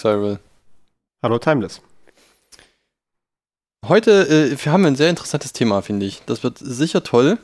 Cyril. 0.00 0.38
Hallo 1.22 1.38
Timeless. 1.38 1.82
Heute 3.86 4.28
äh, 4.28 4.64
wir 4.64 4.72
haben 4.72 4.86
ein 4.86 4.96
sehr 4.96 5.10
interessantes 5.10 5.52
Thema, 5.52 5.82
finde 5.82 6.06
ich. 6.06 6.22
Das 6.24 6.42
wird 6.42 6.56
sicher 6.58 7.02
toll. 7.02 7.38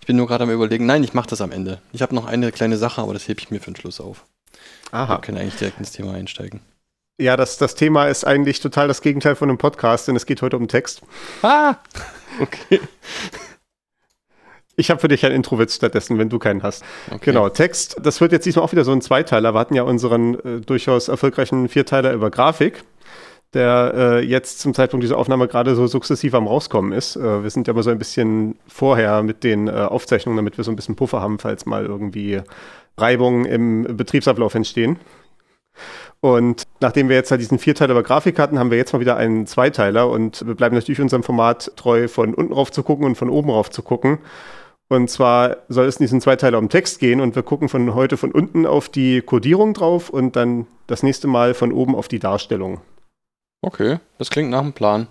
Ich 0.00 0.06
bin 0.06 0.16
nur 0.16 0.26
gerade 0.26 0.44
am 0.44 0.50
überlegen, 0.50 0.86
nein, 0.86 1.04
ich 1.04 1.12
mache 1.12 1.28
das 1.28 1.42
am 1.42 1.52
Ende. 1.52 1.82
Ich 1.92 2.00
habe 2.00 2.14
noch 2.14 2.24
eine 2.24 2.50
kleine 2.50 2.78
Sache, 2.78 3.02
aber 3.02 3.12
das 3.12 3.28
hebe 3.28 3.40
ich 3.40 3.50
mir 3.50 3.60
für 3.60 3.70
den 3.70 3.76
Schluss 3.76 4.00
auf. 4.00 4.24
Aha. 4.90 5.16
Wir 5.16 5.20
können 5.20 5.36
eigentlich 5.36 5.56
direkt 5.56 5.78
ins 5.78 5.92
Thema 5.92 6.14
einsteigen. 6.14 6.60
Ja, 7.18 7.36
das, 7.36 7.58
das 7.58 7.74
Thema 7.74 8.06
ist 8.06 8.24
eigentlich 8.24 8.60
total 8.60 8.88
das 8.88 9.02
Gegenteil 9.02 9.36
von 9.36 9.50
einem 9.50 9.58
Podcast, 9.58 10.08
denn 10.08 10.16
es 10.16 10.24
geht 10.24 10.40
heute 10.40 10.56
um 10.56 10.68
Text. 10.68 11.02
Ah! 11.42 11.76
Okay. 12.40 12.80
Ich 14.80 14.90
habe 14.90 14.98
für 14.98 15.08
dich 15.08 15.26
einen 15.26 15.34
Intro-Witz 15.34 15.76
stattdessen, 15.76 16.18
wenn 16.18 16.30
du 16.30 16.38
keinen 16.38 16.62
hast. 16.62 16.82
okay. 17.08 17.18
Genau, 17.20 17.50
Text, 17.50 17.96
das 18.02 18.20
wird 18.22 18.32
jetzt 18.32 18.46
diesmal 18.46 18.64
auch 18.64 18.72
wieder 18.72 18.84
so 18.84 18.92
ein 18.92 19.02
Zweiteiler. 19.02 19.54
Wir 19.54 19.58
hatten 19.58 19.74
ja 19.74 19.82
unseren 19.82 20.34
äh, 20.34 20.60
durchaus 20.60 21.08
erfolgreichen 21.08 21.68
Vierteiler 21.68 22.14
über 22.14 22.30
Grafik, 22.30 22.82
der 23.52 23.92
äh, 23.94 24.24
jetzt 24.24 24.58
zum 24.60 24.72
Zeitpunkt 24.72 25.04
dieser 25.04 25.18
Aufnahme 25.18 25.48
gerade 25.48 25.74
so 25.74 25.86
sukzessiv 25.86 26.32
am 26.32 26.46
Rauskommen 26.46 26.92
ist. 26.92 27.16
Äh, 27.16 27.42
wir 27.42 27.50
sind 27.50 27.66
ja 27.66 27.74
aber 27.74 27.82
so 27.82 27.90
ein 27.90 27.98
bisschen 27.98 28.58
vorher 28.66 29.22
mit 29.22 29.44
den 29.44 29.68
äh, 29.68 29.72
Aufzeichnungen, 29.72 30.36
damit 30.36 30.56
wir 30.56 30.64
so 30.64 30.72
ein 30.72 30.76
bisschen 30.76 30.96
Puffer 30.96 31.20
haben, 31.20 31.38
falls 31.38 31.66
mal 31.66 31.84
irgendwie 31.84 32.40
Reibungen 32.96 33.44
im 33.44 33.96
Betriebsablauf 33.98 34.54
entstehen. 34.54 34.98
Und 36.20 36.64
nachdem 36.80 37.08
wir 37.08 37.16
jetzt 37.16 37.30
halt 37.30 37.40
diesen 37.40 37.58
Vierteiler 37.58 37.92
über 37.92 38.02
Grafik 38.02 38.38
hatten, 38.38 38.58
haben 38.58 38.70
wir 38.70 38.78
jetzt 38.78 38.92
mal 38.92 39.00
wieder 39.00 39.16
einen 39.16 39.46
Zweiteiler 39.46 40.08
und 40.08 40.46
wir 40.46 40.54
bleiben 40.54 40.74
natürlich 40.74 41.00
unserem 41.00 41.22
Format 41.22 41.72
treu, 41.76 42.08
von 42.08 42.34
unten 42.34 42.52
rauf 42.52 42.70
zu 42.72 42.82
gucken 42.82 43.06
und 43.06 43.16
von 43.16 43.30
oben 43.30 43.50
rauf 43.50 43.70
zu 43.70 43.82
gucken. 43.82 44.18
Und 44.92 45.08
zwar 45.08 45.58
soll 45.68 45.86
es 45.86 45.96
in 45.96 46.04
diesen 46.04 46.20
Zweiteiler 46.20 46.58
um 46.58 46.68
Text 46.68 46.98
gehen 46.98 47.20
und 47.20 47.36
wir 47.36 47.44
gucken 47.44 47.68
von 47.68 47.94
heute 47.94 48.16
von 48.16 48.32
unten 48.32 48.66
auf 48.66 48.88
die 48.88 49.22
Codierung 49.22 49.72
drauf 49.72 50.10
und 50.10 50.34
dann 50.34 50.66
das 50.88 51.04
nächste 51.04 51.28
Mal 51.28 51.54
von 51.54 51.72
oben 51.72 51.94
auf 51.94 52.08
die 52.08 52.18
Darstellung. 52.18 52.80
Okay, 53.62 53.98
das 54.18 54.30
klingt 54.30 54.50
nach 54.50 54.62
einem 54.62 54.72
Plan. 54.72 55.06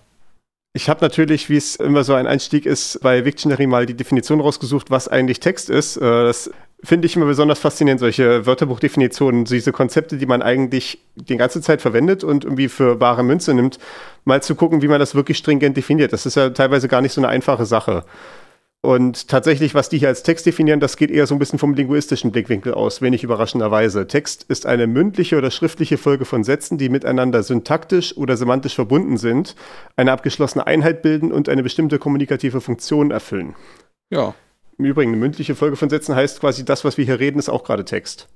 Ich 0.73 0.89
habe 0.89 0.99
natürlich, 1.01 1.49
wie 1.49 1.55
es 1.55 1.77
immer 1.77 2.03
so 2.03 2.13
ein 2.13 2.27
Einstieg 2.27 2.65
ist, 2.65 2.99
bei 3.01 3.23
Wiktionary 3.23 3.67
mal 3.67 3.85
die 3.85 3.95
Definition 3.95 4.41
rausgesucht, 4.41 4.91
was 4.91 5.07
eigentlich 5.07 5.39
Text 5.39 5.69
ist. 5.69 5.95
Äh, 5.95 6.25
Das 6.25 6.51
finde 6.83 7.05
ich 7.05 7.15
immer 7.15 7.25
besonders 7.25 7.59
faszinierend, 7.59 8.01
solche 8.01 8.45
Wörterbuchdefinitionen, 8.45 9.45
diese 9.45 9.71
Konzepte, 9.71 10.17
die 10.17 10.25
man 10.25 10.41
eigentlich 10.41 10.99
die 11.15 11.37
ganze 11.37 11.61
Zeit 11.61 11.81
verwendet 11.81 12.25
und 12.25 12.43
irgendwie 12.43 12.67
für 12.67 12.97
bare 12.97 13.23
Münze 13.23 13.53
nimmt, 13.53 13.79
mal 14.25 14.43
zu 14.43 14.55
gucken, 14.55 14.81
wie 14.81 14.87
man 14.89 14.99
das 14.99 15.15
wirklich 15.15 15.37
stringent 15.37 15.77
definiert. 15.77 16.11
Das 16.11 16.25
ist 16.25 16.35
ja 16.35 16.49
teilweise 16.49 16.89
gar 16.89 17.01
nicht 17.01 17.13
so 17.13 17.21
eine 17.21 17.29
einfache 17.29 17.65
Sache. 17.65 18.03
Und 18.81 19.27
tatsächlich, 19.27 19.75
was 19.75 19.89
die 19.89 19.97
hier 19.97 20.07
als 20.07 20.23
Text 20.23 20.45
definieren, 20.45 20.79
das 20.79 20.95
geht 20.95 21.11
eher 21.11 21.27
so 21.27 21.35
ein 21.35 21.39
bisschen 21.39 21.59
vom 21.59 21.73
linguistischen 21.73 22.31
Blickwinkel 22.31 22.73
aus, 22.73 23.01
wenig 23.01 23.23
überraschenderweise. 23.25 24.07
Text 24.07 24.45
ist 24.47 24.65
eine 24.65 24.87
mündliche 24.87 25.37
oder 25.37 25.51
schriftliche 25.51 25.97
Folge 25.97 26.23
von 26.23 26.45
Sätzen, 26.45 26.77
die 26.77 26.87
miteinander 26.87 27.43
syntaktisch 27.43 28.15
oder 28.15 28.37
semantisch 28.37 28.75
verbunden 28.75 29.17
sind, 29.17 29.55
eine 29.97 30.13
abgeschlossene 30.13 30.65
Einheit 30.65 31.01
bilden 31.01 31.33
und 31.33 31.49
eine 31.49 31.61
bestimmte 31.61 31.99
kommunikative 31.99 32.61
Funktion 32.61 33.11
erfüllen. 33.11 33.53
Ja, 34.11 34.33
Im 34.77 34.85
Übrigen, 34.85 35.11
eine 35.11 35.19
mündliche 35.19 35.55
Folge 35.55 35.75
von 35.75 35.89
Sätzen 35.89 36.15
heißt 36.15 36.39
quasi, 36.39 36.63
das, 36.63 36.85
was 36.85 36.97
wir 36.97 37.03
hier 37.03 37.19
reden, 37.19 37.37
ist 37.37 37.49
auch 37.49 37.65
gerade 37.65 37.83
Text. 37.83 38.29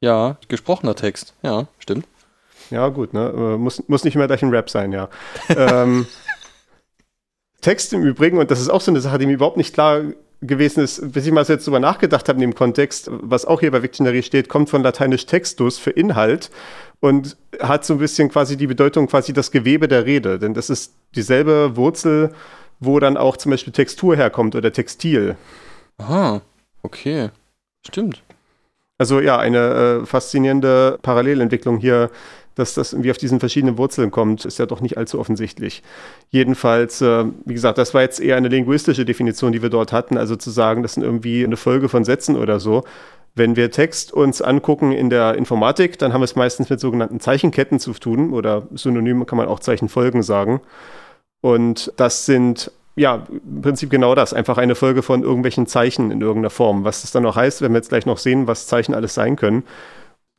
ja, 0.00 0.38
gesprochener 0.46 0.94
Text. 0.94 1.34
Ja, 1.42 1.66
stimmt. 1.80 2.06
Ja, 2.70 2.88
gut, 2.88 3.14
ne? 3.14 3.32
Äh, 3.34 3.56
Muss, 3.56 3.82
muss 3.88 4.04
nicht 4.04 4.14
immer 4.14 4.28
gleich 4.28 4.42
ein 4.44 4.50
Rap 4.50 4.70
sein, 4.70 4.92
ja. 4.92 5.08
ähm, 5.48 6.06
Text 7.60 7.92
im 7.92 8.02
Übrigen, 8.02 8.38
und 8.38 8.50
das 8.50 8.60
ist 8.60 8.68
auch 8.68 8.80
so 8.80 8.90
eine 8.90 9.00
Sache, 9.00 9.18
die 9.18 9.26
mir 9.26 9.34
überhaupt 9.34 9.56
nicht 9.56 9.74
klar 9.74 10.02
gewesen 10.40 10.84
ist, 10.84 11.12
bis 11.12 11.26
ich 11.26 11.32
mal 11.32 11.44
so 11.44 11.52
jetzt 11.52 11.66
drüber 11.66 11.80
nachgedacht 11.80 12.28
habe 12.28 12.36
in 12.36 12.42
dem 12.42 12.54
Kontext, 12.54 13.10
was 13.10 13.44
auch 13.44 13.60
hier 13.60 13.72
bei 13.72 13.82
Wiktionary 13.82 14.22
steht, 14.22 14.48
kommt 14.48 14.70
von 14.70 14.82
lateinisch 14.82 15.26
textus 15.26 15.78
für 15.78 15.90
Inhalt 15.90 16.50
und 17.00 17.36
hat 17.60 17.84
so 17.84 17.94
ein 17.94 17.98
bisschen 17.98 18.28
quasi 18.28 18.56
die 18.56 18.68
Bedeutung 18.68 19.08
quasi 19.08 19.32
das 19.32 19.50
Gewebe 19.50 19.88
der 19.88 20.06
Rede, 20.06 20.38
denn 20.38 20.54
das 20.54 20.70
ist 20.70 20.94
dieselbe 21.16 21.76
Wurzel, 21.76 22.32
wo 22.78 23.00
dann 23.00 23.16
auch 23.16 23.36
zum 23.36 23.50
Beispiel 23.50 23.72
Textur 23.72 24.14
herkommt 24.14 24.54
oder 24.54 24.72
Textil. 24.72 25.36
Aha, 25.98 26.42
okay. 26.82 27.30
Stimmt. 27.84 28.22
Also 28.98 29.20
ja, 29.20 29.38
eine 29.38 30.02
äh, 30.02 30.06
faszinierende 30.06 30.98
Parallelentwicklung 31.02 31.78
hier, 31.78 32.10
dass 32.58 32.74
das 32.74 32.92
irgendwie 32.92 33.10
auf 33.10 33.18
diesen 33.18 33.40
verschiedenen 33.40 33.78
Wurzeln 33.78 34.10
kommt, 34.10 34.44
ist 34.44 34.58
ja 34.58 34.66
doch 34.66 34.80
nicht 34.80 34.98
allzu 34.98 35.18
offensichtlich. 35.18 35.82
Jedenfalls, 36.30 37.00
äh, 37.00 37.24
wie 37.44 37.54
gesagt, 37.54 37.78
das 37.78 37.94
war 37.94 38.02
jetzt 38.02 38.20
eher 38.20 38.36
eine 38.36 38.48
linguistische 38.48 39.04
Definition, 39.04 39.52
die 39.52 39.62
wir 39.62 39.70
dort 39.70 39.92
hatten, 39.92 40.18
also 40.18 40.36
zu 40.36 40.50
sagen, 40.50 40.82
das 40.82 40.94
sind 40.94 41.02
irgendwie 41.02 41.44
eine 41.44 41.56
Folge 41.56 41.88
von 41.88 42.04
Sätzen 42.04 42.36
oder 42.36 42.60
so. 42.60 42.84
Wenn 43.34 43.54
wir 43.54 43.70
Text 43.70 44.12
uns 44.12 44.42
angucken 44.42 44.90
in 44.90 45.10
der 45.10 45.34
Informatik, 45.36 45.98
dann 45.98 46.12
haben 46.12 46.20
wir 46.20 46.24
es 46.24 46.34
meistens 46.34 46.68
mit 46.70 46.80
sogenannten 46.80 47.20
Zeichenketten 47.20 47.78
zu 47.78 47.92
tun 47.92 48.32
oder 48.32 48.66
synonym 48.74 49.24
kann 49.26 49.38
man 49.38 49.46
auch 49.46 49.60
Zeichenfolgen 49.60 50.22
sagen. 50.24 50.60
Und 51.40 51.92
das 51.96 52.26
sind 52.26 52.72
ja, 52.98 53.26
im 53.30 53.62
Prinzip 53.62 53.90
genau 53.90 54.14
das. 54.14 54.34
Einfach 54.34 54.58
eine 54.58 54.74
Folge 54.74 55.02
von 55.02 55.22
irgendwelchen 55.22 55.66
Zeichen 55.66 56.10
in 56.10 56.20
irgendeiner 56.20 56.50
Form. 56.50 56.84
Was 56.84 57.02
das 57.02 57.12
dann 57.12 57.22
noch 57.22 57.36
heißt, 57.36 57.60
werden 57.60 57.72
wir 57.72 57.78
jetzt 57.78 57.90
gleich 57.90 58.06
noch 58.06 58.18
sehen, 58.18 58.48
was 58.48 58.66
Zeichen 58.66 58.92
alles 58.92 59.14
sein 59.14 59.36
können. 59.36 59.62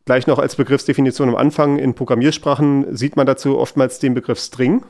Gleich 0.09 0.25
noch 0.25 0.39
als 0.39 0.55
Begriffsdefinition 0.55 1.29
am 1.29 1.35
Anfang 1.35 1.77
in 1.77 1.93
Programmiersprachen 1.93 2.97
sieht 2.97 3.15
man 3.15 3.27
dazu 3.27 3.59
oftmals 3.59 3.99
den 3.99 4.15
Begriff 4.15 4.39
String, 4.39 4.83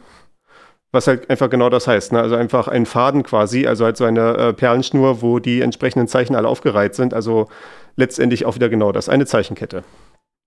was 0.94 1.08
halt 1.08 1.30
einfach 1.30 1.50
genau 1.50 1.70
das 1.70 1.88
heißt. 1.88 2.14
Ne? 2.14 2.22
Also 2.22 2.36
einfach 2.36 2.70
ein 2.70 2.86
Faden 2.86 3.24
quasi, 3.24 3.68
also 3.68 3.84
halt 3.84 3.98
so 3.98 4.06
eine 4.06 4.38
äh, 4.38 4.54
Perlenschnur, 4.54 5.22
wo 5.22 5.40
die 5.40 5.60
entsprechenden 5.60 6.08
Zeichen 6.08 6.38
alle 6.38 6.48
aufgereiht 6.48 6.96
sind. 6.96 7.14
Also 7.14 7.50
letztendlich 7.98 8.46
auch 8.46 8.56
wieder 8.56 8.70
genau 8.70 8.94
das, 8.94 9.10
eine 9.10 9.26
Zeichenkette. 9.26 9.84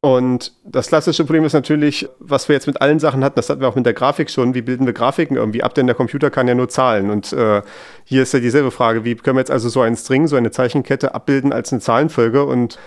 Und 0.00 0.55
das 0.65 0.88
klassische 0.88 1.25
Problem 1.25 1.44
ist 1.44 1.53
natürlich, 1.53 2.09
was 2.19 2.49
wir 2.49 2.55
jetzt 2.55 2.66
mit 2.66 2.81
allen 2.81 2.99
Sachen 2.99 3.22
hatten, 3.22 3.37
das 3.37 3.50
hatten 3.50 3.61
wir 3.61 3.69
auch 3.69 3.77
mit 3.77 3.84
der 3.84 3.93
Grafik 3.93 4.31
schon, 4.31 4.55
wie 4.55 4.62
bilden 4.62 4.87
wir 4.87 4.94
Grafiken 4.94 5.37
irgendwie 5.37 5.62
ab, 5.62 5.75
denn 5.75 5.87
der 5.87 5.94
Computer 5.94 6.31
kann 6.31 6.49
ja 6.49 6.55
nur 6.55 6.71
Zahlen. 6.71 7.11
Und 7.11 7.32
äh, 7.34 7.61
hier 8.05 8.22
ist 8.22 8.32
ja 8.32 8.41
dieselbe 8.41 8.71
Frage, 8.71 9.05
wie 9.05 9.15
können 9.16 9.37
wir 9.37 9.43
jetzt 9.43 9.50
also 9.50 9.69
so 9.69 9.82
einen 9.82 9.97
String, 9.97 10.28
so 10.28 10.37
eine 10.37 10.50
Zeichenkette 10.50 11.15
abbilden 11.15 11.53
als 11.53 11.72
eine 11.72 11.82
Zahlenfolge 11.82 12.47
und 12.47 12.78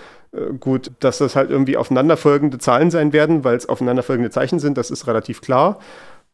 gut, 0.60 0.90
dass 1.00 1.18
das 1.18 1.36
halt 1.36 1.50
irgendwie 1.50 1.76
aufeinanderfolgende 1.76 2.58
Zahlen 2.58 2.90
sein 2.90 3.12
werden, 3.12 3.44
weil 3.44 3.56
es 3.56 3.68
aufeinanderfolgende 3.68 4.30
Zeichen 4.30 4.58
sind, 4.58 4.78
das 4.78 4.90
ist 4.90 5.06
relativ 5.06 5.40
klar. 5.40 5.78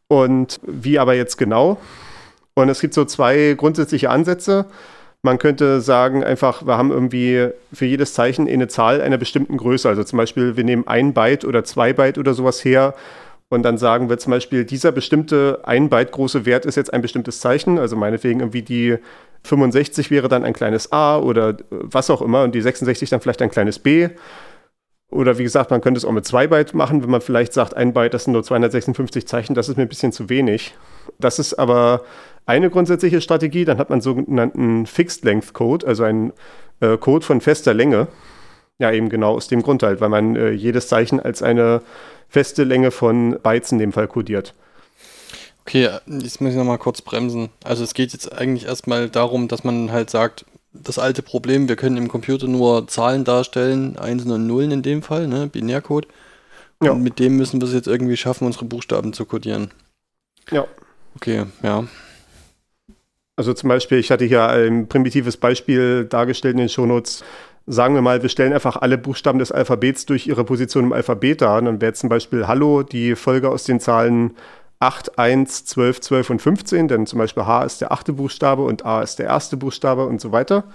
Und 0.07 0.59
wie 0.63 0.99
aber 0.99 1.13
jetzt 1.15 1.37
genau? 1.37 1.77
Und 2.53 2.69
es 2.69 2.81
gibt 2.81 2.93
so 2.93 3.05
zwei 3.05 3.55
grundsätzliche 3.57 4.09
Ansätze. 4.09 4.65
Man 5.21 5.39
könnte 5.39 5.81
sagen, 5.81 6.23
einfach, 6.23 6.65
wir 6.65 6.77
haben 6.77 6.91
irgendwie 6.91 7.49
für 7.71 7.85
jedes 7.85 8.13
Zeichen 8.13 8.47
eine 8.47 8.67
Zahl 8.67 9.01
einer 9.01 9.17
bestimmten 9.17 9.57
Größe. 9.57 9.87
Also 9.87 10.03
zum 10.03 10.17
Beispiel, 10.17 10.57
wir 10.57 10.63
nehmen 10.63 10.87
ein 10.87 11.13
Byte 11.13 11.45
oder 11.45 11.63
zwei 11.63 11.93
Byte 11.93 12.17
oder 12.17 12.33
sowas 12.33 12.63
her 12.63 12.93
und 13.53 13.61
dann 13.61 13.77
sagen 13.77 14.09
wir 14.09 14.17
zum 14.17 14.31
Beispiel, 14.31 14.65
dieser 14.65 14.91
bestimmte 14.91 15.59
ein 15.61 15.87
Byte 15.87 16.11
große 16.11 16.47
Wert 16.47 16.65
ist 16.65 16.75
jetzt 16.75 16.91
ein 16.91 17.03
bestimmtes 17.03 17.39
Zeichen. 17.39 17.77
Also 17.77 17.95
meinetwegen 17.95 18.39
irgendwie 18.39 18.63
die 18.63 18.97
65 19.43 20.09
wäre 20.11 20.29
dann 20.29 20.43
ein 20.43 20.53
kleines 20.53 20.91
a 20.91 21.17
oder 21.17 21.57
was 21.69 22.09
auch 22.09 22.21
immer 22.21 22.43
und 22.43 22.55
die 22.55 22.61
66 22.61 23.09
dann 23.09 23.21
vielleicht 23.21 23.41
ein 23.41 23.51
kleines 23.51 23.79
b. 23.79 24.09
Oder 25.09 25.37
wie 25.37 25.43
gesagt, 25.43 25.69
man 25.69 25.81
könnte 25.81 25.99
es 25.99 26.05
auch 26.05 26.11
mit 26.11 26.25
zwei 26.25 26.47
Byte 26.47 26.73
machen, 26.73 27.03
wenn 27.03 27.09
man 27.09 27.21
vielleicht 27.21 27.53
sagt, 27.53 27.75
ein 27.75 27.93
Byte, 27.93 28.15
das 28.15 28.23
sind 28.23 28.33
nur 28.33 28.43
256 28.43 29.27
Zeichen, 29.27 29.53
das 29.53 29.69
ist 29.69 29.77
mir 29.77 29.83
ein 29.83 29.89
bisschen 29.89 30.11
zu 30.11 30.27
wenig. 30.27 30.73
Das 31.19 31.37
ist 31.37 31.53
aber 31.53 32.01
eine 32.45 32.69
grundsätzliche 32.69 33.21
Strategie. 33.21 33.65
Dann 33.65 33.77
hat 33.77 33.89
man 33.89 34.01
sogenannten 34.01 34.85
Fixed 34.85 35.23
Length 35.23 35.53
Code, 35.53 35.85
also 35.85 36.03
einen 36.03 36.33
äh, 36.79 36.97
Code 36.97 37.25
von 37.25 37.41
fester 37.41 37.73
Länge. 37.73 38.07
Ja, 38.79 38.91
eben 38.91 39.09
genau 39.09 39.35
aus 39.35 39.47
dem 39.47 39.61
Grund 39.61 39.83
halt, 39.83 40.01
weil 40.01 40.09
man 40.09 40.35
äh, 40.35 40.51
jedes 40.51 40.87
Zeichen 40.87 41.19
als 41.19 41.43
eine 41.43 41.81
feste 42.27 42.63
Länge 42.63 42.89
von 42.89 43.37
Bytes 43.43 43.71
in 43.71 43.77
dem 43.77 43.91
Fall 43.91 44.07
codiert. 44.07 44.55
Okay, 45.65 45.89
jetzt 46.07 46.41
muss 46.41 46.51
ich 46.51 46.57
nochmal 46.57 46.77
kurz 46.77 47.01
bremsen. 47.01 47.49
Also 47.63 47.83
es 47.83 47.93
geht 47.93 48.11
jetzt 48.11 48.31
eigentlich 48.37 48.65
erstmal 48.65 49.09
darum, 49.09 49.47
dass 49.47 49.63
man 49.63 49.91
halt 49.91 50.09
sagt, 50.09 50.45
das 50.73 50.99
alte 50.99 51.21
Problem, 51.21 51.69
wir 51.69 51.75
können 51.75 51.97
im 51.97 52.07
Computer 52.09 52.47
nur 52.47 52.87
Zahlen 52.87 53.23
darstellen, 53.23 53.97
Einsen 53.97 54.31
und 54.31 54.45
Nullen 54.47 54.71
in 54.71 54.81
dem 54.81 55.03
Fall, 55.03 55.27
ne, 55.27 55.47
Binärcode. 55.47 56.07
Und 56.79 56.87
Ja. 56.87 56.93
mit 56.95 57.19
dem 57.19 57.37
müssen 57.37 57.61
wir 57.61 57.67
es 57.67 57.73
jetzt 57.73 57.87
irgendwie 57.87 58.17
schaffen, 58.17 58.45
unsere 58.45 58.65
Buchstaben 58.65 59.13
zu 59.13 59.25
codieren. 59.25 59.71
Ja. 60.51 60.65
Okay, 61.15 61.45
ja. 61.61 61.85
Also 63.35 63.53
zum 63.53 63.69
Beispiel, 63.69 63.99
ich 63.99 64.11
hatte 64.11 64.25
hier 64.25 64.47
ein 64.47 64.87
primitives 64.87 65.37
Beispiel 65.37 66.05
dargestellt 66.05 66.53
in 66.53 66.59
den 66.59 66.69
Shownotes. 66.69 67.23
sagen 67.65 67.95
wir 67.95 68.01
mal, 68.01 68.21
wir 68.21 68.27
stellen 68.27 68.51
einfach 68.51 68.75
alle 68.75 68.97
Buchstaben 68.97 69.39
des 69.39 69.53
Alphabets 69.53 70.05
durch 70.05 70.27
ihre 70.27 70.43
Position 70.43 70.83
im 70.83 70.91
Alphabet 70.93 71.41
dar. 71.41 71.61
dann 71.61 71.79
wäre 71.79 71.93
zum 71.93 72.09
Beispiel 72.09 72.45
Hallo 72.47 72.83
die 72.83 73.15
Folge 73.15 73.49
aus 73.49 73.63
den 73.63 73.79
Zahlen 73.79 74.35
8, 74.83 75.17
1, 75.17 75.63
12, 75.65 76.01
12 76.01 76.29
und 76.29 76.41
15, 76.41 76.87
denn 76.89 77.05
zum 77.05 77.19
Beispiel 77.19 77.45
H 77.45 77.63
ist 77.63 77.79
der 77.79 77.93
achte 77.93 78.11
Buchstabe 78.11 78.63
und 78.63 78.85
A 78.85 79.01
ist 79.01 79.17
der 79.17 79.27
erste 79.27 79.55
Buchstabe 79.55 80.05
und 80.05 80.19
so 80.19 80.33
weiter. 80.33 80.65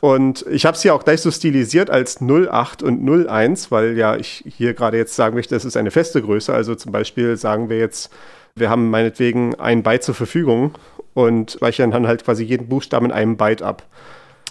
Und 0.00 0.44
ich 0.50 0.66
habe 0.66 0.76
es 0.76 0.82
hier 0.82 0.94
auch 0.94 1.04
gleich 1.04 1.22
so 1.22 1.30
stilisiert 1.30 1.88
als 1.88 2.20
08 2.20 2.82
und 2.82 3.08
01, 3.08 3.70
weil 3.70 3.96
ja 3.96 4.16
ich 4.16 4.44
hier 4.46 4.74
gerade 4.74 4.98
jetzt 4.98 5.16
sagen 5.16 5.34
möchte, 5.34 5.54
das 5.54 5.64
ist 5.64 5.78
eine 5.78 5.90
feste 5.90 6.20
Größe. 6.20 6.52
Also 6.52 6.74
zum 6.74 6.92
Beispiel 6.92 7.36
sagen 7.38 7.70
wir 7.70 7.78
jetzt, 7.78 8.12
wir 8.54 8.68
haben 8.68 8.90
meinetwegen 8.90 9.54
ein 9.54 9.82
Byte 9.82 10.02
zur 10.02 10.14
Verfügung 10.14 10.74
und 11.14 11.52
speichern 11.52 11.90
dann 11.90 12.06
halt 12.06 12.24
quasi 12.24 12.44
jeden 12.44 12.68
Buchstaben 12.68 13.06
in 13.06 13.12
einem 13.12 13.36
Byte 13.38 13.62
ab. 13.62 13.84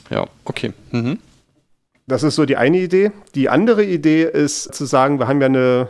Ja, 0.09 0.25
okay. 0.45 0.73
Mhm. 0.91 1.19
Das 2.07 2.23
ist 2.23 2.35
so 2.35 2.45
die 2.45 2.57
eine 2.57 2.77
Idee. 2.77 3.11
Die 3.35 3.49
andere 3.49 3.83
Idee 3.83 4.23
ist 4.23 4.73
zu 4.73 4.85
sagen, 4.85 5.19
wir 5.19 5.27
haben 5.27 5.39
ja 5.39 5.47
eine, 5.47 5.87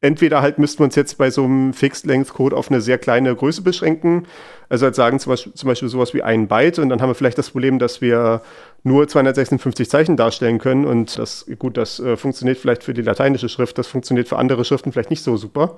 entweder 0.00 0.42
halt 0.42 0.58
müssten 0.58 0.80
wir 0.80 0.84
uns 0.84 0.94
jetzt 0.94 1.18
bei 1.18 1.30
so 1.30 1.44
einem 1.44 1.72
Fixed-Length-Code 1.72 2.56
auf 2.56 2.70
eine 2.70 2.80
sehr 2.80 2.98
kleine 2.98 3.34
Größe 3.34 3.62
beschränken. 3.62 4.26
Also 4.68 4.84
halt 4.84 4.94
sagen 4.94 5.18
zum 5.18 5.30
Beispiel, 5.30 5.54
zum 5.54 5.66
Beispiel 5.66 5.88
sowas 5.88 6.14
wie 6.14 6.22
ein 6.22 6.46
Byte 6.46 6.78
und 6.78 6.88
dann 6.88 7.00
haben 7.00 7.10
wir 7.10 7.14
vielleicht 7.14 7.38
das 7.38 7.50
Problem, 7.50 7.78
dass 7.78 8.00
wir 8.00 8.42
nur 8.84 9.08
256 9.08 9.90
Zeichen 9.90 10.16
darstellen 10.16 10.58
können 10.58 10.84
und 10.84 11.18
das, 11.18 11.46
gut, 11.58 11.76
das 11.76 11.98
äh, 12.00 12.16
funktioniert 12.16 12.58
vielleicht 12.58 12.84
für 12.84 12.94
die 12.94 13.02
lateinische 13.02 13.48
Schrift, 13.48 13.78
das 13.78 13.86
funktioniert 13.86 14.28
für 14.28 14.36
andere 14.38 14.64
Schriften 14.64 14.92
vielleicht 14.92 15.10
nicht 15.10 15.22
so 15.22 15.36
super. 15.36 15.76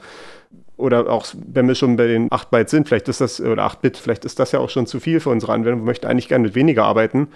Oder 0.76 1.10
auch, 1.10 1.26
wenn 1.34 1.68
wir 1.68 1.74
schon 1.74 1.96
bei 1.96 2.06
den 2.06 2.28
8 2.30 2.50
Byte 2.50 2.70
sind, 2.70 2.88
vielleicht 2.88 3.08
ist 3.08 3.20
das, 3.20 3.40
oder 3.40 3.64
8 3.64 3.82
Bit, 3.82 3.96
vielleicht 3.98 4.24
ist 4.24 4.38
das 4.38 4.52
ja 4.52 4.60
auch 4.60 4.70
schon 4.70 4.86
zu 4.86 4.98
viel 4.98 5.20
für 5.20 5.30
unsere 5.30 5.52
Anwendung. 5.52 5.82
Wir 5.82 5.86
möchten 5.86 6.06
eigentlich 6.06 6.28
gerne 6.28 6.44
mit 6.44 6.54
weniger 6.54 6.84
arbeiten 6.84 7.28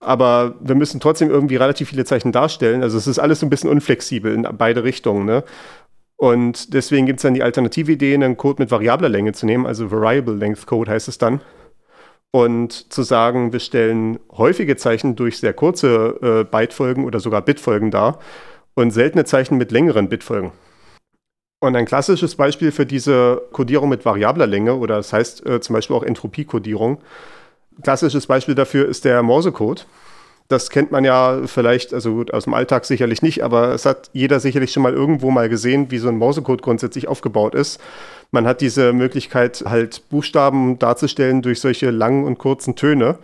aber 0.00 0.54
wir 0.60 0.74
müssen 0.74 1.00
trotzdem 1.00 1.28
irgendwie 1.30 1.56
relativ 1.56 1.88
viele 1.88 2.04
Zeichen 2.04 2.30
darstellen. 2.30 2.82
Also 2.82 2.96
es 2.96 3.06
ist 3.06 3.18
alles 3.18 3.40
so 3.40 3.46
ein 3.46 3.50
bisschen 3.50 3.70
unflexibel 3.70 4.32
in 4.32 4.46
beide 4.56 4.84
Richtungen. 4.84 5.26
Ne? 5.26 5.42
Und 6.20 6.74
deswegen 6.74 7.06
gibt 7.06 7.20
es 7.20 7.22
dann 7.22 7.34
die 7.34 7.44
alternative 7.44 7.92
Idee, 7.92 8.12
einen 8.12 8.36
Code 8.36 8.60
mit 8.60 8.72
variabler 8.72 9.08
Länge 9.08 9.32
zu 9.32 9.46
nehmen, 9.46 9.66
also 9.66 9.92
Variable 9.92 10.34
Length 10.34 10.66
Code 10.66 10.90
heißt 10.90 11.06
es 11.06 11.18
dann. 11.18 11.40
Und 12.32 12.92
zu 12.92 13.04
sagen, 13.04 13.52
wir 13.52 13.60
stellen 13.60 14.18
häufige 14.32 14.76
Zeichen 14.76 15.14
durch 15.14 15.38
sehr 15.38 15.54
kurze 15.54 16.18
äh, 16.20 16.44
Bytefolgen 16.44 17.04
oder 17.04 17.20
sogar 17.20 17.40
Bitfolgen 17.42 17.92
dar 17.92 18.18
und 18.74 18.90
seltene 18.90 19.24
Zeichen 19.24 19.58
mit 19.58 19.70
längeren 19.70 20.08
Bitfolgen. 20.08 20.50
Und 21.60 21.76
ein 21.76 21.86
klassisches 21.86 22.34
Beispiel 22.34 22.72
für 22.72 22.84
diese 22.84 23.42
Codierung 23.52 23.88
mit 23.88 24.04
variabler 24.04 24.46
Länge, 24.46 24.74
oder 24.74 24.96
das 24.96 25.12
heißt 25.12 25.46
äh, 25.46 25.60
zum 25.60 25.74
Beispiel 25.74 25.96
auch 25.96 26.02
Entropie-Codierung, 26.02 26.98
klassisches 27.82 28.26
Beispiel 28.26 28.56
dafür 28.56 28.88
ist 28.88 29.04
der 29.04 29.22
Morsecode. 29.22 29.86
Das 30.48 30.70
kennt 30.70 30.90
man 30.90 31.04
ja 31.04 31.42
vielleicht, 31.44 31.92
also 31.92 32.14
gut, 32.14 32.32
aus 32.32 32.44
dem 32.44 32.54
Alltag 32.54 32.86
sicherlich 32.86 33.20
nicht, 33.20 33.44
aber 33.44 33.74
es 33.74 33.84
hat 33.84 34.08
jeder 34.14 34.40
sicherlich 34.40 34.72
schon 34.72 34.82
mal 34.82 34.94
irgendwo 34.94 35.30
mal 35.30 35.48
gesehen, 35.48 35.90
wie 35.90 35.98
so 35.98 36.08
ein 36.08 36.16
Morsecode 36.16 36.62
grundsätzlich 36.62 37.06
aufgebaut 37.06 37.54
ist. 37.54 37.80
Man 38.30 38.46
hat 38.46 38.62
diese 38.62 38.94
Möglichkeit, 38.94 39.64
halt 39.66 40.08
Buchstaben 40.08 40.78
darzustellen 40.78 41.42
durch 41.42 41.60
solche 41.60 41.90
langen 41.90 42.24
und 42.24 42.38
kurzen 42.38 42.76
Töne 42.76 43.18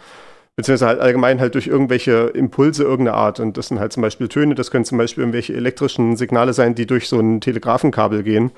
beziehungsweise 0.56 0.87
halt 0.87 1.00
allgemein 1.00 1.41
halt 1.41 1.55
durch 1.55 1.67
irgendwelche 1.67 2.31
Impulse 2.35 2.85
irgendeiner 2.85 3.17
Art. 3.17 3.41
Und 3.41 3.56
das 3.56 3.69
sind 3.69 3.81
halt 3.81 3.93
zum 3.93 4.03
Beispiel 4.03 4.29
Töne, 4.29 4.55
das 4.55 4.70
können 4.70 4.85
zum 4.85 4.99
Beispiel 4.99 5.23
irgendwelche 5.23 5.55
elektrischen 5.55 6.17
Signale 6.17 6.53
sein, 6.53 6.75
die 6.75 6.87
durch 6.87 7.09
so 7.09 7.19
ein 7.19 7.41
Telegrafenkabel 7.41 8.23
gehen. 8.23 8.53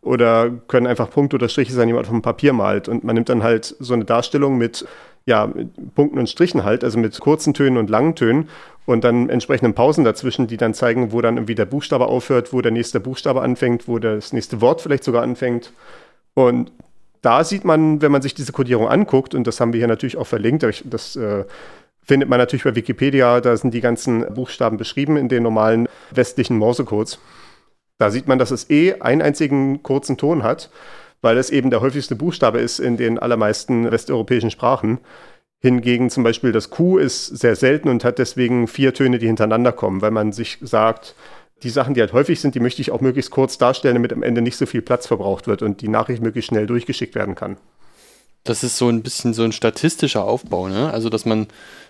Oder 0.00 0.50
können 0.68 0.86
einfach 0.86 1.10
Punkte 1.10 1.36
oder 1.36 1.48
Striche 1.48 1.72
sein, 1.72 1.88
die 1.88 1.92
man 1.94 2.02
auf 2.02 2.08
dem 2.08 2.22
Papier 2.22 2.52
malt. 2.52 2.88
Und 2.88 3.04
man 3.04 3.14
nimmt 3.14 3.28
dann 3.28 3.42
halt 3.42 3.76
so 3.78 3.94
eine 3.94 4.04
Darstellung 4.04 4.56
mit 4.56 4.86
ja, 5.26 5.46
mit 5.46 5.94
Punkten 5.94 6.18
und 6.18 6.28
Strichen 6.28 6.64
halt, 6.64 6.84
also 6.84 6.98
mit 6.98 7.18
kurzen 7.20 7.54
Tönen 7.54 7.76
und 7.76 7.90
langen 7.90 8.14
Tönen 8.14 8.48
und 8.86 9.04
dann 9.04 9.28
entsprechenden 9.28 9.74
Pausen 9.74 10.04
dazwischen, 10.04 10.46
die 10.46 10.56
dann 10.56 10.74
zeigen, 10.74 11.12
wo 11.12 11.20
dann 11.20 11.36
irgendwie 11.36 11.54
der 11.54 11.66
Buchstabe 11.66 12.06
aufhört, 12.06 12.52
wo 12.52 12.60
der 12.60 12.72
nächste 12.72 13.00
Buchstabe 13.00 13.42
anfängt, 13.42 13.86
wo 13.86 13.98
das 13.98 14.32
nächste 14.32 14.60
Wort 14.60 14.80
vielleicht 14.80 15.04
sogar 15.04 15.22
anfängt. 15.22 15.72
Und 16.34 16.72
da 17.20 17.44
sieht 17.44 17.64
man, 17.64 18.02
wenn 18.02 18.10
man 18.10 18.22
sich 18.22 18.34
diese 18.34 18.52
Codierung 18.52 18.88
anguckt, 18.88 19.34
und 19.34 19.46
das 19.46 19.60
haben 19.60 19.72
wir 19.72 19.78
hier 19.78 19.88
natürlich 19.88 20.16
auch 20.16 20.26
verlinkt, 20.26 20.64
das 20.84 21.14
äh, 21.14 21.44
findet 22.02 22.28
man 22.28 22.38
natürlich 22.38 22.64
bei 22.64 22.74
Wikipedia, 22.74 23.40
da 23.40 23.56
sind 23.56 23.72
die 23.72 23.80
ganzen 23.80 24.26
Buchstaben 24.34 24.76
beschrieben 24.76 25.16
in 25.16 25.28
den 25.28 25.44
normalen 25.44 25.88
westlichen 26.10 26.58
Morsecodes. 26.58 27.20
Da 27.98 28.10
sieht 28.10 28.26
man, 28.26 28.40
dass 28.40 28.50
es 28.50 28.68
eh 28.70 28.94
einen 28.94 29.22
einzigen 29.22 29.84
kurzen 29.84 30.16
Ton 30.16 30.42
hat 30.42 30.70
weil 31.22 31.38
es 31.38 31.50
eben 31.50 31.70
der 31.70 31.80
häufigste 31.80 32.16
Buchstabe 32.16 32.60
ist 32.60 32.78
in 32.78 32.96
den 32.96 33.18
allermeisten 33.18 33.90
westeuropäischen 33.90 34.50
Sprachen. 34.50 34.98
Hingegen 35.60 36.10
zum 36.10 36.24
Beispiel 36.24 36.52
das 36.52 36.70
Q 36.70 36.98
ist 36.98 37.26
sehr 37.26 37.56
selten 37.56 37.88
und 37.88 38.04
hat 38.04 38.18
deswegen 38.18 38.66
vier 38.66 38.92
Töne, 38.92 39.18
die 39.18 39.28
hintereinander 39.28 39.72
kommen, 39.72 40.02
weil 40.02 40.10
man 40.10 40.32
sich 40.32 40.58
sagt, 40.60 41.14
die 41.62 41.70
Sachen, 41.70 41.94
die 41.94 42.00
halt 42.00 42.12
häufig 42.12 42.40
sind, 42.40 42.56
die 42.56 42.60
möchte 42.60 42.82
ich 42.82 42.90
auch 42.90 43.00
möglichst 43.00 43.30
kurz 43.30 43.56
darstellen, 43.56 43.94
damit 43.94 44.12
am 44.12 44.24
Ende 44.24 44.42
nicht 44.42 44.56
so 44.56 44.66
viel 44.66 44.82
Platz 44.82 45.06
verbraucht 45.06 45.46
wird 45.46 45.62
und 45.62 45.80
die 45.80 45.88
Nachricht 45.88 46.20
möglichst 46.20 46.48
schnell 46.48 46.66
durchgeschickt 46.66 47.14
werden 47.14 47.36
kann. 47.36 47.56
Das 48.42 48.64
ist 48.64 48.76
so 48.76 48.88
ein 48.88 49.02
bisschen 49.02 49.34
so 49.34 49.44
ein 49.44 49.52
statistischer 49.52 50.24
Aufbau, 50.24 50.66
ne? 50.66 50.92
Also, 50.92 51.08
dass 51.08 51.24
man 51.24 51.46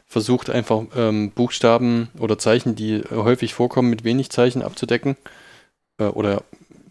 versucht, 0.06 0.50
einfach 0.50 0.82
ähm, 0.94 1.30
Buchstaben 1.30 2.10
oder 2.18 2.36
Zeichen, 2.36 2.74
die 2.76 3.02
häufig 3.10 3.54
vorkommen, 3.54 3.88
mit 3.88 4.04
wenig 4.04 4.28
Zeichen 4.28 4.60
abzudecken 4.60 5.16
äh, 5.98 6.04
oder 6.04 6.42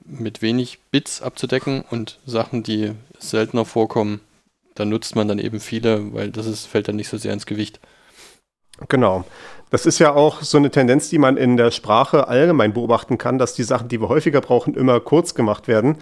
mit 0.06 0.42
wenig 0.42 0.80
Bits 0.92 1.22
abzudecken 1.22 1.84
und 1.90 2.20
Sachen, 2.26 2.64
die 2.64 2.94
seltener 3.20 3.66
vorkommen, 3.66 4.22
da 4.76 4.86
nutzt 4.86 5.16
man 5.16 5.28
dann 5.28 5.40
eben 5.40 5.60
viele, 5.60 6.14
weil 6.14 6.32
das 6.32 6.46
ist, 6.46 6.66
fällt 6.66 6.88
dann 6.88 6.96
nicht 6.96 7.10
so 7.10 7.18
sehr 7.18 7.34
ins 7.34 7.46
Gewicht. 7.46 7.80
Genau. 8.90 9.26
Das 9.70 9.86
ist 9.86 10.00
ja 10.00 10.14
auch 10.14 10.42
so 10.42 10.58
eine 10.58 10.70
Tendenz, 10.70 11.10
die 11.10 11.18
man 11.18 11.38
in 11.38 11.56
der 11.56 11.72
Sprache 11.72 12.28
allgemein 12.28 12.74
beobachten 12.74 13.18
kann, 13.18 13.38
dass 13.38 13.54
die 13.54 13.64
Sachen, 13.64 13.88
die 13.88 14.02
wir 14.02 14.10
häufiger 14.10 14.42
brauchen, 14.42 14.74
immer 14.74 15.00
kurz 15.00 15.34
gemacht 15.34 15.68
werden. 15.68 15.98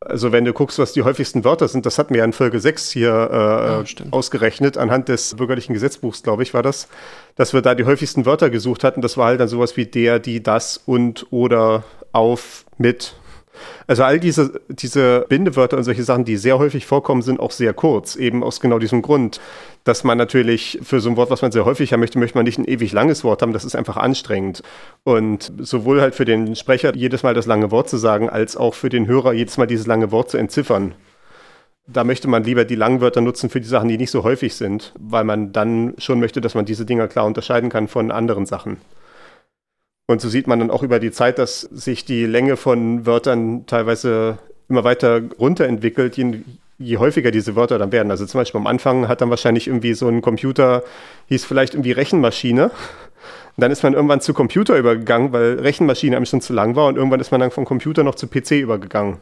Also 0.00 0.32
wenn 0.32 0.44
du 0.44 0.52
guckst, 0.52 0.80
was 0.80 0.92
die 0.92 1.02
häufigsten 1.02 1.44
Wörter 1.44 1.68
sind, 1.68 1.86
das 1.86 1.98
hatten 1.98 2.14
wir 2.14 2.18
ja 2.18 2.24
in 2.24 2.32
Folge 2.32 2.58
6 2.58 2.90
hier 2.90 3.30
äh, 3.30 4.02
ja, 4.02 4.10
ausgerechnet, 4.10 4.76
anhand 4.76 5.08
des 5.08 5.36
bürgerlichen 5.36 5.74
Gesetzbuchs, 5.74 6.24
glaube 6.24 6.42
ich, 6.42 6.54
war 6.54 6.62
das, 6.62 6.88
dass 7.36 7.52
wir 7.54 7.62
da 7.62 7.76
die 7.76 7.84
häufigsten 7.84 8.26
Wörter 8.26 8.50
gesucht 8.50 8.82
hatten. 8.82 9.00
Das 9.00 9.16
war 9.16 9.26
halt 9.26 9.40
dann 9.40 9.46
sowas 9.46 9.76
wie 9.76 9.86
der, 9.86 10.18
die, 10.18 10.42
das 10.42 10.80
und 10.84 11.26
oder 11.30 11.84
auf, 12.10 12.64
mit 12.78 13.14
also 13.86 14.04
all 14.04 14.20
diese, 14.20 14.60
diese 14.68 15.26
Bindewörter 15.28 15.76
und 15.76 15.84
solche 15.84 16.04
Sachen, 16.04 16.24
die 16.24 16.36
sehr 16.36 16.58
häufig 16.58 16.86
vorkommen, 16.86 17.22
sind 17.22 17.40
auch 17.40 17.50
sehr 17.50 17.74
kurz, 17.74 18.16
eben 18.16 18.42
aus 18.42 18.60
genau 18.60 18.78
diesem 18.78 19.02
Grund, 19.02 19.40
dass 19.84 20.04
man 20.04 20.16
natürlich 20.18 20.78
für 20.82 21.00
so 21.00 21.10
ein 21.10 21.16
Wort, 21.16 21.30
was 21.30 21.42
man 21.42 21.52
sehr 21.52 21.64
häufig 21.64 21.92
haben 21.92 22.00
möchte, 22.00 22.18
möchte 22.18 22.38
man 22.38 22.44
nicht 22.44 22.58
ein 22.58 22.64
ewig 22.64 22.92
langes 22.92 23.24
Wort 23.24 23.42
haben, 23.42 23.52
das 23.52 23.64
ist 23.64 23.74
einfach 23.74 23.96
anstrengend. 23.96 24.62
Und 25.04 25.52
sowohl 25.58 26.00
halt 26.00 26.14
für 26.14 26.24
den 26.24 26.54
Sprecher 26.54 26.94
jedes 26.94 27.22
Mal 27.22 27.34
das 27.34 27.46
lange 27.46 27.70
Wort 27.70 27.88
zu 27.88 27.96
sagen, 27.96 28.28
als 28.28 28.56
auch 28.56 28.74
für 28.74 28.88
den 28.88 29.06
Hörer 29.06 29.32
jedes 29.32 29.58
Mal 29.58 29.66
dieses 29.66 29.86
lange 29.86 30.12
Wort 30.12 30.30
zu 30.30 30.36
entziffern. 30.36 30.94
Da 31.88 32.04
möchte 32.04 32.28
man 32.28 32.44
lieber 32.44 32.64
die 32.64 32.76
langen 32.76 33.00
Wörter 33.00 33.20
nutzen 33.20 33.50
für 33.50 33.60
die 33.60 33.66
Sachen, 33.66 33.88
die 33.88 33.98
nicht 33.98 34.12
so 34.12 34.22
häufig 34.22 34.54
sind, 34.54 34.94
weil 35.00 35.24
man 35.24 35.52
dann 35.52 35.94
schon 35.98 36.20
möchte, 36.20 36.40
dass 36.40 36.54
man 36.54 36.64
diese 36.64 36.86
Dinger 36.86 37.08
klar 37.08 37.26
unterscheiden 37.26 37.70
kann 37.70 37.88
von 37.88 38.12
anderen 38.12 38.46
Sachen. 38.46 38.76
Und 40.12 40.20
so 40.20 40.28
sieht 40.28 40.46
man 40.46 40.58
dann 40.58 40.70
auch 40.70 40.82
über 40.82 41.00
die 41.00 41.10
Zeit, 41.10 41.38
dass 41.38 41.62
sich 41.62 42.04
die 42.04 42.26
Länge 42.26 42.58
von 42.58 43.06
Wörtern 43.06 43.64
teilweise 43.66 44.38
immer 44.68 44.84
weiter 44.84 45.22
runterentwickelt, 45.38 46.18
je, 46.18 46.40
je 46.78 46.98
häufiger 46.98 47.30
diese 47.30 47.56
Wörter 47.56 47.78
dann 47.78 47.92
werden. 47.92 48.10
Also 48.10 48.26
zum 48.26 48.38
Beispiel 48.38 48.60
am 48.60 48.66
Anfang 48.66 49.08
hat 49.08 49.22
dann 49.22 49.30
wahrscheinlich 49.30 49.68
irgendwie 49.68 49.94
so 49.94 50.08
ein 50.08 50.20
Computer, 50.20 50.82
hieß 51.28 51.46
vielleicht 51.46 51.72
irgendwie 51.72 51.92
Rechenmaschine. 51.92 52.64
Und 52.64 52.72
dann 53.56 53.70
ist 53.70 53.82
man 53.82 53.94
irgendwann 53.94 54.20
zu 54.20 54.34
Computer 54.34 54.76
übergegangen, 54.76 55.32
weil 55.32 55.58
Rechenmaschine 55.58 56.14
einem 56.14 56.26
schon 56.26 56.42
zu 56.42 56.52
lang 56.52 56.76
war 56.76 56.88
und 56.88 56.96
irgendwann 56.96 57.20
ist 57.20 57.30
man 57.30 57.40
dann 57.40 57.50
vom 57.50 57.64
Computer 57.64 58.04
noch 58.04 58.14
zu 58.14 58.26
PC 58.26 58.52
übergegangen. 58.52 59.16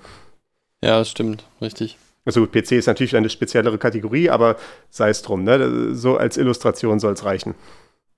Ja, 0.83 0.99
das 0.99 1.11
stimmt, 1.11 1.45
richtig. 1.61 1.99
Also 2.25 2.41
gut, 2.41 2.51
PC 2.51 2.73
ist 2.73 2.87
natürlich 2.87 3.15
eine 3.15 3.31
speziellere 3.31 3.79
Kategorie, 3.79 4.29
aber 4.29 4.57
sei 4.91 5.11
es 5.11 5.23
drum, 5.23 5.45
ne? 5.45 5.95
So 5.95 6.17
als 6.17 6.37
Illustration 6.37 6.99
soll 6.99 7.13
es 7.13 7.25
reichen. 7.25 7.55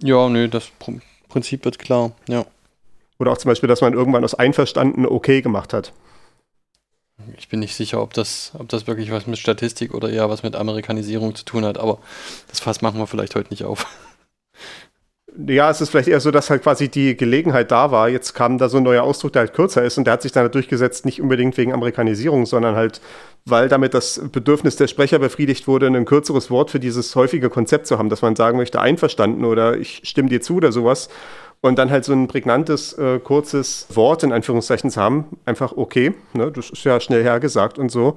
Ja, 0.02 0.28
nö, 0.30 0.48
das 0.48 0.70
Prinzip 1.28 1.66
wird 1.66 1.78
klar, 1.78 2.12
ja. 2.28 2.46
Oder 3.22 3.30
auch 3.30 3.38
zum 3.38 3.50
Beispiel, 3.50 3.68
dass 3.68 3.82
man 3.82 3.92
irgendwann 3.92 4.24
aus 4.24 4.34
Einverstanden 4.34 5.06
okay 5.06 5.42
gemacht 5.42 5.72
hat. 5.72 5.92
Ich 7.38 7.48
bin 7.48 7.60
nicht 7.60 7.76
sicher, 7.76 8.02
ob 8.02 8.14
das, 8.14 8.50
ob 8.58 8.68
das 8.68 8.88
wirklich 8.88 9.12
was 9.12 9.28
mit 9.28 9.38
Statistik 9.38 9.94
oder 9.94 10.10
eher 10.10 10.28
was 10.28 10.42
mit 10.42 10.56
Amerikanisierung 10.56 11.32
zu 11.36 11.44
tun 11.44 11.64
hat, 11.64 11.78
aber 11.78 12.00
das 12.48 12.58
Fass 12.58 12.82
machen 12.82 12.98
wir 12.98 13.06
vielleicht 13.06 13.36
heute 13.36 13.50
nicht 13.50 13.62
auf. 13.62 13.86
Ja, 15.46 15.70
es 15.70 15.80
ist 15.80 15.90
vielleicht 15.90 16.08
eher 16.08 16.18
so, 16.18 16.32
dass 16.32 16.50
halt 16.50 16.64
quasi 16.64 16.88
die 16.88 17.16
Gelegenheit 17.16 17.70
da 17.70 17.92
war. 17.92 18.08
Jetzt 18.08 18.34
kam 18.34 18.58
da 18.58 18.68
so 18.68 18.78
ein 18.78 18.82
neuer 18.82 19.04
Ausdruck, 19.04 19.32
der 19.32 19.40
halt 19.40 19.54
kürzer 19.54 19.84
ist 19.84 19.96
und 19.98 20.04
der 20.04 20.14
hat 20.14 20.22
sich 20.22 20.32
dann 20.32 20.42
halt 20.42 20.56
durchgesetzt, 20.56 21.04
nicht 21.04 21.22
unbedingt 21.22 21.56
wegen 21.56 21.72
Amerikanisierung, 21.72 22.44
sondern 22.44 22.74
halt, 22.74 23.00
weil 23.44 23.68
damit 23.68 23.94
das 23.94 24.20
Bedürfnis 24.32 24.74
der 24.74 24.88
Sprecher 24.88 25.20
befriedigt 25.20 25.68
wurde, 25.68 25.86
ein 25.86 26.04
kürzeres 26.06 26.50
Wort 26.50 26.72
für 26.72 26.80
dieses 26.80 27.14
häufige 27.14 27.50
Konzept 27.50 27.86
zu 27.86 27.98
haben, 27.98 28.08
dass 28.08 28.20
man 28.20 28.34
sagen 28.34 28.58
möchte, 28.58 28.80
einverstanden 28.80 29.44
oder 29.44 29.76
ich 29.76 30.00
stimme 30.02 30.28
dir 30.28 30.42
zu 30.42 30.56
oder 30.56 30.72
sowas. 30.72 31.08
Und 31.64 31.78
dann 31.78 31.90
halt 31.90 32.04
so 32.04 32.12
ein 32.12 32.26
prägnantes, 32.26 32.92
äh, 32.94 33.20
kurzes 33.20 33.86
Wort 33.94 34.24
in 34.24 34.32
Anführungszeichen 34.32 34.90
zu 34.90 35.00
haben, 35.00 35.26
einfach 35.44 35.72
okay, 35.76 36.12
ne, 36.34 36.50
das 36.50 36.70
ist 36.70 36.84
ja 36.84 36.98
schnell 37.00 37.22
hergesagt 37.22 37.78
und 37.78 37.90
so 37.90 38.16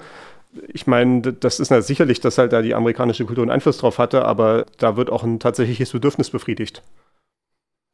ich 0.70 0.88
meine, 0.88 1.22
das 1.22 1.60
ist 1.60 1.72
ja 1.72 1.82
sicherlich, 1.82 2.20
dass 2.20 2.38
halt 2.38 2.54
da 2.54 2.62
die 2.62 2.76
amerikanische 2.76 3.26
Kultur 3.26 3.44
einen 3.44 3.52
Einfluss 3.52 3.78
drauf 3.78 3.98
hatte, 3.98 4.26
aber 4.26 4.66
da 4.78 4.98
wird 4.98 5.10
auch 5.10 5.24
ein 5.24 5.40
tatsächliches 5.40 5.92
Bedürfnis 5.92 6.30
befriedigt. 6.30 6.82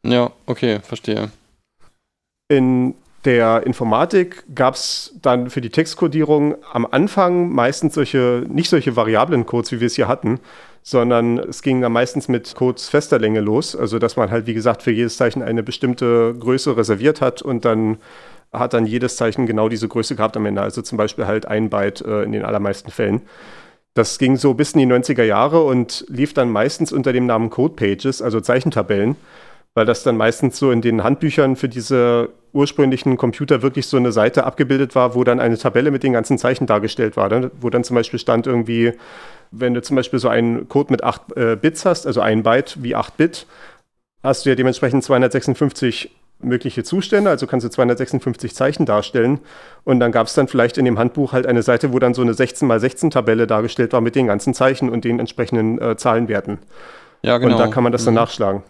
Ja, 0.06 0.32
okay, 0.46 0.80
verstehe. 0.82 1.32
In 2.50 2.96
der 3.26 3.66
Informatik 3.66 4.44
gab 4.56 4.74
es 4.74 5.14
dann 5.22 5.50
für 5.50 5.62
die 5.62 5.70
Textkodierung 5.70 6.56
am 6.72 6.88
Anfang 6.90 7.50
meistens 7.50 7.94
solche, 7.94 8.44
nicht 8.50 8.70
solche 8.70 8.96
variablen 8.96 9.46
Codes, 9.46 9.72
wie 9.72 9.80
wir 9.80 9.88
es 9.88 9.96
hier 9.96 10.08
hatten, 10.08 10.40
sondern 10.84 11.38
es 11.38 11.62
ging 11.62 11.82
dann 11.82 11.92
meistens 11.92 12.28
mit 12.28 12.56
Codes 12.56 12.90
fester 12.90 13.20
Länge 13.20 13.40
los. 13.40 13.76
Also 13.76 14.00
dass 14.00 14.16
man 14.16 14.32
halt, 14.32 14.48
wie 14.48 14.54
gesagt, 14.54 14.84
für 14.84 14.92
jedes 14.92 15.18
Zeichen 15.18 15.42
eine 15.42 15.64
bestimmte 15.64 16.34
Größe 16.34 16.76
reserviert 16.76 17.22
hat 17.22 17.42
und 17.42 17.66
dann 17.66 17.98
hat 18.52 18.74
dann 18.74 18.86
jedes 18.86 19.16
Zeichen 19.16 19.46
genau 19.46 19.70
diese 19.70 19.88
Größe 19.88 20.16
gehabt 20.16 20.36
am 20.36 20.46
Ende. 20.46 20.62
Also 20.62 20.82
zum 20.82 20.98
Beispiel 20.98 21.26
halt 21.26 21.46
ein 21.46 21.70
Byte 21.70 22.02
äh, 22.02 22.24
in 22.24 22.32
den 22.32 22.44
allermeisten 22.44 22.92
Fällen. 22.92 23.22
Das 23.94 24.18
ging 24.18 24.38
so 24.38 24.54
bis 24.54 24.72
in 24.72 24.80
die 24.80 24.94
90er 24.94 25.24
Jahre 25.24 25.64
und 25.64 26.06
lief 26.08 26.34
dann 26.34 26.50
meistens 26.50 26.92
unter 26.92 27.12
dem 27.12 27.26
Namen 27.26 27.50
Code 27.50 27.76
Pages, 27.76 28.22
also 28.22 28.40
Zeichentabellen, 28.40 29.18
weil 29.74 29.86
das 29.86 30.04
dann 30.04 30.16
meistens 30.16 30.58
so 30.58 30.72
in 30.72 30.82
den 30.82 31.04
Handbüchern 31.04 31.58
für 31.58 31.68
diese 31.68 32.30
ursprünglichen 32.54 33.18
Computer 33.18 33.62
wirklich 33.62 33.88
so 33.88 33.98
eine 33.98 34.12
Seite 34.12 34.46
abgebildet 34.46 34.96
war, 34.96 35.16
wo 35.16 35.24
dann 35.24 35.40
eine 35.40 35.58
Tabelle 35.58 35.92
mit 35.92 36.04
den 36.04 36.14
ganzen 36.14 36.38
Zeichen 36.38 36.68
dargestellt 36.68 37.18
war, 37.18 37.52
wo 37.60 37.70
dann 37.70 37.84
zum 37.84 37.96
Beispiel 37.96 38.20
stand 38.20 38.48
irgendwie, 38.48 38.94
wenn 39.52 39.74
du 39.74 39.82
zum 39.82 39.96
Beispiel 39.96 40.20
so 40.20 40.30
einen 40.30 40.68
Code 40.70 40.92
mit 40.92 41.04
8 41.04 41.38
äh, 41.38 41.56
Bits 41.56 41.86
hast, 41.86 42.08
also 42.08 42.22
ein 42.22 42.44
Byte 42.44 42.82
wie 42.82 42.96
8 42.96 43.18
Bit, 43.18 43.46
hast 44.24 44.46
du 44.46 44.50
ja 44.50 44.56
dementsprechend 44.56 45.04
256 45.04 46.12
mögliche 46.44 46.84
Zustände, 46.84 47.30
also 47.30 47.48
kannst 47.48 47.66
du 47.66 47.70
256 47.70 48.56
Zeichen 48.56 48.86
darstellen. 48.86 49.40
Und 49.84 50.00
dann 50.00 50.12
gab 50.12 50.28
es 50.28 50.34
dann 50.34 50.48
vielleicht 50.48 50.78
in 50.78 50.86
dem 50.86 50.98
Handbuch 50.98 51.34
halt 51.34 51.46
eine 51.46 51.62
Seite, 51.62 51.94
wo 51.94 52.00
dann 52.00 52.14
so 52.14 52.22
eine 52.22 52.34
16 52.34 52.68
mal 52.68 52.80
16 52.80 53.12
Tabelle 53.12 53.48
dargestellt 53.48 53.94
war 53.94 54.02
mit 54.02 54.16
den 54.16 54.28
ganzen 54.28 54.54
Zeichen 54.54 54.90
und 54.90 55.06
den 55.06 55.20
entsprechenden 55.20 55.80
äh, 55.80 55.98
Zahlenwerten. 55.98 56.60
Ja, 57.22 57.38
genau. 57.38 57.54
Und 57.54 57.60
da 57.60 57.68
kann 57.68 57.84
man 57.84 57.92
das 57.92 58.06
dann 58.06 58.14
mhm. 58.14 58.22
nachschlagen. 58.22 58.64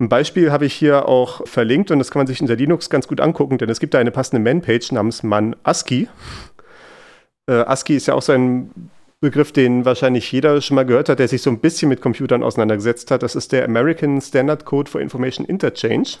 Ein 0.00 0.08
Beispiel 0.08 0.50
habe 0.50 0.66
ich 0.66 0.74
hier 0.74 1.08
auch 1.08 1.46
verlinkt 1.46 1.90
und 1.90 1.98
das 1.98 2.10
kann 2.10 2.20
man 2.20 2.26
sich 2.26 2.40
in 2.40 2.46
der 2.46 2.56
Linux 2.56 2.90
ganz 2.90 3.06
gut 3.06 3.20
angucken, 3.20 3.58
denn 3.58 3.70
es 3.70 3.78
gibt 3.78 3.94
da 3.94 3.98
eine 3.98 4.10
passende 4.10 4.42
Man-Page 4.42 4.92
namens 4.92 5.22
Man 5.22 5.54
ASCII. 5.62 6.08
Äh, 7.46 7.52
ASCII 7.52 7.96
ist 7.96 8.06
ja 8.06 8.14
auch 8.14 8.22
so 8.22 8.32
ein 8.32 8.90
Begriff, 9.24 9.52
den 9.52 9.84
wahrscheinlich 9.84 10.30
jeder 10.30 10.60
schon 10.60 10.74
mal 10.76 10.84
gehört 10.84 11.08
hat, 11.08 11.18
der 11.18 11.28
sich 11.28 11.42
so 11.42 11.50
ein 11.50 11.58
bisschen 11.58 11.88
mit 11.88 12.00
Computern 12.00 12.42
auseinandergesetzt 12.42 13.10
hat. 13.10 13.22
Das 13.22 13.34
ist 13.34 13.52
der 13.52 13.64
American 13.64 14.20
Standard 14.20 14.64
Code 14.64 14.90
for 14.90 15.00
Information 15.00 15.46
Interchange. 15.46 16.18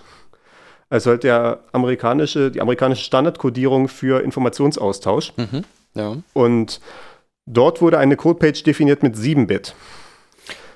Also 0.90 1.10
halt 1.10 1.24
der 1.24 1.60
amerikanische, 1.72 2.50
die 2.50 2.60
amerikanische 2.60 3.04
Standardkodierung 3.04 3.88
für 3.88 4.22
Informationsaustausch. 4.22 5.32
Mhm, 5.36 5.64
ja. 5.94 6.16
Und 6.32 6.80
dort 7.46 7.80
wurde 7.80 7.98
eine 7.98 8.16
Codepage 8.16 8.62
definiert 8.62 9.02
mit 9.02 9.16
7-Bit. 9.16 9.74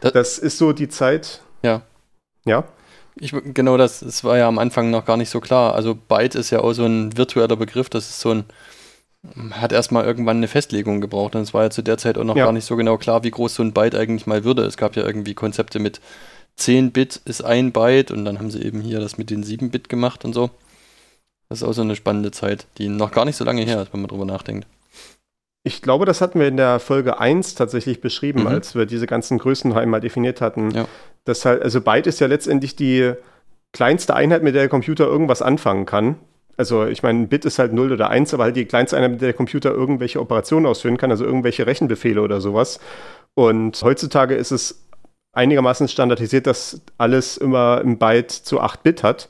Das, 0.01 0.13
das, 0.13 0.39
ist 0.39 0.59
so 0.59 0.73
die 0.73 0.89
Zeit. 0.89 1.41
Ja. 1.63 1.83
Ja. 2.45 2.65
Ich, 3.21 3.35
genau, 3.55 3.77
das, 3.77 4.01
das 4.01 4.23
war 4.23 4.39
ja 4.39 4.47
am 4.47 4.59
Anfang 4.59 4.91
noch 4.91 5.05
gar 5.05 5.17
nicht 5.17 5.31
so 5.31 5.41
klar. 5.41 5.75
Also 5.75 5.95
Byte 5.95 6.37
ist 6.37 6.51
ja 6.51 6.61
auch 6.61 6.73
so 6.73 6.85
ein 6.85 7.17
virtueller 7.17 7.57
Begriff, 7.57 7.89
das 7.89 8.09
ist 8.09 8.21
so 8.21 8.31
ein, 8.31 8.45
hat 9.51 9.73
erstmal 9.73 10.05
irgendwann 10.05 10.37
eine 10.37 10.49
Festlegung 10.49 11.01
gebraucht 11.01 11.35
und 11.35 11.43
es 11.43 11.53
war 11.53 11.65
ja 11.65 11.71
zu 11.71 11.83
der 11.83 11.99
Zeit 11.99 12.19
auch 12.19 12.25
noch 12.25 12.37
ja. 12.37 12.45
gar 12.45 12.53
nicht 12.53 12.65
so 12.65 12.77
genau 12.77 12.99
klar, 12.99 13.25
wie 13.25 13.31
groß 13.31 13.55
so 13.55 13.63
ein 13.63 13.73
Byte 13.73 13.97
eigentlich 13.97 14.27
mal 14.27 14.45
würde. 14.45 14.63
Es 14.63 14.77
gab 14.77 14.97
ja 14.97 15.05
irgendwie 15.05 15.35
Konzepte 15.35 15.79
mit 15.79 16.01
10 16.57 16.93
Bit 16.93 17.21
ist 17.25 17.43
ein 17.43 17.73
Byte 17.73 18.11
und 18.11 18.25
dann 18.25 18.39
haben 18.39 18.51
sie 18.51 18.63
eben 18.63 18.81
hier 18.81 19.01
das 19.01 19.19
mit 19.19 19.31
den 19.31 19.43
7 19.43 19.71
Bit 19.71 19.89
gemacht 19.89 20.25
und 20.25 20.35
so. 20.35 20.51
Das 21.49 21.63
ist 21.63 21.69
auch 21.69 21.73
so 21.73 21.83
eine 21.83 21.97
spannende 21.97 22.31
Zeit, 22.31 22.67
die 22.79 22.89
noch 22.89 23.11
gar 23.11 23.25
nicht 23.25 23.37
so 23.37 23.45
lange 23.45 23.63
her 23.63 23.81
ist, 23.83 23.93
wenn 23.93 24.01
man 24.01 24.09
drüber 24.09 24.25
nachdenkt. 24.25 24.67
Ich 25.65 25.83
glaube, 25.83 26.05
das 26.05 26.21
hatten 26.21 26.41
wir 26.41 26.49
in 26.49 26.57
der 26.57 26.79
Folge 26.79 27.19
1 27.21 27.55
tatsächlich 27.55 28.01
beschrieben, 28.01 28.41
mhm. 28.41 28.47
als 28.49 28.75
wir 28.75 28.87
diese 28.87 29.07
ganzen 29.07 29.39
Größen 29.39 29.73
einmal 29.73 30.01
definiert 30.01 30.41
hatten. 30.41 30.71
Ja. 30.73 30.87
Das 31.25 31.45
halt, 31.45 31.63
also 31.63 31.81
Byte 31.81 32.07
ist 32.07 32.21
ja 32.21 32.27
letztendlich 32.27 32.77
die 32.77 33.13
kleinste 33.73 34.15
Einheit, 34.15 34.43
mit 34.43 34.55
der 34.55 34.63
der 34.63 34.69
Computer 34.69 35.07
irgendwas 35.07 35.43
anfangen 35.43 35.87
kann. 35.87 36.17
Also 36.59 36.87
ich 36.87 37.03
meine, 37.03 37.21
ein 37.21 37.29
Bit 37.29 37.45
ist 37.45 37.59
halt 37.59 37.73
0 37.73 37.93
oder 37.93 38.11
1, 38.11 38.35
aber 38.35 38.45
halt 38.45 38.57
die 38.57 38.67
kleinste 38.67 38.97
Einheit, 38.97 39.13
mit 39.13 39.21
der 39.23 39.29
der 39.29 39.35
Computer 39.35 39.71
irgendwelche 39.71 40.21
Operationen 40.21 40.67
ausführen 40.67 40.97
kann, 40.97 41.11
also 41.11 41.25
irgendwelche 41.25 41.67
Rechenbefehle 41.67 42.21
oder 42.21 42.41
sowas. 42.41 42.81
Und 43.35 43.81
heutzutage 43.83 44.35
ist 44.35 44.51
es 44.51 44.85
einigermaßen 45.33 45.87
standardisiert, 45.87 46.49
dass 46.49 46.81
alles 46.99 47.37
immer 47.37 47.81
ein 47.85 47.99
Byte 47.99 48.33
zu 48.33 48.61
8 48.61 48.83
Bit 48.83 49.03
hat. 49.05 49.29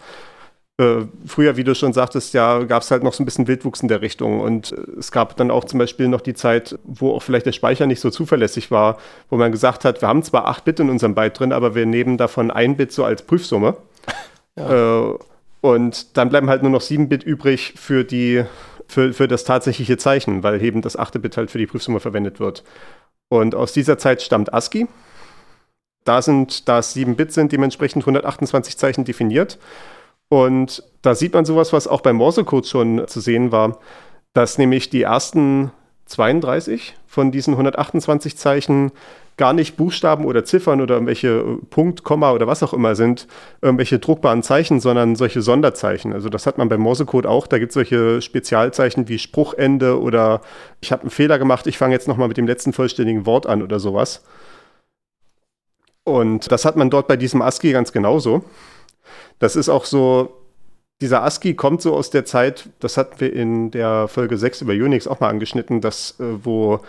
Äh, 0.80 1.06
früher, 1.26 1.56
wie 1.56 1.64
du 1.64 1.74
schon 1.74 1.92
sagtest, 1.92 2.32
ja, 2.32 2.62
gab 2.62 2.82
es 2.82 2.90
halt 2.90 3.02
noch 3.02 3.12
so 3.12 3.22
ein 3.22 3.26
bisschen 3.26 3.48
Wildwuchs 3.48 3.82
in 3.82 3.88
der 3.88 4.00
Richtung. 4.00 4.40
Und 4.40 4.72
äh, 4.72 4.98
es 4.98 5.12
gab 5.12 5.36
dann 5.36 5.50
auch 5.50 5.64
zum 5.64 5.78
Beispiel 5.78 6.08
noch 6.08 6.22
die 6.22 6.34
Zeit, 6.34 6.78
wo 6.84 7.12
auch 7.12 7.22
vielleicht 7.22 7.46
der 7.46 7.52
Speicher 7.52 7.86
nicht 7.86 8.00
so 8.00 8.10
zuverlässig 8.10 8.70
war, 8.70 8.96
wo 9.28 9.36
man 9.36 9.52
gesagt 9.52 9.84
hat, 9.84 10.00
wir 10.00 10.08
haben 10.08 10.22
zwar 10.22 10.46
8 10.46 10.64
Bit 10.64 10.80
in 10.80 10.88
unserem 10.88 11.14
Byte 11.14 11.40
drin, 11.40 11.52
aber 11.52 11.74
wir 11.74 11.84
nehmen 11.84 12.16
davon 12.16 12.50
ein 12.50 12.76
Bit 12.76 12.92
so 12.92 13.04
als 13.04 13.22
Prüfsumme. 13.22 13.76
Ja. 14.56 15.10
Äh, 15.10 15.18
und 15.60 16.16
dann 16.16 16.28
bleiben 16.28 16.48
halt 16.48 16.62
nur 16.62 16.70
noch 16.70 16.80
7 16.80 17.08
Bit 17.08 17.22
übrig 17.22 17.74
für 17.76 18.04
die 18.04 18.44
für, 18.88 19.12
für 19.12 19.28
das 19.28 19.44
tatsächliche 19.44 19.98
Zeichen, 19.98 20.42
weil 20.42 20.62
eben 20.62 20.82
das 20.82 20.96
8. 20.96 21.20
Bit 21.20 21.36
halt 21.36 21.50
für 21.50 21.58
die 21.58 21.66
Prüfsumme 21.66 22.00
verwendet 22.00 22.40
wird. 22.40 22.64
Und 23.28 23.54
aus 23.54 23.72
dieser 23.72 23.98
Zeit 23.98 24.22
stammt 24.22 24.52
ASCII. 24.54 24.88
Da 26.04 26.22
sind, 26.22 26.68
da 26.68 26.78
es 26.78 26.94
7 26.94 27.16
Bit 27.16 27.32
sind, 27.32 27.52
dementsprechend 27.52 28.02
128 28.02 28.78
Zeichen 28.78 29.04
definiert. 29.04 29.58
Und 30.30 30.82
da 31.02 31.14
sieht 31.14 31.34
man 31.34 31.44
sowas, 31.44 31.72
was 31.72 31.86
auch 31.86 32.00
beim 32.00 32.16
Morsecode 32.16 32.66
schon 32.66 33.06
zu 33.06 33.20
sehen 33.20 33.52
war, 33.52 33.78
dass 34.32 34.58
nämlich 34.58 34.88
die 34.88 35.02
ersten 35.02 35.70
32 36.06 36.96
von 37.06 37.30
diesen 37.30 37.54
128 37.54 38.36
Zeichen 38.36 38.92
gar 39.38 39.54
nicht 39.54 39.76
Buchstaben 39.76 40.26
oder 40.26 40.44
Ziffern 40.44 40.80
oder 40.82 40.94
irgendwelche 40.94 41.58
Punkt, 41.70 42.04
Komma 42.04 42.32
oder 42.32 42.46
was 42.46 42.62
auch 42.62 42.74
immer 42.74 42.94
sind, 42.94 43.26
irgendwelche 43.62 43.98
druckbaren 43.98 44.42
Zeichen, 44.42 44.80
sondern 44.80 45.16
solche 45.16 45.40
Sonderzeichen. 45.40 46.12
Also 46.12 46.28
das 46.28 46.46
hat 46.46 46.58
man 46.58 46.68
beim 46.68 46.80
Morsecode 46.80 47.26
auch. 47.26 47.46
Da 47.46 47.58
gibt 47.58 47.70
es 47.70 47.74
solche 47.74 48.20
Spezialzeichen 48.20 49.08
wie 49.08 49.18
Spruchende 49.18 49.98
oder 50.00 50.42
ich 50.80 50.92
habe 50.92 51.02
einen 51.02 51.10
Fehler 51.10 51.38
gemacht, 51.38 51.66
ich 51.66 51.78
fange 51.78 51.94
jetzt 51.94 52.08
nochmal 52.08 52.28
mit 52.28 52.36
dem 52.36 52.46
letzten 52.46 52.72
vollständigen 52.72 53.24
Wort 53.24 53.46
an 53.46 53.62
oder 53.62 53.80
sowas. 53.80 54.22
Und 56.04 56.50
das 56.50 56.64
hat 56.64 56.76
man 56.76 56.90
dort 56.90 57.06
bei 57.06 57.16
diesem 57.16 57.40
ASCII 57.40 57.72
ganz 57.72 57.92
genauso. 57.92 58.44
Das 59.38 59.54
ist 59.56 59.68
auch 59.68 59.84
so, 59.84 60.34
dieser 61.00 61.22
ASCII 61.22 61.54
kommt 61.54 61.80
so 61.80 61.94
aus 61.94 62.10
der 62.10 62.24
Zeit, 62.24 62.70
das 62.80 62.96
hatten 62.96 63.20
wir 63.20 63.32
in 63.32 63.70
der 63.70 64.08
Folge 64.08 64.36
6 64.36 64.62
über 64.62 64.72
Unix 64.72 65.06
auch 65.06 65.20
mal 65.20 65.28
angeschnitten, 65.28 65.80
dass, 65.80 66.18
äh, 66.18 66.24
wo 66.42 66.80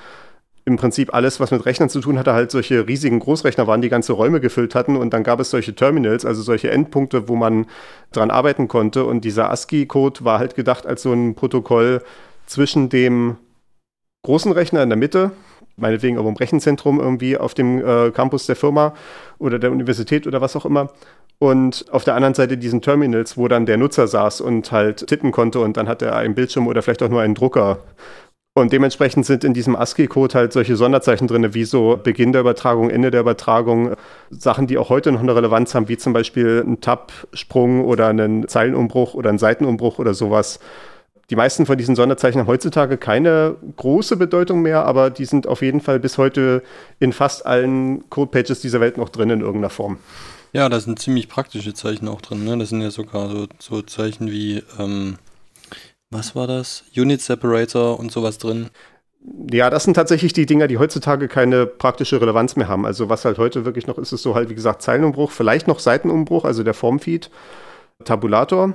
im 0.69 0.77
Prinzip 0.77 1.13
alles, 1.13 1.39
was 1.39 1.51
mit 1.51 1.65
Rechnern 1.65 1.89
zu 1.89 1.99
tun 1.99 2.17
hatte, 2.17 2.33
halt 2.33 2.51
solche 2.51 2.88
riesigen 2.88 3.19
Großrechner 3.19 3.67
waren, 3.67 3.81
die 3.81 3.89
ganze 3.89 4.13
Räume 4.13 4.39
gefüllt 4.39 4.75
hatten 4.75 4.95
und 4.95 5.11
dann 5.13 5.23
gab 5.23 5.39
es 5.39 5.49
solche 5.49 5.75
Terminals, 5.75 6.25
also 6.25 6.41
solche 6.43 6.69
Endpunkte, 6.69 7.27
wo 7.27 7.35
man 7.35 7.65
dran 8.11 8.31
arbeiten 8.31 8.67
konnte 8.67 9.03
und 9.03 9.25
dieser 9.25 9.49
ASCII-Code 9.49 10.23
war 10.23 10.39
halt 10.39 10.55
gedacht 10.55 10.85
als 10.85 11.01
so 11.01 11.11
ein 11.11 11.35
Protokoll 11.35 12.03
zwischen 12.45 12.89
dem 12.89 13.38
großen 14.23 14.51
Rechner 14.51 14.83
in 14.83 14.89
der 14.89 14.97
Mitte, 14.97 15.31
meinetwegen 15.75 16.19
auch 16.19 16.27
im 16.27 16.35
Rechenzentrum 16.35 16.99
irgendwie 16.99 17.38
auf 17.38 17.53
dem 17.55 17.79
äh, 17.79 18.11
Campus 18.11 18.45
der 18.45 18.55
Firma 18.55 18.93
oder 19.39 19.57
der 19.57 19.71
Universität 19.71 20.27
oder 20.27 20.39
was 20.39 20.55
auch 20.55 20.65
immer. 20.65 20.91
Und 21.39 21.85
auf 21.91 22.03
der 22.03 22.15
anderen 22.15 22.33
Seite 22.33 22.57
diesen 22.57 22.81
Terminals, 22.81 23.38
wo 23.38 23.47
dann 23.47 23.65
der 23.65 23.77
Nutzer 23.77 24.07
saß 24.07 24.41
und 24.41 24.71
halt 24.71 25.07
tippen 25.07 25.31
konnte 25.31 25.61
und 25.61 25.77
dann 25.77 25.88
hat 25.88 26.01
er 26.01 26.15
einen 26.15 26.35
Bildschirm 26.35 26.67
oder 26.67 26.81
vielleicht 26.81 27.01
auch 27.01 27.09
nur 27.09 27.21
einen 27.21 27.35
Drucker. 27.35 27.79
Und 28.59 28.73
dementsprechend 28.73 29.25
sind 29.25 29.43
in 29.43 29.53
diesem 29.53 29.75
ASCII-Code 29.75 30.35
halt 30.35 30.53
solche 30.53 30.75
Sonderzeichen 30.75 31.27
drin, 31.27 31.53
wie 31.53 31.63
so 31.63 31.99
Beginn 32.01 32.31
der 32.31 32.41
Übertragung, 32.41 32.89
Ende 32.89 33.11
der 33.11 33.21
Übertragung, 33.21 33.95
Sachen, 34.29 34.67
die 34.67 34.77
auch 34.77 34.89
heute 34.89 35.11
noch 35.11 35.21
eine 35.21 35.35
Relevanz 35.35 35.73
haben, 35.75 35.87
wie 35.87 35.97
zum 35.97 36.13
Beispiel 36.13 36.63
ein 36.65 36.81
Tab-Sprung 36.81 37.85
oder 37.85 38.07
einen 38.07 38.47
Zeilenumbruch 38.47 39.13
oder 39.13 39.29
einen 39.29 39.39
Seitenumbruch 39.39 39.99
oder 39.99 40.13
sowas. 40.13 40.59
Die 41.29 41.35
meisten 41.35 41.65
von 41.65 41.77
diesen 41.77 41.95
Sonderzeichen 41.95 42.41
haben 42.41 42.47
heutzutage 42.47 42.97
keine 42.97 43.55
große 43.77 44.17
Bedeutung 44.17 44.61
mehr, 44.61 44.85
aber 44.85 45.11
die 45.11 45.25
sind 45.25 45.47
auf 45.47 45.61
jeden 45.61 45.79
Fall 45.79 45.99
bis 45.99 46.17
heute 46.17 46.63
in 46.99 47.13
fast 47.13 47.45
allen 47.45 48.09
Codepages 48.09 48.61
dieser 48.61 48.81
Welt 48.81 48.97
noch 48.97 49.09
drin 49.09 49.29
in 49.29 49.41
irgendeiner 49.41 49.69
Form. 49.69 49.99
Ja, 50.53 50.67
da 50.67 50.79
sind 50.79 50.97
ziemlich 50.97 51.29
praktische 51.29 51.75
Zeichen 51.75 52.07
auch 52.07 52.21
drin. 52.21 52.43
Ne? 52.43 52.57
Das 52.57 52.69
sind 52.69 52.81
ja 52.81 52.89
sogar 52.89 53.29
so, 53.29 53.47
so 53.59 53.81
Zeichen 53.83 54.31
wie, 54.31 54.63
ähm, 54.79 55.17
was 56.09 56.35
war 56.35 56.47
das? 56.47 56.83
Unit 56.95 57.21
Separator 57.21 57.99
und 57.99 58.11
sowas 58.11 58.37
drin. 58.37 58.69
Ja, 59.51 59.69
das 59.69 59.83
sind 59.83 59.95
tatsächlich 59.95 60.33
die 60.33 60.45
Dinger, 60.45 60.67
die 60.67 60.77
heutzutage 60.77 61.27
keine 61.27 61.65
praktische 61.65 62.21
Relevanz 62.21 62.55
mehr 62.55 62.67
haben. 62.67 62.85
Also 62.85 63.09
was 63.09 63.25
halt 63.25 63.37
heute 63.37 63.65
wirklich 63.65 63.85
noch 63.85 63.97
ist, 63.97 64.13
ist 64.13 64.23
so 64.23 64.33
halt, 64.33 64.49
wie 64.49 64.55
gesagt, 64.55 64.81
Zeilenumbruch, 64.81 65.31
vielleicht 65.31 65.67
noch 65.67 65.79
Seitenumbruch, 65.79 66.45
also 66.45 66.63
der 66.63 66.73
Formfeed, 66.73 67.29
Tabulator 68.05 68.73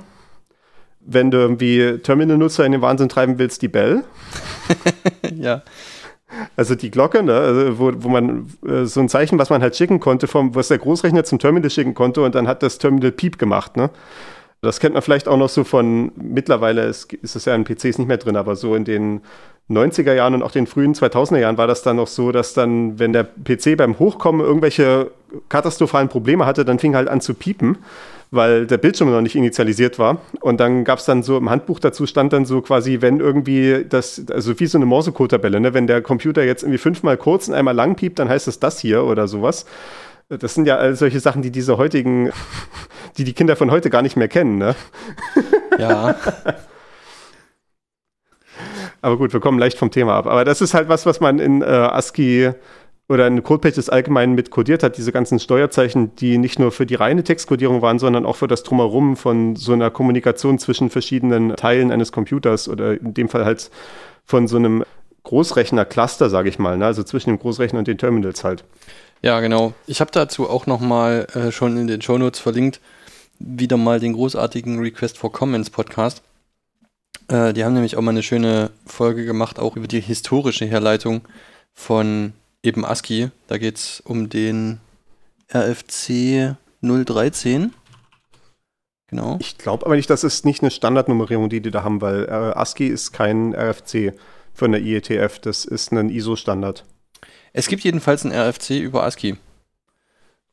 wenn 1.05 1.31
du 1.31 1.37
irgendwie 1.37 1.99
Terminal-Nutzer 1.99 2.65
in 2.65 2.71
den 2.71 2.81
Wahnsinn 2.81 3.09
treiben 3.09 3.37
willst, 3.37 3.61
die 3.61 3.67
Bell. 3.67 4.03
ja. 5.35 5.61
Also 6.55 6.75
die 6.75 6.91
Glocke, 6.91 7.23
ne, 7.23 7.33
also 7.33 7.79
wo, 7.79 7.91
wo 7.97 8.09
man 8.09 8.51
äh, 8.67 8.85
so 8.85 8.99
ein 8.99 9.07
Zeichen, 9.07 9.37
was 9.37 9.49
man 9.49 9.61
halt 9.61 9.75
schicken 9.75 9.99
konnte, 9.99 10.27
vom, 10.27 10.55
was 10.55 10.67
der 10.67 10.79
Großrechner 10.79 11.23
zum 11.23 11.39
Terminal 11.39 11.69
schicken 11.69 11.93
konnte 11.93 12.21
und 12.23 12.35
dann 12.35 12.47
hat 12.47 12.63
das 12.63 12.79
Terminal 12.79 13.11
Piep 13.11 13.37
gemacht, 13.37 13.77
ne? 13.77 13.89
Das 14.61 14.79
kennt 14.79 14.93
man 14.93 15.03
vielleicht 15.03 15.27
auch 15.27 15.37
noch 15.37 15.49
so 15.49 15.63
von, 15.63 16.11
mittlerweile 16.15 16.85
ist, 16.85 17.13
ist 17.13 17.35
es 17.35 17.45
ja 17.45 17.53
in 17.55 17.65
PCs 17.65 17.99
nicht 17.99 18.07
mehr 18.07 18.17
drin, 18.17 18.35
aber 18.35 18.55
so 18.55 18.75
in 18.75 18.83
den 18.83 19.21
90er 19.69 20.13
Jahren 20.13 20.35
und 20.35 20.43
auch 20.43 20.51
den 20.51 20.67
frühen 20.67 20.93
2000er 20.93 21.39
Jahren 21.39 21.57
war 21.57 21.67
das 21.67 21.81
dann 21.81 21.95
noch 21.95 22.07
so, 22.07 22.31
dass 22.31 22.53
dann, 22.53 22.99
wenn 22.99 23.13
der 23.13 23.23
PC 23.23 23.77
beim 23.77 23.97
Hochkommen 23.97 24.45
irgendwelche 24.45 25.11
katastrophalen 25.49 26.07
Probleme 26.07 26.45
hatte, 26.45 26.65
dann 26.65 26.77
fing 26.77 26.95
halt 26.95 27.07
an 27.07 27.19
zu 27.19 27.33
piepen, 27.33 27.79
weil 28.29 28.67
der 28.67 28.77
Bildschirm 28.77 29.09
noch 29.09 29.21
nicht 29.21 29.35
initialisiert 29.35 29.97
war. 29.97 30.19
Und 30.41 30.59
dann 30.59 30.83
gab 30.83 30.99
es 30.99 31.05
dann 31.05 31.23
so 31.23 31.37
im 31.37 31.49
Handbuch 31.49 31.79
dazu 31.79 32.05
stand 32.05 32.31
dann 32.31 32.45
so 32.45 32.61
quasi, 32.61 33.01
wenn 33.01 33.19
irgendwie 33.19 33.85
das, 33.89 34.23
also 34.31 34.59
wie 34.59 34.67
so 34.67 34.77
eine 34.77 34.85
Morsecode-Tabelle, 34.85 35.59
ne? 35.59 35.73
wenn 35.73 35.87
der 35.87 36.01
Computer 36.03 36.43
jetzt 36.43 36.61
irgendwie 36.61 36.77
fünfmal 36.77 37.17
kurz 37.17 37.47
und 37.47 37.55
einmal 37.55 37.73
lang 37.73 37.95
piept, 37.95 38.19
dann 38.19 38.29
heißt 38.29 38.47
es 38.47 38.59
das 38.59 38.79
hier 38.79 39.03
oder 39.03 39.27
sowas. 39.27 39.65
Das 40.29 40.55
sind 40.55 40.65
ja 40.65 40.77
all 40.77 40.95
solche 40.95 41.19
Sachen, 41.19 41.41
die 41.41 41.51
diese 41.51 41.77
heutigen, 41.77 42.31
die 43.17 43.23
die 43.23 43.33
Kinder 43.33 43.55
von 43.55 43.69
heute 43.71 43.89
gar 43.89 44.01
nicht 44.01 44.15
mehr 44.17 44.27
kennen, 44.27 44.57
ne? 44.57 44.75
Ja. 45.77 46.15
Aber 49.01 49.17
gut, 49.17 49.33
wir 49.33 49.39
kommen 49.39 49.59
leicht 49.59 49.77
vom 49.77 49.91
Thema 49.91 50.15
ab. 50.15 50.25
Aber 50.25 50.45
das 50.45 50.61
ist 50.61 50.73
halt 50.73 50.89
was, 50.89 51.05
was 51.05 51.19
man 51.19 51.37
in 51.37 51.61
äh, 51.61 51.65
ASCII 51.65 52.53
oder 53.07 53.27
in 53.27 53.43
CodePages 53.43 53.89
allgemein 53.89 54.33
mit 54.33 54.49
codiert 54.49 54.81
hat, 54.81 54.97
diese 54.97 55.11
ganzen 55.11 55.37
Steuerzeichen, 55.39 56.15
die 56.15 56.39
nicht 56.39 56.57
nur 56.57 56.71
für 56.71 56.87
die 56.87 56.95
reine 56.95 57.23
Textkodierung 57.23 57.83
waren, 57.83 57.99
sondern 57.99 58.25
auch 58.25 58.35
für 58.35 58.47
das 58.47 58.63
Drumherum 58.63 59.15
von 59.15 59.55
so 59.55 59.73
einer 59.73 59.91
Kommunikation 59.91 60.57
zwischen 60.57 60.89
verschiedenen 60.89 61.55
Teilen 61.55 61.91
eines 61.91 62.11
Computers 62.11 62.67
oder 62.67 62.99
in 62.99 63.13
dem 63.13 63.29
Fall 63.29 63.45
halt 63.45 63.69
von 64.23 64.47
so 64.47 64.57
einem 64.57 64.83
Großrechner-Cluster, 65.23 66.29
sage 66.31 66.49
ich 66.49 66.57
mal, 66.57 66.77
ne? 66.77 66.85
also 66.85 67.03
zwischen 67.03 67.29
dem 67.29 67.37
Großrechner 67.37 67.79
und 67.79 67.87
den 67.87 67.99
Terminals 67.99 68.43
halt. 68.43 68.63
Ja, 69.25 69.39
genau. 69.39 69.73
Ich 69.87 70.01
habe 70.01 70.11
dazu 70.11 70.47
auch 70.47 70.67
nochmal 70.67 71.25
äh, 71.33 71.51
schon 71.51 71.77
in 71.77 71.87
den 71.87 71.99
Shownotes 71.99 72.39
verlinkt, 72.39 72.79
wieder 73.39 73.75
mal 73.75 73.99
den 73.99 74.13
großartigen 74.13 74.77
Request 74.79 75.17
for 75.17 75.31
Comments 75.31 75.67
Podcast. 75.71 76.21
Äh, 77.27 77.53
die 77.53 77.65
haben 77.65 77.73
nämlich 77.73 77.97
auch 77.97 78.03
mal 78.03 78.11
eine 78.11 78.21
schöne 78.21 78.69
Folge 78.85 79.25
gemacht, 79.25 79.57
auch 79.57 79.77
über 79.77 79.87
die 79.87 79.99
historische 79.99 80.67
Herleitung 80.67 81.21
von 81.73 82.33
eben 82.61 82.85
ASCII. 82.85 83.31
Da 83.47 83.57
geht 83.57 83.77
es 83.77 83.99
um 83.99 84.29
den 84.29 84.79
RFC 85.51 86.55
013. 86.83 87.73
Genau. 89.07 89.37
Ich 89.39 89.57
glaube 89.57 89.87
aber 89.87 89.95
nicht, 89.95 90.11
das 90.11 90.23
ist 90.23 90.45
nicht 90.45 90.61
eine 90.61 90.69
Standardnummerierung, 90.69 91.49
die 91.49 91.61
die 91.61 91.71
da 91.71 91.83
haben, 91.83 91.99
weil 91.99 92.25
äh, 92.25 92.29
ASCII 92.29 92.89
ist 92.89 93.11
kein 93.11 93.55
RFC 93.55 94.13
von 94.53 94.71
der 94.71 94.81
IETF, 94.81 95.39
das 95.39 95.65
ist 95.65 95.91
ein 95.91 96.09
ISO-Standard. 96.11 96.85
Es 97.57 97.69
gibt 97.69 97.83
jedenfalls 97.83 98.25
ein 98.25 98.33
RFC 98.33 98.71
über 98.81 99.03
ASCII. 99.03 99.37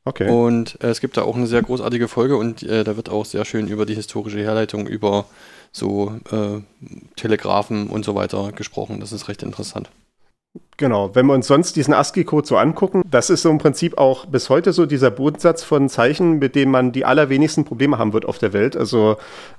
Okay. 0.05 0.29
Und 0.29 0.81
äh, 0.81 0.87
es 0.87 1.01
gibt 1.01 1.17
da 1.17 1.23
auch 1.23 1.35
eine 1.35 1.47
sehr 1.47 1.61
großartige 1.61 2.07
Folge 2.07 2.37
und 2.37 2.63
äh, 2.63 2.85
da 2.85 2.95
wird 2.95 3.09
auch 3.09 3.25
sehr 3.25 3.43
schön 3.43 3.67
über 3.67 3.85
die 3.85 3.95
historische 3.95 4.39
Herleitung, 4.39 4.87
über 4.87 5.25
so 5.73 6.13
äh, 6.31 6.61
Telegraphen 7.17 7.89
und 7.89 8.05
so 8.05 8.15
weiter 8.15 8.53
gesprochen. 8.53 9.01
Das 9.01 9.11
ist 9.11 9.27
recht 9.27 9.43
interessant. 9.43 9.89
Genau, 10.77 11.13
wenn 11.15 11.25
wir 11.25 11.33
uns 11.33 11.47
sonst 11.47 11.75
diesen 11.75 11.93
ASCII-Code 11.93 12.47
so 12.47 12.57
angucken, 12.57 13.01
das 13.09 13.29
ist 13.29 13.41
so 13.41 13.49
im 13.49 13.57
Prinzip 13.57 13.97
auch 13.97 14.25
bis 14.25 14.49
heute 14.49 14.71
so 14.71 14.85
dieser 14.85 15.11
Bodensatz 15.11 15.63
von 15.63 15.89
Zeichen, 15.89 16.39
mit 16.39 16.55
dem 16.55 16.69
man 16.71 16.91
die 16.91 17.05
allerwenigsten 17.05 17.65
Probleme 17.65 17.97
haben 17.97 18.13
wird 18.13 18.25
auf 18.25 18.37
der 18.37 18.53
Welt. 18.53 18.77
Also 18.77 19.17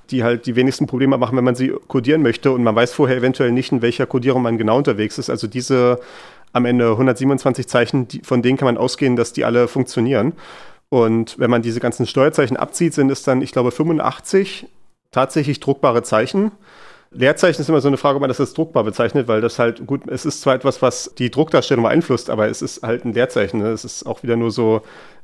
die 0.09 0.23
halt 0.23 0.45
die 0.45 0.55
wenigsten 0.55 0.87
Probleme 0.87 1.17
machen, 1.17 1.37
wenn 1.37 1.43
man 1.43 1.55
sie 1.55 1.73
codieren 1.87 2.21
möchte 2.21 2.51
und 2.51 2.63
man 2.63 2.75
weiß 2.75 2.93
vorher 2.93 3.17
eventuell 3.17 3.51
nicht, 3.51 3.71
in 3.71 3.81
welcher 3.81 4.05
Codierung 4.05 4.41
man 4.41 4.57
genau 4.57 4.77
unterwegs 4.77 5.17
ist. 5.17 5.29
Also 5.29 5.47
diese 5.47 5.99
am 6.55 6.65
Ende 6.65 6.91
127 6.91 7.67
Zeichen, 7.67 8.07
die, 8.07 8.21
von 8.21 8.41
denen 8.41 8.57
kann 8.57 8.65
man 8.65 8.77
ausgehen, 8.77 9.17
dass 9.17 9.33
die 9.33 9.43
alle 9.43 9.67
funktionieren. 9.67 10.31
Und 10.87 11.37
wenn 11.37 11.49
man 11.49 11.61
diese 11.61 11.81
ganzen 11.81 12.07
Steuerzeichen 12.07 12.55
abzieht, 12.55 12.93
sind 12.93 13.11
es 13.11 13.23
dann, 13.23 13.41
ich 13.41 13.51
glaube, 13.51 13.71
85 13.71 14.65
tatsächlich 15.11 15.59
druckbare 15.59 16.01
Zeichen. 16.03 16.53
Leerzeichen 17.11 17.61
ist 17.61 17.67
immer 17.67 17.81
so 17.81 17.89
eine 17.89 17.97
Frage, 17.97 18.15
ob 18.15 18.21
man 18.21 18.29
das 18.29 18.39
als 18.39 18.53
druckbar 18.53 18.85
bezeichnet, 18.85 19.27
weil 19.27 19.41
das 19.41 19.59
halt, 19.59 19.85
gut, 19.85 20.03
es 20.07 20.25
ist 20.25 20.39
zwar 20.41 20.55
etwas, 20.55 20.81
was 20.81 21.13
die 21.17 21.29
Druckdarstellung 21.29 21.83
beeinflusst, 21.83 22.29
aber 22.29 22.47
es 22.47 22.61
ist 22.61 22.83
halt 22.83 23.03
ein 23.03 23.11
Leerzeichen. 23.11 23.59
Ne? 23.59 23.67
Es 23.69 23.83
ist 23.83 24.05
auch 24.05 24.23
wieder 24.23 24.37
nur 24.37 24.51
so, 24.51 24.81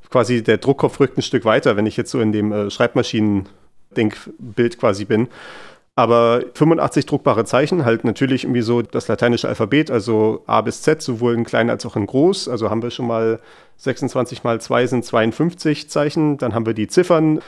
quasi 0.10 0.44
der 0.44 0.58
Druckkopf 0.58 1.00
rückt 1.00 1.18
ein 1.18 1.22
Stück 1.22 1.46
weiter, 1.46 1.78
wenn 1.78 1.86
ich 1.86 1.96
jetzt 1.96 2.12
so 2.12 2.20
in 2.20 2.34
dem 2.34 2.52
äh, 2.52 2.70
Schreibmaschinen-Denkbild 2.70 4.80
quasi 4.80 5.06
bin. 5.06 5.30
Aber 5.96 6.42
85 6.54 7.06
druckbare 7.06 7.44
Zeichen, 7.44 7.84
halt 7.84 8.06
natürlich 8.06 8.46
irgendwie 8.46 8.62
so 8.62 8.82
das 8.82 9.08
lateinische 9.10 9.50
Alphabet, 9.50 9.92
also 9.92 10.42
A 10.48 10.62
bis 10.62 10.82
Z, 10.82 11.02
sowohl 11.02 11.34
in 11.34 11.44
klein 11.44 11.70
als 11.70 11.86
auch 11.86 11.98
in 11.98 12.06
groß. 12.06 12.48
Also 12.48 12.70
haben 12.70 12.82
wir 12.82 12.92
schon 12.92 13.08
mal 13.08 13.40
26 13.78 14.44
mal 14.44 14.62
2 14.62 14.88
sind 14.88 15.06
52 15.06 15.90
Zeichen. 15.90 16.38
Dann 16.38 16.56
haben 16.56 16.66
wir 16.66 16.74
die 16.74 16.88
Ziffern 16.88 17.42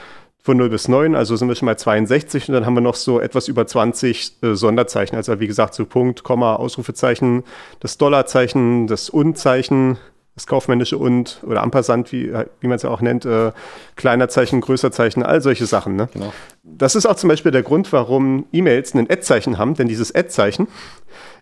von 0.44 0.58
0 0.58 0.68
bis 0.68 0.88
9, 0.88 1.14
also 1.14 1.36
sind 1.36 1.48
wir 1.48 1.54
schon 1.54 1.64
mal 1.64 1.78
62 1.78 2.50
und 2.50 2.54
dann 2.54 2.66
haben 2.66 2.74
wir 2.74 2.82
noch 2.82 2.96
so 2.96 3.18
etwas 3.18 3.48
über 3.48 3.66
20 3.66 4.42
äh, 4.42 4.54
Sonderzeichen. 4.54 5.16
Also 5.16 5.40
wie 5.40 5.46
gesagt, 5.46 5.72
so 5.72 5.86
Punkt, 5.86 6.22
Komma, 6.22 6.56
Ausrufezeichen, 6.56 7.44
das 7.80 7.96
Dollarzeichen, 7.96 8.86
das 8.86 9.08
Und-Zeichen, 9.08 9.96
das 10.34 10.46
kaufmännische 10.46 10.98
und 10.98 11.40
oder 11.44 11.62
Ampersand, 11.62 12.10
wie, 12.10 12.32
wie 12.60 12.66
man 12.66 12.76
es 12.76 12.82
ja 12.82 12.90
auch 12.90 13.00
nennt, 13.00 13.24
äh, 13.24 13.52
kleiner 13.94 14.28
Zeichen, 14.28 14.60
größer 14.60 14.90
Zeichen, 14.90 15.22
all 15.22 15.40
solche 15.40 15.66
Sachen. 15.66 15.94
Ne? 15.94 16.08
Genau. 16.12 16.32
Das 16.64 16.96
ist 16.96 17.06
auch 17.06 17.16
zum 17.16 17.28
Beispiel 17.28 17.52
der 17.52 17.62
Grund, 17.62 17.92
warum 17.92 18.46
E-Mails 18.52 18.94
ein 18.94 19.08
Ad-Zeichen 19.08 19.58
haben, 19.58 19.74
denn 19.74 19.86
dieses 19.86 20.14
Ad-Zeichen 20.14 20.66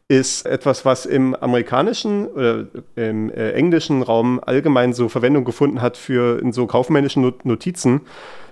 ist 0.08 0.44
etwas, 0.44 0.84
was 0.84 1.06
im 1.06 1.34
amerikanischen 1.34 2.26
oder 2.26 2.66
im 2.96 3.30
äh, 3.30 3.52
englischen 3.52 4.02
Raum 4.02 4.40
allgemein 4.44 4.92
so 4.92 5.08
Verwendung 5.08 5.44
gefunden 5.44 5.80
hat 5.80 5.96
für 5.96 6.38
in 6.40 6.52
so 6.52 6.66
kaufmännischen 6.66 7.22
Not 7.22 7.46
Notizen. 7.46 8.02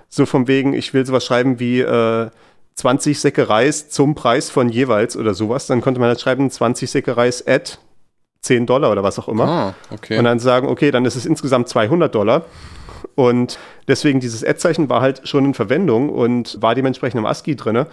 So 0.08 0.26
vom 0.26 0.48
wegen, 0.48 0.72
ich 0.72 0.94
will 0.94 1.04
sowas 1.04 1.24
schreiben 1.24 1.60
wie 1.60 1.80
äh, 1.80 2.30
20 2.76 3.20
Säcke 3.20 3.48
Reis 3.48 3.90
zum 3.90 4.14
Preis 4.14 4.48
von 4.48 4.70
jeweils 4.70 5.16
oder 5.16 5.34
sowas. 5.34 5.66
Dann 5.66 5.82
konnte 5.82 6.00
man 6.00 6.08
halt 6.08 6.20
schreiben 6.20 6.50
20 6.50 6.90
Säcke 6.90 7.16
Reis 7.16 7.46
at 7.46 7.78
10 8.42 8.66
Dollar 8.66 8.90
oder 8.90 9.02
was 9.02 9.18
auch 9.18 9.28
immer. 9.28 9.46
Ah, 9.46 9.74
okay. 9.90 10.18
Und 10.18 10.24
dann 10.24 10.38
sagen, 10.38 10.68
okay, 10.68 10.90
dann 10.90 11.04
ist 11.04 11.16
es 11.16 11.26
insgesamt 11.26 11.68
200 11.68 12.14
Dollar. 12.14 12.44
Und 13.14 13.58
deswegen 13.88 14.20
dieses 14.20 14.44
Ad-Zeichen 14.44 14.88
war 14.88 15.00
halt 15.00 15.26
schon 15.28 15.44
in 15.44 15.54
Verwendung 15.54 16.10
und 16.10 16.60
war 16.60 16.74
dementsprechend 16.74 17.18
im 17.18 17.26
ASCII 17.26 17.56
drin. 17.56 17.86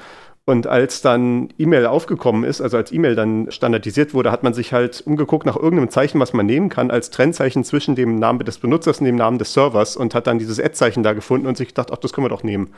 Und 0.45 0.65
als 0.65 1.01
dann 1.01 1.49
E-Mail 1.57 1.87
aufgekommen 1.87 2.45
ist, 2.45 2.61
also 2.61 2.77
als 2.77 2.93
E-Mail 2.93 3.15
dann 3.15 3.51
standardisiert 3.51 4.13
wurde, 4.13 4.31
hat 4.31 4.43
man 4.43 4.53
sich 4.53 4.71
halt 4.71 5.03
umgeguckt 5.05 5.45
nach 5.45 5.57
irgendeinem 5.57 5.89
Zeichen, 5.89 6.21
was 6.21 6.31
man 6.31 6.45
nehmen 6.45 6.69
kann, 6.69 6.89
als 6.89 7.09
Trennzeichen 7.09 7.65
zwischen 7.65 7.95
dem 7.95 8.15
Namen 8.15 8.39
des 8.39 8.57
Benutzers 8.57 8.99
und 8.99 9.05
dem 9.05 9.17
Namen 9.17 9.39
des 9.39 9.51
Servers 9.51 9.97
und 9.97 10.15
hat 10.15 10.25
dann 10.25 10.39
dieses 10.39 10.57
Ad-Zeichen 10.57 11.03
da 11.03 11.11
gefunden 11.11 11.47
und 11.47 11.57
sich 11.57 11.67
gedacht, 11.67 11.89
ach, 11.91 11.97
das 11.97 12.13
können 12.13 12.23
wir 12.23 12.29
doch 12.29 12.43
nehmen. 12.43 12.69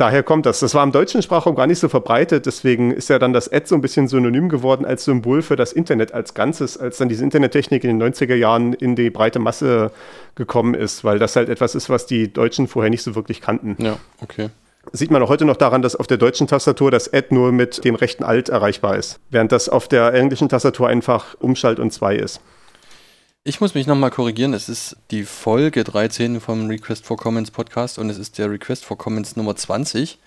Daher 0.00 0.22
kommt 0.22 0.46
das. 0.46 0.60
Das 0.60 0.74
war 0.74 0.82
im 0.82 0.92
deutschen 0.92 1.20
Sprachraum 1.20 1.54
gar 1.54 1.66
nicht 1.66 1.78
so 1.78 1.90
verbreitet, 1.90 2.46
deswegen 2.46 2.90
ist 2.90 3.10
ja 3.10 3.18
dann 3.18 3.34
das 3.34 3.52
Ad 3.52 3.66
so 3.66 3.74
ein 3.74 3.82
bisschen 3.82 4.08
synonym 4.08 4.48
geworden 4.48 4.86
als 4.86 5.04
Symbol 5.04 5.42
für 5.42 5.56
das 5.56 5.74
Internet 5.74 6.14
als 6.14 6.32
Ganzes, 6.32 6.78
als 6.78 6.96
dann 6.96 7.10
diese 7.10 7.22
Internettechnik 7.22 7.84
in 7.84 7.98
den 7.98 8.14
90er 8.14 8.34
Jahren 8.34 8.72
in 8.72 8.96
die 8.96 9.10
breite 9.10 9.40
Masse 9.40 9.90
gekommen 10.36 10.72
ist, 10.72 11.04
weil 11.04 11.18
das 11.18 11.36
halt 11.36 11.50
etwas 11.50 11.74
ist, 11.74 11.90
was 11.90 12.06
die 12.06 12.32
Deutschen 12.32 12.66
vorher 12.66 12.88
nicht 12.88 13.02
so 13.02 13.14
wirklich 13.14 13.42
kannten. 13.42 13.76
Ja, 13.78 13.98
okay. 14.22 14.48
Sieht 14.90 15.10
man 15.10 15.22
auch 15.22 15.28
heute 15.28 15.44
noch 15.44 15.58
daran, 15.58 15.82
dass 15.82 15.96
auf 15.96 16.06
der 16.06 16.16
deutschen 16.16 16.46
Tastatur 16.46 16.90
das 16.90 17.12
Ad 17.12 17.26
nur 17.34 17.52
mit 17.52 17.84
dem 17.84 17.94
rechten 17.94 18.24
Alt 18.24 18.48
erreichbar 18.48 18.96
ist, 18.96 19.20
während 19.28 19.52
das 19.52 19.68
auf 19.68 19.86
der 19.86 20.14
englischen 20.14 20.48
Tastatur 20.48 20.88
einfach 20.88 21.34
Umschalt 21.40 21.78
und 21.78 21.92
2 21.92 22.16
ist. 22.16 22.40
Ich 23.42 23.58
muss 23.58 23.74
mich 23.74 23.86
nochmal 23.86 24.10
korrigieren. 24.10 24.52
Es 24.52 24.68
ist 24.68 24.98
die 25.10 25.24
Folge 25.24 25.82
13 25.82 26.40
vom 26.40 26.66
Request 26.66 27.06
for 27.06 27.16
Comments 27.16 27.50
Podcast 27.50 27.98
und 27.98 28.10
es 28.10 28.18
ist 28.18 28.36
der 28.36 28.50
Request 28.50 28.84
for 28.84 28.98
Comments 28.98 29.34
Nummer 29.34 29.56
20. 29.56 30.18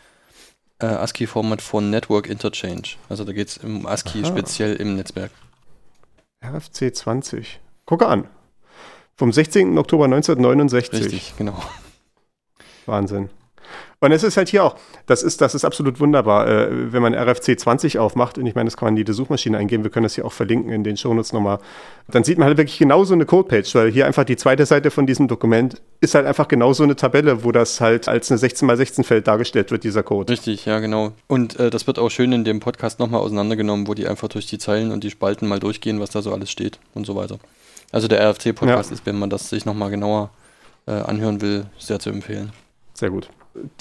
Äh, 0.80 0.88
ASCII-Format 0.88 1.62
for 1.62 1.80
Network 1.80 2.26
Interchange. 2.26 2.96
Also 3.10 3.24
da 3.24 3.32
geht 3.32 3.50
es 3.50 3.58
um 3.60 3.86
ASCII 3.86 4.24
Aha. 4.24 4.30
speziell 4.30 4.76
im 4.78 4.96
Netzwerk. 4.96 5.30
RFC 6.44 6.94
20. 6.96 7.60
Gucke 7.86 8.08
an. 8.08 8.28
Vom 9.16 9.32
16. 9.32 9.78
Oktober 9.78 10.06
1969. 10.06 11.06
Richtig, 11.06 11.38
genau. 11.38 11.62
Wahnsinn. 12.88 13.30
Und 14.04 14.12
es 14.12 14.22
ist 14.22 14.36
halt 14.36 14.50
hier 14.50 14.66
auch, 14.66 14.76
das 15.06 15.24
ist, 15.24 15.40
das 15.40 15.56
ist 15.56 15.64
absolut 15.64 16.02
wunderbar, 16.02 16.46
äh, 16.46 16.92
wenn 16.92 17.02
man 17.02 17.14
RFC 17.16 17.58
20 17.58 18.00
aufmacht, 18.00 18.38
und 18.38 18.46
ich 18.46 18.54
meine, 18.54 18.68
das 18.68 18.76
kann 18.76 18.88
man 18.88 18.96
in 18.96 18.98
jede 18.98 19.14
Suchmaschine 19.14 19.58
eingeben, 19.58 19.86
wir 19.86 19.92
können 19.92 20.04
das 20.04 20.16
hier 20.16 20.26
auch 20.26 20.34
verlinken 20.34 20.74
in 20.74 20.84
den 20.84 20.98
Shownotes 20.98 21.32
nochmal, 21.32 21.60
dann 22.10 22.26
sieht 22.26 22.38
man 22.38 22.50
halt 22.50 22.58
wirklich 22.58 22.78
genauso 22.78 23.14
eine 23.14 23.26
Codepage, 23.26 23.74
weil 23.76 23.92
hier 23.94 24.06
einfach 24.06 24.26
die 24.26 24.36
zweite 24.36 24.66
Seite 24.66 24.92
von 24.92 25.08
diesem 25.08 25.30
Dokument 25.30 25.82
ist 26.02 26.16
halt 26.16 26.26
einfach 26.26 26.50
genauso 26.50 26.84
eine 26.84 26.98
Tabelle, 26.98 27.46
wo 27.46 27.54
das 27.54 27.80
halt 27.80 28.10
als 28.10 28.30
eine 28.30 28.42
16x16 28.42 29.06
Feld 29.06 29.26
dargestellt 29.26 29.72
wird, 29.72 29.86
dieser 29.86 30.04
Code. 30.04 30.34
Richtig, 30.34 30.66
ja, 30.66 30.80
genau. 30.80 31.14
Und 31.28 31.58
äh, 31.58 31.70
das 31.70 31.88
wird 31.88 31.98
auch 31.98 32.10
schön 32.10 32.34
in 32.34 32.44
dem 32.44 32.60
Podcast 32.60 33.00
nochmal 33.00 33.22
auseinandergenommen, 33.22 33.88
wo 33.88 33.94
die 33.94 34.06
einfach 34.06 34.28
durch 34.28 34.48
die 34.48 34.58
Zeilen 34.58 34.92
und 34.92 35.06
die 35.06 35.12
Spalten 35.12 35.48
mal 35.48 35.62
durchgehen, 35.62 36.02
was 36.02 36.10
da 36.10 36.22
so 36.22 36.34
alles 36.34 36.52
steht 36.52 36.78
und 36.94 37.06
so 37.06 37.16
weiter. 37.16 37.40
Also 37.94 38.10
der 38.10 38.20
RFC-Podcast 38.20 38.90
ja. 38.90 38.96
ist, 38.96 39.06
wenn 39.06 39.18
man 39.18 39.30
das 39.30 39.48
sich 39.48 39.64
nochmal 39.64 39.92
genauer 39.92 40.30
äh, 40.88 40.92
anhören 40.92 41.40
will, 41.40 41.68
sehr 41.78 42.00
zu 42.00 42.10
empfehlen. 42.10 42.52
Sehr 42.96 43.10
gut 43.10 43.30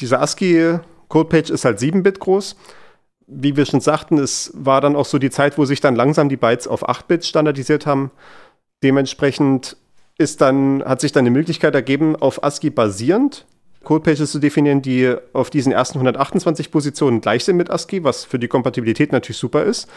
diese 0.01 0.19
ASCII-Codepage 0.21 1.51
ist 1.51 1.65
halt 1.65 1.79
7-Bit 1.79 2.21
groß. 2.21 2.57
Wie 3.27 3.57
wir 3.57 3.65
schon 3.67 3.81
sagten, 3.81 4.19
es 4.19 4.53
war 4.55 4.81
dann 4.81 4.97
auch 4.97 5.07
so 5.07 5.19
die 5.19 5.31
Zeit, 5.31 5.57
wo 5.59 5.65
sich 5.65 5.81
dann 5.81 5.97
langsam 5.97 6.29
die 6.29 6.37
Bytes 6.37 6.67
auf 6.67 6.89
8-Bit 6.89 7.25
standardisiert 7.25 7.87
haben. 7.87 8.11
Dementsprechend 8.83 9.77
ist 10.19 10.41
dann, 10.41 10.85
hat 10.85 11.01
sich 11.01 11.13
dann 11.13 11.25
die 11.25 11.31
Möglichkeit 11.31 11.75
ergeben, 11.75 12.17
auf 12.17 12.43
ASCII 12.45 12.71
basierend 12.71 13.47
Codepages 13.83 14.31
zu 14.31 14.39
definieren, 14.39 14.83
die 14.83 15.15
auf 15.33 15.51
diesen 15.51 15.73
ersten 15.73 15.99
128 15.99 16.71
Positionen 16.71 17.21
gleich 17.21 17.45
sind 17.45 17.57
mit 17.57 17.71
ASCII, 17.71 18.05
was 18.05 18.25
für 18.25 18.39
die 18.39 18.49
Kompatibilität 18.49 19.13
natürlich 19.13 19.39
super 19.39 19.65
ist. 19.65 19.89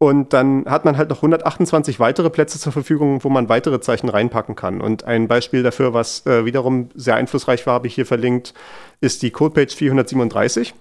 Und 0.00 0.32
dann 0.32 0.64
hat 0.66 0.84
man 0.84 0.96
halt 0.96 1.10
noch 1.10 1.18
128 1.18 1.98
weitere 1.98 2.30
Plätze 2.30 2.60
zur 2.60 2.72
Verfügung, 2.72 3.24
wo 3.24 3.28
man 3.30 3.48
weitere 3.48 3.80
Zeichen 3.80 4.08
reinpacken 4.08 4.54
kann. 4.54 4.80
Und 4.80 5.04
ein 5.04 5.26
Beispiel 5.26 5.64
dafür, 5.64 5.92
was 5.92 6.24
äh, 6.24 6.44
wiederum 6.44 6.90
sehr 6.94 7.16
einflussreich 7.16 7.66
war, 7.66 7.74
habe 7.74 7.88
ich 7.88 7.96
hier 7.96 8.06
verlinkt, 8.06 8.54
ist 9.00 9.22
die 9.22 9.32
Codepage 9.32 9.74
437. 9.74 10.72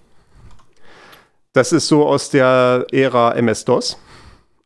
Das 1.54 1.72
ist 1.72 1.88
so 1.88 2.06
aus 2.06 2.30
der 2.30 2.86
Ära 2.92 3.34
MS-DOS. 3.34 3.98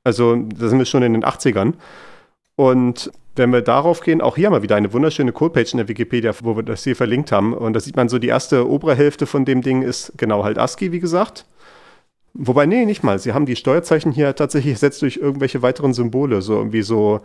Also 0.04 0.36
da 0.36 0.68
sind 0.68 0.80
wir 0.80 0.86
schon 0.86 1.04
in 1.04 1.14
den 1.14 1.24
80ern. 1.24 1.76
Und 2.58 3.10
wenn 3.38 3.54
wir 3.54 3.62
darauf 3.62 4.02
gehen, 4.02 4.20
auch 4.20 4.36
hier 4.36 4.48
haben 4.48 4.54
wir 4.54 4.64
wieder 4.64 4.76
eine 4.76 4.92
wunderschöne 4.92 5.32
Codepage 5.32 5.72
in 5.72 5.78
der 5.78 5.88
Wikipedia, 5.88 6.34
wo 6.42 6.58
wir 6.58 6.64
das 6.64 6.84
hier 6.84 6.98
verlinkt 6.98 7.32
haben. 7.32 7.54
Und 7.54 7.72
da 7.72 7.80
sieht 7.80 7.96
man 7.96 8.10
so, 8.10 8.20
die 8.20 8.28
erste 8.28 8.70
obere 8.70 8.96
Hälfte 8.96 9.26
von 9.26 9.46
dem 9.46 9.62
Ding 9.62 9.82
ist 9.82 10.12
genau 10.18 10.44
halt 10.44 10.58
ASCII, 10.58 10.92
wie 10.92 11.00
gesagt. 11.00 11.46
Wobei, 12.34 12.66
nee, 12.66 12.86
nicht 12.86 13.04
mal. 13.04 13.20
Sie 13.20 13.34
haben 13.34 13.46
die 13.46 13.56
Steuerzeichen 13.56 14.12
hier 14.12 14.36
tatsächlich 14.36 14.74
ersetzt 14.74 15.02
durch 15.02 15.18
irgendwelche 15.18 15.62
weiteren 15.62 15.94
Symbole, 15.94 16.42
so 16.42 16.56
irgendwie 16.56 16.82
so 16.82 17.22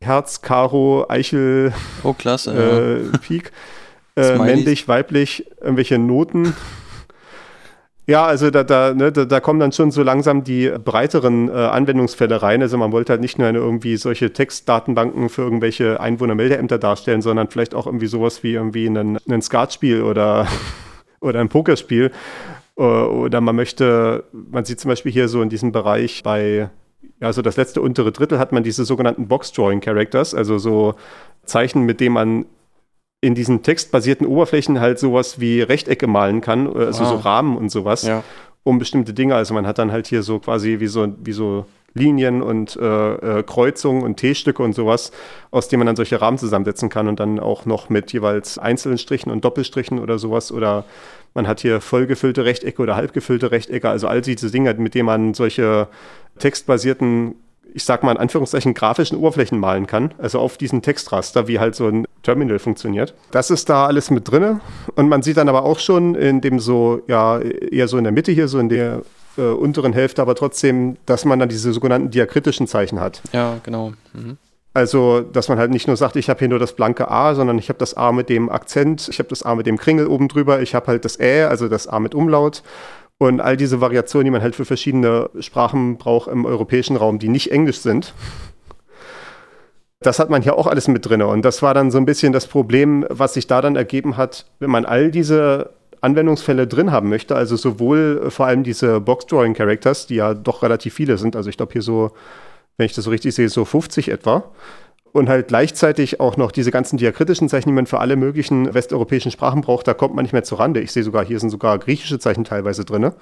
Herz, 0.00 0.42
Karo, 0.42 1.06
Eichel, 1.08 1.72
Oh, 2.02 2.12
klasse. 2.12 2.52
äh, 2.52 3.04
ja. 3.12 3.18
Pik, 3.18 3.52
äh, 4.16 4.36
männlich, 4.38 4.88
weiblich, 4.88 5.46
irgendwelche 5.60 5.98
Noten. 5.98 6.54
Ja, 8.06 8.24
also 8.24 8.50
da, 8.50 8.64
da, 8.64 8.94
ne, 8.94 9.12
da, 9.12 9.26
da 9.26 9.38
kommen 9.38 9.60
dann 9.60 9.70
schon 9.72 9.90
so 9.90 10.02
langsam 10.02 10.42
die 10.42 10.70
breiteren 10.82 11.50
äh, 11.50 11.52
Anwendungsfälle 11.52 12.40
rein. 12.40 12.62
Also 12.62 12.78
man 12.78 12.90
wollte 12.90 13.12
halt 13.12 13.20
nicht 13.20 13.38
nur 13.38 13.46
eine, 13.48 13.58
irgendwie 13.58 13.98
solche 13.98 14.32
Textdatenbanken 14.32 15.28
für 15.28 15.42
irgendwelche 15.42 16.00
Einwohnermeldeämter 16.00 16.78
darstellen, 16.78 17.20
sondern 17.20 17.50
vielleicht 17.50 17.74
auch 17.74 17.84
irgendwie 17.86 18.06
sowas 18.06 18.42
wie 18.42 18.54
irgendwie 18.54 18.86
ein, 18.86 19.18
ein 19.28 19.42
Skatspiel 19.42 20.02
oder, 20.02 20.46
oder 21.20 21.40
ein 21.40 21.50
Pokerspiel. 21.50 22.10
Äh, 22.78 22.82
Oder 22.82 23.40
man 23.40 23.56
möchte, 23.56 24.24
man 24.32 24.64
sieht 24.64 24.80
zum 24.80 24.88
Beispiel 24.90 25.12
hier 25.12 25.28
so 25.28 25.42
in 25.42 25.48
diesem 25.48 25.72
Bereich 25.72 26.22
bei, 26.22 26.70
ja, 27.20 27.32
so 27.32 27.42
das 27.42 27.56
letzte 27.56 27.80
untere 27.82 28.12
Drittel 28.12 28.38
hat 28.38 28.52
man 28.52 28.62
diese 28.62 28.84
sogenannten 28.84 29.28
Box-Drawing-Characters, 29.28 30.34
also 30.34 30.58
so 30.58 30.94
Zeichen, 31.44 31.82
mit 31.84 32.00
denen 32.00 32.14
man 32.14 32.46
in 33.20 33.34
diesen 33.34 33.64
textbasierten 33.64 34.26
Oberflächen 34.26 34.78
halt 34.78 35.00
sowas 35.00 35.40
wie 35.40 35.60
Rechtecke 35.60 36.06
malen 36.06 36.40
kann, 36.40 36.72
also 36.72 37.04
so 37.04 37.16
Ah. 37.16 37.20
Rahmen 37.20 37.56
und 37.56 37.68
sowas, 37.70 38.02
ja. 38.02 38.22
um 38.62 38.78
bestimmte 38.78 39.12
Dinge. 39.12 39.34
Also 39.34 39.54
man 39.54 39.66
hat 39.66 39.78
dann 39.78 39.90
halt 39.90 40.06
hier 40.06 40.22
so 40.22 40.38
quasi 40.38 40.78
wie 40.78 40.86
so, 40.86 41.08
wie 41.24 41.32
so 41.32 41.66
Linien 41.94 42.42
und 42.42 42.76
äh, 42.76 43.14
äh, 43.38 43.42
Kreuzungen 43.42 44.04
und 44.04 44.18
T-Stücke 44.18 44.62
und 44.62 44.72
sowas, 44.74 45.10
aus 45.50 45.66
denen 45.66 45.80
man 45.80 45.86
dann 45.86 45.96
solche 45.96 46.20
Rahmen 46.20 46.38
zusammensetzen 46.38 46.90
kann 46.90 47.08
und 47.08 47.18
dann 47.18 47.40
auch 47.40 47.66
noch 47.66 47.88
mit 47.88 48.12
jeweils 48.12 48.56
einzelnen 48.56 48.98
Strichen 48.98 49.32
und 49.32 49.44
Doppelstrichen 49.44 49.98
oder 49.98 50.18
sowas. 50.20 50.52
Oder 50.52 50.84
man 51.34 51.46
hat 51.46 51.60
hier 51.60 51.80
vollgefüllte 51.80 52.44
Rechtecke 52.44 52.82
oder 52.82 52.96
halbgefüllte 52.96 53.50
Rechtecke, 53.50 53.88
also 53.88 54.08
all 54.08 54.20
diese 54.20 54.50
Dinge, 54.50 54.74
mit 54.74 54.94
denen 54.94 55.06
man 55.06 55.34
solche 55.34 55.88
textbasierten, 56.38 57.34
ich 57.74 57.84
sag 57.84 58.02
mal 58.02 58.12
in 58.12 58.18
Anführungszeichen, 58.18 58.74
grafischen 58.74 59.18
Oberflächen 59.18 59.58
malen 59.58 59.86
kann, 59.86 60.14
also 60.18 60.38
auf 60.40 60.56
diesen 60.56 60.82
Textraster, 60.82 61.48
wie 61.48 61.58
halt 61.58 61.74
so 61.74 61.88
ein 61.88 62.06
Terminal 62.22 62.58
funktioniert. 62.58 63.14
Das 63.30 63.50
ist 63.50 63.68
da 63.68 63.86
alles 63.86 64.10
mit 64.10 64.30
drinne 64.30 64.60
und 64.96 65.08
man 65.08 65.22
sieht 65.22 65.36
dann 65.36 65.48
aber 65.48 65.64
auch 65.64 65.78
schon 65.78 66.14
in 66.14 66.40
dem 66.40 66.58
so, 66.58 67.02
ja, 67.06 67.38
eher 67.40 67.88
so 67.88 67.98
in 67.98 68.04
der 68.04 68.12
Mitte 68.12 68.32
hier, 68.32 68.48
so 68.48 68.58
in 68.58 68.68
der 68.68 69.02
äh, 69.36 69.42
unteren 69.42 69.92
Hälfte, 69.92 70.22
aber 70.22 70.34
trotzdem, 70.34 70.96
dass 71.06 71.24
man 71.24 71.38
dann 71.38 71.48
diese 71.48 71.72
sogenannten 71.72 72.10
diakritischen 72.10 72.66
Zeichen 72.66 73.00
hat. 73.00 73.22
ja, 73.32 73.58
genau. 73.62 73.92
Mhm. 74.12 74.38
Also, 74.74 75.22
dass 75.22 75.48
man 75.48 75.58
halt 75.58 75.70
nicht 75.70 75.86
nur 75.86 75.96
sagt, 75.96 76.16
ich 76.16 76.28
habe 76.28 76.38
hier 76.38 76.48
nur 76.48 76.58
das 76.58 76.74
blanke 76.74 77.10
A, 77.10 77.34
sondern 77.34 77.58
ich 77.58 77.68
habe 77.68 77.78
das 77.78 77.94
A 77.94 78.12
mit 78.12 78.28
dem 78.28 78.50
Akzent, 78.50 79.08
ich 79.08 79.18
habe 79.18 79.28
das 79.28 79.42
A 79.42 79.54
mit 79.54 79.66
dem 79.66 79.78
Kringel 79.78 80.06
oben 80.06 80.28
drüber, 80.28 80.60
ich 80.60 80.74
habe 80.74 80.86
halt 80.88 81.04
das 81.04 81.18
Ä, 81.18 81.44
also 81.44 81.68
das 81.68 81.88
A 81.88 81.98
mit 81.98 82.14
Umlaut 82.14 82.62
und 83.18 83.40
all 83.40 83.56
diese 83.56 83.80
Variationen, 83.80 84.26
die 84.26 84.30
man 84.30 84.42
halt 84.42 84.54
für 84.54 84.64
verschiedene 84.64 85.30
Sprachen 85.40 85.98
braucht 85.98 86.30
im 86.30 86.44
europäischen 86.44 86.96
Raum, 86.96 87.18
die 87.18 87.28
nicht 87.28 87.50
Englisch 87.50 87.80
sind. 87.80 88.14
Das 90.00 90.20
hat 90.20 90.30
man 90.30 90.42
hier 90.42 90.56
auch 90.56 90.68
alles 90.68 90.86
mit 90.86 91.08
drin. 91.08 91.22
Und 91.22 91.44
das 91.44 91.60
war 91.60 91.74
dann 91.74 91.90
so 91.90 91.98
ein 91.98 92.04
bisschen 92.04 92.32
das 92.32 92.46
Problem, 92.46 93.04
was 93.10 93.34
sich 93.34 93.48
da 93.48 93.60
dann 93.60 93.74
ergeben 93.74 94.16
hat, 94.16 94.46
wenn 94.60 94.70
man 94.70 94.84
all 94.84 95.10
diese 95.10 95.70
Anwendungsfälle 96.00 96.68
drin 96.68 96.92
haben 96.92 97.08
möchte, 97.08 97.34
also 97.34 97.56
sowohl 97.56 98.22
äh, 98.26 98.30
vor 98.30 98.46
allem 98.46 98.62
diese 98.62 99.00
Box-Drawing-Characters, 99.00 100.06
die 100.06 100.16
ja 100.16 100.34
doch 100.34 100.62
relativ 100.62 100.94
viele 100.94 101.18
sind, 101.18 101.34
also 101.34 101.50
ich 101.50 101.56
glaube 101.56 101.72
hier 101.72 101.82
so, 101.82 102.12
wenn 102.78 102.86
ich 102.86 102.94
das 102.94 103.04
so 103.04 103.10
richtig 103.10 103.34
sehe, 103.34 103.48
so 103.48 103.64
50 103.64 104.08
etwa, 104.08 104.50
und 105.12 105.28
halt 105.28 105.48
gleichzeitig 105.48 106.20
auch 106.20 106.36
noch 106.36 106.52
diese 106.52 106.70
ganzen 106.70 106.96
diakritischen 106.96 107.48
Zeichen, 107.48 107.70
die 107.70 107.74
man 107.74 107.86
für 107.86 107.98
alle 107.98 108.16
möglichen 108.16 108.72
westeuropäischen 108.72 109.32
Sprachen 109.32 109.62
braucht, 109.62 109.88
da 109.88 109.94
kommt 109.94 110.14
man 110.14 110.22
nicht 110.22 110.32
mehr 110.32 110.44
zur 110.44 110.60
Rande. 110.60 110.80
Ich 110.80 110.92
sehe 110.92 111.02
sogar, 111.02 111.24
hier 111.24 111.40
sind 111.40 111.50
sogar 111.50 111.78
griechische 111.78 112.18
Zeichen 112.18 112.44
teilweise 112.44 112.84
drin, 112.84 113.12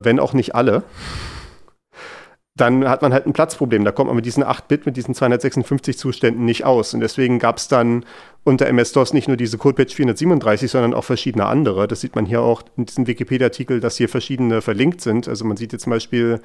wenn 0.00 0.20
auch 0.20 0.32
nicht 0.32 0.54
alle. 0.54 0.82
Dann 2.56 2.88
hat 2.88 3.02
man 3.02 3.12
halt 3.12 3.26
ein 3.26 3.32
Platzproblem. 3.32 3.84
Da 3.84 3.90
kommt 3.90 4.06
man 4.08 4.16
mit 4.16 4.26
diesen 4.26 4.44
8-Bit, 4.44 4.86
mit 4.86 4.96
diesen 4.96 5.12
256 5.12 5.98
Zuständen 5.98 6.44
nicht 6.44 6.64
aus. 6.64 6.94
Und 6.94 7.00
deswegen 7.00 7.40
gab 7.40 7.56
es 7.56 7.66
dann 7.66 8.04
unter 8.44 8.66
MS-DOS 8.66 9.12
nicht 9.12 9.26
nur 9.26 9.36
diese 9.36 9.58
Codepage 9.58 9.92
437, 9.92 10.70
sondern 10.70 10.94
auch 10.94 11.02
verschiedene 11.02 11.46
andere. 11.46 11.88
Das 11.88 12.00
sieht 12.00 12.14
man 12.14 12.26
hier 12.26 12.42
auch 12.42 12.62
in 12.76 12.86
diesem 12.86 13.08
Wikipedia-Artikel, 13.08 13.80
dass 13.80 13.96
hier 13.96 14.08
verschiedene 14.08 14.62
verlinkt 14.62 15.00
sind. 15.00 15.26
Also 15.26 15.44
man 15.44 15.56
sieht 15.56 15.72
hier 15.72 15.80
zum 15.80 15.90
Beispiel 15.90 16.40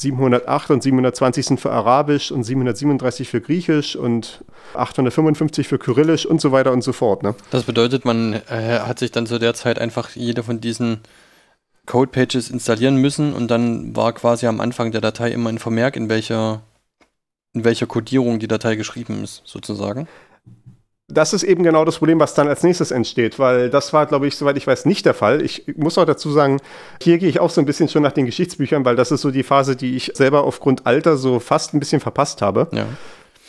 708 0.00 0.70
und 0.70 0.82
720 0.82 1.46
sind 1.46 1.60
für 1.60 1.70
Arabisch 1.70 2.30
und 2.30 2.44
737 2.44 3.28
für 3.28 3.40
Griechisch 3.40 3.96
und 3.96 4.44
855 4.74 5.66
für 5.66 5.78
Kyrillisch 5.78 6.26
und 6.26 6.40
so 6.40 6.52
weiter 6.52 6.72
und 6.72 6.82
so 6.82 6.92
fort. 6.92 7.22
Ne? 7.22 7.34
Das 7.50 7.64
bedeutet, 7.64 8.04
man 8.04 8.34
äh, 8.34 8.80
hat 8.80 8.98
sich 8.98 9.10
dann 9.10 9.26
zu 9.26 9.38
der 9.38 9.54
Zeit 9.54 9.78
einfach 9.78 10.10
jede 10.10 10.42
von 10.42 10.60
diesen 10.60 11.00
Codepages 11.86 12.50
installieren 12.50 12.96
müssen 12.96 13.32
und 13.32 13.50
dann 13.50 13.96
war 13.96 14.12
quasi 14.12 14.46
am 14.46 14.60
Anfang 14.60 14.92
der 14.92 15.00
Datei 15.00 15.30
immer 15.30 15.48
ein 15.48 15.58
Vermerk, 15.58 15.96
in 15.96 16.10
welcher, 16.10 16.62
in 17.54 17.64
welcher 17.64 17.86
Codierung 17.86 18.38
die 18.38 18.48
Datei 18.48 18.76
geschrieben 18.76 19.24
ist, 19.24 19.42
sozusagen. 19.46 20.08
Das 21.08 21.32
ist 21.32 21.44
eben 21.44 21.62
genau 21.62 21.84
das 21.84 21.98
Problem, 21.98 22.18
was 22.18 22.34
dann 22.34 22.48
als 22.48 22.64
nächstes 22.64 22.90
entsteht, 22.90 23.38
weil 23.38 23.70
das 23.70 23.92
war, 23.92 24.06
glaube 24.06 24.26
ich, 24.26 24.36
soweit 24.36 24.56
ich 24.56 24.66
weiß, 24.66 24.86
nicht 24.86 25.06
der 25.06 25.14
Fall. 25.14 25.40
Ich 25.40 25.64
muss 25.76 25.98
auch 25.98 26.04
dazu 26.04 26.32
sagen, 26.32 26.58
hier 27.00 27.18
gehe 27.18 27.28
ich 27.28 27.38
auch 27.38 27.50
so 27.50 27.60
ein 27.60 27.64
bisschen 27.64 27.88
schon 27.88 28.02
nach 28.02 28.10
den 28.10 28.26
Geschichtsbüchern, 28.26 28.84
weil 28.84 28.96
das 28.96 29.12
ist 29.12 29.20
so 29.20 29.30
die 29.30 29.44
Phase, 29.44 29.76
die 29.76 29.94
ich 29.94 30.12
selber 30.14 30.42
aufgrund 30.42 30.84
Alter 30.84 31.16
so 31.16 31.38
fast 31.38 31.74
ein 31.74 31.78
bisschen 31.78 32.00
verpasst 32.00 32.42
habe. 32.42 32.66
Ja. 32.72 32.86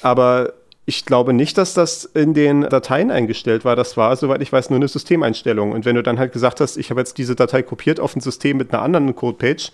Aber 0.04 0.54
ich 0.86 1.04
glaube 1.06 1.34
nicht, 1.34 1.58
dass 1.58 1.74
das 1.74 2.06
in 2.06 2.36
den 2.36 2.62
Dateien 2.62 3.10
eingestellt 3.10 3.66
war. 3.66 3.76
Das 3.76 3.98
war, 3.98 4.16
soweit 4.16 4.42
ich 4.42 4.54
weiß, 4.54 4.70
nur 4.70 4.78
eine 4.78 4.88
Systemeinstellung. 4.88 5.72
Und 5.72 5.84
wenn 5.84 5.96
du 5.96 6.04
dann 6.04 6.20
halt 6.20 6.34
gesagt 6.34 6.62
hast, 6.62 6.78
ich 6.78 6.92
habe 6.92 7.02
jetzt 7.02 7.18
diese 7.18 7.36
Datei 7.36 7.64
kopiert 7.64 8.00
auf 8.00 8.16
ein 8.16 8.22
System 8.22 8.58
mit 8.58 8.72
einer 8.72 8.84
anderen 8.84 9.16
Codepage, 9.16 9.72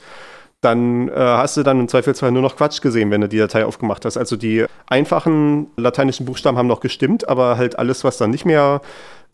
dann 0.64 1.10
äh, 1.10 1.14
hast 1.16 1.58
du 1.58 1.64
dann 1.64 1.80
im 1.80 1.88
Zweifelsfall 1.88 2.32
nur 2.32 2.42
noch 2.42 2.56
Quatsch 2.56 2.82
gesehen, 2.82 3.12
wenn 3.12 3.22
du 3.22 3.28
die 3.28 3.38
Datei 3.38 3.66
aufgemacht 3.66 4.06
hast. 4.06 4.18
Also 4.18 4.36
die 4.36 4.66
einfachen 4.88 5.68
lateinischen 5.78 6.26
Buchstaben 6.26 6.58
haben 6.58 6.68
noch 6.68 6.80
gestimmt, 6.80 7.28
aber 7.28 7.58
halt 7.58 7.78
alles, 7.78 8.04
was 8.04 8.18
dann 8.18 8.32
nicht 8.32 8.46
mehr 8.46 8.82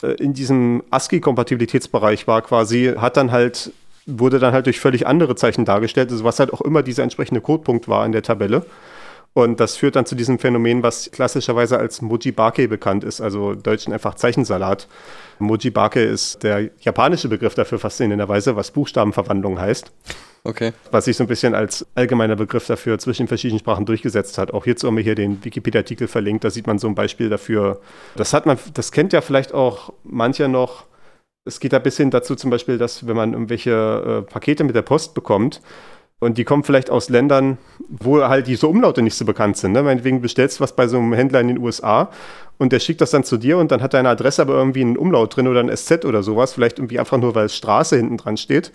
äh, 0.01 0.11
in 0.13 0.33
diesem 0.33 0.83
ASCII-Kompatibilitätsbereich 0.89 2.27
war 2.27 2.41
quasi, 2.41 2.93
hat 2.97 3.17
dann 3.17 3.31
halt, 3.31 3.71
wurde 4.05 4.39
dann 4.39 4.53
halt 4.53 4.65
durch 4.65 4.79
völlig 4.79 5.05
andere 5.05 5.35
Zeichen 5.35 5.65
dargestellt, 5.65 6.11
also 6.11 6.23
was 6.23 6.39
halt 6.39 6.53
auch 6.53 6.61
immer 6.61 6.83
dieser 6.83 7.03
entsprechende 7.03 7.41
Codepunkt 7.41 7.87
war 7.87 8.05
in 8.05 8.11
der 8.11 8.23
Tabelle. 8.23 8.65
Und 9.33 9.59
das 9.59 9.77
führt 9.77 9.95
dann 9.95 10.07
zu 10.07 10.15
diesem 10.15 10.39
Phänomen, 10.39 10.81
was 10.81 11.11
klassischerweise 11.11 11.77
als 11.77 12.01
Mojibake 12.01 12.67
bekannt 12.67 13.03
ist, 13.03 13.21
also 13.21 13.53
Deutschen 13.53 13.93
einfach 13.93 14.15
Zeichensalat. 14.15 14.87
Mojibake 15.39 16.01
ist 16.03 16.43
der 16.43 16.69
japanische 16.79 17.29
Begriff 17.29 17.55
dafür 17.55 17.79
faszinierenderweise, 17.79 18.55
was 18.55 18.71
Buchstabenverwandlung 18.71 19.59
heißt 19.59 19.91
Okay. 20.45 20.71
was 20.91 21.05
sich 21.05 21.17
so 21.17 21.25
ein 21.25 21.27
bisschen 21.27 21.53
als 21.53 21.85
allgemeiner 21.95 22.35
Begriff 22.35 22.65
dafür 22.65 22.97
zwischen 22.97 23.23
den 23.23 23.27
verschiedenen 23.27 23.59
Sprachen 23.59 23.85
durchgesetzt 23.85 24.37
hat. 24.37 24.53
Auch 24.53 24.63
hierzu 24.63 24.87
haben 24.87 24.95
wir 24.95 25.03
hier 25.03 25.15
den 25.15 25.43
Wikipedia-Artikel 25.43 26.07
verlinkt, 26.07 26.43
da 26.43 26.49
sieht 26.49 26.65
man 26.65 26.79
so 26.79 26.87
ein 26.87 26.95
Beispiel 26.95 27.29
dafür. 27.29 27.81
Das 28.15 28.33
hat 28.33 28.45
man, 28.45 28.57
das 28.73 28.91
kennt 28.91 29.11
ja 29.11 29.21
vielleicht 29.21 29.53
auch 29.53 29.93
mancher 30.03 30.47
noch. 30.47 30.85
Es 31.45 31.59
geht 31.59 31.73
da 31.73 31.79
bis 31.79 31.97
hin 31.97 32.09
dazu 32.11 32.35
zum 32.35 32.51
Beispiel, 32.51 32.77
dass 32.77 33.05
wenn 33.07 33.15
man 33.15 33.33
irgendwelche 33.33 34.23
äh, 34.25 34.31
Pakete 34.31 34.63
mit 34.63 34.75
der 34.75 34.81
Post 34.81 35.13
bekommt 35.13 35.61
und 36.19 36.37
die 36.37 36.43
kommen 36.43 36.63
vielleicht 36.63 36.89
aus 36.89 37.09
Ländern, 37.09 37.57
wo 37.87 38.21
halt 38.21 38.47
diese 38.47 38.67
Umlaute 38.67 39.01
nicht 39.01 39.15
so 39.15 39.25
bekannt 39.25 39.57
sind. 39.57 39.71
Ne? 39.71 39.83
Meinetwegen 39.83 40.21
bestellst 40.21 40.59
du 40.59 40.63
was 40.63 40.75
bei 40.75 40.87
so 40.87 40.97
einem 40.97 41.13
Händler 41.13 41.39
in 41.41 41.47
den 41.47 41.57
USA 41.57 42.11
und 42.57 42.73
der 42.73 42.79
schickt 42.79 43.01
das 43.01 43.11
dann 43.11 43.23
zu 43.23 43.37
dir 43.37 43.57
und 43.57 43.71
dann 43.71 43.81
hat 43.81 43.93
deine 43.93 44.09
Adresse 44.09 44.41
aber 44.41 44.55
irgendwie 44.55 44.81
einen 44.81 44.97
Umlaut 44.97 45.35
drin 45.35 45.47
oder 45.47 45.61
ein 45.61 45.75
SZ 45.75 46.03
oder 46.05 46.23
sowas, 46.23 46.53
vielleicht 46.53 46.79
irgendwie 46.79 46.99
einfach 46.99 47.17
nur, 47.17 47.35
weil 47.35 47.45
es 47.45 47.55
Straße 47.55 47.95
hinten 47.95 48.17
dran 48.17 48.37
steht. 48.37 48.71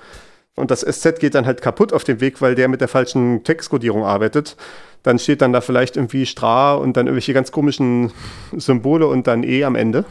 Und 0.56 0.70
das 0.70 0.80
SZ 0.80 1.18
geht 1.18 1.34
dann 1.34 1.46
halt 1.46 1.60
kaputt 1.60 1.92
auf 1.92 2.04
dem 2.04 2.20
Weg, 2.20 2.40
weil 2.40 2.54
der 2.54 2.68
mit 2.68 2.80
der 2.80 2.88
falschen 2.88 3.42
Textkodierung 3.44 4.04
arbeitet. 4.04 4.56
Dann 5.02 5.18
steht 5.18 5.42
dann 5.42 5.52
da 5.52 5.60
vielleicht 5.60 5.96
irgendwie 5.96 6.26
Stra 6.26 6.74
und 6.74 6.96
dann 6.96 7.06
irgendwelche 7.06 7.34
ganz 7.34 7.52
komischen 7.52 8.12
Symbole 8.56 9.06
und 9.06 9.26
dann 9.26 9.42
E 9.42 9.64
am 9.64 9.74
Ende. 9.74 10.04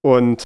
Und 0.00 0.44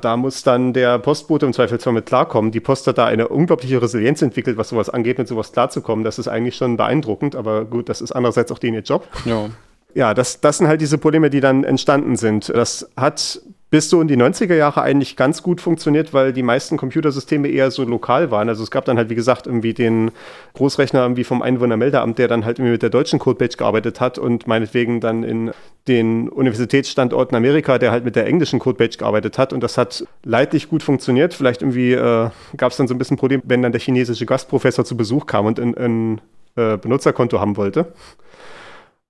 da 0.00 0.16
muss 0.16 0.44
dann 0.44 0.72
der 0.72 0.98
Postbote 0.98 1.46
im 1.46 1.52
Zweifelsfall 1.52 1.92
mit 1.92 2.06
klarkommen. 2.06 2.52
Die 2.52 2.60
Post 2.60 2.86
hat 2.86 2.98
da 2.98 3.06
eine 3.06 3.28
unglaubliche 3.28 3.82
Resilienz 3.82 4.22
entwickelt, 4.22 4.56
was 4.56 4.68
sowas 4.68 4.88
angeht, 4.88 5.18
mit 5.18 5.26
sowas 5.26 5.52
klarzukommen. 5.52 6.04
Das 6.04 6.18
ist 6.18 6.28
eigentlich 6.28 6.56
schon 6.56 6.76
beeindruckend, 6.76 7.34
aber 7.34 7.64
gut, 7.64 7.88
das 7.88 8.00
ist 8.00 8.12
andererseits 8.12 8.52
auch 8.52 8.58
denen 8.58 8.74
ihr 8.74 8.82
Job. 8.82 9.06
Ja. 9.24 9.50
Ja, 9.94 10.14
das, 10.14 10.40
das 10.40 10.58
sind 10.58 10.68
halt 10.68 10.80
diese 10.80 10.98
Probleme, 10.98 11.30
die 11.30 11.40
dann 11.40 11.64
entstanden 11.64 12.16
sind. 12.16 12.50
Das 12.50 12.88
hat 12.96 13.40
bis 13.70 13.90
so 13.90 14.00
in 14.00 14.08
die 14.08 14.16
90er 14.16 14.54
Jahre 14.54 14.80
eigentlich 14.80 15.16
ganz 15.16 15.42
gut 15.42 15.60
funktioniert, 15.60 16.14
weil 16.14 16.32
die 16.32 16.42
meisten 16.42 16.78
Computersysteme 16.78 17.48
eher 17.48 17.70
so 17.70 17.84
lokal 17.84 18.30
waren. 18.30 18.48
Also 18.48 18.62
es 18.62 18.70
gab 18.70 18.86
dann 18.86 18.96
halt, 18.96 19.10
wie 19.10 19.14
gesagt, 19.14 19.46
irgendwie 19.46 19.74
den 19.74 20.10
Großrechner 20.54 21.02
irgendwie 21.02 21.24
vom 21.24 21.42
Einwohnermeldeamt, 21.42 22.18
der 22.18 22.28
dann 22.28 22.46
halt 22.46 22.58
irgendwie 22.58 22.72
mit 22.72 22.82
der 22.82 22.90
deutschen 22.90 23.18
Codepage 23.18 23.58
gearbeitet 23.58 24.00
hat 24.00 24.18
und 24.18 24.46
meinetwegen 24.46 25.00
dann 25.00 25.22
in 25.22 25.50
den 25.86 26.28
Universitätsstandorten 26.30 27.36
Amerika, 27.36 27.78
der 27.78 27.90
halt 27.90 28.04
mit 28.04 28.16
der 28.16 28.26
englischen 28.26 28.58
Codepage 28.58 28.96
gearbeitet 28.96 29.36
hat. 29.36 29.52
Und 29.52 29.62
das 29.62 29.76
hat 29.76 30.06
leidlich 30.24 30.70
gut 30.70 30.82
funktioniert. 30.82 31.34
Vielleicht 31.34 31.60
irgendwie 31.60 31.92
äh, 31.92 32.30
gab 32.56 32.72
es 32.72 32.78
dann 32.78 32.88
so 32.88 32.94
ein 32.94 32.98
bisschen 32.98 33.18
Problem, 33.18 33.42
wenn 33.44 33.62
dann 33.62 33.72
der 33.72 33.80
chinesische 33.80 34.24
Gastprofessor 34.24 34.86
zu 34.86 34.96
Besuch 34.96 35.26
kam 35.26 35.44
und 35.44 35.60
ein, 35.60 35.76
ein 35.76 36.20
äh, 36.56 36.78
Benutzerkonto 36.78 37.38
haben 37.38 37.56
wollte. 37.58 37.92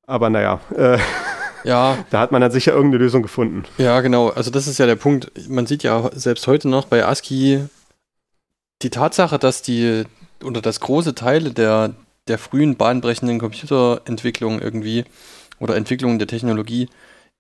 Aber 0.07 0.31
naja, 0.31 0.61
äh, 0.75 0.99
Ja. 1.65 2.05
Da 2.11 2.21
hat 2.21 2.33
man 2.33 2.41
dann 2.41 2.51
sicher 2.51 2.73
irgendeine 2.73 3.05
Lösung 3.05 3.23
gefunden. 3.23 3.65
Ja, 3.79 4.01
genau. 4.01 4.29
Also 4.29 4.51
das 4.51 4.67
ist 4.67 4.79
ja 4.79 4.87
der 4.87 4.97
Punkt. 4.97 5.31
Man 5.49 5.67
sieht 5.67 5.83
ja 5.83 6.11
selbst 6.15 6.47
heute 6.47 6.69
noch 6.69 6.87
bei 6.87 7.05
ASCII 7.05 7.65
die 8.83 8.91
Tatsache, 8.91 9.39
dass 9.39 9.63
die 9.63 10.05
oder 10.43 10.63
dass 10.63 10.81
große 10.81 11.15
Teile 11.15 11.51
der, 11.51 11.95
der 12.29 12.39
frühen 12.39 12.77
bahnbrechenden 12.77 13.39
Computerentwicklung 13.39 14.61
irgendwie 14.61 15.05
oder 15.59 15.77
Entwicklung 15.77 16.19
der 16.19 16.29
Technologie 16.29 16.89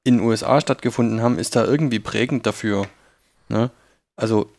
in 0.04 0.18
den 0.18 0.26
USA 0.26 0.60
stattgefunden 0.60 1.22
haben, 1.22 1.38
ist 1.38 1.54
da 1.54 1.64
irgendwie 1.64 2.00
prägend 2.00 2.46
dafür. 2.46 2.86
Ne? 3.48 3.70
Also 4.16 4.50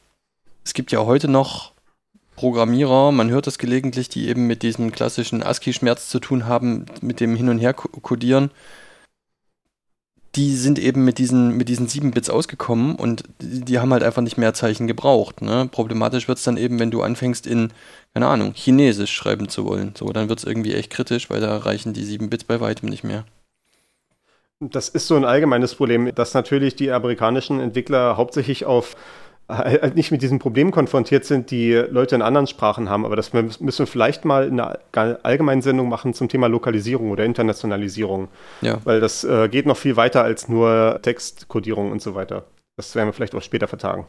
es 0.63 0.73
gibt 0.73 0.91
ja 0.91 1.05
heute 1.05 1.27
noch 1.27 1.73
Programmierer, 2.35 3.11
man 3.11 3.29
hört 3.29 3.47
das 3.47 3.57
gelegentlich, 3.57 4.07
die 4.07 4.29
eben 4.29 4.47
mit 4.47 4.63
diesem 4.63 4.91
klassischen 4.91 5.43
ASCII-Schmerz 5.43 6.07
zu 6.07 6.19
tun 6.19 6.45
haben, 6.45 6.85
mit 7.01 7.19
dem 7.19 7.35
Hin- 7.35 7.49
und 7.49 7.59
Her-Codieren 7.59 8.51
die 10.35 10.55
sind 10.55 10.77
eben 10.77 11.05
mit 11.05 11.17
diesen, 11.17 11.57
mit 11.57 11.69
diesen 11.69 11.87
7 11.87 12.11
Bits 12.11 12.29
ausgekommen 12.29 12.95
und 12.95 13.23
die, 13.41 13.61
die 13.61 13.79
haben 13.79 13.91
halt 13.91 14.03
einfach 14.03 14.21
nicht 14.21 14.37
mehr 14.37 14.53
Zeichen 14.53 14.87
gebraucht. 14.87 15.41
Ne? 15.41 15.67
Problematisch 15.71 16.27
wird 16.27 16.37
es 16.37 16.43
dann 16.43 16.57
eben, 16.57 16.79
wenn 16.79 16.91
du 16.91 17.01
anfängst 17.01 17.47
in, 17.47 17.71
keine 18.13 18.27
Ahnung, 18.27 18.53
Chinesisch 18.53 19.11
schreiben 19.11 19.49
zu 19.49 19.65
wollen. 19.65 19.93
So, 19.97 20.11
dann 20.11 20.29
wird 20.29 20.39
es 20.39 20.45
irgendwie 20.45 20.73
echt 20.73 20.91
kritisch, 20.91 21.29
weil 21.29 21.41
da 21.41 21.57
reichen 21.57 21.93
die 21.93 22.03
7 22.03 22.29
Bits 22.29 22.43
bei 22.43 22.61
weitem 22.61 22.89
nicht 22.89 23.03
mehr. 23.03 23.25
Das 24.61 24.89
ist 24.89 25.07
so 25.07 25.15
ein 25.15 25.23
allgemeines 25.25 25.75
Problem, 25.75 26.13
dass 26.13 26.33
natürlich 26.33 26.75
die 26.75 26.91
amerikanischen 26.91 27.61
Entwickler 27.61 28.17
hauptsächlich 28.17 28.65
auf 28.65 28.97
halt 29.49 29.95
nicht 29.95 30.11
mit 30.11 30.21
diesen 30.21 30.39
Problemen 30.39 30.71
konfrontiert 30.71 31.25
sind, 31.25 31.51
die 31.51 31.73
Leute 31.73 32.15
in 32.15 32.21
anderen 32.21 32.47
Sprachen 32.47 32.89
haben. 32.89 33.05
Aber 33.05 33.15
das 33.15 33.33
müssen 33.33 33.79
wir 33.79 33.87
vielleicht 33.87 34.23
mal 34.23 34.47
in 34.47 34.59
einer 34.59 34.79
allgemeinen 34.93 35.61
Sendung 35.61 35.89
machen 35.89 36.13
zum 36.13 36.29
Thema 36.29 36.47
Lokalisierung 36.47 37.11
oder 37.11 37.25
Internationalisierung. 37.25 38.27
Ja. 38.61 38.77
Weil 38.83 38.99
das 38.99 39.23
äh, 39.23 39.49
geht 39.49 39.65
noch 39.65 39.77
viel 39.77 39.95
weiter 39.97 40.23
als 40.23 40.47
nur 40.47 40.99
Textkodierung 41.01 41.91
und 41.91 42.01
so 42.01 42.15
weiter. 42.15 42.45
Das 42.77 42.95
werden 42.95 43.09
wir 43.09 43.13
vielleicht 43.13 43.35
auch 43.35 43.41
später 43.41 43.67
vertagen. 43.67 44.05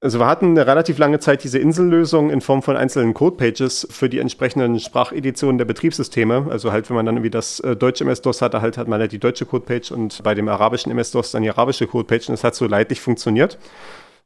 Also 0.00 0.20
wir 0.20 0.26
hatten 0.26 0.50
eine 0.50 0.64
relativ 0.64 0.96
lange 0.98 1.18
Zeit 1.18 1.42
diese 1.42 1.58
Insellösung 1.58 2.30
in 2.30 2.40
Form 2.40 2.62
von 2.62 2.76
einzelnen 2.76 3.14
Codepages 3.14 3.88
für 3.90 4.08
die 4.08 4.20
entsprechenden 4.20 4.78
Spracheditionen 4.78 5.58
der 5.58 5.64
Betriebssysteme. 5.64 6.46
Also 6.50 6.70
halt, 6.70 6.88
wenn 6.88 6.94
man 6.94 7.04
dann 7.04 7.16
irgendwie 7.16 7.30
das 7.30 7.58
äh, 7.60 7.74
deutsche 7.74 8.04
MS-DOS 8.04 8.40
hatte, 8.40 8.62
halt 8.62 8.78
hat 8.78 8.86
man 8.86 9.00
halt 9.00 9.10
die 9.10 9.18
deutsche 9.18 9.44
Codepage 9.44 9.90
und 9.90 10.22
bei 10.22 10.36
dem 10.36 10.46
arabischen 10.48 10.92
MS-DOS 10.92 11.32
dann 11.32 11.42
die 11.42 11.50
arabische 11.50 11.88
Codepage 11.88 12.28
und 12.28 12.34
das 12.34 12.44
hat 12.44 12.54
so 12.54 12.68
leidlich 12.68 13.00
funktioniert. 13.00 13.58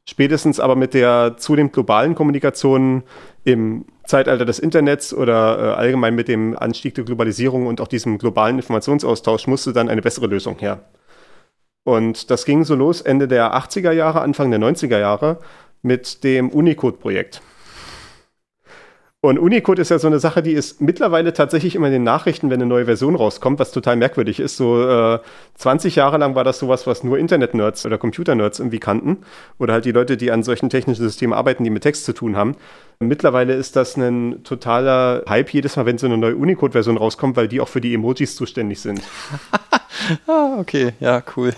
Spätestens 0.05 0.59
aber 0.59 0.75
mit 0.75 0.93
der 0.93 1.37
zunehmend 1.37 1.73
globalen 1.73 2.13
Kommunikation 2.13 3.01
im 3.43 3.85
Zeitalter 4.05 4.45
des 4.45 4.59
Internets 4.59 5.11
oder 5.11 5.57
äh, 5.57 5.75
allgemein 5.75 6.13
mit 6.13 6.27
dem 6.27 6.55
Anstieg 6.55 6.93
der 6.93 7.03
Globalisierung 7.03 7.65
und 7.65 7.81
auch 7.81 7.87
diesem 7.87 8.19
globalen 8.19 8.57
Informationsaustausch 8.57 9.47
musste 9.47 9.73
dann 9.73 9.89
eine 9.89 10.03
bessere 10.03 10.27
Lösung 10.27 10.59
her. 10.59 10.83
Und 11.85 12.31
das 12.31 12.45
ging 12.45 12.63
so 12.63 12.75
los 12.75 13.01
Ende 13.01 13.27
der 13.27 13.55
80er 13.55 13.91
Jahre, 13.91 14.21
Anfang 14.21 14.51
der 14.51 14.59
90er 14.59 14.99
Jahre 14.99 15.39
mit 15.83 16.23
dem 16.23 16.49
Unicode-Projekt. 16.49 17.41
Und 19.25 19.39
Unicode 19.39 19.81
ist 19.81 19.87
ja 19.87 19.99
so 19.99 20.07
eine 20.07 20.19
Sache, 20.19 20.43
die 20.43 20.51
ist 20.51 20.81
mittlerweile 20.81 21.31
tatsächlich 21.31 21.75
immer 21.75 21.87
in 21.87 21.93
den 21.93 22.03
Nachrichten, 22.03 22.49
wenn 22.49 22.61
eine 22.61 22.65
neue 22.65 22.83
Version 22.83 23.15
rauskommt, 23.15 23.57
was 23.57 23.71
total 23.71 23.95
merkwürdig 23.95 24.41
ist. 24.41 24.57
So 24.57 24.85
äh, 24.85 25.19
20 25.55 25.95
Jahre 25.95 26.17
lang 26.17 26.35
war 26.35 26.43
das 26.43 26.59
sowas, 26.59 26.87
was 26.87 27.05
nur 27.05 27.17
Internet-Nerds 27.17 27.85
oder 27.85 27.97
Computer-Nerds 27.97 28.59
irgendwie 28.59 28.81
kannten. 28.81 29.19
Oder 29.59 29.75
halt 29.75 29.85
die 29.85 29.93
Leute, 29.93 30.17
die 30.17 30.29
an 30.29 30.43
solchen 30.43 30.69
technischen 30.69 31.03
Systemen 31.03 31.31
arbeiten, 31.31 31.63
die 31.63 31.69
mit 31.69 31.83
Text 31.83 32.03
zu 32.03 32.11
tun 32.11 32.35
haben. 32.35 32.57
Mittlerweile 32.99 33.53
ist 33.53 33.77
das 33.77 33.95
ein 33.95 34.43
totaler 34.43 35.23
Hype 35.29 35.53
jedes 35.53 35.77
Mal, 35.77 35.85
wenn 35.85 35.97
so 35.97 36.07
eine 36.07 36.17
neue 36.17 36.35
Unicode-Version 36.35 36.97
rauskommt, 36.97 37.37
weil 37.37 37.47
die 37.47 37.61
auch 37.61 37.69
für 37.69 37.79
die 37.79 37.93
Emojis 37.93 38.35
zuständig 38.35 38.81
sind. 38.81 39.01
ah, 40.27 40.57
okay, 40.59 40.95
ja, 40.99 41.23
cool. 41.37 41.53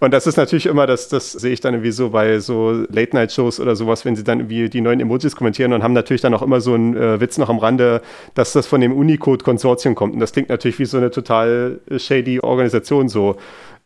Und 0.00 0.12
das 0.12 0.26
ist 0.26 0.36
natürlich 0.36 0.66
immer, 0.66 0.86
das, 0.86 1.08
das 1.08 1.32
sehe 1.32 1.52
ich 1.52 1.60
dann 1.60 1.74
irgendwie 1.74 1.92
so 1.92 2.10
bei 2.10 2.38
so 2.40 2.84
Late-Night-Shows 2.88 3.60
oder 3.60 3.76
sowas, 3.76 4.04
wenn 4.04 4.16
sie 4.16 4.24
dann 4.24 4.40
irgendwie 4.40 4.68
die 4.68 4.80
neuen 4.80 5.00
Emojis 5.00 5.36
kommentieren 5.36 5.72
und 5.72 5.82
haben 5.82 5.92
natürlich 5.92 6.22
dann 6.22 6.34
auch 6.34 6.42
immer 6.42 6.60
so 6.60 6.74
einen 6.74 6.96
äh, 6.96 7.20
Witz 7.20 7.38
noch 7.38 7.48
am 7.48 7.58
Rande, 7.58 8.02
dass 8.34 8.52
das 8.52 8.66
von 8.66 8.80
dem 8.80 8.92
Unicode-Konsortium 8.92 9.94
kommt. 9.94 10.14
Und 10.14 10.20
das 10.20 10.32
klingt 10.32 10.48
natürlich 10.48 10.78
wie 10.78 10.84
so 10.84 10.96
eine 10.96 11.10
total 11.10 11.80
shady 11.96 12.40
Organisation, 12.40 13.08
so 13.08 13.36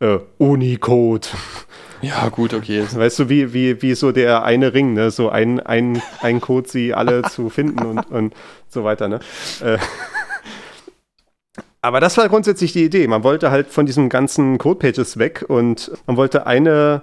äh, 0.01 0.19
Unicode. 0.39 1.29
Ja, 2.03 2.29
gut, 2.31 2.55
okay. 2.55 2.83
Weißt 2.91 3.19
du, 3.19 3.29
wie, 3.29 3.53
wie, 3.53 3.83
wie 3.83 3.95
so 3.95 4.11
der 4.11 4.43
eine 4.43 4.73
Ring, 4.73 4.95
ne? 4.95 5.11
So 5.11 5.29
ein, 5.29 5.61
ein, 5.61 6.01
ein 6.23 6.41
Code, 6.41 6.69
sie 6.69 6.95
alle 6.95 7.23
zu 7.23 7.51
finden 7.51 7.85
und, 7.85 8.11
und 8.11 8.35
so 8.69 8.85
weiter, 8.85 9.09
ne? 9.09 9.21
Äh, 9.63 9.77
aber 11.83 12.01
das 12.01 12.17
war 12.19 12.29
grundsätzlich 12.29 12.73
die 12.73 12.85
Idee. 12.85 13.07
Man 13.07 13.25
wollte 13.25 13.51
halt 13.51 13.69
von 13.69 13.87
diesen 13.87 14.09
ganzen 14.09 14.59
Codepages 14.59 15.19
weg 15.19 15.45
und 15.49 15.91
man 16.07 16.17
wollte 16.17 16.47
eine, 16.47 17.03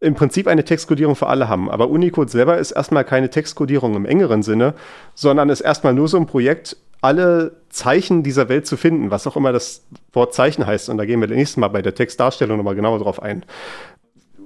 im 0.00 0.14
Prinzip 0.14 0.46
eine 0.46 0.64
Textkodierung 0.64 1.16
für 1.16 1.26
alle 1.26 1.48
haben. 1.48 1.70
Aber 1.70 1.90
Unicode 1.90 2.30
selber 2.30 2.58
ist 2.58 2.70
erstmal 2.70 3.04
keine 3.04 3.30
Textkodierung 3.30 3.94
im 3.94 4.06
engeren 4.06 4.42
Sinne, 4.42 4.74
sondern 5.14 5.50
ist 5.50 5.60
erstmal 5.60 5.92
nur 5.92 6.08
so 6.08 6.16
ein 6.16 6.26
Projekt, 6.26 6.76
alle 7.02 7.56
Zeichen 7.70 8.22
dieser 8.22 8.48
Welt 8.48 8.66
zu 8.66 8.76
finden, 8.76 9.10
was 9.10 9.26
auch 9.26 9.36
immer 9.36 9.52
das 9.52 9.84
Wort 10.12 10.34
Zeichen 10.34 10.66
heißt. 10.66 10.88
Und 10.88 10.98
da 10.98 11.04
gehen 11.04 11.20
wir 11.20 11.28
nächstes 11.28 11.56
Mal 11.56 11.68
bei 11.68 11.82
der 11.82 11.94
Textdarstellung 11.94 12.56
nochmal 12.56 12.74
genauer 12.74 12.98
drauf 12.98 13.22
ein. 13.22 13.44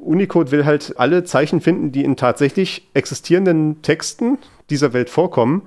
Unicode 0.01 0.51
will 0.51 0.64
halt 0.64 0.95
alle 0.99 1.25
Zeichen 1.25 1.61
finden, 1.61 1.90
die 1.90 2.05
in 2.05 2.17
tatsächlich 2.17 2.88
existierenden 2.95 3.83
Texten 3.83 4.38
dieser 4.71 4.93
Welt 4.93 5.11
vorkommen 5.11 5.62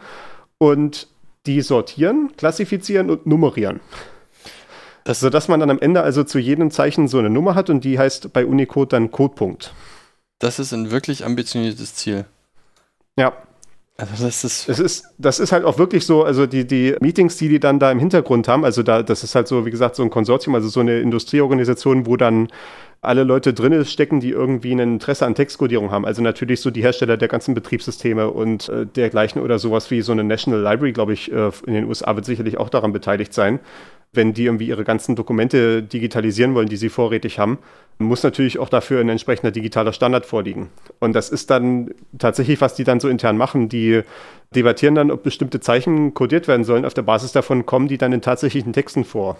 und 0.60 1.08
die 1.47 1.62
sortieren, 1.62 2.31
klassifizieren 2.38 3.10
und 3.10 3.25
nummerieren. 3.25 3.79
Das, 5.03 5.21
sodass 5.21 5.47
man 5.47 5.62
dann 5.62 5.69
am 5.69 5.79
Ende 5.79 6.01
also 6.01 6.23
zu 6.25 6.38
jedem 6.38 6.69
Zeichen 6.69 7.07
so 7.07 7.17
eine 7.17 7.29
Nummer 7.29 7.55
hat 7.55 7.69
und 7.69 7.86
die 7.86 7.97
heißt 7.97 8.33
bei 8.33 8.45
Unicode 8.45 8.89
dann 8.89 9.10
Codepunkt. 9.10 9.73
Das 10.39 10.60
ist 10.60 10.73
ein 10.73 10.91
wirklich 10.91 11.25
ambitioniertes 11.25 11.95
Ziel. 11.95 12.25
Ja. 13.17 13.33
Also 13.99 14.23
das 14.23 14.43
ist, 14.43 14.69
es 14.69 14.79
ist, 14.79 15.05
das 15.17 15.39
ist 15.39 15.51
halt 15.51 15.65
auch 15.65 15.79
wirklich 15.79 16.05
so, 16.05 16.23
also 16.23 16.45
die, 16.45 16.67
die 16.67 16.95
Meetings, 17.01 17.38
die 17.38 17.49
die 17.49 17.60
dann 17.60 17.79
da 17.79 17.91
im 17.91 17.97
Hintergrund 17.97 18.47
haben, 18.47 18.63
also 18.63 18.83
da, 18.83 19.01
das 19.01 19.23
ist 19.23 19.33
halt 19.33 19.47
so, 19.47 19.65
wie 19.65 19.71
gesagt, 19.71 19.95
so 19.95 20.03
ein 20.03 20.12
Konsortium, 20.12 20.53
also 20.53 20.69
so 20.69 20.81
eine 20.81 20.99
Industrieorganisation, 20.99 22.05
wo 22.05 22.15
dann 22.15 22.47
alle 23.01 23.23
Leute 23.23 23.53
drin 23.53 23.83
stecken, 23.86 24.19
die 24.19 24.29
irgendwie 24.29 24.71
ein 24.71 24.79
Interesse 24.79 25.25
an 25.25 25.33
Textkodierung 25.33 25.89
haben. 25.89 26.05
Also 26.05 26.21
natürlich 26.21 26.62
so 26.62 26.69
die 26.69 26.83
Hersteller 26.83 27.17
der 27.17 27.27
ganzen 27.27 27.55
Betriebssysteme 27.55 28.29
und 28.29 28.69
äh, 28.69 28.86
dergleichen 28.86 29.41
oder 29.41 29.57
sowas 29.57 29.89
wie 29.89 30.01
so 30.01 30.12
eine 30.12 30.23
National 30.23 30.62
Library, 30.62 30.93
glaube 30.93 31.13
ich, 31.13 31.31
äh, 31.31 31.51
in 31.65 31.73
den 31.73 31.86
USA 31.86 32.15
wird 32.15 32.25
sicherlich 32.25 32.57
auch 32.57 32.69
daran 32.69 32.93
beteiligt 32.93 33.33
sein. 33.33 33.60
Wenn 34.13 34.33
die 34.33 34.45
irgendwie 34.45 34.67
ihre 34.67 34.83
ganzen 34.83 35.15
Dokumente 35.15 35.83
digitalisieren 35.83 36.55
wollen, 36.55 36.69
die 36.69 36.77
sie 36.77 36.89
vorrätig 36.89 37.39
haben, 37.39 37.59
muss 37.99 38.23
natürlich 38.23 38.57
auch 38.57 38.69
dafür 38.69 39.01
ein 39.01 39.09
entsprechender 39.09 39.51
digitaler 39.51 39.93
Standard 39.93 40.25
vorliegen. 40.25 40.69
Und 40.99 41.13
das 41.13 41.29
ist 41.29 41.49
dann 41.49 41.91
tatsächlich, 42.17 42.61
was 42.61 42.75
die 42.75 42.83
dann 42.83 42.99
so 42.99 43.09
intern 43.09 43.37
machen. 43.37 43.69
Die 43.69 44.01
debattieren 44.55 44.95
dann, 44.95 45.11
ob 45.11 45.23
bestimmte 45.23 45.59
Zeichen 45.59 46.13
kodiert 46.13 46.47
werden 46.47 46.63
sollen. 46.63 46.85
Auf 46.85 46.93
der 46.93 47.01
Basis 47.01 47.31
davon 47.31 47.65
kommen 47.65 47.87
die 47.87 47.97
dann 47.97 48.13
in 48.13 48.21
tatsächlichen 48.21 48.73
Texten 48.73 49.03
vor. 49.03 49.37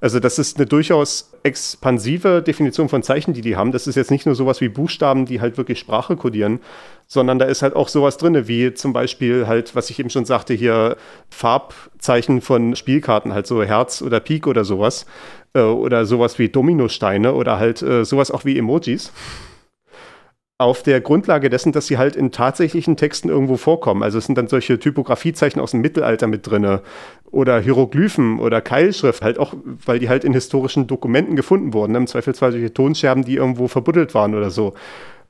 Also 0.00 0.20
das 0.20 0.38
ist 0.38 0.56
eine 0.56 0.66
durchaus 0.66 1.32
expansive 1.42 2.42
Definition 2.42 2.88
von 2.88 3.02
Zeichen, 3.02 3.32
die 3.32 3.40
die 3.40 3.56
haben. 3.56 3.72
Das 3.72 3.86
ist 3.86 3.96
jetzt 3.96 4.10
nicht 4.10 4.26
nur 4.26 4.34
sowas 4.36 4.60
wie 4.60 4.68
Buchstaben, 4.68 5.26
die 5.26 5.40
halt 5.40 5.56
wirklich 5.56 5.80
Sprache 5.80 6.16
kodieren, 6.16 6.60
sondern 7.08 7.38
da 7.38 7.46
ist 7.46 7.62
halt 7.62 7.74
auch 7.74 7.88
sowas 7.88 8.16
drin, 8.16 8.46
wie 8.46 8.74
zum 8.74 8.92
Beispiel 8.92 9.46
halt, 9.48 9.74
was 9.74 9.90
ich 9.90 9.98
eben 9.98 10.10
schon 10.10 10.24
sagte, 10.24 10.54
hier 10.54 10.96
Farbzeichen 11.30 12.40
von 12.40 12.76
Spielkarten, 12.76 13.32
halt 13.32 13.46
so 13.46 13.62
Herz 13.62 14.02
oder 14.02 14.20
Pik 14.20 14.46
oder 14.46 14.64
sowas. 14.64 15.04
Äh, 15.54 15.60
oder 15.60 16.04
sowas 16.04 16.38
wie 16.38 16.48
Dominosteine 16.48 17.32
oder 17.32 17.58
halt 17.58 17.82
äh, 17.82 18.04
sowas 18.04 18.30
auch 18.30 18.44
wie 18.44 18.58
Emojis 18.58 19.12
auf 20.60 20.82
der 20.82 21.00
Grundlage 21.00 21.50
dessen, 21.50 21.70
dass 21.70 21.86
sie 21.86 21.98
halt 21.98 22.16
in 22.16 22.32
tatsächlichen 22.32 22.96
Texten 22.96 23.28
irgendwo 23.28 23.56
vorkommen. 23.56 24.02
Also 24.02 24.18
es 24.18 24.26
sind 24.26 24.36
dann 24.36 24.48
solche 24.48 24.80
Typografiezeichen 24.80 25.60
aus 25.60 25.70
dem 25.70 25.80
Mittelalter 25.80 26.26
mit 26.26 26.48
drinne 26.48 26.82
oder 27.30 27.60
Hieroglyphen 27.60 28.40
oder 28.40 28.60
Keilschrift, 28.60 29.22
halt 29.22 29.38
auch, 29.38 29.54
weil 29.86 30.00
die 30.00 30.08
halt 30.08 30.24
in 30.24 30.32
historischen 30.32 30.88
Dokumenten 30.88 31.36
gefunden 31.36 31.72
wurden. 31.72 31.92
Ne? 31.92 31.98
Im 31.98 32.06
Zweifelsfall 32.08 32.50
solche 32.50 32.74
Tonscherben, 32.74 33.24
die 33.24 33.36
irgendwo 33.36 33.68
verbuddelt 33.68 34.14
waren 34.14 34.34
oder 34.34 34.50
so. 34.50 34.74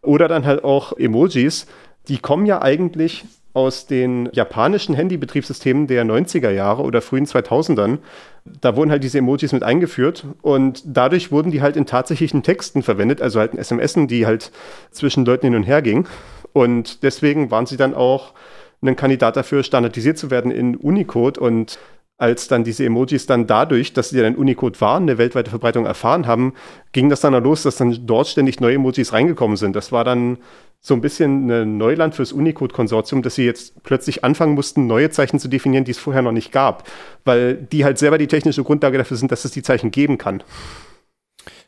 Oder 0.01 0.29
dann 0.29 0.47
halt 0.47 0.65
auch 0.65 0.97
Emojis, 0.97 1.67
die 2.09 2.19
kommen 2.19 2.47
ja 2.47 2.63
eigentlich 2.63 3.27
aus 3.59 3.87
den 3.87 4.29
japanischen 4.33 4.95
Handybetriebssystemen 4.95 5.89
der 5.89 6.05
90er 6.05 6.51
Jahre 6.51 6.83
oder 6.83 7.03
frühen 7.03 7.27
2000ern. 7.27 7.99
Da 8.45 8.77
wurden 8.77 8.93
halt 8.93 9.03
diese 9.03 9.19
Emojis 9.19 9.53
mit 9.53 9.65
eingeführt 9.65 10.25
und 10.43 10.85
dadurch 10.87 11.33
wurden 11.33 11.51
die 11.51 11.61
halt 11.61 11.77
in 11.77 11.85
tatsächlichen 11.85 12.45
Texten 12.45 12.85
verwendet, 12.85 13.21
also 13.21 13.41
halt 13.41 13.55
in 13.55 13.65
SMSen, 13.65 14.07
die 14.07 14.27
halt 14.27 14.53
zwischen 14.93 15.25
Leuten 15.25 15.47
hin 15.47 15.57
und 15.57 15.65
her 15.65 15.83
gingen. 15.83 16.07
Und 16.53 17.03
deswegen 17.03 17.51
waren 17.51 17.67
sie 17.67 17.77
dann 17.77 17.95
auch 17.95 18.33
ein 18.81 18.95
Kandidat 18.95 19.37
dafür, 19.37 19.65
standardisiert 19.65 20.19
zu 20.19 20.31
werden 20.31 20.53
in 20.53 20.77
Unicode 20.77 21.41
und 21.41 21.81
als 22.17 22.47
dann 22.47 22.63
diese 22.63 22.85
Emojis 22.85 23.27
dann 23.27 23.49
dadurch, 23.49 23.93
dass 23.93 24.11
sie 24.11 24.19
dann 24.19 24.35
in 24.35 24.37
Unicode 24.37 24.81
waren, 24.81 25.03
eine 25.03 25.19
weltweite 25.19 25.51
Verbreitung 25.51 25.85
erfahren 25.85 26.29
haben, 26.29 26.55
ging 26.93 27.09
das 27.09 27.21
dann 27.21 27.33
los, 27.43 27.65
dass 27.65 27.77
dann 27.77 28.07
dort 28.07 28.29
ständig 28.29 28.61
neue 28.61 28.77
Emojis 28.77 29.13
reingekommen 29.13 29.57
sind. 29.57 29.75
Das 29.75 29.91
war 29.91 30.05
dann 30.05 30.39
so 30.81 30.95
ein 30.95 31.01
bisschen 31.01 31.51
ein 31.51 31.77
Neuland 31.77 32.15
fürs 32.15 32.33
Unicode-Konsortium, 32.33 33.23
dass 33.23 33.35
sie 33.35 33.45
jetzt 33.45 33.83
plötzlich 33.83 34.25
anfangen 34.25 34.55
mussten, 34.55 34.87
neue 34.87 35.11
Zeichen 35.11 35.39
zu 35.39 35.49
definieren, 35.49 35.85
die 35.85 35.91
es 35.91 35.99
vorher 35.99 36.23
noch 36.23 36.33
nicht 36.33 36.53
gab, 36.53 36.89
weil 37.25 37.55
die 37.55 37.85
halt 37.85 37.99
selber 37.99 38.19
die 38.19 38.29
technische 38.29 38.63
Grundlage 38.63 38.99
dafür 38.99 39.17
sind, 39.17 39.33
dass 39.33 39.45
es 39.45 39.51
die 39.51 39.63
Zeichen 39.63 39.91
geben 39.91 40.19
kann. 40.19 40.43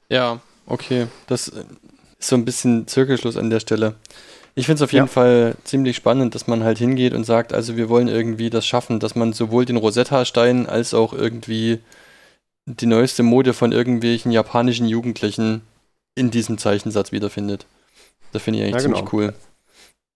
Ja, 0.08 0.40
okay. 0.66 1.06
Das 1.26 1.48
ist 1.48 1.66
so 2.18 2.36
ein 2.36 2.44
bisschen 2.44 2.86
Zirkelschluss 2.86 3.36
an 3.36 3.50
der 3.50 3.60
Stelle. 3.60 3.96
Ich 4.54 4.66
finde 4.66 4.76
es 4.76 4.82
auf 4.82 4.92
jeden 4.92 5.06
ja. 5.06 5.12
Fall 5.12 5.56
ziemlich 5.64 5.96
spannend, 5.96 6.34
dass 6.34 6.46
man 6.46 6.64
halt 6.64 6.78
hingeht 6.78 7.14
und 7.14 7.24
sagt, 7.24 7.52
also 7.52 7.76
wir 7.76 7.88
wollen 7.88 8.08
irgendwie 8.08 8.50
das 8.50 8.66
schaffen, 8.66 9.00
dass 9.00 9.14
man 9.14 9.32
sowohl 9.32 9.64
den 9.64 9.76
Rosetta-Stein 9.76 10.66
als 10.66 10.92
auch 10.92 11.12
irgendwie 11.12 11.78
die 12.66 12.86
neueste 12.86 13.22
Mode 13.22 13.52
von 13.52 13.72
irgendwelchen 13.72 14.32
japanischen 14.32 14.86
Jugendlichen 14.86 15.62
in 16.14 16.30
diesem 16.30 16.58
Zeichensatz 16.58 17.12
wiederfindet. 17.12 17.66
Das 18.32 18.42
finde 18.42 18.60
ich 18.60 18.64
eigentlich 18.64 18.82
ja, 18.82 18.88
genau. 18.88 18.98
ziemlich 18.98 19.12
cool. 19.12 19.34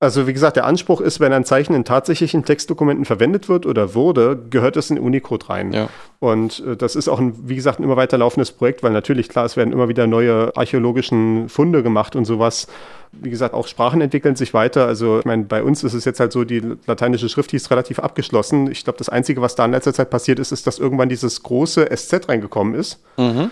Also 0.05 0.27
wie 0.27 0.35
gesagt, 0.35 0.57
der 0.57 0.67
Anspruch 0.67 1.01
ist, 1.01 1.19
wenn 1.21 1.33
ein 1.33 1.47
Zeichen 1.47 1.73
in 1.73 1.85
tatsächlichen 1.85 2.45
Textdokumenten 2.45 3.07
verwendet 3.07 3.49
wird 3.49 3.65
oder 3.65 3.95
wurde, 3.95 4.39
gehört 4.51 4.77
es 4.77 4.91
in 4.91 4.99
Unicode 4.99 5.49
rein. 5.49 5.73
Ja. 5.73 5.89
Und 6.19 6.63
äh, 6.67 6.77
das 6.77 6.95
ist 6.95 7.09
auch, 7.09 7.19
ein, 7.19 7.49
wie 7.49 7.55
gesagt, 7.55 7.79
ein 7.79 7.85
immer 7.85 7.97
weiter 7.97 8.19
laufendes 8.19 8.53
Projekt, 8.53 8.83
weil 8.83 8.91
natürlich, 8.91 9.31
klar, 9.31 9.47
es 9.47 9.57
werden 9.57 9.73
immer 9.73 9.89
wieder 9.89 10.07
neue 10.07 10.55
archäologischen 10.57 11.49
Funde 11.49 11.83
gemacht 11.83 12.17
und 12.17 12.27
sowas. 12.27 12.67
Wie 13.13 13.31
gesagt, 13.31 13.55
auch 13.55 13.67
Sprachen 13.67 14.03
entwickeln 14.03 14.37
sich 14.37 14.53
weiter. 14.53 14.87
Also 14.87 15.21
ich 15.21 15.25
meine, 15.25 15.45
bei 15.45 15.63
uns 15.63 15.83
ist 15.83 15.95
es 15.95 16.05
jetzt 16.05 16.21
halt 16.21 16.33
so, 16.33 16.45
die 16.45 16.61
lateinische 16.87 17.31
Schrift 17.31 17.53
die 17.53 17.57
ist 17.57 17.71
relativ 17.71 17.99
abgeschlossen. 17.99 18.71
Ich 18.71 18.85
glaube, 18.85 18.99
das 18.99 19.09
Einzige, 19.09 19.41
was 19.41 19.55
da 19.55 19.65
in 19.65 19.71
letzter 19.71 19.95
Zeit 19.95 20.11
passiert 20.11 20.39
ist, 20.39 20.53
ist, 20.53 20.67
dass 20.67 20.79
irgendwann 20.79 21.09
dieses 21.09 21.43
große 21.43 21.89
SZ 21.97 22.29
reingekommen 22.29 22.75
ist. 22.75 23.03
Mhm. 23.17 23.51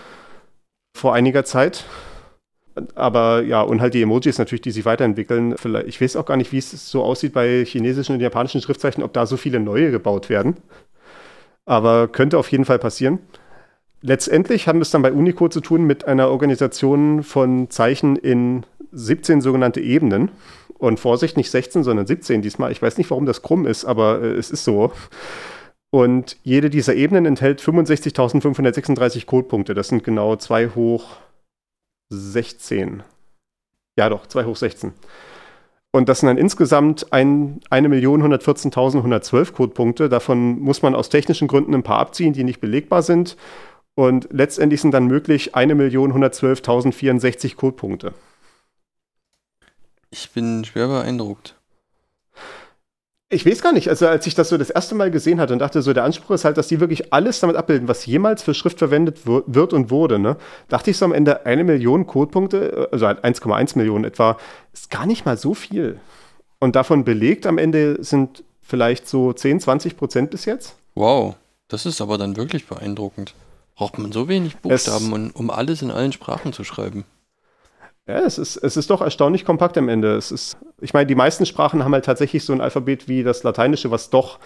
Vor 0.95 1.15
einiger 1.15 1.45
Zeit. 1.45 1.85
Aber 2.95 3.43
ja, 3.43 3.61
und 3.61 3.81
halt 3.81 3.93
die 3.93 4.01
Emojis 4.01 4.37
natürlich, 4.37 4.61
die 4.61 4.71
sich 4.71 4.85
weiterentwickeln. 4.85 5.55
Vielleicht, 5.57 5.87
ich 5.87 6.01
weiß 6.01 6.15
auch 6.15 6.25
gar 6.25 6.37
nicht, 6.37 6.51
wie 6.51 6.57
es 6.57 6.89
so 6.89 7.03
aussieht 7.03 7.33
bei 7.33 7.63
chinesischen 7.65 8.15
und 8.15 8.21
japanischen 8.21 8.61
Schriftzeichen, 8.61 9.03
ob 9.03 9.13
da 9.13 9.25
so 9.25 9.37
viele 9.37 9.59
neue 9.59 9.91
gebaut 9.91 10.29
werden. 10.29 10.57
Aber 11.65 12.07
könnte 12.07 12.37
auf 12.37 12.51
jeden 12.51 12.65
Fall 12.65 12.79
passieren. 12.79 13.19
Letztendlich 14.01 14.67
haben 14.67 14.79
wir 14.79 14.83
es 14.83 14.91
dann 14.91 15.01
bei 15.01 15.13
Unicode 15.13 15.53
zu 15.53 15.61
tun 15.61 15.83
mit 15.83 16.05
einer 16.05 16.29
Organisation 16.29 17.23
von 17.23 17.69
Zeichen 17.69 18.17
in 18.17 18.65
17 18.91 19.39
sogenannte 19.39 19.79
Ebenen. 19.79 20.31
Und 20.77 20.99
Vorsicht, 20.99 21.37
nicht 21.37 21.49
16, 21.49 21.83
sondern 21.83 22.05
17 22.07 22.41
diesmal. 22.41 22.71
Ich 22.71 22.81
weiß 22.81 22.97
nicht, 22.97 23.09
warum 23.09 23.25
das 23.25 23.41
krumm 23.41 23.65
ist, 23.65 23.85
aber 23.85 24.21
äh, 24.21 24.33
es 24.33 24.51
ist 24.51 24.65
so. 24.65 24.91
Und 25.91 26.37
jede 26.43 26.69
dieser 26.69 26.95
Ebenen 26.95 27.25
enthält 27.25 27.61
65.536 27.61 29.25
Codepunkte. 29.25 29.75
Das 29.75 29.87
sind 29.89 30.03
genau 30.03 30.35
2 30.35 30.69
hoch 30.69 31.17
16. 32.09 33.03
Ja, 33.97 34.09
doch, 34.09 34.27
2 34.27 34.45
hoch 34.45 34.55
16. 34.55 34.93
Und 35.91 36.07
das 36.09 36.21
sind 36.21 36.27
dann 36.27 36.39
insgesamt 36.39 37.13
1.114.112 37.13 39.53
Codepunkte. 39.53 40.09
Davon 40.09 40.59
muss 40.59 40.81
man 40.81 40.95
aus 40.95 41.09
technischen 41.09 41.47
Gründen 41.47 41.75
ein 41.75 41.83
paar 41.83 41.99
abziehen, 41.99 42.33
die 42.33 42.43
nicht 42.43 42.59
belegbar 42.59 43.03
sind. 43.03 43.37
Und 43.93 44.27
letztendlich 44.31 44.81
sind 44.81 44.89
dann 44.91 45.05
möglich 45.05 45.55
1.112.064 45.55 47.55
Codepunkte. 47.55 48.15
Ich 50.09 50.31
bin 50.31 50.65
schwer 50.65 50.87
beeindruckt. 50.87 51.55
Ich 53.33 53.47
weiß 53.47 53.63
gar 53.63 53.73
nicht, 53.73 53.89
also 53.89 54.07
als 54.07 54.27
ich 54.27 54.35
das 54.35 54.49
so 54.49 54.57
das 54.57 54.69
erste 54.69 54.93
Mal 54.93 55.09
gesehen 55.09 55.39
hatte 55.39 55.53
und 55.53 55.59
dachte 55.59 55.81
so, 55.81 55.91
der 55.91 56.03
Anspruch 56.03 56.35
ist 56.35 56.45
halt, 56.45 56.57
dass 56.57 56.67
die 56.67 56.79
wirklich 56.79 57.11
alles 57.11 57.39
damit 57.39 57.55
abbilden, 57.55 57.87
was 57.87 58.05
jemals 58.05 58.43
für 58.43 58.53
Schrift 58.53 58.77
verwendet 58.77 59.21
wird 59.25 59.73
und 59.73 59.89
wurde, 59.89 60.19
ne? 60.19 60.37
Dachte 60.69 60.91
ich 60.91 60.97
so 60.97 61.05
am 61.05 61.13
Ende, 61.13 61.45
eine 61.45 61.63
Million 61.63 62.05
Codepunkte, 62.05 62.89
also 62.91 63.07
1,1 63.07 63.51
halt 63.51 63.75
Millionen 63.75 64.05
etwa, 64.05 64.37
ist 64.71 64.91
gar 64.91 65.07
nicht 65.07 65.25
mal 65.25 65.37
so 65.37 65.55
viel. 65.55 65.99
Und 66.59 66.75
davon 66.75 67.03
belegt 67.03 67.47
am 67.47 67.57
Ende 67.57 68.03
sind 68.03 68.43
vielleicht 68.61 69.07
so 69.07 69.33
10, 69.33 69.59
20 69.59 69.97
Prozent 69.97 70.29
bis 70.29 70.45
jetzt. 70.45 70.75
Wow, 70.93 71.35
das 71.67 71.87
ist 71.87 72.01
aber 72.01 72.19
dann 72.19 72.37
wirklich 72.37 72.67
beeindruckend. 72.67 73.33
Braucht 73.75 73.97
man 73.97 74.11
so 74.11 74.27
wenig 74.27 74.57
Buchstaben, 74.57 75.31
um 75.31 75.49
alles 75.49 75.81
in 75.81 75.89
allen 75.89 76.11
Sprachen 76.11 76.53
zu 76.53 76.63
schreiben? 76.63 77.03
Ja, 78.05 78.19
es 78.19 78.37
ist, 78.37 78.57
es 78.57 78.75
ist 78.75 78.89
doch 78.89 79.01
erstaunlich 79.01 79.45
kompakt 79.45 79.77
am 79.77 79.87
Ende. 79.87 80.15
Es 80.15 80.31
ist, 80.31 80.57
ich 80.81 80.93
meine, 80.93 81.05
die 81.05 81.15
meisten 81.15 81.45
Sprachen 81.45 81.85
haben 81.85 81.93
halt 81.93 82.03
tatsächlich 82.03 82.43
so 82.43 82.51
ein 82.51 82.59
Alphabet 82.59 83.07
wie 83.07 83.23
das 83.23 83.43
Lateinische, 83.43 83.91
was 83.91 84.09
doch 84.09 84.39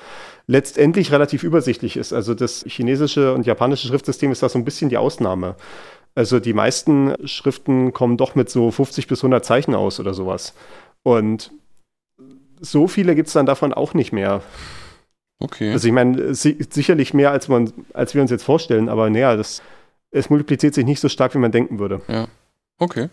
letztendlich 0.45 1.11
relativ 1.11 1.43
übersichtlich 1.43 1.97
ist. 1.97 2.13
Also 2.13 2.35
das 2.35 2.63
chinesische 2.67 3.33
und 3.33 3.47
japanische 3.47 3.87
Schriftsystem 3.87 4.31
ist 4.31 4.43
da 4.43 4.49
so 4.49 4.59
ein 4.59 4.65
bisschen 4.65 4.89
die 4.89 4.97
Ausnahme. 4.97 5.55
Also 6.13 6.39
die 6.39 6.53
meisten 6.53 7.15
Schriften 7.27 7.93
kommen 7.93 8.17
doch 8.17 8.35
mit 8.35 8.49
so 8.49 8.69
50 8.69 9.07
bis 9.07 9.19
100 9.19 9.43
Zeichen 9.43 9.73
aus 9.73 9.99
oder 9.99 10.13
sowas. 10.13 10.53
Und 11.01 11.51
so 12.59 12.87
viele 12.87 13.15
gibt 13.15 13.27
es 13.27 13.33
dann 13.33 13.45
davon 13.47 13.73
auch 13.73 13.95
nicht 13.95 14.11
mehr. 14.11 14.43
Okay. 15.39 15.71
Also 15.71 15.87
ich 15.87 15.93
meine, 15.93 16.35
si 16.35 16.57
sicherlich 16.69 17.13
mehr, 17.13 17.31
als, 17.31 17.47
man, 17.47 17.71
als 17.93 18.13
wir 18.13 18.21
uns 18.21 18.31
jetzt 18.31 18.43
vorstellen, 18.43 18.89
aber 18.89 19.09
naja, 19.09 19.35
das, 19.35 19.61
es 20.11 20.29
multipliziert 20.29 20.73
sich 20.73 20.85
nicht 20.85 20.99
so 20.99 21.09
stark, 21.09 21.33
wie 21.35 21.39
man 21.39 21.51
denken 21.51 21.79
würde. 21.79 22.01
Ja. 22.07 22.27
Okay. 22.79 23.09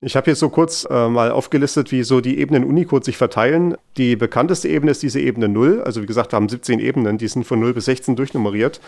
Ich 0.00 0.14
habe 0.14 0.26
hier 0.26 0.36
so 0.36 0.48
kurz 0.48 0.86
äh, 0.88 1.08
mal 1.08 1.32
aufgelistet, 1.32 1.90
wie 1.90 2.04
so 2.04 2.20
die 2.20 2.38
Ebenen 2.38 2.62
Unicode 2.62 3.04
sich 3.04 3.16
verteilen. 3.16 3.74
Die 3.96 4.14
bekannteste 4.14 4.68
Ebene 4.68 4.92
ist 4.92 5.02
diese 5.02 5.18
Ebene 5.18 5.48
0. 5.48 5.82
Also 5.84 6.00
wie 6.02 6.06
gesagt, 6.06 6.32
wir 6.32 6.36
haben 6.36 6.48
17 6.48 6.78
Ebenen, 6.78 7.18
die 7.18 7.26
sind 7.26 7.44
von 7.44 7.58
0 7.58 7.74
bis 7.74 7.86
16 7.86 8.14
durchnummeriert. 8.14 8.80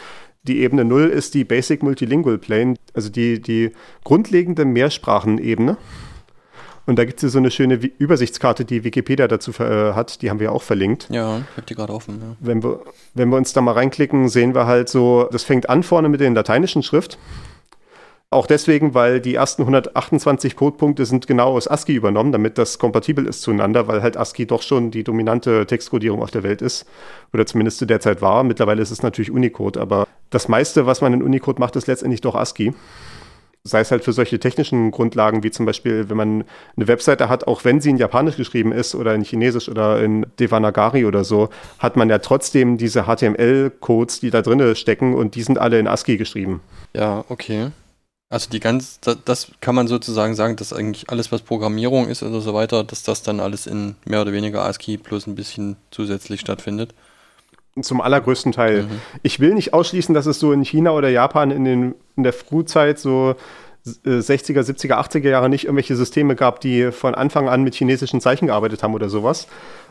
Die 0.44 0.60
Ebene 0.60 0.84
0 0.84 1.08
ist 1.08 1.34
die 1.34 1.42
Basic 1.42 1.82
Multilingual 1.82 2.38
Plane, 2.38 2.76
also 2.94 3.08
die, 3.08 3.42
die 3.42 3.72
grundlegende 4.04 4.64
Mehrsprachenebene. 4.64 5.76
Und 6.86 6.98
da 6.98 7.04
gibt 7.04 7.18
es 7.18 7.22
hier 7.22 7.30
so 7.30 7.38
eine 7.38 7.50
schöne 7.50 7.74
Übersichtskarte, 7.74 8.64
die 8.64 8.84
Wikipedia 8.84 9.26
dazu 9.26 9.50
äh, 9.60 9.94
hat. 9.94 10.22
Die 10.22 10.30
haben 10.30 10.38
wir 10.38 10.52
auch 10.52 10.62
verlinkt. 10.62 11.08
Ja, 11.10 11.38
ich 11.38 11.56
habe 11.56 11.66
die 11.68 11.74
gerade 11.74 11.92
offen. 11.92 12.20
Ja. 12.20 12.36
Wenn, 12.38 12.62
wir, 12.62 12.82
wenn 13.14 13.28
wir 13.30 13.36
uns 13.36 13.52
da 13.52 13.60
mal 13.60 13.72
reinklicken, 13.72 14.28
sehen 14.28 14.54
wir 14.54 14.66
halt 14.66 14.88
so, 14.88 15.28
das 15.32 15.42
fängt 15.42 15.68
an 15.68 15.82
vorne 15.82 16.08
mit 16.08 16.20
der 16.20 16.30
lateinischen 16.30 16.84
Schrift. 16.84 17.18
Auch 18.32 18.46
deswegen, 18.46 18.94
weil 18.94 19.20
die 19.20 19.34
ersten 19.34 19.62
128 19.62 20.54
Codepunkte 20.54 21.04
sind 21.04 21.26
genau 21.26 21.52
aus 21.56 21.66
ASCII 21.66 21.96
übernommen, 21.96 22.30
damit 22.30 22.58
das 22.58 22.78
kompatibel 22.78 23.26
ist 23.26 23.42
zueinander, 23.42 23.88
weil 23.88 24.02
halt 24.02 24.16
ASCII 24.16 24.46
doch 24.46 24.62
schon 24.62 24.92
die 24.92 25.02
dominante 25.02 25.66
Textcodierung 25.66 26.22
auf 26.22 26.30
der 26.30 26.44
Welt 26.44 26.62
ist. 26.62 26.86
Oder 27.32 27.44
zumindest 27.44 27.78
zu 27.78 27.86
der 27.86 27.98
Zeit 27.98 28.22
war. 28.22 28.44
Mittlerweile 28.44 28.82
ist 28.82 28.92
es 28.92 29.02
natürlich 29.02 29.32
Unicode, 29.32 29.80
aber 29.80 30.06
das 30.30 30.46
meiste, 30.46 30.86
was 30.86 31.00
man 31.00 31.12
in 31.12 31.24
Unicode 31.24 31.58
macht, 31.58 31.74
ist 31.74 31.88
letztendlich 31.88 32.20
doch 32.20 32.36
ASCII. 32.36 32.72
Sei 33.64 33.80
es 33.80 33.90
halt 33.90 34.04
für 34.04 34.12
solche 34.12 34.38
technischen 34.38 34.92
Grundlagen, 34.92 35.42
wie 35.42 35.50
zum 35.50 35.66
Beispiel, 35.66 36.08
wenn 36.08 36.16
man 36.16 36.44
eine 36.76 36.86
Webseite 36.86 37.28
hat, 37.28 37.48
auch 37.48 37.64
wenn 37.64 37.80
sie 37.80 37.90
in 37.90 37.96
Japanisch 37.96 38.36
geschrieben 38.36 38.70
ist 38.70 38.94
oder 38.94 39.12
in 39.12 39.24
Chinesisch 39.24 39.68
oder 39.68 40.00
in 40.00 40.24
Devanagari 40.38 41.04
oder 41.04 41.24
so, 41.24 41.48
hat 41.80 41.96
man 41.96 42.08
ja 42.08 42.18
trotzdem 42.18 42.78
diese 42.78 43.06
HTML-Codes, 43.06 44.20
die 44.20 44.30
da 44.30 44.40
drin 44.40 44.76
stecken 44.76 45.14
und 45.14 45.34
die 45.34 45.42
sind 45.42 45.58
alle 45.58 45.80
in 45.80 45.88
ASCII 45.88 46.16
geschrieben. 46.16 46.60
Ja, 46.94 47.24
okay. 47.28 47.72
Also 48.30 48.48
die 48.48 48.60
ganz, 48.60 49.00
das 49.24 49.50
kann 49.60 49.74
man 49.74 49.88
sozusagen 49.88 50.36
sagen, 50.36 50.54
dass 50.54 50.72
eigentlich 50.72 51.10
alles, 51.10 51.32
was 51.32 51.42
Programmierung 51.42 52.08
ist 52.08 52.22
oder 52.22 52.40
so 52.40 52.54
weiter, 52.54 52.84
dass 52.84 53.02
das 53.02 53.22
dann 53.22 53.40
alles 53.40 53.66
in 53.66 53.96
mehr 54.04 54.22
oder 54.22 54.32
weniger 54.32 54.64
ASCII 54.64 54.98
plus 54.98 55.26
ein 55.26 55.34
bisschen 55.34 55.76
zusätzlich 55.90 56.40
stattfindet. 56.40 56.94
Zum 57.82 58.00
allergrößten 58.00 58.52
Teil. 58.52 58.84
Mhm. 58.84 59.00
Ich 59.24 59.40
will 59.40 59.54
nicht 59.54 59.74
ausschließen, 59.74 60.14
dass 60.14 60.26
es 60.26 60.38
so 60.38 60.52
in 60.52 60.64
China 60.64 60.92
oder 60.92 61.08
Japan 61.08 61.50
in, 61.50 61.64
den, 61.64 61.94
in 62.16 62.22
der 62.22 62.32
Frühzeit 62.32 63.00
so 63.00 63.34
60er, 63.84 64.60
70er, 64.60 64.94
80er 64.94 65.28
Jahre 65.28 65.48
nicht 65.48 65.64
irgendwelche 65.64 65.96
Systeme 65.96 66.36
gab, 66.36 66.60
die 66.60 66.92
von 66.92 67.16
Anfang 67.16 67.48
an 67.48 67.64
mit 67.64 67.74
chinesischen 67.74 68.20
Zeichen 68.20 68.46
gearbeitet 68.46 68.84
haben 68.84 68.94
oder 68.94 69.08
sowas. 69.08 69.48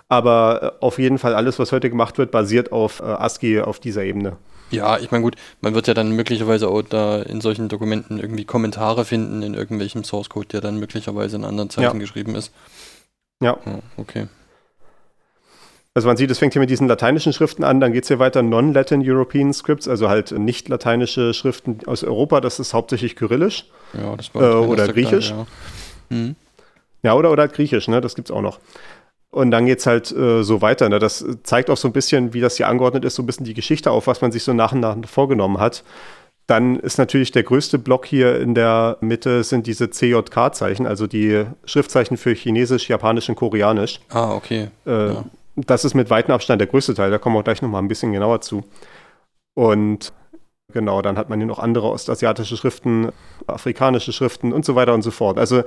Aber 0.08 0.75
äh, 0.80 0.84
auf 0.86 0.97
jeden 0.97 1.17
Fall 1.17 1.36
alles, 1.36 1.60
was 1.60 1.73
heute 1.73 1.89
gemacht 1.89 2.17
wird, 2.17 2.32
basiert 2.32 2.72
auf 2.72 3.01
äh, 3.01 3.03
ASCII 3.03 3.59
auf 3.61 3.80
dieser 3.80 4.03
Ebene. 4.03 4.38
Ja, 4.72 4.97
ich 4.99 5.11
meine 5.11 5.24
gut, 5.24 5.36
man 5.61 5.74
wird 5.74 5.88
ja 5.88 5.93
dann 5.93 6.11
möglicherweise 6.11 6.67
auch 6.70 6.82
da 6.82 7.22
in 7.22 7.41
solchen 7.41 7.70
Dokumenten 7.70 8.20
irgendwie 8.20 8.45
Kommentare 8.45 9.05
finden 9.05 9.41
in 9.41 9.53
irgendwelchem 9.53 10.03
Source 10.03 10.30
Code, 10.30 10.47
der 10.47 10.61
dann 10.61 10.78
möglicherweise 10.78 11.38
in 11.38 11.43
anderen 11.43 11.70
Zeichen 11.70 11.95
ja. 11.95 11.99
geschrieben 11.99 12.36
ist. 12.36 12.53
Ja. 13.41 13.57
ja. 13.65 13.80
Okay. 13.97 14.28
Also 15.95 16.07
man 16.07 16.17
sieht, 16.17 16.30
es 16.30 16.38
fängt 16.38 16.53
hier 16.53 16.59
mit 16.59 16.70
diesen 16.70 16.88
lateinischen 16.88 17.34
Schriften 17.34 17.63
an, 17.63 17.80
dann 17.80 17.91
geht 17.93 18.03
es 18.03 18.07
hier 18.07 18.20
weiter 18.20 18.43
Non-Latin 18.43 19.01
European 19.03 19.53
Scripts, 19.53 19.88
also 19.88 20.07
halt 20.07 20.32
nicht 20.32 20.70
lateinische 20.70 21.34
Schriften 21.34 21.80
aus 21.88 22.03
Europa, 22.03 22.41
das 22.41 22.59
ist 22.59 22.74
hauptsächlich 22.74 23.15
Kyrillisch. 23.15 23.65
Ja, 23.93 24.15
das 24.15 24.34
war 24.36 24.41
äh, 24.41 24.67
oder 24.67 24.88
Griechisch. 24.88 25.30
Teil, 25.30 25.45
ja. 26.09 26.15
Mhm. 26.15 26.36
ja, 27.01 27.15
oder, 27.15 27.32
oder 27.32 27.41
halt 27.41 27.53
Griechisch, 27.53 27.88
ne? 27.88 28.01
Das 28.01 28.15
gibt's 28.15 28.30
auch 28.30 28.41
noch. 28.41 28.59
Und 29.32 29.51
dann 29.51 29.67
geht 29.67 29.80
es 29.80 29.86
halt 29.86 30.11
äh, 30.11 30.43
so 30.43 30.61
weiter. 30.61 30.89
Ne? 30.89 30.97
Das 30.99 31.23
zeigt 31.43 31.69
auch 31.69 31.77
so 31.77 31.88
ein 31.88 31.93
bisschen, 31.93 32.34
wie 32.34 32.41
das 32.41 32.57
hier 32.57 32.67
angeordnet 32.67 33.05
ist, 33.05 33.15
so 33.15 33.23
ein 33.23 33.27
bisschen 33.27 33.45
die 33.45 33.53
Geschichte 33.53 33.91
auf, 33.91 34.07
was 34.07 34.21
man 34.21 34.32
sich 34.32 34.43
so 34.43 34.53
nach 34.53 34.71
und 34.71 34.80
nach 34.80 34.97
vorgenommen 35.07 35.59
hat. 35.59 35.84
Dann 36.47 36.80
ist 36.80 36.97
natürlich 36.97 37.32
der 37.32 37.43
größte 37.43 37.77
Block 37.77 38.07
hier 38.07 38.39
in 38.39 38.55
der 38.55 38.97
Mitte 39.01 39.43
sind 39.43 39.67
diese 39.67 39.91
CJK-Zeichen, 39.91 40.88
also 40.88 41.05
die 41.05 41.45
Schriftzeichen 41.65 42.17
für 42.17 42.34
Chinesisch, 42.34 42.89
Japanisch 42.89 43.30
und 43.30 43.36
Koreanisch. 43.36 43.99
Ah, 44.09 44.34
okay. 44.34 44.69
Äh, 44.88 45.13
ja. 45.13 45.25
Das 45.55 45.86
ist 45.86 45.93
mit 45.93 46.09
weitem 46.09 46.34
Abstand 46.34 46.59
der 46.59 46.67
größte 46.67 46.95
Teil, 46.95 47.11
da 47.11 47.19
kommen 47.19 47.36
wir 47.36 47.43
gleich 47.43 47.61
nochmal 47.61 47.84
ein 47.84 47.88
bisschen 47.88 48.13
genauer 48.13 48.41
zu. 48.41 48.63
Und 49.53 50.11
genau, 50.73 51.03
dann 51.03 51.19
hat 51.19 51.30
man 51.30 51.38
hier 51.38 51.45
noch 51.45 51.59
andere 51.59 51.89
ostasiatische 51.89 52.57
Schriften, 52.57 53.11
afrikanische 53.45 54.11
Schriften 54.11 54.51
und 54.51 54.65
so 54.65 54.73
weiter 54.73 54.95
und 54.95 55.03
so 55.03 55.11
fort. 55.11 55.38
Also 55.38 55.61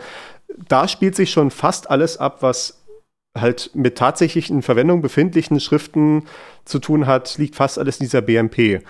da 0.67 0.89
spielt 0.89 1.15
sich 1.15 1.31
schon 1.31 1.53
fast 1.53 1.91
alles 1.91 2.17
ab, 2.17 2.39
was 2.41 2.82
halt 3.37 3.71
mit 3.75 3.97
tatsächlich 3.97 4.51
in 4.51 4.63
Verwendung 4.63 5.01
befindlichen 5.01 5.61
Schriften 5.61 6.25
zu 6.65 6.79
tun 6.79 7.07
hat, 7.07 7.39
liegt 7.39 7.57
fast 7.57 7.79
alles 7.79 7.99
in 7.99 8.05
dieser 8.05 8.21
BMP. 8.21 8.83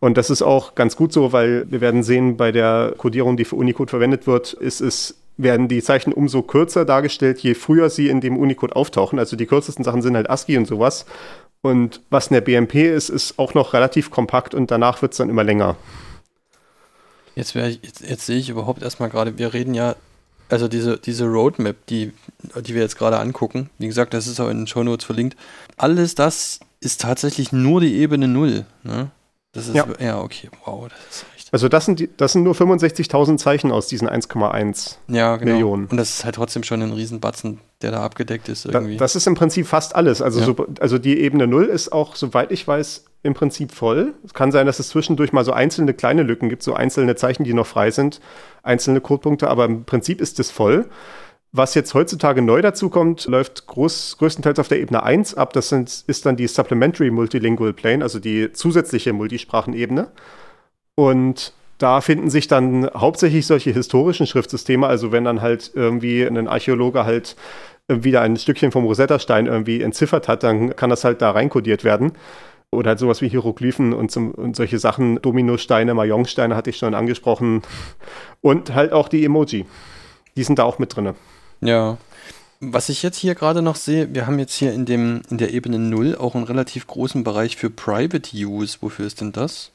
Und 0.00 0.16
das 0.16 0.30
ist 0.30 0.42
auch 0.42 0.74
ganz 0.74 0.96
gut 0.96 1.12
so, 1.12 1.32
weil 1.32 1.70
wir 1.70 1.80
werden 1.80 2.02
sehen, 2.02 2.36
bei 2.36 2.50
der 2.50 2.94
Codierung, 2.98 3.36
die 3.36 3.44
für 3.44 3.56
Unicode 3.56 3.90
verwendet 3.90 4.26
wird, 4.26 4.52
ist 4.52 4.80
es 4.80 5.18
werden 5.36 5.68
die 5.68 5.82
Zeichen 5.82 6.12
umso 6.12 6.42
kürzer 6.42 6.84
dargestellt, 6.84 7.38
je 7.40 7.54
früher 7.54 7.88
sie 7.90 8.08
in 8.08 8.20
dem 8.20 8.36
Unicode 8.36 8.76
auftauchen. 8.76 9.18
Also 9.18 9.36
die 9.36 9.46
kürzesten 9.46 9.84
Sachen 9.84 10.02
sind 10.02 10.14
halt 10.14 10.28
ASCII 10.28 10.58
und 10.58 10.66
sowas. 10.66 11.06
Und 11.62 12.00
was 12.10 12.26
in 12.26 12.34
der 12.34 12.40
BMP 12.40 12.74
ist, 12.74 13.08
ist 13.08 13.38
auch 13.38 13.54
noch 13.54 13.72
relativ 13.72 14.10
kompakt 14.10 14.54
und 14.54 14.70
danach 14.70 15.00
wird 15.00 15.12
es 15.12 15.18
dann 15.18 15.30
immer 15.30 15.44
länger. 15.44 15.76
Jetzt, 17.34 17.54
ich, 17.54 17.80
jetzt, 17.82 18.00
jetzt 18.00 18.26
sehe 18.26 18.38
ich 18.38 18.50
überhaupt 18.50 18.82
erstmal 18.82 19.08
gerade, 19.08 19.38
wir 19.38 19.54
reden 19.54 19.74
ja, 19.74 19.94
also 20.48 20.68
diese, 20.68 20.98
diese 20.98 21.26
Roadmap, 21.26 21.86
die, 21.86 22.12
die 22.56 22.74
wir 22.74 22.82
jetzt 22.82 22.98
gerade 22.98 23.18
angucken, 23.18 23.70
wie 23.78 23.86
gesagt, 23.86 24.14
das 24.14 24.26
ist 24.26 24.40
auch 24.40 24.48
in 24.48 24.58
den 24.58 24.66
Show 24.66 24.82
Notes 24.82 25.04
verlinkt, 25.04 25.36
alles 25.76 26.14
das 26.14 26.60
ist 26.80 27.00
tatsächlich 27.00 27.52
nur 27.52 27.80
die 27.80 27.94
Ebene 27.96 28.28
0. 28.28 28.64
Ne? 28.82 29.10
Das 29.52 29.68
ist, 29.68 29.74
ja. 29.74 29.86
ja, 29.98 30.20
okay, 30.20 30.48
wow, 30.64 30.88
das 30.88 30.98
ist 31.10 31.26
echt. 31.36 31.52
Also 31.52 31.68
das 31.68 31.84
sind, 31.84 32.00
die, 32.00 32.08
das 32.16 32.32
sind 32.32 32.42
nur 32.42 32.54
65.000 32.54 33.36
Zeichen 33.36 33.70
aus 33.70 33.86
diesen 33.86 34.08
1,1 34.08 34.96
ja, 35.08 35.36
genau. 35.36 35.52
Millionen. 35.52 35.86
Und 35.86 35.98
das 35.98 36.10
ist 36.10 36.24
halt 36.24 36.36
trotzdem 36.36 36.62
schon 36.62 36.82
ein 36.82 36.92
Riesenbatzen, 36.92 37.60
der 37.82 37.90
da 37.90 38.02
abgedeckt 38.02 38.48
ist 38.48 38.64
irgendwie. 38.64 38.96
Da, 38.96 39.04
das 39.04 39.14
ist 39.16 39.26
im 39.26 39.34
Prinzip 39.34 39.66
fast 39.66 39.94
alles. 39.94 40.22
Also, 40.22 40.40
ja. 40.40 40.46
so, 40.46 40.66
also 40.80 40.98
die 40.98 41.20
Ebene 41.20 41.46
0 41.46 41.66
ist 41.66 41.92
auch, 41.92 42.16
soweit 42.16 42.50
ich 42.50 42.66
weiß, 42.66 43.04
im 43.22 43.34
Prinzip 43.34 43.72
voll. 43.72 44.14
Es 44.24 44.34
kann 44.34 44.52
sein, 44.52 44.66
dass 44.66 44.78
es 44.78 44.88
zwischendurch 44.88 45.32
mal 45.32 45.44
so 45.44 45.52
einzelne 45.52 45.94
kleine 45.94 46.22
Lücken 46.22 46.48
gibt, 46.48 46.62
so 46.62 46.74
einzelne 46.74 47.14
Zeichen, 47.14 47.44
die 47.44 47.54
noch 47.54 47.66
frei 47.66 47.90
sind, 47.90 48.20
einzelne 48.62 49.00
Codepunkte, 49.00 49.48
aber 49.48 49.64
im 49.64 49.84
Prinzip 49.84 50.20
ist 50.20 50.40
es 50.40 50.50
voll. 50.50 50.88
Was 51.52 51.74
jetzt 51.74 51.92
heutzutage 51.92 52.40
neu 52.40 52.62
dazu 52.62 52.88
kommt, 52.88 53.26
läuft 53.26 53.66
groß, 53.66 54.16
größtenteils 54.18 54.58
auf 54.58 54.68
der 54.68 54.80
Ebene 54.80 55.02
1 55.02 55.34
ab. 55.34 55.52
Das 55.52 55.68
sind, 55.68 56.04
ist 56.06 56.24
dann 56.24 56.36
die 56.36 56.46
Supplementary 56.46 57.10
Multilingual 57.10 57.74
Plane, 57.74 58.02
also 58.02 58.18
die 58.18 58.52
zusätzliche 58.52 59.12
Multisprachenebene. 59.12 60.08
Und 60.94 61.52
da 61.76 62.00
finden 62.00 62.30
sich 62.30 62.48
dann 62.48 62.88
hauptsächlich 62.94 63.46
solche 63.46 63.70
historischen 63.70 64.26
Schriftsysteme, 64.26 64.86
also 64.86 65.12
wenn 65.12 65.24
dann 65.24 65.42
halt 65.42 65.72
irgendwie 65.74 66.22
ein 66.22 66.48
Archäologe 66.48 67.04
halt 67.04 67.36
wieder 67.88 68.22
ein 68.22 68.36
Stückchen 68.36 68.72
vom 68.72 68.84
Rosetta-Stein 68.84 69.46
irgendwie 69.46 69.82
entziffert 69.82 70.28
hat, 70.28 70.44
dann 70.44 70.74
kann 70.76 70.90
das 70.90 71.04
halt 71.04 71.20
da 71.20 71.32
reinkodiert 71.32 71.84
werden. 71.84 72.12
Oder 72.72 72.90
halt 72.90 72.98
sowas 72.98 73.20
wie 73.20 73.28
Hieroglyphen 73.28 73.92
und, 73.92 74.10
zum, 74.10 74.30
und 74.30 74.56
solche 74.56 74.78
Sachen, 74.78 75.20
Dominosteine, 75.20 75.92
Mayongsteine 75.92 76.56
hatte 76.56 76.70
ich 76.70 76.78
schon 76.78 76.94
angesprochen. 76.94 77.62
Und 78.40 78.74
halt 78.74 78.92
auch 78.92 79.08
die 79.08 79.24
Emoji. 79.24 79.66
Die 80.36 80.42
sind 80.42 80.58
da 80.58 80.64
auch 80.64 80.78
mit 80.78 80.96
drin. 80.96 81.12
Ja. 81.60 81.98
Was 82.60 82.88
ich 82.88 83.02
jetzt 83.02 83.18
hier 83.18 83.34
gerade 83.34 83.60
noch 83.60 83.76
sehe, 83.76 84.14
wir 84.14 84.26
haben 84.26 84.38
jetzt 84.38 84.54
hier 84.54 84.72
in, 84.72 84.86
dem, 84.86 85.20
in 85.28 85.36
der 85.36 85.52
Ebene 85.52 85.78
0 85.78 86.16
auch 86.16 86.34
einen 86.34 86.44
relativ 86.44 86.86
großen 86.86 87.24
Bereich 87.24 87.56
für 87.56 87.68
Private 87.68 88.34
Use. 88.34 88.78
Wofür 88.80 89.06
ist 89.06 89.20
denn 89.20 89.32
das? 89.32 89.70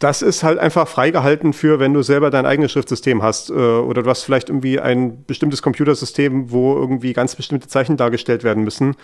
Das 0.00 0.22
ist 0.22 0.42
halt 0.42 0.58
einfach 0.58 0.88
freigehalten 0.88 1.52
für, 1.52 1.78
wenn 1.78 1.94
du 1.94 2.02
selber 2.02 2.30
dein 2.30 2.46
eigenes 2.46 2.72
Schriftsystem 2.72 3.22
hast. 3.22 3.50
Äh, 3.50 3.52
oder 3.52 4.02
du 4.02 4.10
hast 4.10 4.24
vielleicht 4.24 4.48
irgendwie 4.48 4.80
ein 4.80 5.24
bestimmtes 5.26 5.62
Computersystem, 5.62 6.50
wo 6.50 6.74
irgendwie 6.74 7.12
ganz 7.12 7.36
bestimmte 7.36 7.68
Zeichen 7.68 7.96
dargestellt 7.96 8.42
werden 8.42 8.64
müssen, 8.64 8.96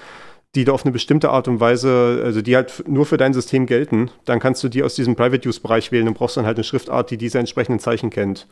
die 0.55 0.65
du 0.65 0.73
auf 0.73 0.85
eine 0.85 0.93
bestimmte 0.93 1.31
Art 1.31 1.49
und 1.49 1.61
Weise, 1.61 2.21
also 2.25 2.43
die 2.43 2.57
halt 2.57 2.85
nur 2.87 3.07
für 3.07 3.17
dein 3.17 3.33
System 3.33 3.67
gelten. 3.67 4.11
Dann 4.27 4.39
kannst 4.39 4.63
du 4.63 4.69
die 4.69 4.83
aus 4.83 4.95
diesem 4.95 5.17
Private 5.17 5.49
Use-Bereich 5.49 5.93
wählen 5.93 6.09
und 6.09 6.15
brauchst 6.15 6.37
dann 6.37 6.45
halt 6.45 6.59
eine 6.59 6.65
Schriftart, 6.65 7.11
die 7.11 7.17
diese 7.17 7.39
entsprechenden 7.39 7.79
Zeichen 7.79 8.11
kennt. 8.11 8.47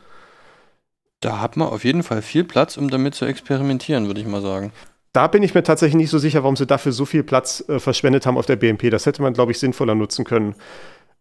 Da 1.19 1.39
hat 1.39 1.57
man 1.57 1.67
auf 1.67 1.83
jeden 1.83 2.01
Fall 2.01 2.23
viel 2.23 2.43
Platz, 2.43 2.77
um 2.77 2.89
damit 2.89 3.13
zu 3.13 3.25
experimentieren, 3.25 4.07
würde 4.07 4.19
ich 4.19 4.25
mal 4.25 4.41
sagen. 4.41 4.71
Da 5.13 5.27
bin 5.27 5.43
ich 5.43 5.53
mir 5.53 5.61
tatsächlich 5.61 5.95
nicht 5.95 6.09
so 6.09 6.17
sicher, 6.17 6.41
warum 6.41 6.55
sie 6.55 6.65
dafür 6.65 6.93
so 6.93 7.05
viel 7.05 7.23
Platz 7.23 7.63
äh, 7.67 7.79
verschwendet 7.79 8.25
haben 8.25 8.37
auf 8.37 8.45
der 8.45 8.55
BMP. 8.55 8.89
Das 8.89 9.05
hätte 9.05 9.21
man, 9.21 9.33
glaube 9.33 9.51
ich, 9.51 9.59
sinnvoller 9.59 9.93
nutzen 9.93 10.25
können. 10.25 10.55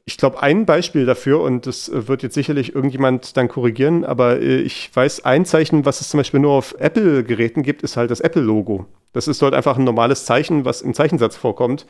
Ich 0.04 0.16
glaube, 0.16 0.42
ein 0.42 0.66
Beispiel 0.66 1.06
dafür, 1.06 1.40
und 1.40 1.66
das 1.66 1.88
äh, 1.88 2.08
wird 2.08 2.22
jetzt 2.22 2.34
sicherlich 2.34 2.74
irgendjemand 2.74 3.36
dann 3.36 3.48
korrigieren, 3.48 4.04
aber 4.04 4.40
äh, 4.40 4.60
ich 4.60 4.90
weiß, 4.94 5.24
ein 5.24 5.44
Zeichen, 5.44 5.84
was 5.84 6.00
es 6.00 6.08
zum 6.08 6.18
Beispiel 6.18 6.40
nur 6.40 6.52
auf 6.52 6.74
Apple-Geräten 6.78 7.62
gibt, 7.62 7.82
ist 7.82 7.96
halt 7.96 8.10
das 8.10 8.20
Apple-Logo. 8.20 8.86
Das 9.12 9.28
ist 9.28 9.42
dort 9.42 9.54
einfach 9.54 9.76
ein 9.76 9.84
normales 9.84 10.24
Zeichen, 10.24 10.64
was 10.64 10.82
im 10.82 10.94
Zeichensatz 10.94 11.36
vorkommt. 11.36 11.86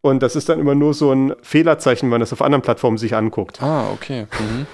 Und 0.00 0.22
das 0.22 0.34
ist 0.34 0.48
dann 0.48 0.58
immer 0.58 0.74
nur 0.74 0.94
so 0.94 1.12
ein 1.12 1.34
Fehlerzeichen, 1.42 2.06
wenn 2.06 2.10
man 2.10 2.20
das 2.20 2.32
auf 2.32 2.42
anderen 2.42 2.62
Plattformen 2.62 2.98
sich 2.98 3.14
anguckt. 3.14 3.62
Ah, 3.62 3.90
okay. 3.92 4.26
Mhm. 4.38 4.66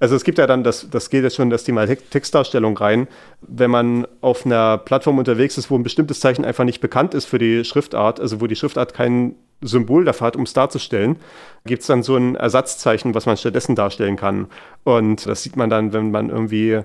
Also 0.00 0.14
es 0.14 0.24
gibt 0.24 0.38
ja 0.38 0.46
dann, 0.46 0.64
das, 0.64 0.88
das 0.90 1.10
geht 1.10 1.24
jetzt 1.24 1.36
schon 1.36 1.50
das 1.50 1.64
Thema 1.64 1.86
Textdarstellung 1.86 2.76
rein. 2.76 3.08
Wenn 3.40 3.70
man 3.70 4.06
auf 4.20 4.46
einer 4.46 4.78
Plattform 4.78 5.18
unterwegs 5.18 5.58
ist, 5.58 5.70
wo 5.70 5.76
ein 5.76 5.82
bestimmtes 5.82 6.20
Zeichen 6.20 6.44
einfach 6.44 6.64
nicht 6.64 6.80
bekannt 6.80 7.14
ist 7.14 7.26
für 7.26 7.38
die 7.38 7.64
Schriftart, 7.64 8.20
also 8.20 8.40
wo 8.40 8.46
die 8.46 8.56
Schriftart 8.56 8.94
kein 8.94 9.34
Symbol 9.62 10.04
dafür 10.04 10.28
hat, 10.28 10.36
um 10.36 10.42
es 10.42 10.52
darzustellen, 10.52 11.16
gibt 11.64 11.82
es 11.82 11.86
dann 11.86 12.02
so 12.02 12.16
ein 12.16 12.34
Ersatzzeichen, 12.34 13.14
was 13.14 13.26
man 13.26 13.36
stattdessen 13.36 13.74
darstellen 13.74 14.16
kann. 14.16 14.46
Und 14.84 15.26
das 15.26 15.42
sieht 15.42 15.56
man 15.56 15.70
dann, 15.70 15.92
wenn 15.92 16.10
man 16.10 16.30
irgendwie 16.30 16.82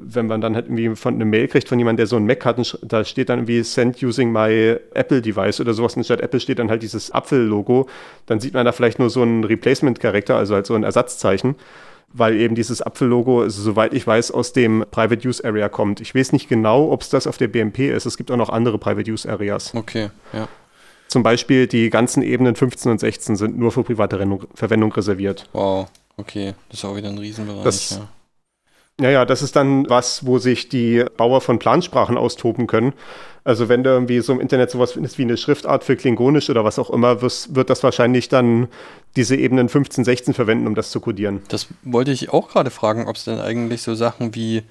wenn 0.00 0.26
man 0.26 0.40
dann 0.40 0.54
halt 0.54 0.66
irgendwie 0.66 0.94
von 0.94 1.14
eine 1.14 1.24
Mail 1.24 1.48
kriegt 1.48 1.68
von 1.68 1.78
jemandem, 1.78 1.98
der 1.98 2.06
so 2.06 2.16
einen 2.16 2.26
Mac 2.26 2.44
hat, 2.44 2.58
und 2.58 2.78
da 2.82 3.04
steht 3.04 3.28
dann 3.28 3.40
irgendwie 3.40 3.62
Send 3.62 4.00
using 4.02 4.30
my 4.30 4.76
Apple 4.94 5.20
Device 5.20 5.60
oder 5.60 5.74
sowas, 5.74 5.96
und 5.96 6.04
statt 6.04 6.20
Apple 6.20 6.40
steht 6.40 6.58
dann 6.60 6.70
halt 6.70 6.82
dieses 6.82 7.10
Apfel-Logo, 7.10 7.88
dann 8.26 8.38
sieht 8.38 8.54
man 8.54 8.64
da 8.64 8.72
vielleicht 8.72 8.98
nur 8.98 9.10
so 9.10 9.22
einen 9.22 9.42
Replacement-Charakter, 9.42 10.36
also 10.36 10.54
halt 10.54 10.66
so 10.66 10.74
ein 10.74 10.84
Ersatzzeichen 10.84 11.56
weil 12.12 12.36
eben 12.36 12.54
dieses 12.54 12.80
Apfellogo, 12.80 13.42
also, 13.42 13.62
soweit 13.62 13.92
ich 13.92 14.06
weiß, 14.06 14.30
aus 14.30 14.52
dem 14.52 14.84
Private 14.90 15.28
Use 15.28 15.44
Area 15.44 15.68
kommt. 15.68 16.00
Ich 16.00 16.14
weiß 16.14 16.32
nicht 16.32 16.48
genau, 16.48 16.90
ob 16.90 17.02
es 17.02 17.10
das 17.10 17.26
auf 17.26 17.36
der 17.36 17.48
BMP 17.48 17.80
ist. 17.90 18.06
Es 18.06 18.16
gibt 18.16 18.30
auch 18.30 18.36
noch 18.36 18.48
andere 18.48 18.78
Private 18.78 19.10
Use 19.10 19.28
Areas. 19.28 19.74
Okay, 19.74 20.08
ja. 20.32 20.48
Zum 21.08 21.22
Beispiel 21.22 21.66
die 21.66 21.90
ganzen 21.90 22.22
Ebenen 22.22 22.54
15 22.54 22.92
und 22.92 23.00
16 23.00 23.36
sind 23.36 23.58
nur 23.58 23.72
für 23.72 23.82
private 23.82 24.18
Verwendung 24.54 24.92
reserviert. 24.92 25.48
Wow, 25.52 25.88
okay. 26.16 26.54
Das 26.68 26.80
ist 26.80 26.84
auch 26.84 26.96
wieder 26.96 27.08
ein 27.08 27.18
Riesenbereich. 27.18 27.64
Das, 27.64 27.90
ja. 27.90 28.08
Ja, 29.00 29.10
ja, 29.10 29.24
das 29.24 29.42
ist 29.42 29.54
dann 29.54 29.88
was, 29.88 30.26
wo 30.26 30.38
sich 30.38 30.68
die 30.68 31.04
Bauer 31.16 31.40
von 31.40 31.60
Plansprachen 31.60 32.16
austoben 32.18 32.66
können. 32.66 32.94
Also 33.44 33.68
wenn 33.68 33.84
du 33.84 33.90
irgendwie 33.90 34.20
so 34.20 34.32
im 34.32 34.40
Internet 34.40 34.72
sowas 34.72 34.92
findest 34.92 35.18
wie 35.18 35.22
eine 35.22 35.36
Schriftart 35.36 35.84
für 35.84 35.96
Klingonisch 35.96 36.50
oder 36.50 36.64
was 36.64 36.80
auch 36.80 36.90
immer, 36.90 37.22
wird 37.22 37.70
das 37.70 37.82
wahrscheinlich 37.84 38.28
dann 38.28 38.66
diese 39.14 39.36
Ebenen 39.36 39.68
15, 39.68 40.04
16 40.04 40.34
verwenden, 40.34 40.66
um 40.66 40.74
das 40.74 40.90
zu 40.90 41.00
codieren. 41.00 41.42
Das 41.48 41.68
wollte 41.84 42.10
ich 42.10 42.30
auch 42.30 42.48
gerade 42.48 42.70
fragen, 42.70 43.06
ob 43.06 43.14
es 43.14 43.24
denn 43.24 43.38
eigentlich 43.38 43.82
so 43.82 43.94
Sachen 43.94 44.34
wie, 44.34 44.64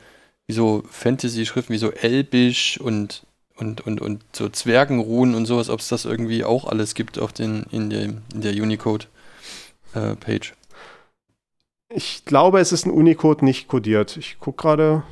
wie 0.45 0.53
so 0.53 0.83
Fantasy-Schriften 0.91 1.73
wie 1.73 1.79
so 1.79 1.91
Elbisch 1.91 2.79
und, 2.81 3.23
und, 3.57 3.85
und, 3.85 4.01
und 4.01 4.23
so 4.33 4.49
Zwergenruhen 4.49 5.35
und 5.35 5.45
sowas, 5.45 5.69
ob 5.69 5.79
es 5.79 5.87
das 5.87 6.05
irgendwie 6.05 6.43
auch 6.43 6.65
alles 6.65 6.93
gibt 6.93 7.19
auf 7.19 7.33
den, 7.33 7.63
in, 7.71 7.89
der, 7.89 8.03
in 8.03 8.21
der 8.33 8.53
Unicode-Page. 8.53 10.51
Äh, 10.51 10.57
ich 11.89 12.25
glaube, 12.25 12.59
es 12.59 12.71
ist 12.71 12.85
ein 12.85 12.91
Unicode 12.91 13.45
nicht 13.45 13.67
codiert. 13.67 14.17
Ich 14.17 14.39
gucke 14.39 14.61
gerade. 14.61 15.03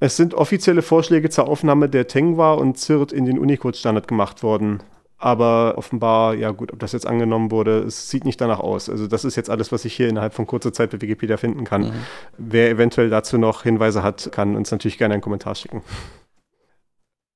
Es 0.00 0.16
sind 0.16 0.34
offizielle 0.34 0.82
Vorschläge 0.82 1.30
zur 1.30 1.48
Aufnahme 1.48 1.88
der 1.88 2.06
Tengwa 2.06 2.52
und 2.52 2.78
ZIRT 2.78 3.12
in 3.12 3.24
den 3.24 3.38
Unicode-Standard 3.38 4.06
gemacht 4.06 4.42
worden. 4.42 4.82
Aber 5.16 5.74
offenbar, 5.78 6.34
ja 6.34 6.50
gut, 6.50 6.70
ob 6.72 6.80
das 6.80 6.92
jetzt 6.92 7.06
angenommen 7.06 7.50
wurde, 7.50 7.78
es 7.78 8.10
sieht 8.10 8.26
nicht 8.26 8.38
danach 8.40 8.60
aus. 8.60 8.90
Also 8.90 9.06
das 9.06 9.24
ist 9.24 9.36
jetzt 9.36 9.48
alles, 9.48 9.72
was 9.72 9.86
ich 9.86 9.94
hier 9.94 10.08
innerhalb 10.08 10.34
von 10.34 10.46
kurzer 10.46 10.72
Zeit 10.74 10.90
bei 10.90 11.00
Wikipedia 11.00 11.38
finden 11.38 11.64
kann. 11.64 11.82
Mhm. 11.82 11.92
Wer 12.36 12.68
eventuell 12.68 13.08
dazu 13.08 13.38
noch 13.38 13.62
Hinweise 13.62 14.02
hat, 14.02 14.30
kann 14.32 14.54
uns 14.54 14.70
natürlich 14.70 14.98
gerne 14.98 15.14
einen 15.14 15.22
Kommentar 15.22 15.54
schicken. 15.54 15.82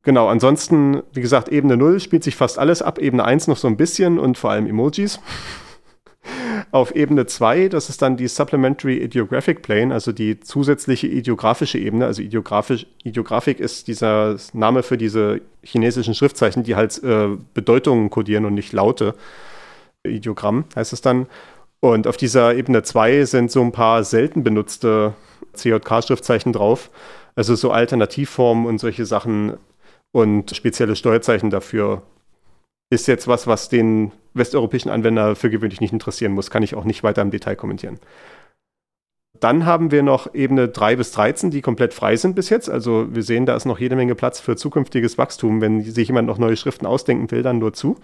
Genau, 0.03 0.29
ansonsten, 0.29 1.03
wie 1.13 1.21
gesagt, 1.21 1.49
Ebene 1.49 1.77
0 1.77 2.01
spielt 2.01 2.25
sich 2.25 2.37
fast 2.37 2.59
alles 2.59 2.83
ab, 2.83 2.99
Ebene 2.99 3.25
1 3.25 3.49
noch 3.49 3.57
so 3.57 3.69
ein 3.69 3.77
bisschen 3.77 4.19
und 4.19 4.39
vor 4.39 4.51
allem 4.51 4.67
Emojis. 4.67 5.21
Auf 6.71 6.95
Ebene 6.95 7.27
2, 7.27 7.69
das 7.69 7.89
ist 7.89 8.03
dann 8.03 8.17
die 8.17 8.29
Supplementary 8.29 8.99
Ideographic 8.99 9.63
Plane, 9.63 9.93
also 9.93 10.13
die 10.13 10.39
zusätzliche 10.41 11.07
ideografische 11.07 11.79
Ebene. 11.79 12.05
Also 12.05 12.21
Ideografisch, 12.21 12.87
Ideografik 13.05 13.59
ist 13.59 13.89
dieser 13.89 14.37
Name 14.53 14.83
für 14.83 14.99
diese 14.99 15.41
chinesischen 15.63 16.15
Schriftzeichen, 16.15 16.65
die 16.65 16.77
halt 16.77 17.03
äh, 17.03 17.29
Bedeutungen 17.55 18.11
kodieren 18.11 18.45
und 18.45 18.55
nicht 18.55 18.73
Laute. 18.73 19.15
Ideogramm 20.05 20.65
heißt 20.77 20.93
es 20.93 21.01
dann. 21.01 21.27
Und 21.81 22.07
auf 22.07 22.17
dieser 22.17 22.55
Ebene 22.55 22.83
2 22.83 23.25
sind 23.25 23.51
so 23.51 23.63
ein 23.63 23.73
paar 23.73 24.05
selten 24.05 24.43
benutzte 24.43 25.15
CJK-Schriftzeichen 25.55 26.53
drauf. 26.53 26.91
Also 27.35 27.55
so 27.55 27.71
Alternativformen 27.71 28.67
und 28.67 28.79
solche 28.79 29.07
Sachen 29.07 29.57
und 30.13 30.55
spezielle 30.55 30.97
Steuerzeichen 30.97 31.51
dafür 31.51 32.03
ist 32.91 33.07
jetzt 33.07 33.29
was, 33.29 33.47
was 33.47 33.69
den 33.69 34.13
westeuropäischen 34.35 34.91
Anwender 34.91 35.37
für 35.37 35.51
gewöhnlich 35.51 35.81
nicht 35.81 35.93
interessieren 35.93 36.33
muss. 36.33 36.51
Kann 36.51 36.63
ich 36.63 36.75
auch 36.75 36.85
nicht 36.85 37.03
weiter 37.03 37.23
im 37.23 37.31
Detail 37.31 37.57
kommentieren. 37.57 37.99
Dann 39.41 39.67
haben 39.67 39.91
wir 39.91 40.03
noch 40.03 40.35
Ebene 40.35 40.69
3 40.69 40.97
bis 40.97 41.13
13, 41.13 41.51
die 41.51 41.61
komplett 41.61 41.95
frei 41.95 42.17
sind 42.17 42.35
bis 42.35 42.49
jetzt. 42.49 42.69
Also 42.69 43.15
wir 43.15 43.23
sehen, 43.23 43.47
da 43.47 43.55
ist 43.55 43.67
noch 43.67 43.79
jede 43.79 43.95
Menge 43.95 44.15
Platz 44.15 44.41
für 44.41 44.57
zukünftiges 44.57 45.19
Wachstum. 45.19 45.61
Wenn 45.61 45.83
sich 45.83 46.09
jemand 46.09 46.27
noch 46.27 46.39
neue 46.39 46.57
Schriften 46.57 46.87
ausdenken 46.87 47.31
will, 47.31 47.43
dann 47.43 47.59
nur 47.59 47.73
zu. 47.73 47.99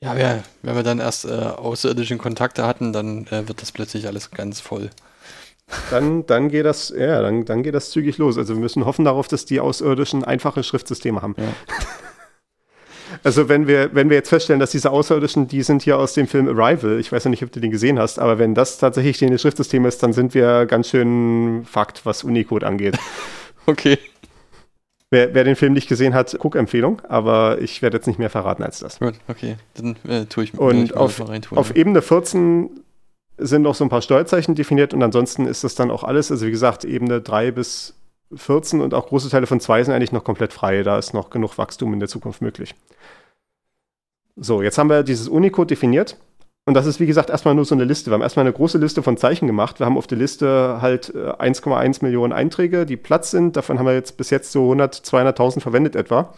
Ja, 0.00 0.16
wenn 0.16 0.74
wir 0.74 0.82
dann 0.82 0.98
erst 0.98 1.24
äh, 1.24 1.28
außerirdischen 1.28 2.18
Kontakte 2.18 2.66
hatten, 2.66 2.92
dann 2.92 3.26
äh, 3.28 3.46
wird 3.46 3.62
das 3.62 3.70
plötzlich 3.70 4.08
alles 4.08 4.32
ganz 4.32 4.60
voll. 4.60 4.90
Dann, 5.90 6.26
dann 6.26 6.48
geht 6.48 6.66
das, 6.66 6.92
ja, 6.96 7.22
dann, 7.22 7.44
dann 7.44 7.62
geht 7.62 7.74
das 7.74 7.90
zügig 7.90 8.18
los. 8.18 8.38
Also 8.38 8.54
wir 8.54 8.60
müssen 8.60 8.84
hoffen 8.84 9.04
darauf, 9.04 9.28
dass 9.28 9.44
die 9.44 9.60
Außerirdischen 9.60 10.24
einfache 10.24 10.62
Schriftsysteme 10.62 11.22
haben. 11.22 11.34
Ja. 11.38 11.44
Also 13.24 13.48
wenn 13.48 13.66
wir, 13.66 13.94
wenn 13.94 14.08
wir 14.08 14.16
jetzt 14.16 14.30
feststellen, 14.30 14.60
dass 14.60 14.70
diese 14.70 14.90
Außerirdischen, 14.90 15.48
die 15.48 15.62
sind 15.62 15.82
hier 15.82 15.98
aus 15.98 16.14
dem 16.14 16.26
Film 16.26 16.48
Arrival, 16.48 16.98
ich 16.98 17.12
weiß 17.12 17.24
ja 17.24 17.30
nicht, 17.30 17.42
ob 17.42 17.52
du 17.52 17.60
den 17.60 17.70
gesehen 17.70 17.98
hast, 17.98 18.18
aber 18.18 18.38
wenn 18.38 18.54
das 18.54 18.78
tatsächlich 18.78 19.18
das 19.18 19.40
Schriftsystem 19.40 19.84
ist, 19.84 20.02
dann 20.02 20.12
sind 20.12 20.34
wir 20.34 20.66
ganz 20.66 20.88
schön 20.88 21.64
Fakt, 21.64 22.04
was 22.04 22.24
Unicode 22.24 22.66
angeht. 22.66 22.96
Okay. 23.64 23.96
Wer, 25.10 25.34
wer, 25.34 25.44
den 25.44 25.54
Film 25.54 25.72
nicht 25.72 25.88
gesehen 25.88 26.14
hat, 26.14 26.36
Guck-Empfehlung, 26.36 27.00
aber 27.08 27.60
ich 27.60 27.80
werde 27.80 27.98
jetzt 27.98 28.08
nicht 28.08 28.18
mehr 28.18 28.28
verraten 28.28 28.64
als 28.64 28.80
das. 28.80 28.98
Gut, 28.98 29.14
okay, 29.28 29.54
dann 29.74 29.94
äh, 30.08 30.24
tue 30.24 30.42
ich 30.42 30.58
Und 30.58 30.86
ich 30.86 30.96
auf, 30.96 31.22
auf 31.52 31.76
Ebene 31.76 32.02
14 32.02 32.81
sind 33.46 33.62
noch 33.62 33.74
so 33.74 33.84
ein 33.84 33.90
paar 33.90 34.02
Steuerzeichen 34.02 34.54
definiert 34.54 34.94
und 34.94 35.02
ansonsten 35.02 35.46
ist 35.46 35.64
das 35.64 35.74
dann 35.74 35.90
auch 35.90 36.04
alles. 36.04 36.30
Also 36.30 36.46
wie 36.46 36.50
gesagt, 36.50 36.84
Ebene 36.84 37.20
3 37.20 37.50
bis 37.50 37.94
14 38.34 38.80
und 38.80 38.94
auch 38.94 39.06
große 39.06 39.28
Teile 39.28 39.46
von 39.46 39.60
2 39.60 39.84
sind 39.84 39.94
eigentlich 39.94 40.12
noch 40.12 40.24
komplett 40.24 40.52
frei. 40.52 40.82
Da 40.82 40.98
ist 40.98 41.14
noch 41.14 41.30
genug 41.30 41.58
Wachstum 41.58 41.92
in 41.92 42.00
der 42.00 42.08
Zukunft 42.08 42.42
möglich. 42.42 42.74
So, 44.36 44.62
jetzt 44.62 44.78
haben 44.78 44.88
wir 44.88 45.02
dieses 45.02 45.28
Unicode 45.28 45.68
definiert. 45.68 46.16
Und 46.64 46.74
das 46.74 46.86
ist, 46.86 47.00
wie 47.00 47.06
gesagt, 47.06 47.28
erstmal 47.28 47.56
nur 47.56 47.64
so 47.64 47.74
eine 47.74 47.84
Liste. 47.84 48.10
Wir 48.10 48.14
haben 48.14 48.22
erstmal 48.22 48.46
eine 48.46 48.52
große 48.52 48.78
Liste 48.78 49.02
von 49.02 49.16
Zeichen 49.16 49.48
gemacht. 49.48 49.80
Wir 49.80 49.86
haben 49.86 49.98
auf 49.98 50.06
der 50.06 50.18
Liste 50.18 50.78
halt 50.80 51.12
1,1 51.12 52.00
äh, 52.00 52.04
Millionen 52.04 52.32
Einträge, 52.32 52.86
die 52.86 52.96
Platz 52.96 53.32
sind. 53.32 53.56
Davon 53.56 53.78
haben 53.78 53.86
wir 53.86 53.94
jetzt 53.94 54.16
bis 54.16 54.30
jetzt 54.30 54.52
so 54.52 54.62
100, 54.64 54.94
200.000 54.94 55.60
verwendet 55.60 55.96
etwa. 55.96 56.32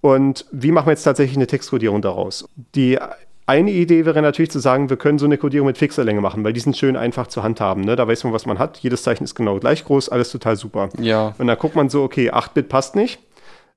Und 0.00 0.46
wie 0.50 0.72
machen 0.72 0.86
wir 0.86 0.92
jetzt 0.92 1.04
tatsächlich 1.04 1.36
eine 1.36 1.46
Textkodierung 1.46 2.02
daraus? 2.02 2.48
Die 2.74 2.98
eine 3.46 3.70
Idee 3.70 4.04
wäre 4.04 4.22
natürlich 4.22 4.50
zu 4.50 4.58
sagen, 4.58 4.90
wir 4.90 4.96
können 4.96 5.18
so 5.18 5.26
eine 5.26 5.38
Kodierung 5.38 5.68
mit 5.68 5.78
Fixerlänge 5.78 6.20
machen, 6.20 6.44
weil 6.44 6.52
die 6.52 6.60
sind 6.60 6.76
schön 6.76 6.96
einfach 6.96 7.28
zu 7.28 7.42
handhaben. 7.42 7.84
Ne? 7.84 7.96
Da 7.96 8.06
weiß 8.06 8.24
man, 8.24 8.32
was 8.32 8.44
man 8.44 8.58
hat. 8.58 8.78
Jedes 8.78 9.02
Zeichen 9.02 9.24
ist 9.24 9.34
genau 9.34 9.58
gleich 9.58 9.84
groß, 9.84 10.08
alles 10.08 10.30
total 10.30 10.56
super. 10.56 10.88
Ja. 11.00 11.34
Und 11.38 11.46
dann 11.46 11.58
guckt 11.58 11.76
man 11.76 11.88
so, 11.88 12.02
okay, 12.02 12.30
8-Bit 12.30 12.68
passt 12.68 12.96
nicht 12.96 13.20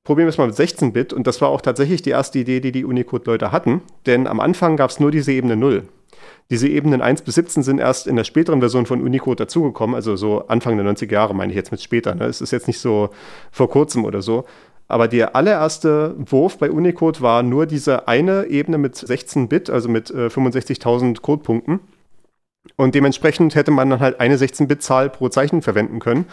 probieren 0.09 0.25
wir 0.25 0.29
es 0.29 0.39
mal 0.39 0.47
mit 0.47 0.55
16-Bit. 0.55 1.13
Und 1.13 1.27
das 1.27 1.39
war 1.39 1.49
auch 1.49 1.61
tatsächlich 1.61 2.01
die 2.01 2.09
erste 2.09 2.39
Idee, 2.39 2.61
die 2.61 2.71
die 2.71 2.83
Unicode-Leute 2.83 3.51
hatten. 3.51 3.81
Denn 4.07 4.25
am 4.25 4.39
Anfang 4.39 4.75
gab 4.75 4.89
es 4.89 4.99
nur 4.99 5.11
diese 5.11 5.31
Ebene 5.31 5.55
0. 5.55 5.83
Diese 6.49 6.67
Ebenen 6.67 7.01
1 7.03 7.21
bis 7.21 7.35
17 7.35 7.61
sind 7.61 7.77
erst 7.77 8.07
in 8.07 8.15
der 8.15 8.23
späteren 8.23 8.59
Version 8.59 8.87
von 8.87 9.03
Unicode 9.03 9.43
dazugekommen, 9.43 9.95
also 9.95 10.15
so 10.15 10.47
Anfang 10.47 10.77
der 10.77 10.85
90er 10.85 11.13
Jahre 11.13 11.35
meine 11.35 11.51
ich 11.51 11.55
jetzt 11.55 11.71
mit 11.71 11.79
später. 11.79 12.15
Ne? 12.15 12.25
Es 12.25 12.41
ist 12.41 12.49
jetzt 12.49 12.65
nicht 12.65 12.79
so 12.79 13.11
vor 13.51 13.69
kurzem 13.69 14.03
oder 14.03 14.23
so. 14.23 14.45
Aber 14.89 15.07
der 15.07 15.35
allererste 15.35 16.15
Wurf 16.17 16.57
bei 16.57 16.71
Unicode 16.71 17.21
war 17.21 17.43
nur 17.43 17.67
diese 17.67 18.07
eine 18.07 18.47
Ebene 18.47 18.79
mit 18.79 18.95
16-Bit, 18.95 19.69
also 19.69 19.87
mit 19.87 20.09
äh, 20.09 20.27
65.000 20.27 21.21
Codepunkten. 21.21 21.79
Und 22.75 22.95
dementsprechend 22.95 23.55
hätte 23.55 23.71
man 23.71 23.89
dann 23.91 23.99
halt 23.99 24.19
eine 24.19 24.35
16-Bit-Zahl 24.35 25.11
pro 25.11 25.29
Zeichen 25.29 25.61
verwenden 25.61 25.99
können. 25.99 26.25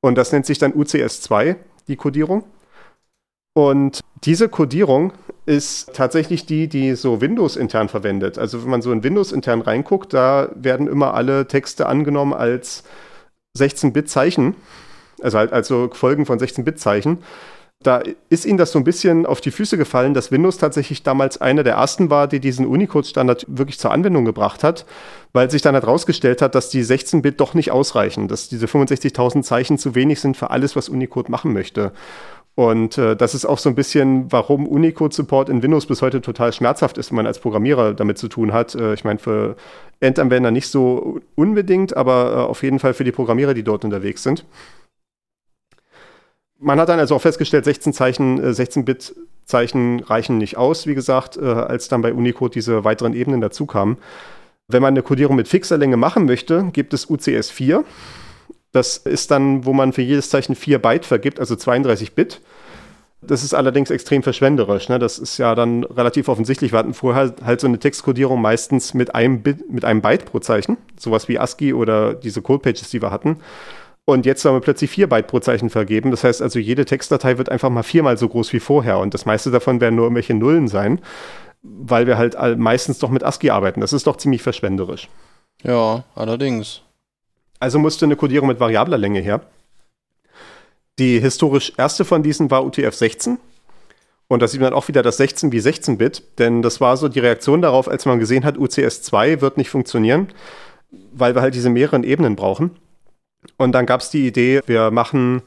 Und 0.00 0.16
das 0.16 0.30
nennt 0.30 0.44
sich 0.44 0.58
dann 0.58 0.74
UCS2, 0.74 1.56
die 1.88 1.96
Codierung. 1.96 2.44
Und 3.54 4.00
diese 4.24 4.50
Codierung 4.50 5.14
ist 5.46 5.94
tatsächlich 5.94 6.44
die, 6.44 6.68
die 6.68 6.94
so 6.96 7.22
Windows 7.22 7.56
intern 7.56 7.88
verwendet. 7.88 8.36
Also 8.36 8.62
wenn 8.62 8.70
man 8.70 8.82
so 8.82 8.92
in 8.92 9.02
Windows 9.04 9.32
intern 9.32 9.62
reinguckt, 9.62 10.12
da 10.12 10.50
werden 10.54 10.86
immer 10.86 11.14
alle 11.14 11.48
Texte 11.48 11.86
angenommen 11.86 12.34
als 12.34 12.84
16-Bit-Zeichen, 13.56 14.54
also 15.22 15.38
halt 15.38 15.54
also 15.54 15.88
Folgen 15.94 16.26
von 16.26 16.38
16-Bit-Zeichen. 16.38 17.18
Da 17.86 18.02
ist 18.30 18.44
ihnen 18.44 18.58
das 18.58 18.72
so 18.72 18.80
ein 18.80 18.84
bisschen 18.84 19.26
auf 19.26 19.40
die 19.40 19.52
Füße 19.52 19.78
gefallen, 19.78 20.12
dass 20.12 20.32
Windows 20.32 20.58
tatsächlich 20.58 21.04
damals 21.04 21.40
einer 21.40 21.62
der 21.62 21.74
ersten 21.74 22.10
war, 22.10 22.26
die 22.26 22.40
diesen 22.40 22.66
Unicode-Standard 22.66 23.46
wirklich 23.48 23.78
zur 23.78 23.92
Anwendung 23.92 24.24
gebracht 24.24 24.64
hat, 24.64 24.86
weil 25.32 25.52
sich 25.52 25.62
dann 25.62 25.76
herausgestellt 25.76 26.42
hat, 26.42 26.56
dass 26.56 26.68
die 26.68 26.82
16-Bit 26.82 27.38
doch 27.38 27.54
nicht 27.54 27.70
ausreichen, 27.70 28.26
dass 28.26 28.48
diese 28.48 28.66
65.000 28.66 29.42
Zeichen 29.42 29.78
zu 29.78 29.94
wenig 29.94 30.18
sind 30.20 30.36
für 30.36 30.50
alles, 30.50 30.74
was 30.74 30.88
Unicode 30.88 31.30
machen 31.30 31.52
möchte. 31.52 31.92
Und 32.56 32.98
äh, 32.98 33.14
das 33.14 33.36
ist 33.36 33.44
auch 33.44 33.58
so 33.58 33.68
ein 33.68 33.76
bisschen, 33.76 34.32
warum 34.32 34.66
Unicode-Support 34.66 35.48
in 35.48 35.62
Windows 35.62 35.86
bis 35.86 36.02
heute 36.02 36.20
total 36.20 36.52
schmerzhaft 36.52 36.98
ist, 36.98 37.12
wenn 37.12 37.16
man 37.16 37.26
als 37.28 37.38
Programmierer 37.38 37.94
damit 37.94 38.18
zu 38.18 38.26
tun 38.26 38.52
hat. 38.52 38.74
Äh, 38.74 38.94
ich 38.94 39.04
meine, 39.04 39.20
für 39.20 39.54
Endanwender 40.00 40.50
nicht 40.50 40.66
so 40.66 41.20
unbedingt, 41.36 41.96
aber 41.96 42.32
äh, 42.32 42.50
auf 42.50 42.64
jeden 42.64 42.80
Fall 42.80 42.94
für 42.94 43.04
die 43.04 43.12
Programmierer, 43.12 43.54
die 43.54 43.62
dort 43.62 43.84
unterwegs 43.84 44.24
sind. 44.24 44.44
Man 46.58 46.80
hat 46.80 46.88
dann 46.88 46.98
also 46.98 47.16
auch 47.16 47.22
festgestellt, 47.22 47.64
16 47.64 47.92
Zeichen, 47.92 48.40
16-Bit-Zeichen 48.40 49.98
äh, 50.00 50.02
reichen 50.04 50.38
nicht 50.38 50.56
aus, 50.56 50.86
wie 50.86 50.94
gesagt, 50.94 51.36
äh, 51.36 51.44
als 51.44 51.88
dann 51.88 52.02
bei 52.02 52.12
Unicode 52.12 52.54
diese 52.54 52.84
weiteren 52.84 53.14
Ebenen 53.14 53.40
dazu 53.40 53.66
kamen. 53.66 53.98
Wenn 54.68 54.82
man 54.82 54.94
eine 54.94 55.02
Codierung 55.02 55.36
mit 55.36 55.48
fixer 55.48 55.78
Länge 55.78 55.96
machen 55.96 56.24
möchte, 56.24 56.70
gibt 56.72 56.94
es 56.94 57.08
UCS 57.08 57.50
4. 57.50 57.84
Das 58.72 58.96
ist 58.96 59.30
dann, 59.30 59.64
wo 59.64 59.72
man 59.72 59.92
für 59.92 60.02
jedes 60.02 60.30
Zeichen 60.30 60.54
4 60.54 60.80
Byte 60.80 61.06
vergibt, 61.06 61.40
also 61.40 61.56
32 61.56 62.14
Bit. 62.14 62.40
Das 63.22 63.42
ist 63.42 63.54
allerdings 63.54 63.90
extrem 63.90 64.22
verschwenderisch. 64.22 64.88
Ne? 64.88 64.98
Das 64.98 65.18
ist 65.18 65.38
ja 65.38 65.54
dann 65.54 65.84
relativ 65.84 66.28
offensichtlich. 66.28 66.72
Wir 66.72 66.78
hatten 66.78 66.94
vorher 66.94 67.34
halt 67.44 67.60
so 67.60 67.66
eine 67.66 67.78
Textkodierung 67.78 68.40
meistens 68.40 68.94
mit 68.94 69.14
einem, 69.14 69.42
Bit, 69.42 69.70
mit 69.70 69.84
einem 69.84 70.02
Byte 70.02 70.26
pro 70.26 70.38
Zeichen. 70.40 70.76
Sowas 70.98 71.28
wie 71.28 71.38
ASCII 71.38 71.72
oder 71.72 72.14
diese 72.14 72.42
Codepages, 72.42 72.90
die 72.90 73.00
wir 73.00 73.10
hatten. 73.10 73.38
Und 74.08 74.24
jetzt 74.24 74.40
sollen 74.40 74.54
wir 74.54 74.60
plötzlich 74.60 74.88
4 74.90 75.08
Byte 75.08 75.26
pro 75.26 75.40
Zeichen 75.40 75.68
vergeben. 75.68 76.12
Das 76.12 76.22
heißt 76.22 76.40
also, 76.40 76.60
jede 76.60 76.84
Textdatei 76.84 77.38
wird 77.38 77.48
einfach 77.48 77.70
mal 77.70 77.82
viermal 77.82 78.16
so 78.16 78.28
groß 78.28 78.52
wie 78.52 78.60
vorher. 78.60 78.98
Und 78.98 79.12
das 79.14 79.26
meiste 79.26 79.50
davon 79.50 79.80
werden 79.80 79.96
nur 79.96 80.04
irgendwelche 80.04 80.32
Nullen 80.32 80.68
sein, 80.68 81.00
weil 81.62 82.06
wir 82.06 82.16
halt 82.16 82.36
meistens 82.56 83.00
doch 83.00 83.10
mit 83.10 83.24
ASCII 83.24 83.50
arbeiten. 83.50 83.80
Das 83.80 83.92
ist 83.92 84.06
doch 84.06 84.16
ziemlich 84.16 84.42
verschwenderisch. 84.42 85.08
Ja, 85.64 86.04
allerdings. 86.14 86.82
Also 87.58 87.80
musste 87.80 88.04
eine 88.04 88.14
Codierung 88.14 88.46
mit 88.46 88.60
variabler 88.60 88.96
Länge 88.96 89.20
her. 89.20 89.40
Die 91.00 91.18
historisch 91.18 91.72
erste 91.76 92.04
von 92.04 92.22
diesen 92.22 92.50
war 92.50 92.62
UTF-16. 92.62 93.38
Und 94.28 94.40
da 94.40 94.46
sieht 94.46 94.60
man 94.60 94.72
auch 94.72 94.86
wieder 94.86 95.02
das 95.02 95.16
16 95.16 95.50
wie 95.50 95.58
16-Bit, 95.58 96.38
denn 96.38 96.62
das 96.62 96.80
war 96.80 96.96
so 96.96 97.08
die 97.08 97.20
Reaktion 97.20 97.62
darauf, 97.62 97.88
als 97.88 98.06
man 98.06 98.18
gesehen 98.18 98.44
hat, 98.44 98.56
UCS2 98.56 99.40
wird 99.40 99.56
nicht 99.56 99.70
funktionieren, 99.70 100.28
weil 101.12 101.34
wir 101.34 101.42
halt 101.42 101.54
diese 101.54 101.70
mehreren 101.70 102.04
Ebenen 102.04 102.36
brauchen. 102.36 102.70
Und 103.56 103.72
dann 103.72 103.86
gab 103.86 104.00
es 104.00 104.10
die 104.10 104.26
Idee, 104.26 104.60
wir 104.66 104.90
machen, 104.90 105.42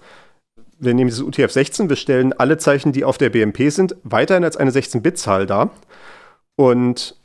wir 0.80 0.94
nehmen 0.94 1.10
dieses 1.10 1.24
UTF-16, 1.24 1.90
wir 1.90 1.96
stellen 1.96 2.34
alle 2.34 2.58
Zeichen, 2.58 2.92
die 2.92 3.04
auf 3.04 3.18
der 3.18 3.30
BMP 3.30 3.70
sind, 3.72 3.96
weiterhin 4.04 4.44
als 4.44 4.58
eine 4.58 4.72
16-Bit-Zahl 4.72 5.46
dar. 5.46 5.72
Und 6.56 7.16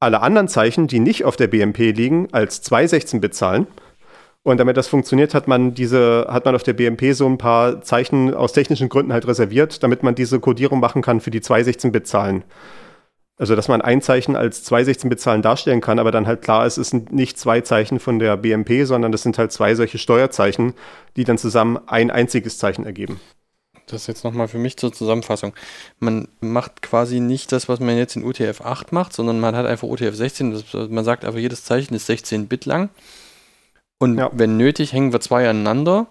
alle 0.00 0.20
anderen 0.20 0.48
Zeichen, 0.48 0.86
die 0.86 1.00
nicht 1.00 1.24
auf 1.24 1.36
der 1.36 1.46
BMP 1.46 1.78
liegen, 1.96 2.28
als 2.32 2.62
zwei 2.62 2.84
16-Bit-Zahlen. 2.84 3.66
Und 4.42 4.58
damit 4.58 4.76
das 4.76 4.86
funktioniert, 4.86 5.34
hat 5.34 5.48
man 5.48 5.74
diese, 5.74 6.26
hat 6.28 6.44
man 6.44 6.54
auf 6.54 6.62
der 6.62 6.74
BMP 6.74 7.14
so 7.14 7.26
ein 7.26 7.38
paar 7.38 7.82
Zeichen 7.82 8.32
aus 8.32 8.52
technischen 8.52 8.88
Gründen 8.88 9.12
halt 9.12 9.26
reserviert, 9.26 9.82
damit 9.82 10.04
man 10.04 10.14
diese 10.14 10.38
Codierung 10.38 10.78
machen 10.78 11.02
kann 11.02 11.20
für 11.20 11.32
die 11.32 11.40
zwei 11.40 11.62
16-Bit-Zahlen. 11.62 12.44
Also, 13.38 13.54
dass 13.54 13.68
man 13.68 13.82
ein 13.82 14.00
Zeichen 14.00 14.34
als 14.34 14.64
zwei 14.64 14.80
16-Bit-Zahlen 14.82 15.42
darstellen 15.42 15.82
kann, 15.82 15.98
aber 15.98 16.10
dann 16.10 16.26
halt 16.26 16.40
klar 16.40 16.66
ist, 16.66 16.78
es 16.78 16.88
sind 16.88 17.12
nicht 17.12 17.38
zwei 17.38 17.60
Zeichen 17.60 18.00
von 18.00 18.18
der 18.18 18.36
BMP, 18.38 18.86
sondern 18.86 19.12
das 19.12 19.22
sind 19.22 19.36
halt 19.36 19.52
zwei 19.52 19.74
solche 19.74 19.98
Steuerzeichen, 19.98 20.72
die 21.16 21.24
dann 21.24 21.36
zusammen 21.36 21.78
ein 21.86 22.10
einziges 22.10 22.56
Zeichen 22.56 22.86
ergeben. 22.86 23.20
Das 23.86 24.02
ist 24.02 24.06
jetzt 24.08 24.24
nochmal 24.24 24.48
für 24.48 24.58
mich 24.58 24.76
zur 24.76 24.92
Zusammenfassung. 24.92 25.54
Man 26.00 26.28
macht 26.40 26.82
quasi 26.82 27.20
nicht 27.20 27.52
das, 27.52 27.68
was 27.68 27.78
man 27.78 27.96
jetzt 27.96 28.16
in 28.16 28.24
UTF-8 28.24 28.86
macht, 28.90 29.12
sondern 29.12 29.38
man 29.38 29.54
hat 29.54 29.66
einfach 29.66 29.86
UTF-16. 29.86 30.88
Man 30.88 31.04
sagt 31.04 31.24
einfach, 31.24 31.38
jedes 31.38 31.64
Zeichen 31.64 31.94
ist 31.94 32.06
16 32.06 32.48
Bit 32.48 32.64
lang. 32.64 32.88
Und 33.98 34.18
ja. 34.18 34.30
wenn 34.32 34.56
nötig, 34.56 34.92
hängen 34.92 35.12
wir 35.12 35.20
zwei 35.20 35.48
aneinander. 35.48 36.08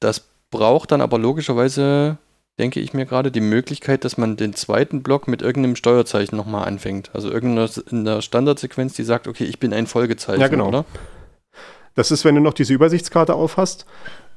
Das 0.00 0.28
braucht 0.50 0.90
dann 0.90 1.00
aber 1.00 1.18
logischerweise, 1.18 2.18
denke 2.58 2.80
ich 2.80 2.92
mir 2.92 3.06
gerade, 3.06 3.30
die 3.30 3.40
Möglichkeit, 3.40 4.04
dass 4.04 4.18
man 4.18 4.36
den 4.36 4.54
zweiten 4.54 5.02
Block 5.02 5.28
mit 5.28 5.42
irgendeinem 5.42 5.76
Steuerzeichen 5.76 6.36
nochmal 6.36 6.66
anfängt. 6.66 7.10
Also 7.14 7.30
irgendeiner 7.30 8.22
Standardsequenz, 8.22 8.94
die 8.94 9.04
sagt, 9.04 9.28
okay, 9.28 9.44
ich 9.44 9.60
bin 9.60 9.72
ein 9.72 9.86
Folgezeichen, 9.86 10.40
ja, 10.40 10.48
genau. 10.48 10.68
oder? 10.68 10.84
Das 11.94 12.10
ist, 12.10 12.24
wenn 12.24 12.34
du 12.34 12.40
noch 12.40 12.54
diese 12.54 12.74
Übersichtskarte 12.74 13.34
aufhast, 13.34 13.86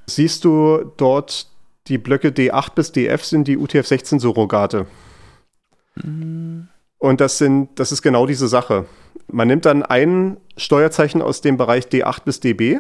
siehst 0.08 0.46
du 0.46 0.92
dort 0.98 1.48
die 1.88 1.98
Blöcke 1.98 2.30
D8 2.30 2.74
bis 2.76 2.92
DF 2.92 3.24
sind 3.24 3.48
die 3.48 3.58
UTF-16-Surrogate. 3.58 4.86
Mhm. 5.96 6.68
Und 7.00 7.22
das 7.22 7.40
sind, 7.40 7.80
das 7.80 7.92
ist 7.92 8.04
genau 8.04 8.28
diese 8.28 8.48
Sache. 8.48 8.86
Man 9.28 9.48
nimmt 9.48 9.66
dann 9.66 9.82
ein 9.82 10.38
Steuerzeichen 10.58 11.22
aus 11.22 11.42
dem 11.42 11.58
Bereich 11.58 11.86
D8 11.86 12.24
bis 12.24 12.40
DB 12.40 12.80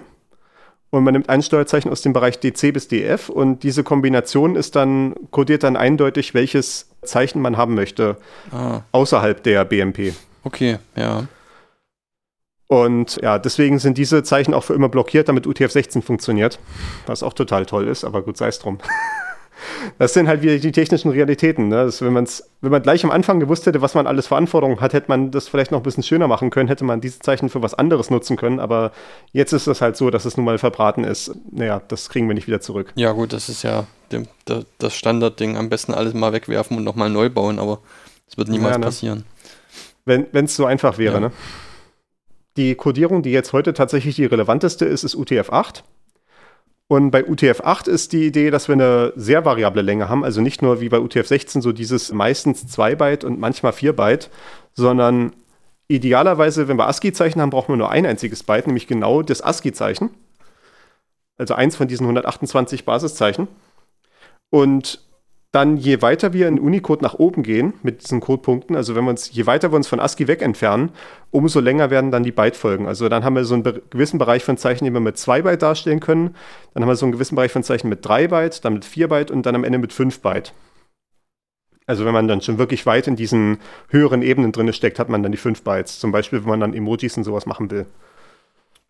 und 0.92 1.04
man 1.04 1.14
nimmt 1.14 1.30
ein 1.30 1.42
Steuerzeichen 1.42 1.90
aus 1.90 2.02
dem 2.02 2.14
Bereich 2.14 2.40
DC 2.40 2.72
bis 2.74 2.88
DF 2.88 3.30
und 3.30 3.64
diese 3.64 3.84
Kombination 3.84 4.56
ist 4.56 4.76
dann, 4.76 5.16
kodiert 5.32 5.64
dann 5.64 5.76
eindeutig, 5.76 6.34
welches 6.34 6.90
Zeichen 7.02 7.42
man 7.42 7.58
haben 7.58 7.74
möchte 7.74 8.18
Ah, 8.52 8.82
außerhalb 8.92 9.42
der 9.42 9.66
BMP. 9.66 10.14
okay, 10.44 10.78
ja. 10.96 11.24
Und 12.68 13.20
ja, 13.22 13.38
deswegen 13.38 13.80
sind 13.80 13.98
diese 13.98 14.24
Zeichen 14.24 14.54
auch 14.54 14.64
für 14.64 14.74
immer 14.74 14.88
blockiert, 14.88 15.28
damit 15.28 15.46
UTF-16 15.46 16.02
funktioniert. 16.02 16.58
Was 17.06 17.22
auch 17.22 17.34
total 17.34 17.66
toll 17.66 17.88
ist, 17.90 18.06
aber 18.06 18.22
gut, 18.22 18.38
sei 18.38 18.48
es 18.48 18.60
drum. 18.60 18.78
Das 19.98 20.14
sind 20.14 20.28
halt 20.28 20.42
wieder 20.42 20.58
die 20.58 20.72
technischen 20.72 21.12
Realitäten. 21.12 21.68
Ne? 21.68 21.86
Das, 21.86 22.02
wenn, 22.02 22.14
man's, 22.14 22.44
wenn 22.62 22.72
man 22.72 22.82
gleich 22.82 23.04
am 23.04 23.12
Anfang 23.12 23.40
gewusst 23.40 23.66
hätte, 23.66 23.82
was 23.82 23.96
man 23.96 24.08
alles 24.08 24.28
für 24.28 24.36
Anforderungen 24.36 24.82
hat, 24.82 24.94
hätte 24.94 25.08
man 25.10 25.32
das 25.32 25.48
vielleicht 25.48 25.72
noch 25.72 25.80
ein 25.80 25.84
bisschen 25.84 26.04
schöner 26.04 26.28
machen 26.28 26.50
können, 26.50 26.68
hätte 26.68 26.84
man 26.84 27.02
diese 27.02 27.20
Zeichen 27.20 27.50
für 27.50 27.62
was 27.62 27.74
anderes 27.74 28.10
nutzen 28.10 28.38
können. 28.38 28.60
Aber 28.60 28.92
jetzt 29.32 29.54
ist 29.54 29.68
es 29.68 29.82
halt 29.82 29.98
so, 29.98 30.10
dass 30.10 30.26
es 30.26 30.38
nun 30.38 30.46
mal 30.46 30.58
verbraten 30.58 31.04
ist. 31.04 31.32
Naja, 31.52 31.82
das 31.88 32.10
kriegen 32.10 32.28
wir 32.28 32.34
nicht 32.34 32.48
wieder 32.48 32.62
zurück. 32.62 32.92
Ja, 32.96 33.12
gut, 33.12 33.34
das 33.34 33.50
ist 33.50 33.64
ja 33.64 33.86
dem, 34.12 34.28
da, 34.46 34.62
das 34.78 34.96
Standardding. 34.96 35.58
Am 35.58 35.70
besten 35.70 35.94
alles 35.94 36.14
mal 36.14 36.34
wegwerfen 36.34 36.78
und 36.78 36.84
nochmal 36.84 37.10
neu 37.10 37.30
bauen, 37.30 37.60
aber 37.60 37.80
das 38.28 38.38
wird 38.38 38.50
niemals 38.50 38.74
Ja, 38.74 38.78
ne? 38.80 38.86
passieren. 38.86 39.24
Wenn 40.06 40.46
es 40.46 40.56
so 40.56 40.66
einfach 40.66 40.98
wäre. 40.98 41.14
Ja. 41.16 41.20
Ne? 41.20 41.32
Die 42.58 42.76
Codierung, 42.76 43.24
die 43.24 43.32
jetzt 43.32 43.54
heute 43.54 43.74
tatsächlich 43.74 44.16
die 44.16 44.26
relevanteste 44.26 44.86
ist, 44.86 45.04
ist 45.04 45.16
UTF-8. 45.16 45.84
Und 46.92 47.10
bei 47.10 47.24
UTF-8 47.24 47.88
ist 47.88 48.12
die 48.12 48.28
Idee, 48.28 48.52
dass 48.52 48.68
wir 48.68 48.74
eine 48.74 49.14
sehr 49.16 49.46
variable 49.46 49.82
Länge 49.82 50.10
haben, 50.10 50.26
also 50.26 50.42
nicht 50.42 50.62
nur 50.62 50.82
wie 50.82 50.90
bei 50.90 50.98
UTF-16 50.98 51.62
so 51.62 51.72
dieses 51.72 52.12
meistens 52.12 52.68
2 52.68 52.96
Byte 52.96 53.24
und 53.24 53.40
manchmal 53.40 53.72
4 53.72 53.94
Byte, 53.94 54.30
sondern 54.74 55.32
idealerweise, 55.88 56.68
wenn 56.68 56.78
wir 56.78 56.90
ASCII-Zeichen 56.90 57.40
haben, 57.40 57.50
brauchen 57.50 57.70
wir 57.70 57.78
nur 57.78 57.92
ein 57.92 58.06
einziges 58.06 58.44
Byte, 58.44 58.68
nämlich 58.68 58.88
genau 58.88 59.22
das 59.22 59.42
ASCII-Zeichen. 59.42 60.10
Also 61.38 61.54
eins 61.54 61.78
von 61.78 61.88
diesen 61.88 62.04
128 62.04 62.84
Basiszeichen. 62.84 63.48
Und 64.50 65.00
dann, 65.52 65.76
je 65.76 66.02
weiter 66.02 66.32
wir 66.32 66.48
in 66.48 66.60
Unicode 66.60 67.04
nach 67.04 67.16
oben 67.16 67.44
gehen 67.44 67.74
mit 67.84 68.04
diesen 68.04 68.22
Codepunkten, 68.22 68.76
also 68.76 68.96
wenn 68.96 69.04
wir 69.04 69.10
uns, 69.10 69.32
je 69.34 69.46
weiter 69.46 69.72
wir 69.72 69.76
uns 69.76 69.88
von 69.88 70.00
ASCII 70.00 70.28
weg 70.28 70.42
entfernen, 70.42 70.92
umso 71.30 71.60
länger 71.60 71.90
werden 71.90 72.10
dann 72.10 72.24
die 72.24 72.32
Bytefolgen. 72.32 72.88
Also 72.88 73.10
dann 73.10 73.26
haben 73.26 73.36
wir 73.36 73.44
so 73.44 73.56
einen 73.56 73.64
be 73.64 73.82
gewissen 73.90 74.18
Bereich 74.18 74.46
von 74.46 74.56
Zeichen, 74.56 74.86
den 74.86 74.94
wir 74.94 75.02
mit 75.02 75.18
2 75.18 75.42
Byte 75.42 75.62
darstellen 75.62 76.00
können. 76.00 76.36
Dann 76.74 76.84
haben 76.84 76.90
wir 76.90 76.96
so 76.96 77.06
einen 77.06 77.12
gewissen 77.12 77.36
Bereich 77.36 77.52
von 77.52 77.64
Zeichen 77.64 77.90
mit 77.90 78.06
3 78.06 78.30
Byte, 78.30 78.64
dann 78.64 78.76
mit 78.76 78.86
4 78.86 79.10
Byte 79.10 79.32
und 79.32 79.46
dann 79.46 79.56
am 79.56 79.66
Ende 79.66 79.78
mit 79.78 79.92
5 79.92 80.22
Byte. 80.22 80.54
Also 81.86 82.06
wenn 82.06 82.14
man 82.14 82.30
dann 82.30 82.42
schon 82.42 82.58
wirklich 82.58 82.86
weit 82.86 83.08
in 83.08 83.18
diesen 83.18 83.58
höheren 83.90 84.22
Ebenen 84.22 84.54
drin 84.54 84.72
steckt, 84.72 85.00
hat 85.00 85.10
man 85.10 85.22
dann 85.22 85.34
die 85.34 85.38
5 85.38 85.64
Bytes. 85.64 86.00
Zum 86.00 86.14
Beispiel, 86.14 86.40
wenn 86.44 86.50
man 86.50 86.62
dann 86.62 86.74
Emojis 86.74 87.18
und 87.18 87.26
sowas 87.26 87.46
machen 87.46 87.70
will. 87.72 87.86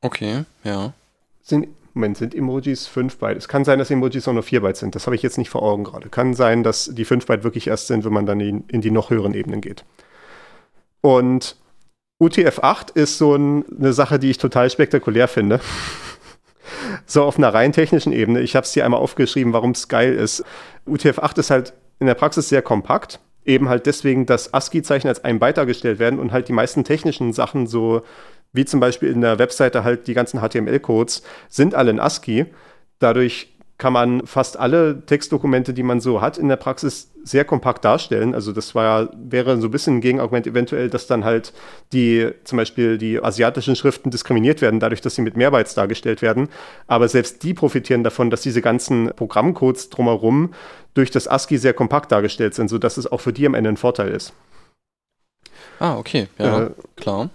Okay, 0.01 0.43
ja. 0.64 0.93
Sind, 1.41 1.70
Moment, 1.94 2.18
sind 2.18 2.34
Emojis 2.34 2.88
5 2.88 3.18
Byte? 3.18 3.38
Es 3.38 3.48
kann 3.48 3.66
sein, 3.66 3.80
dass 3.80 3.92
Emojis 3.92 4.28
auch 4.28 4.34
nur 4.34 4.44
4 4.44 4.62
Byte 4.62 4.78
sind. 4.78 4.96
Das 4.96 5.08
habe 5.08 5.16
ich 5.16 5.22
jetzt 5.22 5.38
nicht 5.38 5.50
vor 5.50 5.62
Augen 5.62 5.84
gerade. 5.84 6.10
Kann 6.10 6.34
sein, 6.34 6.64
dass 6.64 6.89
die 6.94 7.06
5 7.06 7.26
Byte 7.26 7.44
wirklich 7.44 7.68
erst 7.68 7.88
sind, 7.88 8.06
wenn 8.06 8.14
man 8.14 8.26
dann 8.26 8.39
in, 8.39 8.64
in 8.68 8.82
die 8.82 8.92
noch 8.92 9.10
höheren 9.10 9.34
Ebenen 9.34 9.60
geht. 9.60 9.84
Und 11.02 11.58
UTF-8 12.22 12.96
ist 12.96 13.18
so 13.18 13.36
ein, 13.36 13.66
eine 13.78 13.94
Sache, 13.94 14.20
die 14.20 14.30
ich 14.30 14.38
total 14.38 14.70
spektakulär 14.70 15.28
finde. 15.28 15.60
so 17.06 17.24
auf 17.24 17.38
einer 17.38 17.54
rein 17.54 17.74
technischen 17.74 18.14
Ebene. 18.14 18.42
Ich 18.42 18.56
habe 18.56 18.64
es 18.64 18.74
hier 18.74 18.86
einmal 18.86 19.02
aufgeschrieben, 19.02 19.54
warum 19.54 19.72
es 19.72 19.88
geil 19.88 20.14
ist. 20.14 20.44
UTF-8 20.88 21.39
ist 21.39 21.50
halt 21.50 21.74
in 22.00 22.08
der 22.08 22.16
Praxis 22.16 22.48
sehr 22.48 22.62
kompakt. 22.62 23.20
Eben 23.44 23.70
halt 23.70 23.88
deswegen, 23.88 24.28
dass 24.28 24.54
ASCII-Zeichen 24.54 25.08
als 25.08 25.24
ein 25.24 25.39
Byte 25.39 25.58
dargestellt 25.58 26.00
werden 26.00 26.20
und 26.20 26.32
halt 26.32 26.48
die 26.48 26.54
meisten 26.54 26.84
technischen 26.84 27.34
Sachen, 27.34 27.66
so 27.66 28.04
wie 28.54 28.66
zum 28.66 28.80
Beispiel 28.80 29.10
in 29.10 29.22
der 29.22 29.39
Webseite 29.39 29.84
halt 29.84 30.08
die 30.08 30.14
ganzen 30.14 30.41
HTML-Codes, 30.41 31.24
sind 31.49 31.76
alle 31.76 31.91
in 31.91 31.99
ASCII. 31.99 32.45
Dadurch 32.99 33.52
kann 33.82 33.93
man 33.93 34.28
fast 34.28 34.60
alle 34.60 35.04
Textdokumente, 35.08 35.74
die 35.74 35.82
man 35.82 36.02
so 36.02 36.22
hat, 36.22 36.38
in 36.38 36.49
der 36.49 36.56
Praxis 36.56 37.10
sehr 37.24 37.45
kompakt 37.45 37.84
darstellen. 37.84 38.36
Also 38.36 38.52
das 38.52 38.76
war, 38.76 39.10
wäre 39.16 39.60
so 39.60 39.70
ein 39.70 39.72
bisschen 39.72 39.97
ein 39.97 40.02
Gegenargument 40.02 40.45
eventuell, 40.45 40.88
dass 40.88 41.08
dann 41.08 41.26
halt 41.26 41.52
die, 41.91 42.30
zum 42.43 42.58
Beispiel 42.58 42.99
die 42.99 43.20
asiatischen 43.24 43.76
Schriften 43.76 44.12
diskriminiert 44.12 44.62
werden, 44.62 44.80
dadurch, 44.80 45.02
dass 45.02 45.16
sie 45.16 45.24
mit 45.24 45.36
Mehrbytes 45.36 45.74
dargestellt 45.74 46.22
werden. 46.22 46.49
Aber 46.86 47.08
selbst 47.08 47.41
die 47.41 47.56
profitieren 47.56 48.04
davon, 48.04 48.30
dass 48.30 48.41
diese 48.41 48.62
ganzen 48.62 49.14
Programmcodes 49.16 49.89
drumherum 49.89 50.54
durch 50.93 51.10
das 51.10 51.28
ASCII 51.28 51.58
sehr 51.58 51.74
kompakt 51.74 52.12
dargestellt 52.12 52.54
sind, 52.54 52.68
sodass 52.68 52.97
es 52.97 53.12
auch 53.12 53.22
für 53.22 53.34
die 53.34 53.47
am 53.47 53.56
Ende 53.56 53.70
ein 53.72 53.78
Vorteil 53.78 54.10
ist. 54.10 54.34
Ah, 55.80 55.97
okay, 55.97 56.28
ja, 56.38 56.66
Äh, 56.66 56.70
klar. 56.97 57.32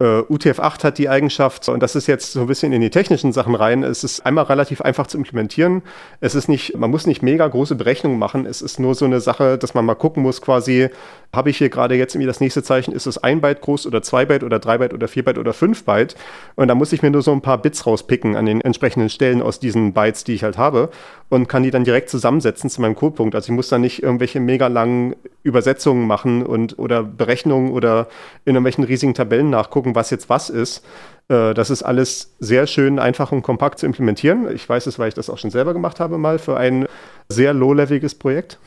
Äh, 0.00 0.20
UTF-8 0.28 0.84
hat 0.84 0.98
die 0.98 1.08
Eigenschaft, 1.08 1.68
und 1.68 1.82
das 1.82 1.96
ist 1.96 2.06
jetzt 2.06 2.30
so 2.30 2.42
ein 2.42 2.46
bisschen 2.46 2.72
in 2.72 2.80
die 2.80 2.90
technischen 2.90 3.32
Sachen 3.32 3.56
rein, 3.56 3.82
es 3.82 4.04
ist 4.04 4.24
einmal 4.24 4.44
relativ 4.44 4.80
einfach 4.80 5.08
zu 5.08 5.18
implementieren. 5.18 5.82
Es 6.20 6.36
ist 6.36 6.48
nicht, 6.48 6.76
man 6.76 6.88
muss 6.88 7.08
nicht 7.08 7.20
mega 7.20 7.48
große 7.48 7.74
Berechnungen 7.74 8.16
machen. 8.16 8.46
Es 8.46 8.62
ist 8.62 8.78
nur 8.78 8.94
so 8.94 9.06
eine 9.06 9.18
Sache, 9.18 9.58
dass 9.58 9.74
man 9.74 9.84
mal 9.84 9.96
gucken 9.96 10.22
muss, 10.22 10.40
quasi, 10.40 10.90
habe 11.34 11.50
ich 11.50 11.58
hier 11.58 11.68
gerade 11.68 11.96
jetzt 11.96 12.14
irgendwie 12.14 12.28
das 12.28 12.38
nächste 12.38 12.62
Zeichen, 12.62 12.92
ist 12.92 13.06
es 13.06 13.18
ein 13.18 13.40
Byte 13.40 13.60
groß 13.60 13.88
oder 13.88 14.00
zwei 14.00 14.24
Byte 14.24 14.44
oder 14.44 14.60
drei 14.60 14.78
Byte 14.78 14.94
oder 14.94 15.08
vier 15.08 15.24
Byte 15.24 15.38
oder 15.38 15.52
fünf 15.52 15.84
Byte? 15.84 16.14
Und 16.54 16.68
da 16.68 16.76
muss 16.76 16.92
ich 16.92 17.02
mir 17.02 17.10
nur 17.10 17.22
so 17.22 17.32
ein 17.32 17.42
paar 17.42 17.58
Bits 17.58 17.84
rauspicken 17.84 18.36
an 18.36 18.46
den 18.46 18.60
entsprechenden 18.60 19.08
Stellen 19.08 19.42
aus 19.42 19.58
diesen 19.58 19.94
Bytes, 19.94 20.22
die 20.22 20.34
ich 20.34 20.44
halt 20.44 20.58
habe 20.58 20.90
und 21.28 21.48
kann 21.48 21.62
die 21.62 21.70
dann 21.70 21.84
direkt 21.84 22.08
zusammensetzen 22.08 22.70
zu 22.70 22.80
meinem 22.80 22.94
Codepunkt. 22.94 23.34
Also 23.34 23.52
ich 23.52 23.56
muss 23.56 23.68
da 23.68 23.78
nicht 23.78 24.02
irgendwelche 24.02 24.40
mega 24.40 24.68
langen 24.68 25.16
Übersetzungen 25.42 26.06
machen 26.06 26.44
und 26.44 26.78
oder 26.78 27.02
Berechnungen 27.02 27.72
oder 27.72 28.08
in 28.44 28.54
irgendwelchen 28.54 28.84
riesigen 28.84 29.14
Tabellen 29.14 29.50
nachgucken, 29.50 29.87
was 29.94 30.10
jetzt 30.10 30.28
was 30.28 30.50
ist. 30.50 30.84
Äh, 31.28 31.54
Das 31.54 31.70
ist 31.70 31.82
alles 31.82 32.34
sehr 32.38 32.66
schön, 32.66 32.98
einfach 32.98 33.32
und 33.32 33.42
kompakt 33.42 33.78
zu 33.78 33.86
implementieren. 33.86 34.54
Ich 34.54 34.68
weiß 34.68 34.86
es, 34.86 34.98
weil 34.98 35.08
ich 35.08 35.14
das 35.14 35.30
auch 35.30 35.38
schon 35.38 35.50
selber 35.50 35.72
gemacht 35.72 36.00
habe, 36.00 36.18
mal 36.18 36.38
für 36.38 36.56
ein 36.56 36.86
sehr 37.28 37.52
low-leveliges 37.54 38.14
Projekt. 38.14 38.58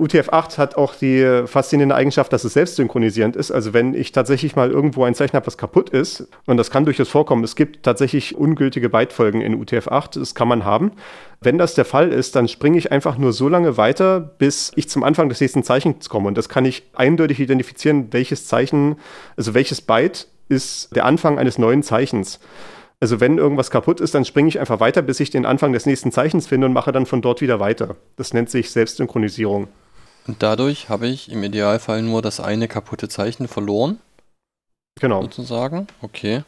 UTF-8 0.00 0.58
hat 0.58 0.76
auch 0.76 0.94
die 0.94 1.42
faszinierende 1.46 1.94
Eigenschaft, 1.94 2.32
dass 2.32 2.44
es 2.44 2.54
selbst 2.54 2.76
synchronisierend 2.76 3.36
ist. 3.36 3.50
Also 3.50 3.72
wenn 3.72 3.94
ich 3.94 4.12
tatsächlich 4.12 4.56
mal 4.56 4.70
irgendwo 4.70 5.04
ein 5.04 5.14
Zeichen 5.14 5.34
habe, 5.34 5.46
was 5.46 5.58
kaputt 5.58 5.90
ist, 5.90 6.28
und 6.46 6.56
das 6.56 6.70
kann 6.70 6.84
durchaus 6.84 7.08
vorkommen, 7.08 7.44
es 7.44 7.56
gibt 7.56 7.82
tatsächlich 7.84 8.36
ungültige 8.36 8.88
Bytefolgen 8.88 9.40
in 9.40 9.62
UTF-8, 9.62 10.18
das 10.18 10.34
kann 10.34 10.48
man 10.48 10.64
haben. 10.64 10.92
Wenn 11.40 11.58
das 11.58 11.74
der 11.74 11.84
Fall 11.84 12.12
ist, 12.12 12.36
dann 12.36 12.48
springe 12.48 12.78
ich 12.78 12.92
einfach 12.92 13.18
nur 13.18 13.32
so 13.32 13.48
lange 13.48 13.76
weiter, 13.76 14.20
bis 14.20 14.72
ich 14.74 14.88
zum 14.88 15.04
Anfang 15.04 15.28
des 15.28 15.40
nächsten 15.40 15.62
Zeichens 15.62 16.08
komme. 16.08 16.28
Und 16.28 16.36
das 16.36 16.48
kann 16.48 16.64
ich 16.64 16.82
eindeutig 16.94 17.40
identifizieren, 17.40 18.08
welches 18.12 18.46
Zeichen, 18.46 18.96
also 19.36 19.54
welches 19.54 19.80
Byte 19.80 20.26
ist 20.48 20.94
der 20.94 21.04
Anfang 21.04 21.38
eines 21.38 21.58
neuen 21.58 21.82
Zeichens. 21.82 22.40
Also 23.02 23.18
wenn 23.18 23.38
irgendwas 23.38 23.70
kaputt 23.70 24.00
ist, 24.00 24.14
dann 24.14 24.26
springe 24.26 24.48
ich 24.48 24.60
einfach 24.60 24.80
weiter, 24.80 25.00
bis 25.00 25.20
ich 25.20 25.30
den 25.30 25.46
Anfang 25.46 25.72
des 25.72 25.86
nächsten 25.86 26.12
Zeichens 26.12 26.46
finde 26.46 26.66
und 26.66 26.74
mache 26.74 26.92
dann 26.92 27.06
von 27.06 27.22
dort 27.22 27.40
wieder 27.40 27.58
weiter. 27.58 27.96
Das 28.16 28.34
nennt 28.34 28.50
sich 28.50 28.70
Selbstsynchronisierung. 28.70 29.68
Und 30.30 30.44
dadurch 30.44 30.88
habe 30.88 31.08
ich 31.08 31.28
im 31.32 31.42
Idealfall 31.42 32.02
nur 32.02 32.22
das 32.22 32.38
eine 32.38 32.68
kaputte 32.68 33.08
Zeichen 33.08 33.48
verloren, 33.48 33.98
Genau. 35.00 35.22
sozusagen. 35.22 35.88
Okay. 36.02 36.44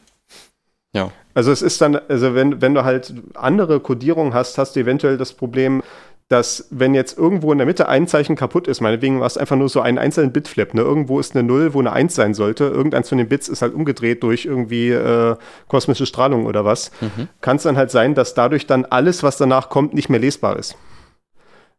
Also 1.35 1.51
es 1.51 1.63
ist 1.63 1.81
dann, 1.81 1.97
also 1.97 2.37
wenn, 2.37 2.61
wenn 2.63 2.75
du 2.75 2.85
halt 2.85 3.13
andere 3.35 3.81
Codierung 3.81 4.35
hast, 4.35 4.57
hast 4.57 4.77
du 4.77 4.81
eventuell 4.81 5.17
das 5.17 5.33
Problem, 5.33 5.83
dass 6.29 6.69
wenn 6.71 6.95
jetzt 6.95 7.19
irgendwo 7.19 7.51
in 7.51 7.59
der 7.59 7.67
Mitte 7.67 7.89
ein 7.89 8.07
Zeichen 8.07 8.37
kaputt 8.37 8.69
ist, 8.69 8.81
meinetwegen 8.81 9.19
war 9.19 9.27
es 9.27 9.37
einfach 9.37 9.57
nur 9.57 9.69
so 9.69 9.81
einen 9.81 9.99
einzelnen 9.99 10.31
Bitflip, 10.33 10.75
ne? 10.75 10.83
Irgendwo 10.83 11.19
ist 11.19 11.35
eine 11.35 11.43
0, 11.43 11.75
wo 11.75 11.81
eine 11.81 11.91
1 11.93 12.15
sein 12.15 12.35
sollte, 12.35 12.65
irgendeins 12.65 13.09
von 13.09 13.19
den 13.19 13.29
Bits 13.29 13.49
ist 13.49 13.63
halt 13.63 13.75
umgedreht 13.75 14.23
durch 14.23 14.45
irgendwie 14.45 14.91
äh, 14.91 15.35
kosmische 15.67 16.07
Strahlung 16.07 16.47
oder 16.47 16.65
was, 16.65 16.93
Mhm. 17.01 17.29
kann 17.41 17.57
es 17.57 17.65
dann 17.65 17.77
halt 17.77 17.91
sein, 17.91 18.15
dass 18.15 18.35
dadurch 18.35 18.69
dann 18.69 18.85
alles, 18.85 19.25
was 19.25 19.39
danach 19.39 19.71
kommt, 19.71 19.93
nicht 19.95 20.09
mehr 20.09 20.21
lesbar 20.21 20.57
ist. 20.57 20.77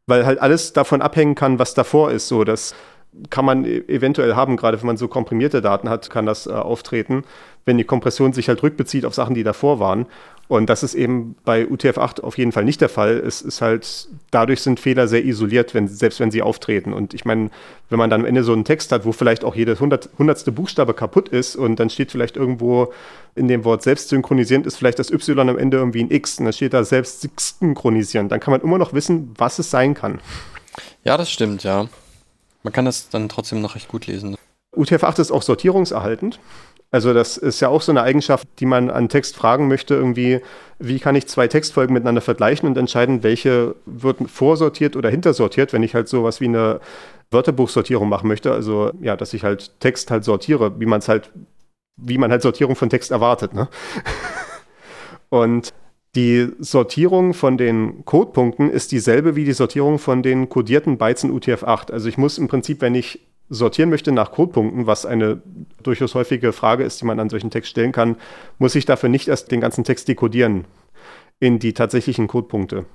Weil 0.05 0.25
halt 0.25 0.39
alles 0.39 0.73
davon 0.73 1.01
abhängen 1.01 1.35
kann, 1.35 1.59
was 1.59 1.73
davor 1.73 2.11
ist. 2.11 2.27
So, 2.27 2.43
das 2.43 2.75
kann 3.29 3.45
man 3.45 3.65
e- 3.65 3.83
eventuell 3.87 4.35
haben, 4.35 4.57
gerade 4.57 4.79
wenn 4.79 4.87
man 4.87 4.97
so 4.97 5.07
komprimierte 5.07 5.61
Daten 5.61 5.89
hat, 5.89 6.09
kann 6.09 6.25
das 6.25 6.47
äh, 6.47 6.51
auftreten, 6.51 7.23
wenn 7.65 7.77
die 7.77 7.83
Kompression 7.83 8.33
sich 8.33 8.49
halt 8.49 8.63
rückbezieht 8.63 9.05
auf 9.05 9.13
Sachen, 9.13 9.35
die 9.35 9.43
davor 9.43 9.79
waren. 9.79 10.05
Und 10.49 10.69
das 10.69 10.83
ist 10.83 10.93
eben 10.93 11.35
bei 11.45 11.65
UTF-8 11.65 12.21
auf 12.21 12.37
jeden 12.37 12.51
Fall 12.51 12.65
nicht 12.65 12.81
der 12.81 12.89
Fall. 12.89 13.17
Es 13.25 13.41
ist 13.41 13.61
halt, 13.61 14.09
dadurch 14.29 14.61
sind 14.61 14.79
Fehler 14.79 15.07
sehr 15.07 15.23
isoliert, 15.23 15.73
wenn, 15.73 15.87
selbst 15.87 16.19
wenn 16.19 16.31
sie 16.31 16.41
auftreten. 16.41 16.91
Und 16.91 17.13
ich 17.13 17.23
meine, 17.23 17.49
wenn 17.89 17.97
man 17.97 18.09
dann 18.09 18.21
am 18.21 18.27
Ende 18.27 18.43
so 18.43 18.51
einen 18.51 18.65
Text 18.65 18.91
hat, 18.91 19.05
wo 19.05 19.13
vielleicht 19.13 19.45
auch 19.45 19.55
jedes 19.55 19.79
hundert, 19.79 20.09
hundertste 20.17 20.51
Buchstabe 20.51 20.93
kaputt 20.93 21.29
ist 21.29 21.55
und 21.55 21.79
dann 21.79 21.89
steht 21.89 22.11
vielleicht 22.11 22.35
irgendwo 22.35 22.91
in 23.35 23.47
dem 23.47 23.63
Wort 23.63 23.83
selbst 23.83 24.09
synchronisierend 24.09 24.67
ist 24.67 24.75
vielleicht 24.75 24.99
das 24.99 25.11
Y 25.11 25.49
am 25.49 25.57
Ende 25.57 25.77
irgendwie 25.77 26.03
ein 26.03 26.11
X 26.11 26.37
und 26.37 26.45
dann 26.45 26.53
steht 26.53 26.73
da 26.73 26.83
selbst 26.83 27.27
synchronisieren. 27.59 28.27
Dann 28.27 28.39
kann 28.39 28.51
man 28.51 28.61
immer 28.61 28.77
noch 28.77 28.93
wissen, 28.93 29.33
was 29.37 29.59
es 29.59 29.71
sein 29.71 29.93
kann. 29.93 30.19
Ja, 31.03 31.17
das 31.17 31.31
stimmt, 31.31 31.63
ja. 31.63 31.87
Man 32.63 32.73
kann 32.73 32.85
das 32.85 33.09
dann 33.09 33.29
trotzdem 33.29 33.61
noch 33.61 33.75
recht 33.75 33.89
gut 33.89 34.07
lesen. 34.07 34.35
UTF-8 34.75 35.19
ist 35.19 35.31
auch 35.31 35.41
sortierungserhaltend. 35.41 36.39
Also 36.93 37.13
das 37.13 37.37
ist 37.37 37.59
ja 37.59 37.69
auch 37.69 37.81
so 37.81 37.91
eine 37.91 38.03
Eigenschaft, 38.03 38.47
die 38.59 38.67
man 38.67 38.91
an 38.91 39.09
Text 39.09 39.35
fragen 39.35 39.67
möchte, 39.67 39.95
irgendwie, 39.95 40.41
wie 40.77 40.99
kann 40.99 41.15
ich 41.15 41.27
zwei 41.27 41.47
Textfolgen 41.47 41.91
miteinander 41.91 42.21
vergleichen 42.21 42.69
und 42.69 42.77
entscheiden, 42.77 43.23
welche 43.23 43.75
wird 43.87 44.29
vorsortiert 44.29 44.95
oder 44.95 45.09
hintersortiert, 45.09 45.73
wenn 45.73 45.81
ich 45.81 45.95
halt 45.95 46.07
sowas 46.07 46.39
wie 46.39 46.45
eine 46.45 46.79
Wörterbuchsortierung 47.31 48.07
machen 48.07 48.27
möchte. 48.27 48.51
Also 48.51 48.91
ja, 49.01 49.15
dass 49.15 49.33
ich 49.33 49.43
halt 49.43 49.71
Text 49.79 50.11
halt 50.11 50.23
sortiere, 50.23 50.79
wie 50.79 50.85
man 50.85 50.99
es 50.99 51.07
halt, 51.09 51.31
wie 51.97 52.19
man 52.19 52.29
halt 52.29 52.43
Sortierung 52.43 52.75
von 52.75 52.91
Text 52.91 53.09
erwartet. 53.09 53.55
Ne? 53.55 53.67
Und 55.29 55.73
die 56.15 56.51
Sortierung 56.59 57.33
von 57.33 57.57
den 57.57 58.05
Codepunkten 58.05 58.69
ist 58.69 58.91
dieselbe 58.91 59.35
wie 59.35 59.45
die 59.45 59.53
Sortierung 59.53 59.97
von 59.97 60.21
den 60.21 60.47
kodierten 60.47 60.97
Bytes 60.97 61.23
in 61.23 61.31
UTF-8. 61.31 61.91
Also 61.91 62.07
ich 62.07 62.17
muss 62.17 62.37
im 62.37 62.47
Prinzip, 62.47 62.81
wenn 62.81 62.93
ich 62.93 63.19
sortieren 63.49 63.89
möchte 63.89 64.11
nach 64.11 64.31
Codepunkten, 64.31 64.87
was 64.87 65.05
eine 65.05 65.41
durchaus 65.81 66.15
häufige 66.15 66.53
Frage 66.53 66.83
ist, 66.83 67.01
die 67.01 67.05
man 67.05 67.19
an 67.19 67.29
solchen 67.29 67.51
Text 67.51 67.71
stellen 67.71 67.91
kann, 67.91 68.17
muss 68.57 68.75
ich 68.75 68.85
dafür 68.85 69.09
nicht 69.09 69.27
erst 69.27 69.51
den 69.51 69.61
ganzen 69.61 69.83
Text 69.83 70.07
dekodieren 70.07 70.65
in 71.39 71.59
die 71.59 71.73
tatsächlichen 71.73 72.27
Codepunkte. 72.27 72.85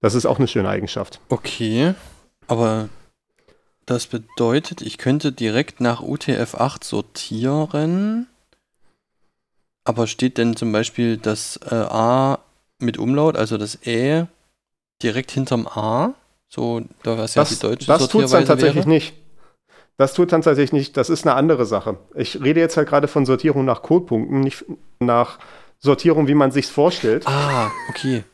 Das 0.00 0.14
ist 0.14 0.26
auch 0.26 0.38
eine 0.38 0.48
schöne 0.48 0.68
Eigenschaft. 0.68 1.20
Okay, 1.28 1.94
aber 2.48 2.88
das 3.86 4.06
bedeutet, 4.06 4.82
ich 4.82 4.98
könnte 4.98 5.32
direkt 5.32 5.80
nach 5.80 6.02
UTF-8 6.02 6.84
sortieren. 6.84 8.26
Aber 9.84 10.06
steht 10.06 10.38
denn 10.38 10.56
zum 10.56 10.72
Beispiel 10.72 11.16
das 11.18 11.58
äh, 11.70 11.74
A 11.74 12.38
mit 12.78 12.98
Umlaut, 12.98 13.36
also 13.36 13.58
das 13.58 13.78
Ä, 13.86 14.26
direkt 15.02 15.30
hinterm 15.30 15.66
A? 15.66 16.14
So, 16.48 16.82
da 17.02 17.18
was 17.18 17.34
ja 17.34 17.44
die 17.44 17.58
deutsche 17.58 17.86
Das 17.86 18.08
tut 18.08 18.24
es 18.24 18.30
dann 18.30 18.44
tatsächlich 18.44 18.86
wäre? 18.86 18.94
nicht. 18.94 19.14
Das 19.96 20.14
tut 20.14 20.32
dann 20.32 20.42
tatsächlich 20.42 20.72
nicht. 20.72 20.96
Das 20.96 21.10
ist 21.10 21.26
eine 21.26 21.36
andere 21.36 21.66
Sache. 21.66 21.98
Ich 22.14 22.42
rede 22.42 22.60
jetzt 22.60 22.76
halt 22.76 22.88
gerade 22.88 23.08
von 23.08 23.26
Sortierung 23.26 23.64
nach 23.64 23.82
Codepunkten, 23.82 24.40
nicht 24.40 24.64
nach 24.98 25.38
Sortierung, 25.78 26.26
wie 26.26 26.34
man 26.34 26.50
sich 26.50 26.66
vorstellt. 26.66 27.26
Ah, 27.26 27.70
okay. 27.90 28.24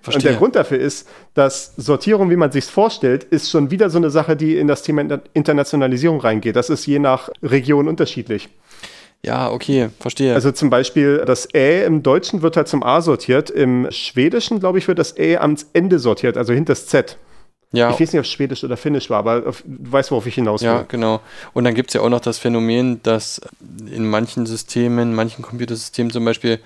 Verstehe. 0.00 0.14
Und 0.14 0.24
der 0.24 0.34
Grund 0.36 0.54
dafür 0.56 0.78
ist, 0.78 1.08
dass 1.34 1.74
Sortierung, 1.76 2.30
wie 2.30 2.36
man 2.36 2.52
sich 2.52 2.64
vorstellt, 2.66 3.24
ist 3.24 3.50
schon 3.50 3.70
wieder 3.70 3.90
so 3.90 3.98
eine 3.98 4.10
Sache, 4.10 4.36
die 4.36 4.56
in 4.56 4.68
das 4.68 4.82
Thema 4.82 5.20
Internationalisierung 5.32 6.20
reingeht. 6.20 6.56
Das 6.56 6.70
ist 6.70 6.86
je 6.86 6.98
nach 6.98 7.30
Region 7.42 7.88
unterschiedlich. 7.88 8.48
Ja, 9.24 9.50
okay, 9.50 9.88
verstehe. 10.00 10.34
Also 10.34 10.52
zum 10.52 10.68
Beispiel 10.68 11.22
das 11.24 11.48
Ä 11.54 11.84
im 11.84 12.02
Deutschen 12.02 12.42
wird 12.42 12.56
halt 12.56 12.68
zum 12.68 12.82
A 12.82 13.00
sortiert, 13.00 13.48
im 13.48 13.90
Schwedischen, 13.90 14.60
glaube 14.60 14.78
ich, 14.78 14.86
wird 14.86 14.98
das 14.98 15.16
Ä 15.16 15.38
am 15.38 15.56
Ende 15.72 15.98
sortiert, 15.98 16.36
also 16.36 16.52
hinter 16.52 16.72
das 16.72 16.86
Z. 16.86 17.16
Ja. 17.72 17.90
Ich 17.90 17.98
weiß 17.98 18.12
nicht, 18.12 18.20
ob 18.20 18.24
es 18.24 18.30
Schwedisch 18.30 18.62
oder 18.62 18.76
Finnisch 18.76 19.10
war, 19.10 19.18
aber 19.18 19.48
auf, 19.48 19.64
du 19.66 19.90
weißt, 19.92 20.10
worauf 20.10 20.26
ich 20.26 20.34
hinaus 20.34 20.60
will. 20.60 20.68
Ja, 20.68 20.84
genau. 20.86 21.20
Und 21.54 21.64
dann 21.64 21.74
gibt 21.74 21.90
es 21.90 21.94
ja 21.94 22.02
auch 22.02 22.08
noch 22.08 22.20
das 22.20 22.38
Phänomen, 22.38 23.02
dass 23.02 23.40
in 23.90 24.08
manchen 24.08 24.46
Systemen, 24.46 25.14
manchen 25.14 25.42
Computersystemen 25.42 26.12
zum 26.12 26.24
Beispiel 26.24 26.60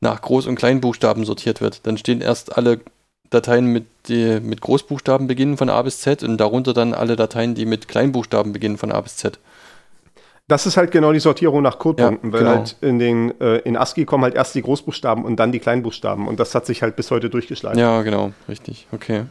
nach 0.00 0.22
Groß- 0.22 0.46
und 0.46 0.56
Kleinbuchstaben 0.56 1.24
sortiert 1.24 1.60
wird. 1.60 1.86
Dann 1.86 1.96
stehen 1.96 2.20
erst 2.20 2.56
alle 2.56 2.80
Dateien 3.30 3.66
mit, 3.66 3.86
die 4.06 4.38
mit 4.40 4.60
Großbuchstaben 4.60 5.26
beginnen 5.26 5.56
von 5.56 5.70
A 5.70 5.80
bis 5.82 6.00
Z 6.00 6.22
und 6.22 6.36
darunter 6.38 6.74
dann 6.74 6.92
alle 6.94 7.16
Dateien, 7.16 7.54
die 7.54 7.64
mit 7.64 7.88
Kleinbuchstaben 7.88 8.52
beginnen 8.52 8.76
von 8.76 8.92
A 8.92 9.00
bis 9.00 9.16
Z. 9.16 9.38
Das 10.48 10.66
ist 10.66 10.76
halt 10.76 10.90
genau 10.90 11.12
die 11.12 11.20
Sortierung 11.20 11.62
nach 11.62 11.78
Codepunkten, 11.78 12.30
ja, 12.30 12.32
weil 12.32 12.40
genau. 12.40 12.56
halt 12.56 12.76
in 12.80 12.98
den 12.98 13.40
äh, 13.40 13.58
in 13.58 13.76
ASCII 13.76 14.04
kommen 14.04 14.24
halt 14.24 14.34
erst 14.34 14.54
die 14.54 14.62
Großbuchstaben 14.62 15.24
und 15.24 15.36
dann 15.36 15.52
die 15.52 15.60
Kleinbuchstaben 15.60 16.26
und 16.26 16.40
das 16.40 16.54
hat 16.54 16.66
sich 16.66 16.82
halt 16.82 16.96
bis 16.96 17.10
heute 17.10 17.30
durchgeschlagen. 17.30 17.78
Ja, 17.78 18.02
genau, 18.02 18.32
richtig, 18.48 18.86
okay. 18.92 19.24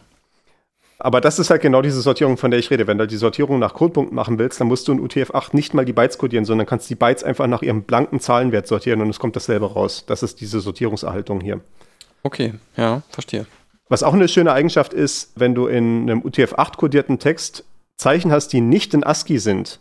Aber 1.04 1.20
das 1.20 1.40
ist 1.40 1.50
halt 1.50 1.64
genau 1.64 1.82
diese 1.82 2.00
Sortierung, 2.00 2.38
von 2.38 2.52
der 2.52 2.60
ich 2.60 2.70
rede. 2.70 2.86
Wenn 2.86 3.00
du 3.00 3.08
die 3.08 3.18
Sortierung 3.18 3.58
nach 3.58 3.74
Codepunkten 3.74 4.16
machen 4.16 4.38
willst, 4.38 4.62
dann 4.62 4.68
musst 4.68 4.88
du 4.88 4.92
in 4.92 5.00
UTF-8 5.00 5.50
nicht 5.54 5.74
mal 5.74 5.84
die 5.84 5.94
Bytes 5.94 6.20
codieren, 6.20 6.46
sondern 6.46 6.68
kannst 6.68 6.90
die 6.92 6.96
Bytes 6.96 7.24
einfach 7.24 7.48
nach 7.48 7.64
ihrem 7.64 7.84
blanken 7.84 8.20
Zahlenwert 8.20 8.68
sortieren 8.68 9.02
und 9.02 9.10
es 9.10 9.18
kommt 9.18 9.36
dasselbe 9.36 9.74
raus. 9.74 10.04
Das 10.06 10.22
ist 10.22 10.42
diese 10.42 10.60
Sortierungserhaltung 10.60 11.42
hier. 11.42 11.60
Okay, 12.22 12.54
ja, 12.78 13.02
verstehe. 13.10 13.48
Was 13.90 14.04
auch 14.04 14.14
eine 14.14 14.28
schöne 14.28 14.54
Eigenschaft 14.54 14.94
ist, 14.94 15.32
wenn 15.36 15.56
du 15.56 15.66
in 15.66 16.04
einem 16.04 16.22
UTF-8 16.22 16.78
kodierten 16.78 17.18
Text 17.18 17.66
Zeichen 17.98 18.32
hast, 18.32 18.50
die 18.54 18.62
nicht 18.62 18.94
in 18.94 19.04
ASCII 19.04 19.40
sind, 19.40 19.80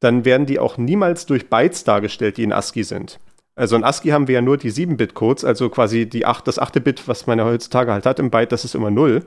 dann 0.00 0.24
werden 0.24 0.46
die 0.46 0.58
auch 0.58 0.78
niemals 0.78 1.26
durch 1.26 1.48
Bytes 1.50 1.84
dargestellt, 1.84 2.36
die 2.36 2.44
in 2.44 2.52
ASCII 2.52 2.84
sind. 2.84 3.18
Also 3.56 3.74
in 3.74 3.84
ASCII 3.84 4.10
haben 4.10 4.28
wir 4.28 4.36
ja 4.36 4.42
nur 4.42 4.56
die 4.56 4.70
7-Bit-Codes, 4.70 5.44
also 5.44 5.68
quasi 5.68 6.08
die 6.08 6.26
8, 6.26 6.46
das 6.46 6.58
8. 6.58 6.82
Bit, 6.84 7.08
was 7.08 7.26
man 7.26 7.38
ja 7.38 7.44
heutzutage 7.44 7.92
halt 7.92 8.06
hat 8.06 8.20
im 8.20 8.30
Byte, 8.30 8.52
das 8.52 8.64
ist 8.64 8.76
immer 8.76 8.90
0. 8.90 9.24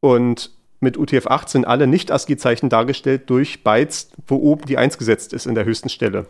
Und 0.00 0.50
mit 0.80 0.96
UTF-8 0.96 1.48
sind 1.48 1.66
alle 1.66 1.86
Nicht-ASCII-Zeichen 1.86 2.68
dargestellt 2.68 3.30
durch 3.30 3.62
Bytes, 3.62 4.10
wo 4.26 4.36
oben 4.36 4.64
die 4.66 4.78
1 4.78 4.98
gesetzt 4.98 5.32
ist 5.32 5.46
in 5.46 5.54
der 5.54 5.66
höchsten 5.66 5.88
Stelle. 5.88 6.26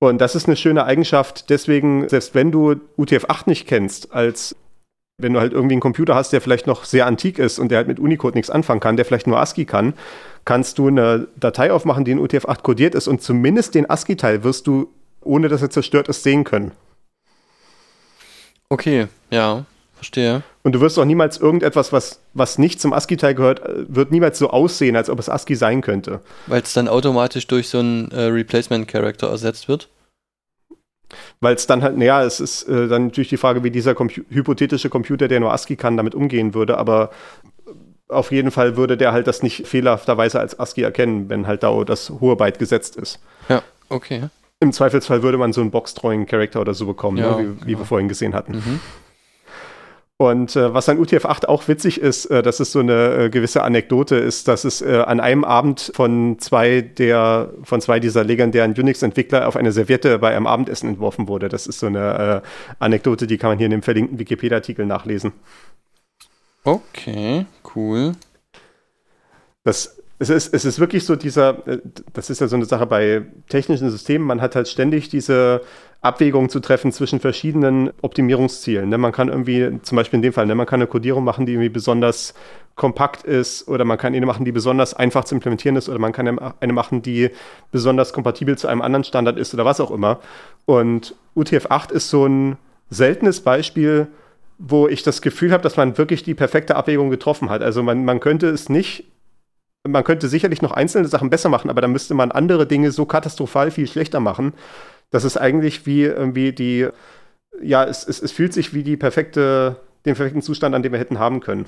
Und 0.00 0.20
das 0.20 0.34
ist 0.34 0.48
eine 0.48 0.56
schöne 0.56 0.84
Eigenschaft. 0.84 1.48
Deswegen, 1.48 2.08
selbst 2.08 2.34
wenn 2.34 2.50
du 2.50 2.80
UTF-8 2.98 3.42
nicht 3.46 3.68
kennst, 3.68 4.12
als 4.12 4.56
wenn 5.22 5.32
du 5.32 5.40
halt 5.40 5.52
irgendwie 5.52 5.74
einen 5.74 5.80
Computer 5.80 6.14
hast, 6.14 6.32
der 6.32 6.40
vielleicht 6.40 6.66
noch 6.66 6.84
sehr 6.84 7.06
antik 7.06 7.38
ist 7.38 7.58
und 7.58 7.70
der 7.70 7.78
halt 7.78 7.88
mit 7.88 7.98
Unicode 7.98 8.36
nichts 8.36 8.50
anfangen 8.50 8.80
kann, 8.80 8.96
der 8.96 9.04
vielleicht 9.04 9.26
nur 9.26 9.38
ASCII 9.38 9.64
kann, 9.64 9.94
kannst 10.44 10.78
du 10.78 10.88
eine 10.88 11.28
Datei 11.36 11.72
aufmachen, 11.72 12.04
die 12.04 12.10
in 12.10 12.20
UTF-8 12.20 12.62
codiert 12.62 12.94
ist 12.94 13.08
und 13.08 13.22
zumindest 13.22 13.74
den 13.74 13.88
ASCII-Teil 13.88 14.44
wirst 14.44 14.66
du, 14.66 14.88
ohne 15.22 15.48
dass 15.48 15.62
er 15.62 15.70
zerstört 15.70 16.08
ist, 16.08 16.22
sehen 16.22 16.44
können. 16.44 16.72
Okay, 18.68 19.06
ja, 19.30 19.64
verstehe. 19.94 20.42
Und 20.62 20.72
du 20.72 20.80
wirst 20.80 20.98
auch 20.98 21.04
niemals 21.04 21.38
irgendetwas, 21.38 21.92
was, 21.92 22.20
was 22.34 22.58
nicht 22.58 22.80
zum 22.80 22.92
ASCII-Teil 22.92 23.34
gehört, 23.34 23.60
äh, 23.60 23.84
wird 23.88 24.10
niemals 24.10 24.38
so 24.38 24.50
aussehen, 24.50 24.96
als 24.96 25.10
ob 25.10 25.18
es 25.18 25.28
ASCII 25.28 25.54
sein 25.56 25.80
könnte. 25.80 26.20
Weil 26.46 26.62
es 26.62 26.72
dann 26.72 26.88
automatisch 26.88 27.46
durch 27.46 27.68
so 27.68 27.78
einen 27.78 28.10
äh, 28.10 28.22
Replacement-Character 28.22 29.28
ersetzt 29.28 29.68
wird? 29.68 29.88
Weil 31.40 31.54
es 31.54 31.66
dann 31.66 31.82
halt, 31.82 31.96
naja, 31.96 32.22
es 32.22 32.40
ist 32.40 32.64
äh, 32.68 32.88
dann 32.88 33.06
natürlich 33.06 33.28
die 33.28 33.36
Frage, 33.36 33.64
wie 33.64 33.70
dieser 33.70 33.94
Compu 33.94 34.22
hypothetische 34.28 34.88
Computer, 34.88 35.28
der 35.28 35.40
nur 35.40 35.52
ASCII 35.52 35.76
kann, 35.76 35.96
damit 35.96 36.14
umgehen 36.14 36.54
würde, 36.54 36.78
aber 36.78 37.10
auf 38.08 38.30
jeden 38.30 38.50
Fall 38.50 38.76
würde 38.76 38.96
der 38.96 39.12
halt 39.12 39.26
das 39.26 39.42
nicht 39.42 39.66
fehlerhafterweise 39.66 40.38
als 40.38 40.58
ASCII 40.58 40.82
erkennen, 40.82 41.28
wenn 41.28 41.46
halt 41.46 41.62
da 41.62 41.84
das 41.84 42.10
hohe 42.10 42.36
Byte 42.36 42.58
gesetzt 42.58 42.96
ist. 42.96 43.20
Ja, 43.48 43.62
okay. 43.88 44.28
Im 44.60 44.72
Zweifelsfall 44.72 45.22
würde 45.22 45.38
man 45.38 45.52
so 45.52 45.60
einen 45.60 45.70
Box-Drawing-Character 45.70 46.60
oder 46.60 46.74
so 46.74 46.86
bekommen, 46.86 47.16
ja, 47.16 47.36
ne, 47.36 47.56
wie, 47.62 47.66
wie 47.66 47.78
wir 47.78 47.84
vorhin 47.84 48.08
gesehen 48.08 48.34
hatten. 48.34 48.52
Mhm. 48.52 48.80
Und 50.18 50.54
äh, 50.54 50.72
was 50.72 50.88
an 50.88 50.98
UTF-8 50.98 51.46
auch 51.46 51.66
witzig 51.66 52.00
ist, 52.00 52.26
äh, 52.26 52.42
das 52.42 52.60
ist 52.60 52.72
so 52.72 52.78
eine 52.78 53.24
äh, 53.24 53.30
gewisse 53.30 53.62
Anekdote, 53.62 54.16
ist, 54.16 54.46
dass 54.46 54.64
es 54.64 54.80
äh, 54.80 54.98
an 54.98 55.18
einem 55.18 55.42
Abend 55.42 55.90
von 55.94 56.38
zwei 56.38 56.80
der 56.80 57.50
von 57.64 57.80
zwei 57.80 57.98
dieser 57.98 58.22
legendären 58.22 58.72
Unix-Entwickler 58.72 59.48
auf 59.48 59.56
eine 59.56 59.72
Serviette 59.72 60.18
bei 60.20 60.36
einem 60.36 60.46
Abendessen 60.46 60.88
entworfen 60.88 61.26
wurde. 61.26 61.48
Das 61.48 61.66
ist 61.66 61.80
so 61.80 61.86
eine 61.86 62.42
äh, 62.44 62.48
Anekdote, 62.78 63.26
die 63.26 63.36
kann 63.36 63.50
man 63.50 63.58
hier 63.58 63.66
in 63.66 63.72
dem 63.72 63.82
verlinkten 63.82 64.18
Wikipedia-Artikel 64.18 64.86
nachlesen. 64.86 65.32
Okay, 66.62 67.46
cool. 67.74 68.12
Das 69.64 70.01
es 70.22 70.30
ist, 70.30 70.54
es 70.54 70.64
ist 70.64 70.78
wirklich 70.78 71.04
so 71.04 71.16
dieser, 71.16 71.66
äh, 71.66 71.78
das 72.12 72.30
ist 72.30 72.40
ja 72.40 72.46
so 72.46 72.54
eine 72.54 72.64
Sache 72.64 72.86
bei 72.86 73.22
technischen 73.48 73.90
Systemen, 73.90 74.26
man 74.26 74.40
hat 74.40 74.54
halt 74.54 74.68
ständig 74.68 75.08
diese 75.08 75.62
Abwägung 76.00 76.48
zu 76.48 76.60
treffen 76.60 76.92
zwischen 76.92 77.18
verschiedenen 77.18 77.90
Optimierungszielen. 78.02 78.88
Ne? 78.88 78.98
Man 78.98 79.10
kann 79.10 79.28
irgendwie, 79.28 79.80
zum 79.82 79.96
Beispiel 79.96 80.18
in 80.18 80.22
dem 80.22 80.32
Fall, 80.32 80.46
ne, 80.46 80.54
man 80.54 80.66
kann 80.66 80.80
eine 80.80 80.86
Codierung 80.86 81.24
machen, 81.24 81.46
die 81.46 81.52
irgendwie 81.52 81.68
besonders 81.68 82.34
kompakt 82.76 83.24
ist 83.24 83.68
oder 83.68 83.84
man 83.84 83.98
kann 83.98 84.14
eine 84.14 84.24
machen, 84.24 84.44
die 84.44 84.52
besonders 84.52 84.94
einfach 84.94 85.24
zu 85.24 85.34
implementieren 85.34 85.76
ist 85.76 85.88
oder 85.88 85.98
man 85.98 86.12
kann 86.12 86.38
eine 86.38 86.72
machen, 86.72 87.02
die 87.02 87.30
besonders 87.70 88.12
kompatibel 88.12 88.56
zu 88.56 88.68
einem 88.68 88.80
anderen 88.80 89.04
Standard 89.04 89.38
ist 89.38 89.52
oder 89.54 89.64
was 89.64 89.80
auch 89.80 89.90
immer. 89.90 90.20
Und 90.66 91.16
UTF-8 91.36 91.92
ist 91.92 92.10
so 92.10 92.26
ein 92.26 92.56
seltenes 92.90 93.40
Beispiel, 93.40 94.06
wo 94.58 94.86
ich 94.86 95.02
das 95.02 95.20
Gefühl 95.20 95.52
habe, 95.52 95.62
dass 95.62 95.76
man 95.76 95.98
wirklich 95.98 96.22
die 96.22 96.34
perfekte 96.34 96.76
Abwägung 96.76 97.10
getroffen 97.10 97.50
hat. 97.50 97.62
Also 97.62 97.82
man, 97.82 98.04
man 98.04 98.20
könnte 98.20 98.48
es 98.48 98.68
nicht 98.68 99.11
man 99.86 100.04
könnte 100.04 100.28
sicherlich 100.28 100.62
noch 100.62 100.72
einzelne 100.72 101.08
Sachen 101.08 101.30
besser 101.30 101.48
machen, 101.48 101.70
aber 101.70 101.80
dann 101.80 101.92
müsste 101.92 102.14
man 102.14 102.30
andere 102.30 102.66
Dinge 102.66 102.92
so 102.92 103.04
katastrophal 103.04 103.70
viel 103.70 103.86
schlechter 103.86 104.20
machen, 104.20 104.54
dass 105.10 105.24
es 105.24 105.36
eigentlich 105.36 105.86
wie 105.86 106.02
irgendwie 106.02 106.52
die, 106.52 106.88
ja, 107.60 107.84
es, 107.84 108.06
es, 108.06 108.20
es 108.20 108.32
fühlt 108.32 108.52
sich 108.52 108.74
wie 108.74 108.82
die 108.82 108.96
perfekte, 108.96 109.76
den 110.06 110.14
perfekten 110.14 110.42
Zustand, 110.42 110.74
an 110.74 110.82
dem 110.82 110.92
wir 110.92 111.00
hätten 111.00 111.18
haben 111.18 111.40
können. 111.40 111.66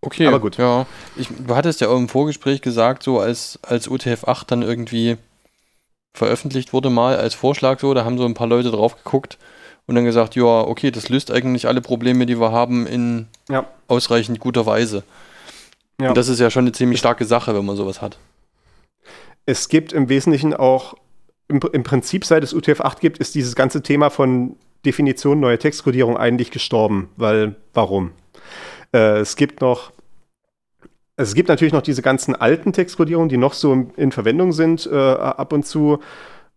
Okay, 0.00 0.26
aber 0.26 0.40
gut. 0.40 0.56
Ja, 0.56 0.86
ich, 1.16 1.28
du 1.28 1.56
hattest 1.56 1.80
ja 1.80 1.88
auch 1.88 1.96
im 1.96 2.08
Vorgespräch 2.08 2.60
gesagt, 2.62 3.02
so 3.02 3.18
als, 3.18 3.58
als 3.62 3.88
UTF-8 3.88 4.44
dann 4.46 4.62
irgendwie 4.62 5.16
veröffentlicht 6.14 6.72
wurde, 6.72 6.90
mal 6.90 7.16
als 7.16 7.34
Vorschlag 7.34 7.80
so, 7.80 7.92
da 7.92 8.04
haben 8.04 8.18
so 8.18 8.24
ein 8.24 8.34
paar 8.34 8.46
Leute 8.46 8.70
drauf 8.70 8.96
geguckt 8.96 9.36
und 9.86 9.96
dann 9.96 10.04
gesagt, 10.04 10.36
ja, 10.36 10.44
okay, 10.44 10.90
das 10.90 11.08
löst 11.08 11.30
eigentlich 11.30 11.66
alle 11.66 11.80
Probleme, 11.80 12.24
die 12.24 12.40
wir 12.40 12.52
haben, 12.52 12.86
in 12.86 13.26
ja. 13.48 13.66
ausreichend 13.88 14.38
guter 14.38 14.64
Weise. 14.64 15.02
Ja. 16.00 16.10
Und 16.10 16.16
das 16.16 16.28
ist 16.28 16.40
ja 16.40 16.50
schon 16.50 16.64
eine 16.64 16.72
ziemlich 16.72 16.98
starke 16.98 17.24
Sache, 17.24 17.54
wenn 17.54 17.64
man 17.64 17.76
sowas 17.76 18.02
hat. 18.02 18.18
Es 19.46 19.68
gibt 19.68 19.92
im 19.92 20.08
Wesentlichen 20.08 20.54
auch, 20.54 20.94
im, 21.48 21.60
im 21.72 21.82
Prinzip 21.82 22.24
seit 22.24 22.42
es 22.42 22.54
UTF-8 22.54 23.00
gibt, 23.00 23.18
ist 23.18 23.34
dieses 23.34 23.54
ganze 23.54 23.82
Thema 23.82 24.10
von 24.10 24.56
Definition 24.84 25.40
neuer 25.40 25.58
Textkodierung 25.58 26.16
eigentlich 26.16 26.50
gestorben. 26.50 27.08
Weil, 27.16 27.56
warum? 27.72 28.12
Äh, 28.92 29.18
es 29.18 29.36
gibt 29.36 29.60
noch 29.60 29.92
es 31.16 31.34
gibt 31.34 31.48
natürlich 31.48 31.72
noch 31.72 31.82
diese 31.82 32.02
ganzen 32.02 32.34
alten 32.36 32.72
Textkodierungen, 32.74 33.30
die 33.30 33.38
noch 33.38 33.54
so 33.54 33.90
in, 33.96 34.12
Verwendung 34.12 34.52
sind 34.52 34.86
äh, 34.86 34.94
ab 34.94 35.52
und 35.52 35.64
zu. 35.64 36.00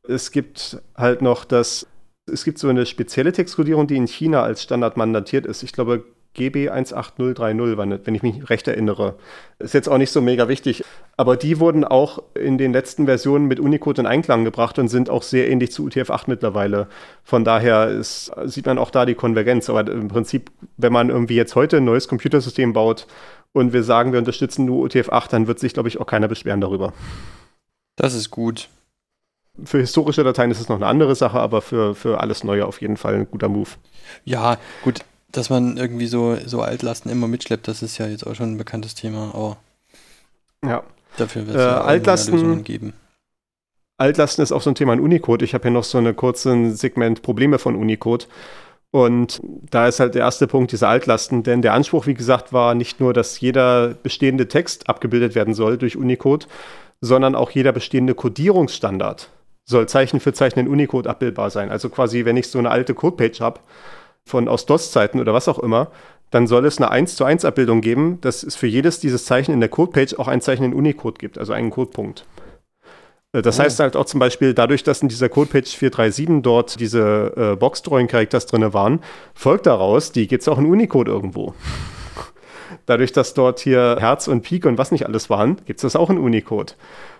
Es 0.04 0.32
gibt 0.32 0.82
halt 0.96 1.22
noch 1.22 1.46
das, 1.46 1.88
es 2.32 2.44
gibt 2.44 2.60
so 2.60 2.68
eine 2.68 2.86
spezielle 2.86 3.32
Textkodierung, 3.32 3.88
die 3.88 3.96
in 3.96 4.06
China 4.06 4.44
als 4.44 4.62
Standard 4.62 4.98
mandatiert 4.98 5.46
ist. 5.46 5.64
Ich 5.64 5.72
glaube, 5.72 6.04
GB 6.40 6.70
18030, 6.70 8.06
wenn 8.06 8.16
ich 8.16 8.24
mich 8.24 8.50
recht 8.50 8.68
erinnere. 8.68 9.16
Ist 9.60 9.74
jetzt 9.74 9.90
auch 9.90 9.98
nicht 9.98 10.12
so 10.12 10.22
mega 10.22 10.48
wichtig. 10.48 10.84
Aber 11.18 11.36
die 11.36 11.60
wurden 11.60 11.84
auch 11.84 12.24
in 12.34 12.58
den 12.58 12.72
letzten 12.72 13.06
Versionen 13.06 13.48
mit 13.48 13.60
Unicode 13.60 14.00
in 14.00 14.08
Einklang 14.08 14.46
gebracht 14.46 14.80
und 14.80 14.88
sind 14.88 15.10
auch 15.10 15.22
sehr 15.22 15.50
ähnlich 15.50 15.72
zu 15.72 15.86
UTF-8 15.86 16.24
mittlerweile. 16.28 16.88
Von 17.24 17.44
daher 17.44 17.90
ist, 17.90 18.32
sieht 18.46 18.66
man 18.66 18.78
auch 18.78 18.90
da 18.90 19.06
die 19.06 19.16
Konvergenz. 19.16 19.70
Aber 19.70 19.92
im 19.92 20.08
Prinzip, 20.08 20.50
wenn 20.78 20.94
man 20.94 21.10
irgendwie 21.10 21.36
jetzt 21.36 21.56
heute 21.56 21.78
ein 21.78 21.86
neues 21.86 22.08
Computersystem 22.08 22.72
baut 22.72 23.06
und 23.52 23.74
wir 23.74 23.84
sagen, 23.84 24.14
wir 24.14 24.20
unterstützen 24.20 24.66
nur 24.66 24.86
UTF-8, 24.86 25.30
dann 25.30 25.48
wird 25.48 25.60
sich, 25.60 25.74
glaube 25.74 25.90
ich, 25.90 26.00
auch 26.00 26.08
keiner 26.08 26.30
beschweren 26.30 26.62
darüber. 26.62 26.94
Das 27.98 28.14
ist 28.14 28.32
gut. 28.32 28.70
Für 29.66 29.80
historische 29.80 30.24
Dateien 30.24 30.52
ist 30.52 30.62
es 30.62 30.70
noch 30.70 30.78
eine 30.78 30.88
andere 30.88 31.16
Sache, 31.16 31.40
aber 31.40 31.62
für, 31.62 31.96
für 31.96 32.22
alles 32.22 32.46
Neue 32.46 32.66
auf 32.66 32.80
jeden 32.82 32.96
Fall 32.96 33.16
ein 33.16 33.30
guter 33.30 33.50
Move. 33.50 33.70
Ja, 34.24 34.58
gut, 34.84 35.02
dass 35.32 35.50
man 35.50 35.78
irgendwie 35.78 36.08
so, 36.08 36.38
so 36.46 36.62
Altlasten 36.62 37.12
immer 37.12 37.28
mitschleppt, 37.28 37.68
das 37.68 37.82
ist 37.82 37.98
ja 37.98 38.08
jetzt 38.08 38.26
auch 38.26 38.36
schon 38.36 38.54
ein 38.54 38.58
bekanntes 38.58 38.96
Thema, 38.96 39.32
aber 39.34 39.58
ja. 40.66 40.84
dafür 41.18 41.48
wird 41.48 41.58
es 41.58 41.64
äh, 41.64 41.66
ja 41.66 41.82
Altlasten, 41.82 42.34
Lösungen 42.34 42.64
geben. 42.64 42.94
Altlasten 43.98 44.44
ist 44.44 44.52
auch 44.52 44.62
so 44.62 44.72
ein 44.72 44.76
Thema 44.76 44.94
in 44.94 45.02
Unicode. 45.02 45.44
Ich 45.44 45.54
habe 45.54 45.64
hier 45.64 45.72
noch 45.72 45.84
so 45.84 45.98
eine 45.98 46.14
kurze 46.14 46.72
Segment 46.72 47.22
Probleme 47.22 47.60
von 47.60 47.76
Unicode. 47.76 48.26
Und 48.92 49.40
da 49.44 49.88
ist 49.88 50.00
halt 50.00 50.16
der 50.16 50.22
erste 50.24 50.48
Punkt 50.48 50.72
diese 50.72 50.88
Altlasten, 50.88 51.44
denn 51.44 51.62
der 51.62 51.74
Anspruch, 51.74 52.08
wie 52.08 52.16
gesagt, 52.16 52.54
war 52.54 52.74
nicht 52.74 53.00
nur, 53.00 53.14
dass 53.14 53.40
jeder 53.40 53.90
bestehende 53.90 54.48
Text 54.48 54.90
abgebildet 54.90 55.36
werden 55.36 55.54
soll 55.54 55.78
durch 55.78 55.96
Unicode, 55.96 56.48
sondern 57.00 57.36
auch 57.36 57.52
jeder 57.52 57.72
bestehende 57.72 58.16
Codierungsstandard 58.16 59.30
soll 59.66 59.88
Zeichen 59.88 60.20
für 60.20 60.34
Zeichen 60.34 60.60
in 60.60 60.68
Unicode 60.68 61.08
abbildbar 61.08 61.52
sein. 61.52 61.70
Also 61.70 61.90
quasi, 61.90 62.26
wenn 62.26 62.38
ich 62.38 62.48
so 62.48 62.58
eine 62.58 62.72
alte 62.72 62.96
Codepage 62.96 63.40
habe, 63.40 63.60
von 64.26 64.48
aus 64.48 64.66
DOS-Zeiten 64.66 65.20
oder 65.20 65.34
was 65.34 65.48
auch 65.48 65.60
immer, 65.60 65.92
dann 66.32 66.48
soll 66.48 66.66
es 66.66 66.78
eine 66.78 66.92
1 66.92 67.16
zu 67.16 67.26
1 67.26 67.46
Abbildung 67.46 67.82
geben, 67.82 68.20
dass 68.22 68.44
es 68.44 68.56
für 68.56 68.68
jedes 68.68 69.00
dieses 69.00 69.26
Zeichen 69.26 69.52
in 69.52 69.60
der 69.60 69.70
Codepage 69.70 70.18
auch 70.20 70.28
ein 70.28 70.42
Zeichen 70.42 70.64
in 70.64 70.74
Unicode 70.74 71.18
gibt, 71.18 71.38
also 71.38 71.54
einen 71.54 71.72
Codepunkt. 71.72 72.26
Äh, 73.34 73.42
das 73.42 73.60
oh. 73.60 73.64
heißt 73.64 73.80
halt 73.80 73.96
auch 73.96 74.06
zum 74.06 74.20
Beispiel, 74.20 74.54
dadurch, 74.54 74.84
dass 74.84 75.02
in 75.02 75.10
dieser 75.10 75.30
Codepage 75.30 75.76
437 75.76 76.44
dort 76.44 76.80
diese 76.80 77.34
äh, 77.36 77.56
Box-Drawing-Characters 77.56 78.46
drin 78.46 78.74
waren, 78.74 79.00
folgt 79.34 79.66
daraus, 79.66 80.12
die 80.12 80.28
gibt 80.28 80.42
es 80.42 80.48
auch 80.48 80.58
in 80.58 80.66
Unicode 80.66 81.10
irgendwo. 81.10 81.54
Dadurch, 82.86 83.12
dass 83.12 83.34
dort 83.34 83.60
hier 83.60 83.98
Herz 84.00 84.28
und 84.28 84.42
Pik 84.42 84.66
und 84.66 84.78
was 84.78 84.92
nicht 84.92 85.06
alles 85.06 85.30
waren, 85.30 85.58
gibt 85.66 85.80
es 85.80 85.82
das 85.82 85.96
auch 85.96 86.10
in 86.10 86.20
Unicode. 86.20 86.74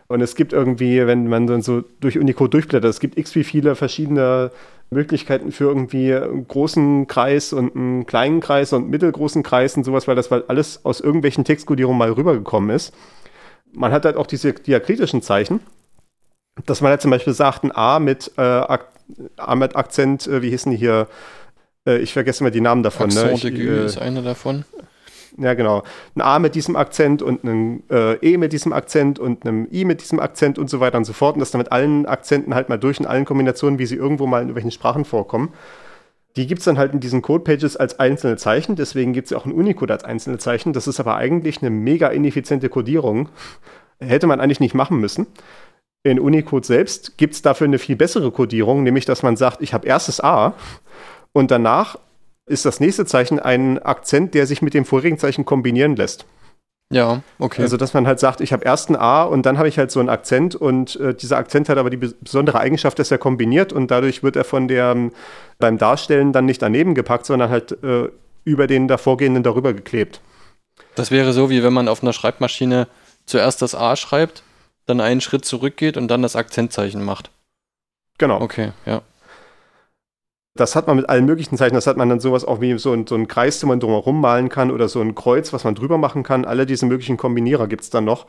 Und 0.08 0.22
es 0.22 0.36
gibt 0.36 0.54
irgendwie, 0.54 1.06
wenn 1.06 1.28
man 1.28 1.46
dann 1.46 1.62
so 1.62 1.84
durch 2.00 2.18
Unicode 2.18 2.50
durchblättert, 2.52 2.90
es 2.90 3.00
gibt 3.00 3.18
x 3.18 3.36
wie 3.36 3.44
viele 3.44 3.76
verschiedene 3.76 4.52
Möglichkeiten 4.92 5.52
für 5.52 5.66
irgendwie 5.66 6.14
einen 6.14 6.48
großen 6.48 7.08
Kreis 7.08 7.54
und 7.54 7.76
einen 7.76 8.06
kleinen 8.06 8.40
Kreis 8.40 8.74
und 8.74 8.84
einen 8.84 8.90
mittelgroßen 8.90 9.44
Kreis 9.44 9.78
und 9.78 9.84
sowas, 9.84 10.08
weil 10.08 10.16
das 10.16 10.32
weil 10.32 10.44
alles 10.48 10.84
aus 10.84 11.00
irgendwelchen 11.00 11.44
Textkodierungen 11.44 11.98
mal 11.98 12.12
rübergekommen 12.12 12.76
ist. 12.76 12.94
Man 13.72 13.92
hat 13.92 14.06
halt 14.06 14.16
auch 14.16 14.26
diese 14.26 14.54
diakritischen 14.54 15.22
Zeichen, 15.22 15.60
dass 16.66 16.82
man 16.82 16.90
halt 16.90 17.02
zum 17.02 17.12
Beispiel 17.12 17.34
sagt, 17.34 17.64
ein 17.64 17.72
A 17.76 18.00
mit, 18.00 18.32
äh, 18.38 18.42
A 18.42 19.56
mit 19.56 19.76
Akzent, 19.76 20.28
äh, 20.28 20.42
wie 20.42 20.50
hießen 20.50 20.72
die 20.72 20.78
hier? 20.78 21.08
Äh, 21.86 22.00
ich 22.00 22.14
vergesse 22.14 22.44
mal 22.44 22.52
die 22.52 22.62
Namen 22.62 22.82
davon. 22.82 23.08
Accent 23.08 23.44
ne? 23.44 23.50
ich, 23.50 23.60
äh, 23.60 23.86
ist 23.86 24.00
einer 24.00 24.24
davon. 24.24 24.66
Ja, 25.40 25.54
genau. 25.54 25.84
Ein 26.16 26.22
A 26.22 26.38
mit 26.40 26.54
diesem 26.54 26.76
Akzent 26.76 27.22
und 27.22 27.44
ein 27.46 27.84
äh, 27.90 28.16
E 28.16 28.38
mit 28.38 28.52
diesem 28.52 28.74
Akzent 28.74 29.20
und 29.20 29.46
einem 29.46 29.68
I 29.72 29.86
mit 29.86 30.02
diesem 30.02 30.20
Akzent 30.20 30.60
und 30.60 30.70
so 30.70 30.82
weiter 30.82 30.98
und 30.98 31.06
so 31.06 31.14
fort. 31.14 31.36
Und 31.36 31.40
das 31.40 31.52
dann 31.52 31.60
mit 31.60 31.72
allen 31.72 32.06
Akzenten 32.06 32.54
halt 32.54 32.68
mal 32.68 32.78
durch 32.78 33.00
in 33.00 33.06
allen 33.06 33.24
Kombinationen, 33.24 33.80
wie 33.80 33.86
sie 33.86 33.96
irgendwo 33.96 34.28
mal 34.28 34.40
in 34.40 34.50
irgendwelchen 34.50 34.72
Sprachen 34.72 35.06
vorkommen. 35.06 35.54
Die 36.36 36.46
gibt 36.46 36.60
es 36.60 36.66
dann 36.66 36.78
halt 36.78 36.94
in 36.94 37.00
diesen 37.00 37.22
Code-Pages 37.22 37.78
als 37.78 38.00
einzelne 38.00 38.36
Zeichen. 38.36 38.76
Deswegen 38.76 39.14
gibt 39.14 39.26
es 39.26 39.32
ja 39.32 39.38
auch 39.38 39.46
ein 39.46 39.54
Unicode 39.54 39.94
als 39.94 40.04
einzelne 40.04 40.38
Zeichen. 40.40 40.74
Das 40.74 40.88
ist 40.88 41.00
aber 41.00 41.16
eigentlich 41.16 41.62
eine 41.62 41.70
mega 41.70 42.10
ineffiziente 42.10 42.70
Codierung. 42.70 43.30
Hätte 44.00 44.28
man 44.28 44.42
eigentlich 44.42 44.60
nicht 44.60 44.76
machen 44.76 45.00
müssen. 45.00 45.28
In 46.04 46.20
Unicode 46.20 46.66
selbst 46.66 47.18
gibt 47.18 47.34
es 47.34 47.42
dafür 47.42 47.66
eine 47.66 47.80
viel 47.80 47.96
bessere 47.96 48.32
Codierung, 48.32 48.84
nämlich 48.84 49.06
dass 49.06 49.24
man 49.24 49.36
sagt, 49.38 49.62
ich 49.62 49.74
habe 49.74 49.88
erstes 49.88 50.22
A 50.22 50.54
und 51.34 51.52
danach 51.52 51.98
ist 52.50 52.66
das 52.66 52.80
nächste 52.80 53.06
Zeichen 53.06 53.40
ein 53.40 53.80
Akzent, 53.80 54.34
der 54.34 54.46
sich 54.46 54.62
mit 54.62 54.74
dem 54.74 54.86
vorigen 54.86 55.18
Zeichen 55.18 55.46
kombinieren 55.46 55.96
lässt. 55.96 56.26
Ja, 56.92 57.22
okay. 57.38 57.62
Also, 57.62 57.78
dass 57.78 57.94
man 57.94 58.08
halt 58.08 58.20
sagt, 58.20 58.42
ich 58.42 58.52
habe 58.52 58.66
erst 58.66 58.90
ein 58.90 58.96
A 58.96 59.22
und 59.24 59.46
dann 59.46 59.60
habe 59.60 59.68
ich 59.68 59.78
halt 59.78 59.92
so 59.92 60.00
einen 60.00 60.10
Akzent 60.10 60.56
und 60.56 60.96
äh, 60.96 61.14
dieser 61.14 61.38
Akzent 61.38 61.70
hat 61.70 61.78
aber 61.78 61.92
die 61.92 61.98
besondere 61.98 62.60
Eigenschaft, 62.60 62.98
dass 62.98 63.12
er 63.12 63.20
kombiniert 63.20 63.72
und 63.72 63.92
dadurch 63.92 64.24
wird 64.24 64.36
er 64.36 64.44
von 64.44 64.68
der 64.68 64.92
ähm, 64.92 65.12
beim 65.60 65.78
Darstellen 65.78 66.34
dann 66.34 66.46
nicht 66.46 66.62
daneben 66.64 66.96
gepackt, 66.96 67.28
sondern 67.28 67.52
halt 67.52 67.84
äh, 67.84 68.10
über 68.44 68.66
den 68.66 68.88
davorgehenden 68.88 69.44
darüber 69.44 69.74
geklebt. 69.74 70.20
Das 70.96 71.12
wäre 71.12 71.32
so, 71.32 71.52
wie 71.52 71.62
wenn 71.62 71.74
man 71.74 71.88
auf 71.88 72.02
einer 72.02 72.14
Schreibmaschine 72.14 72.88
zuerst 73.28 73.62
das 73.62 73.76
A 73.76 73.96
schreibt, 73.96 74.42
dann 74.88 75.00
einen 75.00 75.22
Schritt 75.22 75.46
zurückgeht 75.46 75.96
und 75.96 76.08
dann 76.08 76.24
das 76.24 76.36
Akzentzeichen 76.36 77.04
macht. 77.04 77.30
Genau. 78.18 78.42
Okay, 78.42 78.72
ja. 78.88 79.04
Das 80.60 80.76
hat 80.76 80.88
man 80.88 80.98
mit 80.98 81.10
allen 81.10 81.26
möglichen 81.26 81.58
Zeichen. 81.58 81.76
Das 81.76 81.88
hat 81.88 81.98
man 81.98 82.10
dann 82.10 82.20
sowas 82.20 82.44
auch 82.44 82.60
wie 82.60 82.78
so 82.78 82.92
ein, 82.92 83.08
so 83.08 83.16
ein 83.16 83.28
Kreis, 83.28 83.60
den 83.60 83.70
man 83.70 83.80
drumherum 83.80 84.20
malen 84.20 84.50
kann 84.50 84.72
oder 84.72 84.90
so 84.90 85.00
ein 85.00 85.16
Kreuz, 85.16 85.54
was 85.54 85.64
man 85.64 85.76
drüber 85.76 85.98
machen 85.98 86.24
kann. 86.24 86.44
Alle 86.44 86.66
diese 86.66 86.86
möglichen 86.86 87.18
Kombinierer 87.18 87.68
gibt 87.68 87.84
es 87.84 87.90
dann 87.90 88.06
noch. 88.06 88.26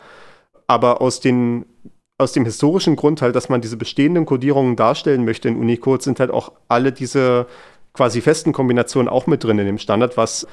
Aber 0.68 1.00
aus, 1.00 1.18
den, 1.18 1.66
aus 2.18 2.32
dem 2.32 2.44
historischen 2.44 2.94
Grund 2.94 3.20
halt, 3.20 3.34
dass 3.34 3.48
man 3.48 3.60
diese 3.60 3.76
bestehenden 3.76 4.26
Codierungen 4.26 4.76
darstellen 4.76 5.24
möchte 5.24 5.48
in 5.48 5.56
Unicode, 5.56 6.02
sind 6.02 6.20
halt 6.20 6.30
auch 6.30 6.52
alle 6.68 6.92
diese 6.92 7.46
quasi 7.94 8.20
festen 8.20 8.52
Kombinationen 8.52 9.08
auch 9.08 9.26
mit 9.26 9.42
drin 9.42 9.58
in 9.58 9.66
dem 9.66 9.78
Standard, 9.78 10.16
was 10.16 10.46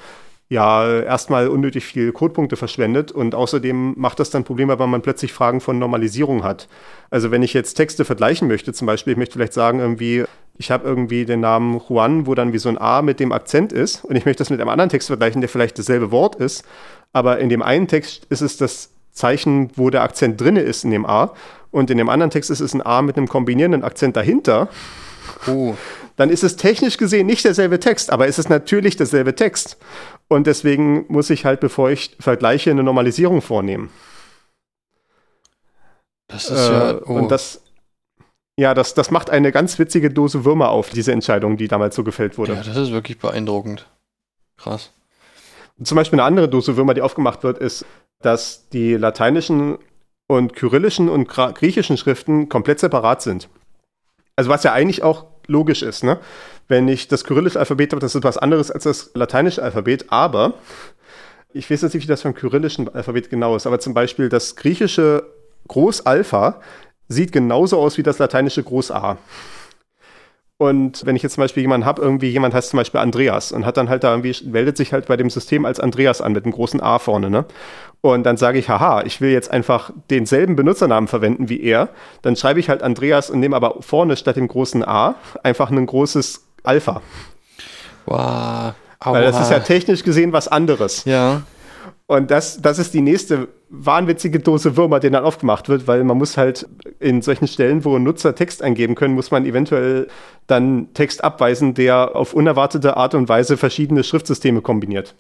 ja 0.50 1.02
erstmal 1.02 1.50
unnötig 1.50 1.86
viel 1.86 2.12
Codepunkte 2.12 2.56
verschwendet 2.56 3.12
und 3.12 3.36
außerdem 3.36 3.96
macht 3.98 4.20
das 4.20 4.30
dann 4.30 4.46
Probleme, 4.46 4.80
weil 4.80 4.88
man 4.88 5.02
plötzlich 5.02 5.34
Fragen 5.34 5.60
von 5.60 5.78
Normalisierung 5.78 6.44
hat. 6.44 6.68
Also 7.10 7.32
wenn 7.32 7.44
ich 7.44 7.54
jetzt 7.54 7.74
Texte 7.74 8.06
vergleichen 8.06 8.48
möchte, 8.48 8.72
zum 8.74 8.88
Beispiel, 8.88 9.12
ich 9.12 9.18
möchte 9.18 9.34
vielleicht 9.34 9.54
sagen, 9.54 9.80
irgendwie, 9.80 10.24
ich 10.58 10.72
habe 10.72 10.88
irgendwie 10.88 11.26
den 11.26 11.40
Namen 11.40 11.82
Juan, 11.88 12.26
wo 12.26 12.36
dann 12.36 12.54
wie 12.54 12.58
so 12.58 12.70
ein 12.70 12.78
A 12.78 13.02
mit 13.02 13.20
dem 13.20 13.32
Akzent 13.32 13.72
ist 13.72 14.04
und 14.04 14.16
ich 14.16 14.26
möchte 14.26 14.42
das 14.42 14.50
mit 14.50 14.60
einem 14.60 14.70
anderen 14.70 14.90
Text 14.90 15.08
vergleichen, 15.08 15.42
der 15.42 15.50
vielleicht 15.50 15.78
dasselbe 15.78 16.12
Wort 16.12 16.36
ist, 16.36 16.64
aber 17.14 17.40
in 17.40 17.50
dem 17.50 17.62
einen 17.62 17.88
Text 17.88 18.26
ist 18.30 18.42
es 18.42 18.58
das 18.58 18.92
Zeichen, 19.12 19.72
wo 19.76 19.90
der 19.90 20.04
Akzent 20.04 20.40
drinne 20.40 20.62
ist 20.62 20.84
in 20.84 20.92
dem 20.92 21.06
A 21.06 21.34
und 21.72 21.90
in 21.90 21.98
dem 21.98 22.10
anderen 22.10 22.32
Text 22.32 22.50
ist 22.50 22.60
es 22.60 22.74
ein 22.74 22.86
A 22.86 23.02
mit 23.02 23.18
einem 23.18 23.28
kombinierenden 23.28 23.84
Akzent 23.84 24.16
dahinter. 24.16 24.70
Oh. 25.48 25.76
Dann 26.16 26.30
ist 26.30 26.44
es 26.44 26.56
technisch 26.56 26.98
gesehen 26.98 27.28
nicht 27.28 27.46
derselbe 27.46 27.80
Text, 27.80 28.12
aber 28.12 28.28
es 28.28 28.40
ist 28.40 28.50
natürlich 28.50 28.96
derselbe 28.96 29.36
Text. 29.36 29.78
Und 30.28 30.48
deswegen 30.48 31.06
muss 31.10 31.30
ich 31.30 31.46
halt, 31.46 31.60
bevor 31.60 31.92
ich 31.92 32.16
vergleiche, 32.20 32.72
eine 32.72 32.84
Normalisierung 32.84 33.42
vornehmen. 33.42 33.92
Das 36.28 36.50
ist 36.50 36.70
äh, 36.70 36.74
ja. 36.74 37.02
Oh. 37.06 37.14
Und 37.14 37.30
das, 37.30 37.62
ja, 38.58 38.74
das, 38.74 38.96
das 38.96 39.12
macht 39.12 39.30
eine 39.30 39.52
ganz 39.52 39.78
witzige 39.78 40.10
Dose 40.10 40.44
Würmer 40.44 40.70
auf, 40.70 40.90
diese 40.90 41.12
Entscheidung, 41.12 41.58
die 41.58 41.68
damals 41.68 41.96
so 41.96 42.04
gefällt 42.04 42.38
wurde. 42.38 42.54
Ja, 42.54 42.64
das 42.64 42.76
ist 42.76 42.92
wirklich 42.92 43.20
beeindruckend. 43.20 43.88
Krass. 44.58 44.92
Zum 45.82 45.96
Beispiel 45.96 46.20
eine 46.20 46.28
andere 46.28 46.50
Dose 46.50 46.76
Würmer, 46.76 46.96
die 46.96 47.04
aufgemacht 47.04 47.44
wird, 47.44 47.60
ist, 47.60 47.86
dass 48.22 48.68
die 48.70 48.96
lateinischen 48.96 49.78
und 50.28 50.56
kyrillischen 50.56 51.08
und 51.08 51.28
griechischen 51.28 51.98
Schriften 51.98 52.50
komplett 52.50 52.80
separat 52.80 53.22
sind. 53.22 53.48
Also 54.36 54.50
was 54.50 54.64
ja 54.64 54.74
eigentlich 54.74 55.04
auch 55.04 55.26
logisch 55.46 55.84
ist, 55.84 56.04
ne? 56.04 56.20
Wenn 56.68 56.88
ich 56.88 57.08
das 57.08 57.24
kyrillische 57.24 57.60
Alphabet 57.60 57.92
habe, 57.92 58.02
das 58.02 58.14
ist 58.14 58.24
was 58.24 58.38
anderes 58.38 58.72
als 58.72 58.84
das 58.84 59.12
lateinische 59.14 59.64
Alphabet, 59.64 60.08
aber 60.10 60.56
ich 61.54 61.70
weiß 61.70 61.82
jetzt 61.84 61.94
nicht, 61.94 62.04
wie 62.04 62.08
das 62.08 62.24
vom 62.24 62.34
kyrillischen 62.34 62.94
Alphabet 62.94 63.30
genau 63.30 63.56
ist, 63.56 63.66
aber 63.66 63.80
zum 63.80 63.94
Beispiel 63.94 64.30
das 64.30 64.56
griechische 64.56 65.24
Groß-Alpha 65.68 66.62
sieht 67.08 67.32
genauso 67.32 67.80
aus 67.80 67.98
wie 67.98 68.04
das 68.04 68.20
lateinische 68.20 68.64
Groß-A. 68.64 69.18
Und 70.60 71.06
wenn 71.06 71.16
ich 71.16 71.22
jetzt 71.22 71.36
zum 71.36 71.44
Beispiel 71.44 71.62
jemanden 71.62 71.86
habe, 71.86 72.02
irgendwie 72.02 72.30
jemand 72.30 72.56
heißt 72.56 72.72
zum 72.72 72.78
Beispiel 72.78 73.00
Andreas 73.00 73.52
und 73.52 73.64
hat 73.66 73.78
dann 73.78 73.90
halt 73.90 74.04
da 74.04 74.10
irgendwie, 74.10 74.36
meldet 74.50 74.76
sich 74.76 74.92
halt 74.92 75.06
bei 75.06 75.16
dem 75.16 75.30
System 75.30 75.66
als 75.66 75.80
Andreas 75.80 76.20
an 76.20 76.34
mit 76.34 76.46
einem 76.46 76.54
großen 76.54 76.82
A 76.82 76.98
vorne, 76.98 77.30
ne? 77.30 77.46
Und 78.02 78.24
dann 78.24 78.38
sage 78.38 78.58
ich, 78.58 78.68
haha, 78.70 79.04
ich 79.04 79.22
will 79.22 79.30
jetzt 79.32 79.52
einfach 79.52 79.92
denselben 80.10 80.56
Benutzernamen 80.56 81.08
verwenden 81.08 81.50
wie 81.50 81.62
er. 81.62 81.90
Dann 82.24 82.36
schreibe 82.36 82.60
ich 82.60 82.70
halt 82.70 82.82
Andreas 82.82 83.30
und 83.30 83.40
nehme 83.40 83.56
aber 83.56 83.78
vorne 83.82 84.18
statt 84.18 84.36
dem 84.36 84.48
großen 84.48 84.84
A 84.88 85.16
einfach 85.44 85.70
ein 85.70 85.86
großes 85.86 86.44
Alpha. 86.64 87.02
Wow. 88.06 88.74
Weil 89.00 89.24
das 89.24 89.40
ist 89.40 89.52
ja 89.52 89.60
technisch 89.60 90.04
gesehen 90.04 90.34
was 90.34 90.48
anderes. 90.48 91.06
Ja. 91.06 91.44
Und 92.10 92.32
das, 92.32 92.62
das 92.62 92.80
ist 92.80 92.94
die 92.94 93.02
nächste 93.02 93.50
wahnwitzige 93.70 94.40
Dose 94.40 94.78
Würmer, 94.78 95.02
die 95.02 95.10
dann 95.10 95.26
aufgemacht 95.26 95.68
wird, 95.68 95.88
weil 95.88 96.06
man 96.06 96.18
muss 96.18 96.38
halt 96.38 96.66
in 97.00 97.22
solchen 97.22 97.48
Stellen, 97.48 97.84
wo 97.84 98.00
Nutzer 98.00 98.34
Text 98.34 98.64
eingeben 98.64 98.96
können, 98.96 99.14
muss 99.14 99.30
man 99.30 99.46
eventuell 99.46 100.08
dann 100.48 100.94
Text 100.94 101.22
abweisen, 101.22 101.74
der 101.74 102.16
auf 102.16 102.34
unerwartete 102.34 102.96
Art 102.96 103.14
und 103.14 103.28
Weise 103.28 103.58
verschiedene 103.58 104.06
Schriftsysteme 104.06 104.62
kombiniert. 104.62 105.16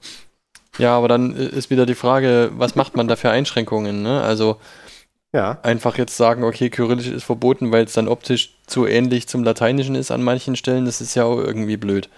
Ja, 0.77 0.97
aber 0.97 1.09
dann 1.09 1.35
ist 1.35 1.69
wieder 1.69 1.85
die 1.85 1.95
Frage, 1.95 2.51
was 2.55 2.75
macht 2.75 2.95
man 2.95 3.09
da 3.09 3.17
für 3.17 3.31
Einschränkungen? 3.31 4.01
Ne? 4.01 4.21
Also 4.21 4.55
ja. 5.33 5.59
einfach 5.63 5.97
jetzt 5.97 6.15
sagen, 6.15 6.45
okay, 6.45 6.69
Kyrillisch 6.69 7.07
ist 7.07 7.25
verboten, 7.25 7.71
weil 7.73 7.83
es 7.83 7.93
dann 7.93 8.07
optisch 8.07 8.55
zu 8.65 8.85
ähnlich 8.85 9.27
zum 9.27 9.43
Lateinischen 9.43 9.95
ist 9.95 10.11
an 10.11 10.23
manchen 10.23 10.55
Stellen, 10.55 10.85
das 10.85 11.01
ist 11.01 11.15
ja 11.15 11.25
auch 11.25 11.37
irgendwie 11.37 11.77
blöd. 11.77 12.09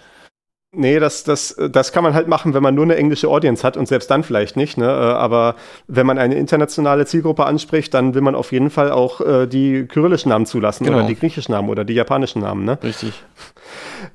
Nee, 0.72 1.00
das, 1.00 1.24
das, 1.24 1.56
das 1.70 1.90
kann 1.90 2.04
man 2.04 2.14
halt 2.14 2.28
machen, 2.28 2.54
wenn 2.54 2.62
man 2.62 2.76
nur 2.76 2.84
eine 2.84 2.94
englische 2.94 3.26
Audience 3.26 3.64
hat 3.64 3.76
und 3.76 3.86
selbst 3.86 4.08
dann 4.08 4.22
vielleicht 4.22 4.56
nicht. 4.56 4.78
Ne? 4.78 4.84
Äh, 4.84 4.88
aber 4.88 5.56
wenn 5.88 6.06
man 6.06 6.16
eine 6.16 6.36
internationale 6.36 7.06
Zielgruppe 7.06 7.44
anspricht, 7.44 7.92
dann 7.92 8.14
will 8.14 8.22
man 8.22 8.36
auf 8.36 8.52
jeden 8.52 8.70
Fall 8.70 8.92
auch 8.92 9.20
äh, 9.20 9.46
die 9.48 9.86
kyrillischen 9.86 10.28
Namen 10.28 10.46
zulassen 10.46 10.84
Genau. 10.84 10.98
oder 10.98 11.08
die 11.08 11.16
griechischen 11.16 11.52
Namen 11.52 11.68
oder 11.70 11.84
die 11.84 11.94
japanischen 11.94 12.42
Namen. 12.42 12.64
Ne? 12.64 12.78
Richtig. 12.82 13.12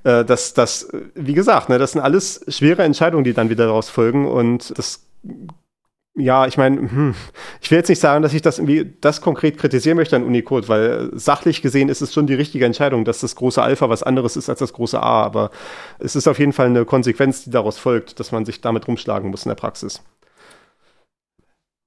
Äh, 0.03 0.26
das, 0.26 0.53
das, 0.53 0.89
wie 1.14 1.34
gesagt, 1.34 1.70
ne, 1.70 1.78
das 1.78 1.91
sind 1.93 2.01
alles 2.01 2.43
schwere 2.47 2.84
Entscheidungen, 2.84 3.24
die 3.24 3.34
dann 3.34 3.49
wieder 3.49 3.66
daraus 3.66 3.89
folgen 3.89 4.28
und 4.28 4.78
das 4.78 5.06
ja, 6.18 6.47
ich 6.47 6.57
meine, 6.57 6.78
hm, 6.80 7.16
ich 7.61 7.70
will 7.72 7.78
jetzt 7.78 7.89
nicht 7.89 7.99
sagen, 7.99 8.24
dass 8.24 8.34
ich 8.34 8.41
das 8.41 8.57
irgendwie 8.59 8.95
das 9.01 9.20
konkret 9.22 9.57
kritisieren 9.57 9.97
möchte 9.97 10.16
an 10.16 10.24
Unicode, 10.24 10.70
weil 10.70 11.09
äh, 11.13 11.20
sachlich 11.20 11.61
gesehen 11.61 11.89
ist 11.89 12.01
es 12.01 12.13
schon 12.13 12.26
die 12.28 12.34
richtige 12.34 12.66
Entscheidung, 12.66 13.03
dass 13.03 13.20
das 13.20 13.36
große 13.36 13.61
Alpha 13.61 13.89
was 13.89 14.01
anderes 14.03 14.38
ist 14.38 14.49
als 14.49 14.59
das 14.59 14.72
große 14.74 15.01
A, 15.01 15.24
aber 15.24 15.51
es 15.99 16.16
ist 16.16 16.28
auf 16.28 16.39
jeden 16.39 16.53
Fall 16.53 16.68
eine 16.68 16.86
Konsequenz, 16.86 17.43
die 17.43 17.49
daraus 17.51 17.78
folgt, 17.78 18.20
dass 18.20 18.32
man 18.32 18.45
sich 18.45 18.61
damit 18.61 18.88
rumschlagen 18.88 19.30
muss 19.30 19.43
in 19.45 19.49
der 19.49 19.55
Praxis. 19.55 20.01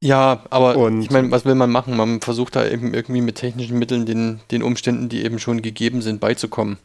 Ja, 0.02 0.44
aber 0.50 0.76
Und- 0.76 1.02
ich 1.02 1.10
meine, 1.10 1.30
was 1.30 1.44
will 1.44 1.54
man 1.56 1.70
machen? 1.70 1.96
Man 1.96 2.20
versucht 2.20 2.54
da 2.54 2.66
eben 2.66 2.94
irgendwie 2.94 3.20
mit 3.20 3.34
technischen 3.36 3.78
Mitteln 3.78 4.06
den, 4.06 4.40
den 4.50 4.62
Umständen, 4.62 5.08
die 5.08 5.24
eben 5.24 5.38
schon 5.40 5.60
gegeben 5.62 6.02
sind, 6.02 6.20
beizukommen. 6.20 6.78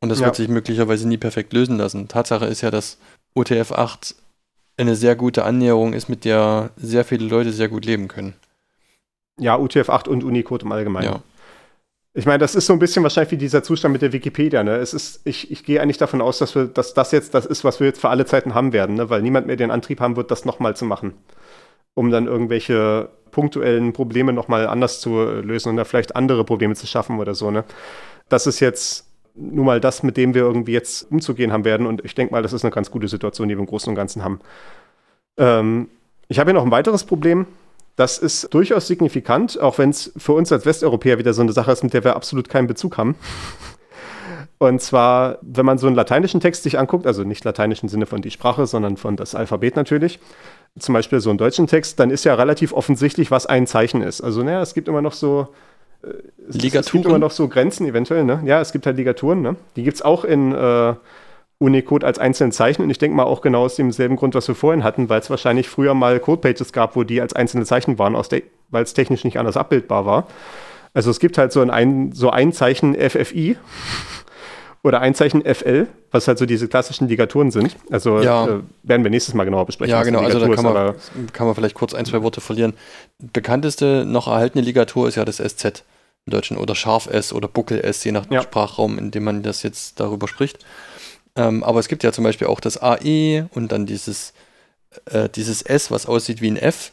Und 0.00 0.08
das 0.08 0.18
Ja. 0.18 0.26
wird 0.26 0.36
sich 0.36 0.48
möglicherweise 0.48 1.06
nie 1.06 1.18
perfekt 1.18 1.52
lösen 1.52 1.76
lassen. 1.78 2.08
Tatsache 2.08 2.46
ist 2.46 2.60
ja, 2.62 2.72
dass 2.72 2.98
UTF-8 3.36 4.16
eine 4.76 4.96
sehr 4.96 5.16
gute 5.16 5.44
Annäherung 5.44 5.92
ist, 5.92 6.08
mit 6.08 6.24
der 6.24 6.70
sehr 6.76 7.04
viele 7.04 7.26
Leute 7.26 7.52
sehr 7.52 7.68
gut 7.68 7.84
leben 7.84 8.08
können. 8.08 8.34
Ja, 9.38 9.56
UTF-8 9.56 10.08
und 10.08 10.24
Unicode 10.24 10.64
im 10.64 10.72
Allgemeinen. 10.72 11.06
Ja. 11.06 11.22
Ich 12.14 12.26
meine, 12.26 12.38
das 12.38 12.54
ist 12.54 12.66
so 12.66 12.74
ein 12.74 12.78
bisschen 12.78 13.02
wahrscheinlich 13.02 13.32
wie 13.32 13.38
dieser 13.38 13.62
Zustand 13.62 13.92
mit 13.92 14.02
der 14.02 14.12
Wikipedia. 14.12 14.62
Ne? 14.62 14.76
Es 14.76 14.92
ist, 14.92 15.22
ich, 15.24 15.50
ich 15.50 15.64
gehe 15.64 15.80
eigentlich 15.80 15.96
davon 15.96 16.20
aus, 16.20 16.38
dass, 16.38 16.54
wir, 16.54 16.66
dass 16.66 16.92
das 16.92 17.10
jetzt 17.10 17.32
das 17.32 17.46
ist, 17.46 17.64
was 17.64 17.80
wir 17.80 17.86
jetzt 17.86 18.00
für 18.00 18.10
alle 18.10 18.26
Zeiten 18.26 18.54
haben 18.54 18.74
werden, 18.74 18.96
ne? 18.96 19.08
weil 19.08 19.22
niemand 19.22 19.46
mehr 19.46 19.56
den 19.56 19.70
Antrieb 19.70 20.00
haben 20.00 20.16
wird, 20.16 20.30
das 20.30 20.44
nochmal 20.44 20.76
zu 20.76 20.84
machen, 20.84 21.14
um 21.94 22.10
dann 22.10 22.26
irgendwelche 22.26 23.08
punktuellen 23.30 23.94
Probleme 23.94 24.34
nochmal 24.34 24.66
anders 24.66 25.00
zu 25.00 25.22
lösen 25.22 25.70
und 25.70 25.76
da 25.78 25.84
vielleicht 25.84 26.14
andere 26.14 26.44
Probleme 26.44 26.74
zu 26.74 26.86
schaffen 26.86 27.18
oder 27.18 27.34
so. 27.34 27.50
Ne? 27.50 27.64
Das 28.28 28.46
ist 28.46 28.60
jetzt 28.60 29.06
nun 29.34 29.64
mal 29.64 29.80
das, 29.80 30.02
mit 30.02 30.16
dem 30.16 30.34
wir 30.34 30.42
irgendwie 30.42 30.72
jetzt 30.72 31.10
umzugehen 31.10 31.52
haben 31.52 31.64
werden 31.64 31.86
und 31.86 32.04
ich 32.04 32.14
denke 32.14 32.32
mal, 32.32 32.42
das 32.42 32.52
ist 32.52 32.64
eine 32.64 32.72
ganz 32.72 32.90
gute 32.90 33.08
Situation, 33.08 33.48
die 33.48 33.56
wir 33.56 33.60
im 33.60 33.66
Großen 33.66 33.88
und 33.88 33.94
Ganzen 33.94 34.22
haben. 34.22 34.40
Ähm, 35.36 35.88
ich 36.28 36.38
habe 36.38 36.50
hier 36.50 36.54
noch 36.54 36.64
ein 36.64 36.70
weiteres 36.70 37.04
Problem. 37.04 37.46
Das 37.96 38.18
ist 38.18 38.52
durchaus 38.54 38.86
signifikant, 38.86 39.60
auch 39.60 39.78
wenn 39.78 39.90
es 39.90 40.12
für 40.16 40.32
uns 40.32 40.50
als 40.50 40.64
Westeuropäer 40.64 41.18
wieder 41.18 41.34
so 41.34 41.42
eine 41.42 41.52
Sache 41.52 41.72
ist, 41.72 41.82
mit 41.82 41.92
der 41.92 42.04
wir 42.04 42.16
absolut 42.16 42.48
keinen 42.48 42.66
Bezug 42.66 42.96
haben. 42.96 43.16
Und 44.58 44.80
zwar, 44.80 45.38
wenn 45.42 45.66
man 45.66 45.76
so 45.76 45.88
einen 45.88 45.96
lateinischen 45.96 46.40
Text 46.40 46.62
sich 46.62 46.78
anguckt, 46.78 47.06
also 47.06 47.24
nicht 47.24 47.44
lateinisch 47.44 47.82
im 47.82 47.88
Sinne 47.88 48.06
von 48.06 48.22
die 48.22 48.30
Sprache, 48.30 48.66
sondern 48.66 48.96
von 48.96 49.16
das 49.16 49.34
Alphabet 49.34 49.74
natürlich, 49.74 50.20
zum 50.78 50.92
Beispiel 50.94 51.20
so 51.20 51.30
einen 51.30 51.38
deutschen 51.38 51.66
Text, 51.66 51.98
dann 51.98 52.10
ist 52.10 52.24
ja 52.24 52.34
relativ 52.34 52.72
offensichtlich, 52.72 53.30
was 53.30 53.46
ein 53.46 53.66
Zeichen 53.66 54.02
ist. 54.02 54.20
Also, 54.20 54.42
naja, 54.42 54.62
es 54.62 54.72
gibt 54.72 54.88
immer 54.88 55.02
noch 55.02 55.12
so. 55.14 55.48
Äh, 56.02 56.06
Es, 56.08 56.14
es 56.16 56.52
gibt 56.52 56.62
Ligaturen? 56.64 57.04
immer 57.04 57.18
noch 57.18 57.30
so 57.30 57.48
Grenzen 57.48 57.86
eventuell, 57.86 58.24
ne? 58.24 58.42
Ja, 58.44 58.60
es 58.60 58.72
gibt 58.72 58.86
halt 58.86 58.96
Ligaturen, 58.96 59.42
ne? 59.42 59.56
Die 59.76 59.82
gibt 59.82 59.96
es 59.96 60.02
auch 60.02 60.24
in 60.24 60.52
äh, 60.52 60.94
Unicode 61.58 62.04
als 62.04 62.18
einzelne 62.18 62.50
Zeichen 62.50 62.82
und 62.82 62.90
ich 62.90 62.98
denke 62.98 63.16
mal 63.16 63.22
auch 63.24 63.40
genau 63.40 63.62
aus 63.64 63.76
demselben 63.76 64.16
Grund, 64.16 64.34
was 64.34 64.48
wir 64.48 64.54
vorhin 64.56 64.82
hatten, 64.82 65.08
weil 65.08 65.20
es 65.20 65.30
wahrscheinlich 65.30 65.68
früher 65.68 65.94
mal 65.94 66.18
Codepages 66.18 66.72
gab, 66.72 66.96
wo 66.96 67.04
die 67.04 67.20
als 67.20 67.34
einzelne 67.34 67.64
Zeichen 67.64 67.98
waren, 68.00 68.14
weil 68.70 68.82
es 68.82 68.94
technisch 68.94 69.22
nicht 69.24 69.38
anders 69.38 69.56
abbildbar 69.56 70.04
war. 70.04 70.26
Also 70.94 71.10
es 71.10 71.20
gibt 71.20 71.38
halt 71.38 71.52
so 71.52 71.60
ein, 71.62 72.10
so 72.12 72.30
ein 72.30 72.52
Zeichen 72.52 72.94
FFI 72.96 73.56
oder 74.82 75.00
ein 75.00 75.14
Zeichen 75.14 75.42
FL, 75.42 75.86
was 76.10 76.26
halt 76.26 76.38
so 76.38 76.46
diese 76.46 76.66
klassischen 76.66 77.06
Ligaturen 77.06 77.52
sind. 77.52 77.76
Also 77.90 78.20
Ja. 78.20 78.44
äh, 78.46 78.60
werden 78.82 79.04
wir 79.04 79.10
nächstes 79.10 79.32
Mal 79.34 79.44
genauer 79.44 79.64
besprechen. 79.66 79.92
Ja, 79.92 80.02
genau, 80.02 80.18
also 80.20 80.40
da 80.40 80.48
kann 80.52 80.64
man, 80.64 80.94
kann 81.32 81.46
man 81.46 81.54
vielleicht 81.54 81.76
kurz 81.76 81.94
ein, 81.94 82.04
zwei 82.04 82.22
Worte 82.22 82.40
verlieren. 82.40 82.74
Bekannteste 83.32 84.04
noch 84.04 84.26
erhaltene 84.26 84.64
Ligatur 84.64 85.06
ist 85.08 85.14
ja 85.14 85.24
das 85.24 85.36
SZ 85.36 85.84
im 86.26 86.30
Deutschen 86.30 86.56
oder 86.56 86.74
Scharf 86.74 87.06
S 87.06 87.32
oder 87.32 87.48
Buckel 87.48 87.80
S, 87.80 88.04
je 88.04 88.12
nach 88.12 88.30
Ja. 88.30 88.42
Sprachraum, 88.42 88.98
in 88.98 89.10
dem 89.10 89.24
man 89.24 89.42
das 89.42 89.62
jetzt 89.62 89.98
darüber 90.00 90.28
spricht. 90.28 90.64
Ähm, 91.34 91.64
aber 91.64 91.80
es 91.80 91.88
gibt 91.88 92.04
ja 92.04 92.12
zum 92.12 92.24
Beispiel 92.24 92.46
auch 92.46 92.60
das 92.60 92.80
AE 92.82 93.48
und 93.54 93.72
dann 93.72 93.86
dieses, 93.86 94.32
äh, 95.06 95.28
dieses 95.28 95.62
S, 95.62 95.90
was 95.90 96.06
aussieht 96.06 96.40
wie 96.42 96.50
ein 96.50 96.56
F, 96.56 96.92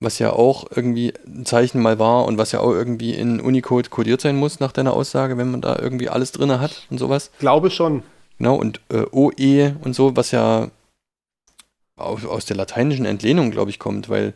was 0.00 0.18
ja 0.18 0.32
auch 0.32 0.64
irgendwie 0.74 1.14
ein 1.24 1.46
Zeichen 1.46 1.80
mal 1.80 1.98
war 2.00 2.24
und 2.24 2.36
was 2.36 2.50
ja 2.52 2.58
auch 2.60 2.72
irgendwie 2.72 3.14
in 3.14 3.40
Unicode 3.40 3.88
kodiert 3.88 4.20
sein 4.20 4.36
muss 4.36 4.58
nach 4.58 4.72
deiner 4.72 4.92
Aussage, 4.94 5.38
wenn 5.38 5.50
man 5.50 5.60
da 5.60 5.78
irgendwie 5.78 6.08
alles 6.08 6.32
drin 6.32 6.58
hat 6.58 6.86
und 6.90 6.98
sowas. 6.98 7.30
glaube 7.38 7.70
schon. 7.70 8.02
Genau, 8.38 8.56
und 8.56 8.80
äh, 8.90 9.04
OE 9.12 9.76
und 9.84 9.94
so, 9.94 10.16
was 10.16 10.32
ja 10.32 10.68
aus, 11.96 12.24
aus 12.24 12.44
der 12.46 12.56
lateinischen 12.56 13.04
Entlehnung, 13.04 13.52
glaube 13.52 13.70
ich, 13.70 13.78
kommt, 13.78 14.08
weil 14.08 14.34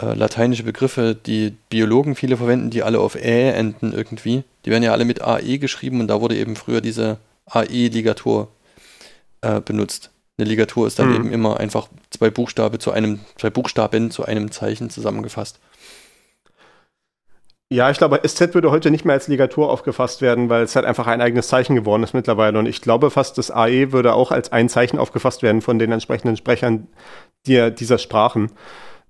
äh, 0.00 0.14
lateinische 0.14 0.62
Begriffe, 0.62 1.14
die 1.14 1.56
Biologen 1.70 2.14
viele 2.14 2.36
verwenden, 2.36 2.70
die 2.70 2.82
alle 2.82 3.00
auf 3.00 3.14
Ä 3.16 3.50
enden 3.50 3.92
irgendwie, 3.92 4.44
die 4.64 4.70
werden 4.70 4.82
ja 4.82 4.92
alle 4.92 5.04
mit 5.04 5.22
AE 5.22 5.58
geschrieben 5.58 6.00
und 6.00 6.08
da 6.08 6.20
wurde 6.20 6.36
eben 6.36 6.56
früher 6.56 6.80
diese 6.80 7.18
AE-Ligatur 7.46 8.48
äh, 9.40 9.60
benutzt. 9.60 10.10
Eine 10.38 10.48
Ligatur 10.48 10.86
ist 10.86 10.98
dann 10.98 11.08
Mhm. 11.08 11.16
eben 11.16 11.32
immer 11.32 11.58
einfach 11.58 11.88
zwei 12.10 12.30
Buchstabe 12.30 12.78
zu 12.78 12.92
einem, 12.92 13.20
zwei 13.36 13.50
Buchstaben 13.50 14.10
zu 14.10 14.24
einem 14.24 14.50
Zeichen 14.52 14.88
zusammengefasst. 14.90 15.58
Ja, 17.70 17.90
ich 17.90 17.98
glaube, 17.98 18.20
SZ 18.26 18.54
würde 18.54 18.70
heute 18.70 18.90
nicht 18.90 19.04
mehr 19.04 19.12
als 19.14 19.28
Ligatur 19.28 19.68
aufgefasst 19.68 20.22
werden, 20.22 20.48
weil 20.48 20.62
es 20.62 20.74
halt 20.74 20.86
einfach 20.86 21.06
ein 21.06 21.20
eigenes 21.20 21.48
Zeichen 21.48 21.74
geworden 21.74 22.02
ist 22.02 22.14
mittlerweile. 22.14 22.58
Und 22.58 22.64
ich 22.66 22.80
glaube 22.80 23.10
fast, 23.10 23.36
das 23.36 23.50
AE 23.50 23.92
würde 23.92 24.14
auch 24.14 24.30
als 24.30 24.52
ein 24.52 24.70
Zeichen 24.70 24.98
aufgefasst 24.98 25.42
werden 25.42 25.60
von 25.60 25.78
den 25.78 25.92
entsprechenden 25.92 26.36
Sprechern 26.38 26.86
die, 27.46 27.70
dieser 27.74 27.98
Sprachen. 27.98 28.52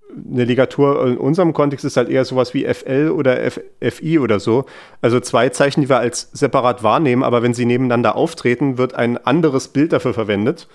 Eine 0.09 0.45
Ligatur 0.45 1.05
in 1.05 1.17
unserem 1.17 1.53
Kontext 1.53 1.85
ist 1.85 1.97
halt 1.97 2.09
eher 2.09 2.25
sowas 2.25 2.53
wie 2.53 2.65
FL 2.65 3.11
oder 3.15 3.43
F, 3.43 3.61
FI 3.81 4.19
oder 4.19 4.39
so. 4.39 4.65
Also 5.01 5.19
zwei 5.19 5.49
Zeichen, 5.49 5.81
die 5.81 5.89
wir 5.89 5.99
als 5.99 6.29
separat 6.33 6.81
wahrnehmen, 6.83 7.23
aber 7.23 7.43
wenn 7.43 7.53
sie 7.53 7.65
nebeneinander 7.65 8.15
auftreten, 8.15 8.77
wird 8.77 8.95
ein 8.95 9.17
anderes 9.17 9.67
Bild 9.67 9.93
dafür 9.93 10.13
verwendet. 10.13 10.67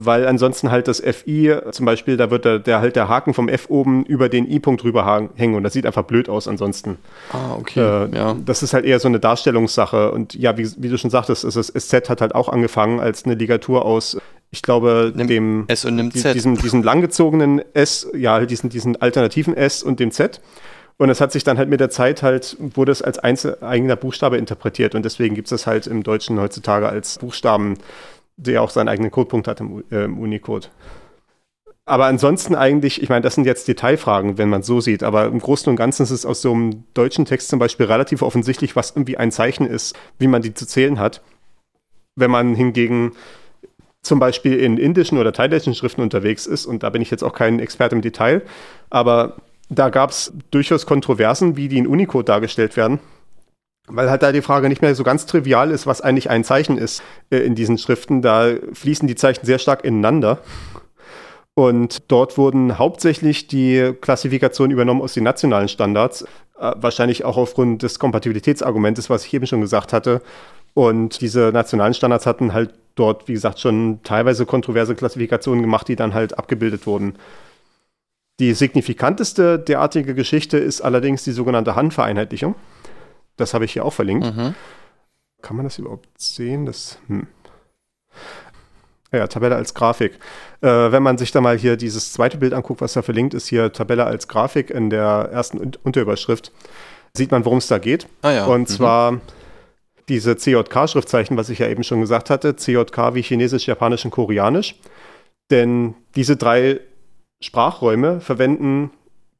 Weil 0.00 0.28
ansonsten 0.28 0.70
halt 0.70 0.86
das 0.86 1.00
FI, 1.00 1.56
zum 1.72 1.84
Beispiel, 1.84 2.16
da 2.16 2.30
wird 2.30 2.44
der, 2.44 2.60
der 2.60 2.80
halt 2.80 2.94
der 2.94 3.08
Haken 3.08 3.34
vom 3.34 3.48
F 3.48 3.66
oben 3.68 4.04
über 4.04 4.28
den 4.28 4.48
I-Punkt 4.48 4.84
drüber 4.84 5.30
hängen 5.34 5.56
und 5.56 5.64
das 5.64 5.72
sieht 5.72 5.86
einfach 5.86 6.04
blöd 6.04 6.28
aus 6.28 6.46
ansonsten. 6.46 6.98
Ah, 7.32 7.56
okay. 7.58 7.80
Äh, 7.80 8.16
ja. 8.16 8.36
Das 8.44 8.62
ist 8.62 8.74
halt 8.74 8.84
eher 8.84 9.00
so 9.00 9.08
eine 9.08 9.18
Darstellungssache. 9.18 10.12
Und 10.12 10.34
ja, 10.34 10.56
wie, 10.56 10.70
wie 10.76 10.88
du 10.88 10.98
schon 10.98 11.10
sagtest, 11.10 11.42
ist 11.42 11.56
das 11.56 11.66
SZ 11.66 12.08
hat 12.10 12.20
halt 12.20 12.36
auch 12.36 12.48
angefangen 12.48 13.00
als 13.00 13.24
eine 13.24 13.34
Ligatur 13.34 13.84
aus, 13.84 14.18
ich 14.52 14.62
glaube, 14.62 15.12
Nimm 15.16 15.26
dem 15.26 15.64
S 15.66 15.84
und 15.84 15.96
nimm 15.96 16.12
Z. 16.12 16.32
diesem, 16.32 16.56
diesem 16.56 16.84
langgezogenen 16.84 17.60
S, 17.74 18.06
ja, 18.14 18.34
halt 18.34 18.50
diesen, 18.52 18.70
diesen 18.70 19.02
alternativen 19.02 19.56
S 19.56 19.82
und 19.82 19.98
dem 19.98 20.12
Z. 20.12 20.40
Und 20.96 21.10
es 21.10 21.20
hat 21.20 21.32
sich 21.32 21.44
dann 21.44 21.58
halt 21.58 21.68
mit 21.68 21.80
der 21.80 21.90
Zeit 21.90 22.22
halt, 22.22 22.56
wurde 22.58 22.90
es 22.90 23.02
als 23.02 23.18
einzel 23.18 23.58
eigener 23.62 23.94
Buchstabe 23.94 24.36
interpretiert 24.36 24.94
und 24.94 25.04
deswegen 25.04 25.34
gibt 25.36 25.46
es 25.46 25.50
das 25.50 25.66
halt 25.66 25.86
im 25.86 26.02
Deutschen 26.02 26.40
heutzutage 26.40 26.88
als 26.88 27.18
Buchstaben, 27.18 27.78
der 28.38 28.62
auch 28.62 28.70
seinen 28.70 28.88
eigenen 28.88 29.10
Codepunkt 29.10 29.46
hat 29.48 29.60
im, 29.60 29.84
äh, 29.90 30.04
im 30.04 30.18
Unicode. 30.18 30.70
Aber 31.84 32.04
ansonsten 32.04 32.54
eigentlich, 32.54 33.02
ich 33.02 33.08
meine, 33.08 33.22
das 33.22 33.34
sind 33.34 33.44
jetzt 33.44 33.66
Detailfragen, 33.66 34.36
wenn 34.36 34.50
man 34.50 34.60
es 34.60 34.66
so 34.66 34.80
sieht, 34.80 35.02
aber 35.02 35.26
im 35.26 35.38
Großen 35.38 35.70
und 35.70 35.76
Ganzen 35.76 36.02
ist 36.02 36.10
es 36.10 36.26
aus 36.26 36.42
so 36.42 36.52
einem 36.52 36.84
deutschen 36.92 37.24
Text 37.24 37.48
zum 37.48 37.58
Beispiel 37.58 37.86
relativ 37.86 38.20
offensichtlich, 38.22 38.76
was 38.76 38.90
irgendwie 38.90 39.16
ein 39.16 39.32
Zeichen 39.32 39.66
ist, 39.66 39.96
wie 40.18 40.26
man 40.26 40.42
die 40.42 40.52
zu 40.52 40.66
zählen 40.66 40.98
hat. 40.98 41.22
Wenn 42.14 42.30
man 42.30 42.54
hingegen 42.54 43.12
zum 44.02 44.18
Beispiel 44.18 44.56
in 44.56 44.76
indischen 44.76 45.16
oder 45.16 45.32
thailändischen 45.32 45.74
Schriften 45.74 46.02
unterwegs 46.02 46.46
ist, 46.46 46.66
und 46.66 46.82
da 46.82 46.90
bin 46.90 47.00
ich 47.00 47.10
jetzt 47.10 47.24
auch 47.24 47.32
kein 47.32 47.58
Experte 47.58 47.96
im 47.96 48.02
Detail, 48.02 48.42
aber 48.90 49.36
da 49.70 49.88
gab 49.88 50.10
es 50.10 50.32
durchaus 50.50 50.84
Kontroversen, 50.84 51.56
wie 51.56 51.68
die 51.68 51.78
in 51.78 51.86
Unicode 51.86 52.26
dargestellt 52.26 52.76
werden, 52.76 53.00
weil 53.88 54.10
halt 54.10 54.22
da 54.22 54.32
die 54.32 54.42
Frage 54.42 54.68
nicht 54.68 54.82
mehr 54.82 54.94
so 54.94 55.04
ganz 55.04 55.26
trivial 55.26 55.70
ist, 55.70 55.86
was 55.86 56.00
eigentlich 56.00 56.30
ein 56.30 56.44
Zeichen 56.44 56.78
ist 56.78 57.02
äh, 57.30 57.38
in 57.38 57.54
diesen 57.54 57.78
Schriften. 57.78 58.22
Da 58.22 58.52
fließen 58.72 59.08
die 59.08 59.14
Zeichen 59.14 59.44
sehr 59.44 59.58
stark 59.58 59.84
ineinander. 59.84 60.38
Und 61.54 62.10
dort 62.10 62.38
wurden 62.38 62.78
hauptsächlich 62.78 63.48
die 63.48 63.92
Klassifikationen 64.00 64.70
übernommen 64.70 65.02
aus 65.02 65.14
den 65.14 65.24
nationalen 65.24 65.68
Standards, 65.68 66.22
äh, 66.58 66.72
wahrscheinlich 66.76 67.24
auch 67.24 67.36
aufgrund 67.36 67.82
des 67.82 67.98
Kompatibilitätsargumentes, 67.98 69.10
was 69.10 69.24
ich 69.24 69.34
eben 69.34 69.46
schon 69.46 69.60
gesagt 69.60 69.92
hatte. 69.92 70.22
Und 70.74 71.20
diese 71.20 71.50
nationalen 71.52 71.94
Standards 71.94 72.26
hatten 72.26 72.52
halt 72.52 72.70
dort, 72.94 73.26
wie 73.26 73.32
gesagt, 73.32 73.58
schon 73.58 74.00
teilweise 74.04 74.46
kontroverse 74.46 74.94
Klassifikationen 74.94 75.62
gemacht, 75.62 75.88
die 75.88 75.96
dann 75.96 76.14
halt 76.14 76.38
abgebildet 76.38 76.86
wurden. 76.86 77.14
Die 78.38 78.52
signifikanteste 78.52 79.58
derartige 79.58 80.14
Geschichte 80.14 80.58
ist 80.58 80.80
allerdings 80.80 81.24
die 81.24 81.32
sogenannte 81.32 81.74
Handvereinheitlichung. 81.74 82.54
Das 83.38 83.54
habe 83.54 83.64
ich 83.64 83.72
hier 83.72 83.84
auch 83.84 83.92
verlinkt. 83.92 84.26
Mhm. 84.26 84.54
Kann 85.40 85.56
man 85.56 85.64
das 85.64 85.78
überhaupt 85.78 86.08
sehen? 86.18 86.66
Das, 86.66 86.98
hm. 87.06 87.26
Ja, 89.12 89.26
Tabelle 89.26 89.56
als 89.56 89.72
Grafik. 89.72 90.18
Äh, 90.60 90.66
wenn 90.66 91.02
man 91.02 91.16
sich 91.16 91.32
da 91.32 91.40
mal 91.40 91.56
hier 91.56 91.76
dieses 91.76 92.12
zweite 92.12 92.36
Bild 92.36 92.52
anguckt, 92.52 92.82
was 92.82 92.92
da 92.92 93.02
verlinkt 93.02 93.32
ist, 93.32 93.48
hier 93.48 93.72
Tabelle 93.72 94.04
als 94.04 94.28
Grafik 94.28 94.68
in 94.70 94.90
der 94.90 95.30
ersten 95.32 95.58
Un 95.58 95.72
Unterüberschrift, 95.82 96.52
sieht 97.14 97.30
man, 97.30 97.44
worum 97.44 97.58
es 97.58 97.68
da 97.68 97.78
geht. 97.78 98.06
Ah 98.20 98.32
ja. 98.32 98.44
Und 98.46 98.62
mhm. 98.62 98.66
zwar 98.66 99.20
diese 100.08 100.36
CJK-Schriftzeichen, 100.36 101.36
was 101.36 101.48
ich 101.48 101.60
ja 101.60 101.68
eben 101.68 101.84
schon 101.84 102.00
gesagt 102.00 102.28
hatte, 102.28 102.56
CJK 102.56 103.14
wie 103.14 103.22
Chinesisch, 103.22 103.66
Japanisch 103.66 104.04
und 104.04 104.10
Koreanisch. 104.10 104.74
Denn 105.50 105.94
diese 106.14 106.36
drei 106.36 106.80
Sprachräume 107.40 108.20
verwenden 108.20 108.90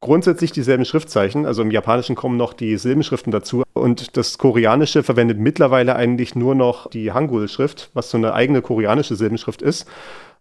grundsätzlich 0.00 0.52
dieselben 0.52 0.84
Schriftzeichen. 0.84 1.46
Also 1.46 1.62
im 1.62 1.70
Japanischen 1.70 2.14
kommen 2.14 2.36
noch 2.36 2.52
die 2.52 2.76
Silbenschriften 2.76 3.32
dazu. 3.32 3.62
Und 3.72 4.16
das 4.16 4.38
Koreanische 4.38 5.02
verwendet 5.02 5.38
mittlerweile 5.38 5.96
eigentlich 5.96 6.34
nur 6.34 6.54
noch 6.54 6.88
die 6.90 7.12
Hangul-Schrift, 7.12 7.90
was 7.94 8.10
so 8.10 8.18
eine 8.18 8.34
eigene 8.34 8.62
koreanische 8.62 9.16
Silbenschrift 9.16 9.62
ist. 9.62 9.88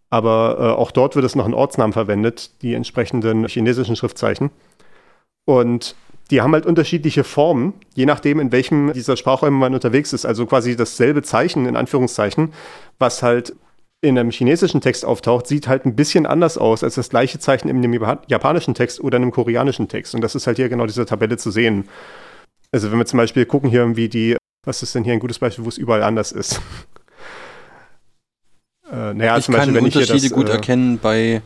Aber 0.10 0.58
äh, 0.60 0.80
auch 0.80 0.92
dort 0.92 1.16
wird 1.16 1.26
es 1.26 1.36
noch 1.36 1.48
in 1.48 1.54
Ortsnamen 1.54 1.94
verwendet, 1.94 2.62
die 2.62 2.74
entsprechenden 2.74 3.48
chinesischen 3.48 3.96
Schriftzeichen. 3.96 4.52
Und 5.46 5.96
die 6.30 6.42
haben 6.42 6.54
halt 6.54 6.66
unterschiedliche 6.66 7.24
Formen, 7.24 7.74
je 7.96 8.06
nachdem, 8.06 8.40
in 8.40 8.52
welchem 8.52 8.92
dieser 8.94 9.18
Sprachräume 9.18 9.58
man 9.58 9.74
unterwegs 9.74 10.14
ist. 10.14 10.26
Also 10.26 10.46
quasi 10.46 10.76
dasselbe 10.76 11.24
Zeichen, 11.24 11.66
in 11.66 11.76
Anführungszeichen, 11.76 12.54
was 13.00 13.24
halt 13.24 13.56
in 14.02 14.18
einem 14.18 14.32
chinesischen 14.32 14.82
Text 14.82 15.06
auftaucht, 15.06 15.48
sieht 15.48 15.68
halt 15.68 15.86
ein 15.86 15.96
bisschen 15.96 16.26
anders 16.26 16.58
aus 16.58 16.84
als 16.84 16.96
das 16.96 17.10
gleiche 17.10 17.40
Zeichen 17.40 17.68
in 17.68 17.78
einem 17.78 18.18
japanischen 18.28 18.76
Text 18.76 19.00
oder 19.00 19.16
einem 19.16 19.32
koreanischen 19.32 19.88
Text. 19.88 20.14
Und 20.14 20.22
das 20.22 20.36
ist 20.36 20.46
halt 20.46 20.58
hier 20.58 20.70
genau 20.70 20.86
diese 20.86 21.06
Tabelle 21.06 21.38
zu 21.38 21.50
sehen. 21.50 21.88
Also 22.72 22.92
wenn 22.92 23.00
wir 23.00 23.06
zum 23.06 23.18
Beispiel 23.18 23.46
gucken 23.46 23.70
hier 23.70 23.80
irgendwie 23.80 24.10
die, 24.10 24.38
was 24.66 24.84
ist 24.84 24.94
denn 24.94 25.04
hier 25.04 25.14
ein 25.14 25.20
gutes 25.20 25.40
Beispiel, 25.40 25.66
wo 25.66 25.70
es 25.70 25.78
überall 25.78 26.04
anders 26.04 26.32
ist? 26.32 26.58
äh, 28.92 29.14
naja, 29.14 29.38
ich 29.38 29.46
zum 29.46 29.54
Beispiel, 29.54 29.74
kann 29.74 29.76
wenn 29.76 29.86
Unterschiede 29.86 30.16
ich 30.16 30.22
hier 30.22 30.30
das, 30.30 30.38
gut 30.38 30.50
äh, 30.50 30.54
erkennen 30.54 31.00
bei 31.00 31.42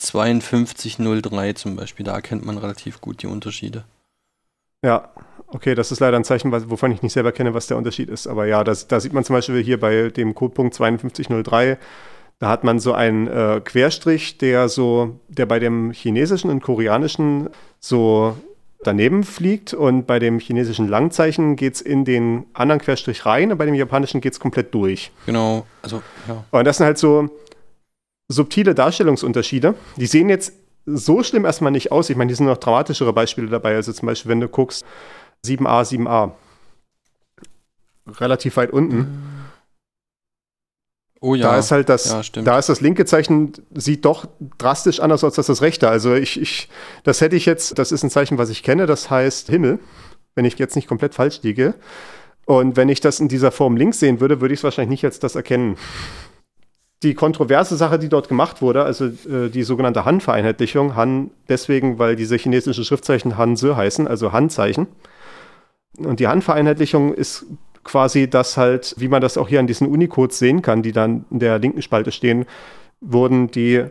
5203 0.00 1.52
zum 1.52 1.76
Beispiel. 1.76 2.06
Da 2.06 2.14
erkennt 2.14 2.44
man 2.44 2.56
relativ 2.56 3.00
gut 3.00 3.22
die 3.22 3.26
Unterschiede. 3.26 3.84
Ja, 4.84 5.10
okay, 5.54 5.74
das 5.74 5.92
ist 5.92 6.00
leider 6.00 6.16
ein 6.16 6.24
Zeichen, 6.24 6.52
wovon 6.70 6.92
ich 6.92 7.02
nicht 7.02 7.12
selber 7.12 7.32
kenne, 7.32 7.54
was 7.54 7.66
der 7.66 7.76
Unterschied 7.76 8.08
ist. 8.08 8.26
Aber 8.26 8.46
ja, 8.46 8.64
das, 8.64 8.88
da 8.88 9.00
sieht 9.00 9.12
man 9.12 9.24
zum 9.24 9.34
Beispiel 9.34 9.62
hier 9.62 9.78
bei 9.78 10.08
dem 10.10 10.34
Codepunkt 10.34 10.76
5203, 10.76 11.78
da 12.38 12.48
hat 12.48 12.64
man 12.64 12.80
so 12.80 12.92
einen 12.92 13.28
äh, 13.28 13.60
Querstrich, 13.64 14.38
der 14.38 14.68
so, 14.68 15.20
der 15.28 15.46
bei 15.46 15.60
dem 15.60 15.92
chinesischen 15.92 16.50
und 16.50 16.60
koreanischen 16.60 17.50
so 17.78 18.36
daneben 18.82 19.22
fliegt 19.22 19.74
und 19.74 20.08
bei 20.08 20.18
dem 20.18 20.40
chinesischen 20.40 20.88
Langzeichen 20.88 21.54
geht 21.54 21.74
es 21.74 21.80
in 21.80 22.04
den 22.04 22.46
anderen 22.52 22.80
Querstrich 22.80 23.24
rein 23.26 23.52
und 23.52 23.58
bei 23.58 23.66
dem 23.66 23.76
japanischen 23.76 24.20
geht 24.20 24.32
es 24.32 24.40
komplett 24.40 24.74
durch. 24.74 25.12
Genau, 25.26 25.64
also 25.82 26.02
ja. 26.26 26.44
Und 26.50 26.64
das 26.64 26.78
sind 26.78 26.86
halt 26.86 26.98
so 26.98 27.30
subtile 28.28 28.74
Darstellungsunterschiede. 28.74 29.74
Die 29.96 30.06
sehen 30.06 30.28
jetzt 30.28 30.52
so 30.84 31.22
schlimm 31.22 31.44
erstmal 31.44 31.70
nicht 31.70 31.92
aus. 31.92 32.10
Ich 32.10 32.16
meine, 32.16 32.28
hier 32.28 32.36
sind 32.36 32.46
noch 32.46 32.58
dramatischere 32.58 33.12
Beispiele 33.12 33.46
dabei. 33.48 33.76
Also 33.76 33.92
zum 33.92 34.06
Beispiel, 34.06 34.30
wenn 34.30 34.40
du 34.40 34.48
guckst, 34.48 34.84
7a, 35.44 35.82
7a. 35.82 36.32
Relativ 38.06 38.56
weit 38.56 38.70
unten. 38.72 39.22
Oh 41.20 41.34
ja. 41.36 41.52
Da 41.52 41.58
ist 41.58 41.70
halt 41.70 41.88
das, 41.88 42.10
ja, 42.10 42.42
da 42.42 42.58
ist 42.58 42.68
das 42.68 42.80
linke 42.80 43.04
Zeichen, 43.04 43.52
sieht 43.72 44.04
doch 44.04 44.26
drastisch 44.58 44.98
anders 44.98 45.22
aus 45.22 45.38
als 45.38 45.46
das 45.46 45.62
rechte. 45.62 45.88
Also 45.88 46.14
ich, 46.14 46.40
ich, 46.40 46.68
das 47.04 47.20
hätte 47.20 47.36
ich 47.36 47.46
jetzt, 47.46 47.78
das 47.78 47.92
ist 47.92 48.02
ein 48.02 48.10
Zeichen, 48.10 48.38
was 48.38 48.50
ich 48.50 48.64
kenne, 48.64 48.86
das 48.86 49.08
heißt 49.08 49.48
Himmel, 49.48 49.78
wenn 50.34 50.44
ich 50.44 50.58
jetzt 50.58 50.74
nicht 50.74 50.88
komplett 50.88 51.14
falsch 51.14 51.40
liege. 51.42 51.74
Und 52.44 52.76
wenn 52.76 52.88
ich 52.88 53.00
das 53.00 53.20
in 53.20 53.28
dieser 53.28 53.52
Form 53.52 53.76
links 53.76 54.00
sehen 54.00 54.20
würde, 54.20 54.40
würde 54.40 54.52
ich 54.52 54.60
es 54.60 54.64
wahrscheinlich 54.64 54.90
nicht 54.90 55.04
als 55.04 55.20
das 55.20 55.36
erkennen 55.36 55.76
die 57.02 57.14
kontroverse 57.14 57.76
Sache, 57.76 57.98
die 57.98 58.08
dort 58.08 58.28
gemacht 58.28 58.62
wurde, 58.62 58.84
also 58.84 59.06
äh, 59.06 59.48
die 59.48 59.64
sogenannte 59.64 60.04
Han-Vereinheitlichung, 60.04 60.94
Han 60.94 61.30
deswegen, 61.48 61.98
weil 61.98 62.16
diese 62.16 62.36
chinesischen 62.36 62.84
Schriftzeichen 62.84 63.36
Han-Se 63.36 63.76
heißen, 63.76 64.06
also 64.06 64.32
Han-Zeichen. 64.32 64.86
Und 65.98 66.20
die 66.20 66.26
Han-Vereinheitlichung 66.26 67.14
ist 67.14 67.46
quasi 67.84 68.28
das 68.28 68.56
halt, 68.56 68.94
wie 68.98 69.08
man 69.08 69.20
das 69.20 69.36
auch 69.36 69.48
hier 69.48 69.60
an 69.60 69.66
diesen 69.66 69.88
Unicodes 69.88 70.38
sehen 70.38 70.62
kann, 70.62 70.82
die 70.82 70.92
dann 70.92 71.24
in 71.30 71.38
der 71.38 71.58
linken 71.58 71.82
Spalte 71.82 72.12
stehen, 72.12 72.46
wurden 73.00 73.50
die 73.50 73.84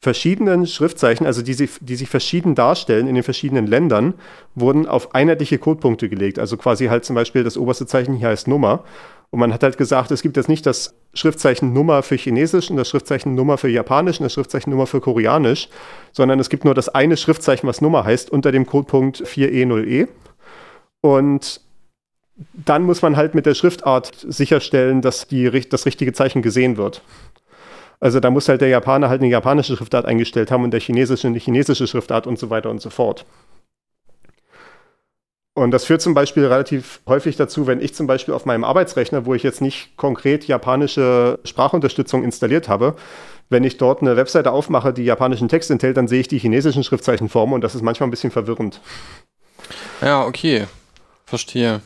verschiedenen 0.00 0.66
Schriftzeichen, 0.66 1.26
also 1.26 1.40
die, 1.40 1.56
die 1.80 1.96
sich 1.96 2.10
verschieden 2.10 2.54
darstellen 2.54 3.08
in 3.08 3.14
den 3.14 3.24
verschiedenen 3.24 3.66
Ländern, 3.66 4.14
wurden 4.54 4.86
auf 4.86 5.14
einheitliche 5.14 5.58
Codepunkte 5.58 6.10
gelegt. 6.10 6.38
Also 6.38 6.58
quasi 6.58 6.86
halt 6.86 7.06
zum 7.06 7.16
Beispiel 7.16 7.42
das 7.42 7.56
oberste 7.56 7.86
Zeichen 7.86 8.14
hier 8.14 8.28
heißt 8.28 8.46
Nummer 8.46 8.84
und 9.30 9.40
man 9.40 9.52
hat 9.52 9.64
halt 9.64 9.78
gesagt, 9.78 10.12
es 10.12 10.22
gibt 10.22 10.36
jetzt 10.36 10.48
nicht 10.48 10.64
das 10.64 10.94
Schriftzeichen 11.14 11.72
Nummer 11.72 12.04
für 12.04 12.16
Chinesisch 12.16 12.70
und 12.70 12.76
das 12.76 12.88
Schriftzeichen 12.88 13.34
Nummer 13.34 13.58
für 13.58 13.68
Japanisch 13.68 14.20
und 14.20 14.24
das 14.24 14.34
Schriftzeichen 14.34 14.70
Nummer 14.70 14.86
für 14.86 15.00
Koreanisch, 15.00 15.68
sondern 16.12 16.38
es 16.38 16.50
gibt 16.50 16.64
nur 16.64 16.74
das 16.74 16.88
eine 16.88 17.16
Schriftzeichen, 17.16 17.66
was 17.66 17.80
Nummer 17.80 18.04
heißt, 18.04 18.30
unter 18.30 18.52
dem 18.52 18.64
Codepunkt 18.66 19.22
4E0E. 19.22 20.06
Und 21.04 21.60
dann 22.54 22.84
muss 22.84 23.02
man 23.02 23.14
halt 23.14 23.34
mit 23.34 23.44
der 23.44 23.52
Schriftart 23.52 24.24
sicherstellen, 24.26 25.02
dass 25.02 25.28
die, 25.28 25.50
das 25.68 25.84
richtige 25.84 26.14
Zeichen 26.14 26.40
gesehen 26.40 26.78
wird. 26.78 27.02
Also 28.00 28.20
da 28.20 28.30
muss 28.30 28.48
halt 28.48 28.62
der 28.62 28.68
Japaner 28.68 29.10
halt 29.10 29.20
eine 29.20 29.30
japanische 29.30 29.76
Schriftart 29.76 30.06
eingestellt 30.06 30.50
haben 30.50 30.64
und 30.64 30.70
der 30.70 30.80
chinesische 30.80 31.26
eine 31.26 31.36
chinesische 31.36 31.86
Schriftart 31.86 32.26
und 32.26 32.38
so 32.38 32.48
weiter 32.48 32.70
und 32.70 32.80
so 32.80 32.88
fort. 32.88 33.26
Und 35.52 35.72
das 35.72 35.84
führt 35.84 36.00
zum 36.00 36.14
Beispiel 36.14 36.46
relativ 36.46 37.02
häufig 37.06 37.36
dazu, 37.36 37.66
wenn 37.66 37.82
ich 37.82 37.94
zum 37.94 38.06
Beispiel 38.06 38.32
auf 38.32 38.46
meinem 38.46 38.64
Arbeitsrechner, 38.64 39.26
wo 39.26 39.34
ich 39.34 39.42
jetzt 39.42 39.60
nicht 39.60 39.98
konkret 39.98 40.46
japanische 40.46 41.38
Sprachunterstützung 41.44 42.24
installiert 42.24 42.70
habe, 42.70 42.96
wenn 43.50 43.62
ich 43.62 43.76
dort 43.76 44.00
eine 44.00 44.16
Webseite 44.16 44.52
aufmache, 44.52 44.94
die 44.94 45.04
japanischen 45.04 45.50
Text 45.50 45.70
enthält, 45.70 45.98
dann 45.98 46.08
sehe 46.08 46.20
ich 46.20 46.28
die 46.28 46.38
chinesischen 46.38 46.82
Schriftzeichenformen 46.82 47.54
und 47.54 47.60
das 47.60 47.74
ist 47.74 47.82
manchmal 47.82 48.08
ein 48.08 48.10
bisschen 48.10 48.30
verwirrend. 48.30 48.80
Ja, 50.00 50.24
okay. 50.24 50.66
Verstehe. 51.34 51.82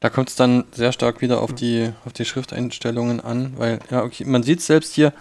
Da 0.00 0.10
kommt 0.10 0.28
es 0.28 0.36
dann 0.36 0.64
sehr 0.72 0.92
stark 0.92 1.22
wieder 1.22 1.40
auf 1.40 1.54
die, 1.54 1.90
auf 2.04 2.12
die 2.12 2.26
Schrifteinstellungen 2.26 3.20
an, 3.20 3.54
weil, 3.56 3.78
ja, 3.90 4.02
okay, 4.02 4.24
man 4.26 4.42
sieht 4.42 4.60
selbst 4.60 4.92
hier 4.92 5.14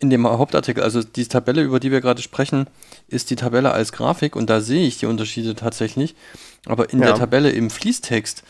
in 0.00 0.10
dem 0.10 0.26
Hauptartikel, 0.26 0.82
also 0.82 1.04
die 1.04 1.28
Tabelle, 1.28 1.62
über 1.62 1.78
die 1.78 1.92
wir 1.92 2.00
gerade 2.00 2.20
sprechen, 2.20 2.66
ist 3.06 3.30
die 3.30 3.36
Tabelle 3.36 3.70
als 3.70 3.92
Grafik 3.92 4.34
und 4.34 4.50
da 4.50 4.60
sehe 4.60 4.84
ich 4.88 4.98
die 4.98 5.06
Unterschiede 5.06 5.54
tatsächlich. 5.54 6.16
Aber 6.66 6.90
in 6.90 6.98
ja. 6.98 7.06
der 7.06 7.14
Tabelle 7.14 7.50
im 7.50 7.70
Fließtext 7.70 8.42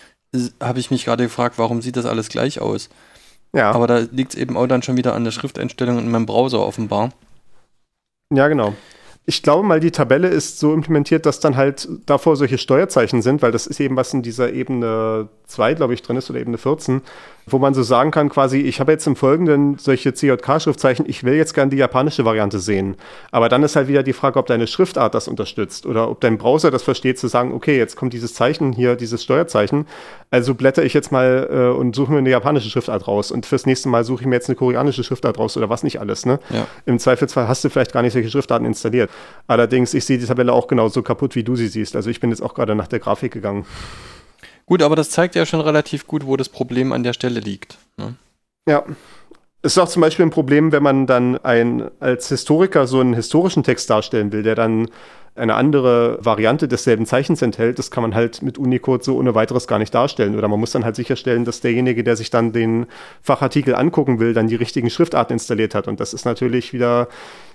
habe 0.62 0.80
ich 0.80 0.90
mich 0.90 1.04
gerade 1.04 1.24
gefragt, 1.24 1.58
warum 1.58 1.82
sieht 1.82 1.96
das 1.96 2.06
alles 2.06 2.30
gleich 2.30 2.62
aus? 2.62 2.88
Ja. 3.52 3.72
Aber 3.72 3.86
da 3.86 3.98
liegt 3.98 4.32
es 4.32 4.40
eben 4.40 4.56
auch 4.56 4.66
dann 4.66 4.82
schon 4.82 4.96
wieder 4.96 5.14
an 5.14 5.24
der 5.24 5.32
Schrifteinstellung 5.32 5.98
in 5.98 6.10
meinem 6.10 6.24
Browser 6.24 6.60
offenbar. 6.60 7.12
Ja, 8.32 8.48
genau. 8.48 8.74
Ich 9.24 9.42
glaube 9.42 9.66
mal, 9.66 9.78
die 9.78 9.92
Tabelle 9.92 10.28
ist 10.28 10.58
so 10.58 10.74
implementiert, 10.74 11.26
dass 11.26 11.38
dann 11.38 11.56
halt 11.56 11.88
davor 12.06 12.36
solche 12.36 12.58
Steuerzeichen 12.58 13.22
sind, 13.22 13.40
weil 13.40 13.52
das 13.52 13.68
ist 13.68 13.78
eben 13.78 13.94
was 13.94 14.12
in 14.12 14.22
dieser 14.22 14.52
Ebene 14.52 15.28
2, 15.46 15.74
glaube 15.74 15.94
ich, 15.94 16.02
drin 16.02 16.16
ist 16.16 16.28
oder 16.28 16.40
Ebene 16.40 16.58
14, 16.58 17.02
wo 17.46 17.58
man 17.58 17.74
so 17.74 17.82
sagen 17.82 18.10
kann, 18.10 18.28
quasi, 18.28 18.58
ich 18.58 18.80
habe 18.80 18.92
jetzt 18.92 19.06
im 19.06 19.16
Folgenden 19.16 19.76
solche 19.78 20.12
CJK-Schriftzeichen, 20.14 21.04
ich 21.08 21.24
will 21.24 21.34
jetzt 21.34 21.54
gerne 21.54 21.70
die 21.70 21.76
japanische 21.76 22.24
Variante 22.24 22.58
sehen. 22.58 22.96
Aber 23.30 23.48
dann 23.48 23.62
ist 23.62 23.76
halt 23.76 23.88
wieder 23.88 24.02
die 24.02 24.12
Frage, 24.12 24.38
ob 24.38 24.46
deine 24.46 24.66
Schriftart 24.66 25.14
das 25.14 25.28
unterstützt 25.28 25.86
oder 25.86 26.08
ob 26.08 26.20
dein 26.20 26.38
Browser 26.38 26.70
das 26.70 26.82
versteht, 26.82 27.18
zu 27.18 27.28
sagen, 27.28 27.52
okay, 27.52 27.76
jetzt 27.76 27.96
kommt 27.96 28.12
dieses 28.12 28.34
Zeichen 28.34 28.72
hier, 28.72 28.96
dieses 28.96 29.22
Steuerzeichen, 29.22 29.86
also 30.30 30.54
blätter 30.54 30.84
ich 30.84 30.94
jetzt 30.94 31.10
mal 31.10 31.48
äh, 31.50 31.78
und 31.78 31.94
suche 31.96 32.12
mir 32.12 32.18
eine 32.18 32.30
japanische 32.30 32.70
Schriftart 32.70 33.06
raus 33.08 33.30
und 33.30 33.44
fürs 33.46 33.66
nächste 33.66 33.88
Mal 33.88 34.04
suche 34.04 34.22
ich 34.22 34.26
mir 34.26 34.36
jetzt 34.36 34.48
eine 34.48 34.56
koreanische 34.56 35.04
Schriftart 35.04 35.38
raus 35.38 35.56
oder 35.56 35.68
was 35.68 35.82
nicht 35.82 36.00
alles. 36.00 36.24
Ne? 36.26 36.38
Ja. 36.50 36.66
Im 36.86 36.98
Zweifelsfall 36.98 37.48
hast 37.48 37.64
du 37.64 37.70
vielleicht 37.70 37.92
gar 37.92 38.02
nicht 38.02 38.12
solche 38.12 38.30
Schriftarten 38.30 38.66
installiert. 38.66 39.10
Allerdings, 39.46 39.94
ich 39.94 40.04
sehe 40.04 40.18
die 40.18 40.26
Tabelle 40.26 40.52
auch 40.52 40.68
genauso 40.68 41.02
kaputt, 41.02 41.34
wie 41.34 41.44
du 41.44 41.56
sie 41.56 41.68
siehst. 41.68 41.96
Also 41.96 42.10
ich 42.10 42.20
bin 42.20 42.30
jetzt 42.30 42.42
auch 42.42 42.54
gerade 42.54 42.74
nach 42.74 42.88
der 42.88 43.00
Grafik 43.00 43.32
gegangen. 43.32 43.66
Gut, 44.66 44.82
aber 44.82 44.96
das 44.96 45.10
zeigt 45.10 45.34
ja 45.34 45.44
schon 45.46 45.60
relativ 45.60 46.06
gut, 46.06 46.26
wo 46.26 46.36
das 46.36 46.48
Problem 46.48 46.92
an 46.92 47.02
der 47.02 47.12
Stelle 47.12 47.40
liegt. 47.40 47.78
Ne? 47.96 48.14
Ja. 48.68 48.84
Es 49.64 49.72
ist 49.72 49.78
auch 49.78 49.88
zum 49.88 50.02
Beispiel 50.02 50.26
ein 50.26 50.30
Problem, 50.30 50.72
wenn 50.72 50.82
man 50.82 51.06
dann 51.06 51.38
ein, 51.38 51.88
als 52.00 52.28
Historiker 52.28 52.88
so 52.88 52.98
einen 52.98 53.14
historischen 53.14 53.62
Text 53.62 53.88
darstellen 53.88 54.32
will, 54.32 54.42
der 54.42 54.56
dann 54.56 54.88
eine 55.34 55.54
andere 55.54 56.18
Variante 56.20 56.68
desselben 56.68 57.06
Zeichens 57.06 57.40
enthält, 57.40 57.78
das 57.78 57.90
kann 57.90 58.02
man 58.02 58.14
halt 58.14 58.42
mit 58.42 58.58
Unicode 58.58 59.02
so 59.02 59.16
ohne 59.16 59.34
weiteres 59.34 59.66
gar 59.66 59.78
nicht 59.78 59.94
darstellen. 59.94 60.36
Oder 60.36 60.48
man 60.48 60.60
muss 60.60 60.72
dann 60.72 60.84
halt 60.84 60.96
sicherstellen, 60.96 61.44
dass 61.44 61.60
derjenige, 61.60 62.04
der 62.04 62.16
sich 62.16 62.30
dann 62.30 62.52
den 62.52 62.86
Fachartikel 63.22 63.74
angucken 63.74 64.20
will, 64.20 64.34
dann 64.34 64.48
die 64.48 64.56
richtigen 64.56 64.90
Schriftarten 64.90 65.34
installiert 65.34 65.74
hat. 65.74 65.88
Und 65.88 66.00
das 66.00 66.12
ist 66.12 66.26
natürlich 66.26 66.72
wieder 66.72 67.08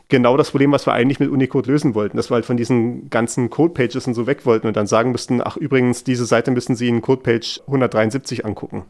genau 0.09 0.37
das 0.37 0.51
Problem, 0.51 0.71
was 0.71 0.85
wir 0.85 0.93
eigentlich 0.93 1.19
mit 1.19 1.29
Unicode 1.29 1.69
lösen 1.71 1.95
wollten, 1.95 2.17
dass 2.17 2.29
wir 2.29 2.35
halt 2.35 2.45
von 2.45 2.57
diesen 2.57 3.09
ganzen 3.09 3.49
Code-Pages 3.49 4.07
und 4.07 4.13
so 4.13 4.27
weg 4.27 4.45
wollten 4.45 4.67
und 4.67 4.77
dann 4.77 4.87
sagen 4.87 5.11
müssten, 5.11 5.41
ach 5.41 5.57
übrigens, 5.57 6.03
diese 6.03 6.25
Seite 6.25 6.51
müssen 6.51 6.75
Sie 6.75 6.87
in 6.87 7.01
Code-Page 7.01 7.61
173 7.67 8.45
angucken. 8.45 8.85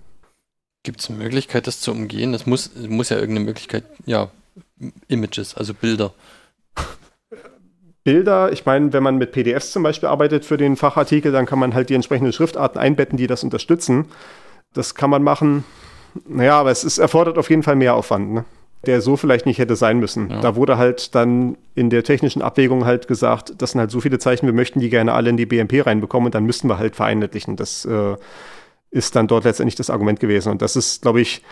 Gibt 0.83 1.01
es 1.01 1.09
eine 1.09 1.19
Möglichkeit, 1.19 1.67
das 1.67 1.81
zu 1.81 1.91
umgehen? 1.91 2.33
Es 2.33 2.45
muss, 2.45 2.71
muss 2.87 3.09
ja 3.09 3.17
irgendeine 3.17 3.45
Möglichkeit, 3.45 3.83
ja, 4.05 4.29
Images, 5.07 5.55
also 5.55 5.73
Bilder. 5.73 6.13
Bilder, 8.03 8.53
ich 8.53 8.65
meine, 8.65 8.93
wenn 8.93 9.03
man 9.03 9.17
mit 9.17 9.33
PDFs 9.33 9.73
zum 9.73 9.83
Beispiel 9.83 10.07
arbeitet 10.07 10.45
für 10.45 10.55
den 10.55 10.77
Fachartikel, 10.77 11.33
dann 11.33 11.45
kann 11.45 11.59
man 11.59 11.73
halt 11.73 11.89
die 11.89 11.93
entsprechenden 11.93 12.31
Schriftarten 12.31 12.79
einbetten, 12.79 13.17
die 13.17 13.27
das 13.27 13.43
unterstützen. 13.43 14.05
Das 14.73 14.95
kann 14.95 15.09
man 15.09 15.23
machen. 15.23 15.65
Naja, 16.25 16.57
aber 16.57 16.71
es 16.71 16.85
ist, 16.85 16.99
erfordert 16.99 17.37
auf 17.37 17.49
jeden 17.49 17.63
Fall 17.63 17.75
mehr 17.75 17.95
Aufwand. 17.95 18.31
Ne? 18.31 18.45
Der 18.87 19.01
so 19.01 19.17
vielleicht 19.17 19.45
nicht 19.45 19.59
hätte 19.59 19.75
sein 19.75 19.99
müssen. 19.99 20.29
Ja. 20.29 20.41
Da 20.41 20.55
wurde 20.55 20.77
halt 20.77 21.13
dann 21.13 21.57
in 21.75 21.89
der 21.89 22.03
technischen 22.03 22.41
Abwägung 22.41 22.85
halt 22.85 23.07
gesagt, 23.07 23.53
das 23.57 23.71
sind 23.71 23.79
halt 23.79 23.91
so 23.91 23.99
viele 23.99 24.17
Zeichen, 24.17 24.45
wir 24.45 24.53
möchten 24.53 24.79
die 24.79 24.89
gerne 24.89 25.13
alle 25.13 25.29
in 25.29 25.37
die 25.37 25.45
BMP 25.45 25.85
reinbekommen 25.85 26.27
und 26.27 26.35
dann 26.35 26.45
müssten 26.45 26.67
wir 26.69 26.79
halt 26.79 26.95
vereinheitlichen. 26.95 27.55
Das 27.55 27.85
äh, 27.85 28.15
ist 28.89 29.15
dann 29.15 29.27
dort 29.27 29.43
letztendlich 29.43 29.75
das 29.75 29.89
Argument 29.89 30.19
gewesen. 30.19 30.51
Und 30.51 30.61
das 30.61 30.75
ist, 30.75 31.01
glaube 31.01 31.21
ich, 31.21 31.43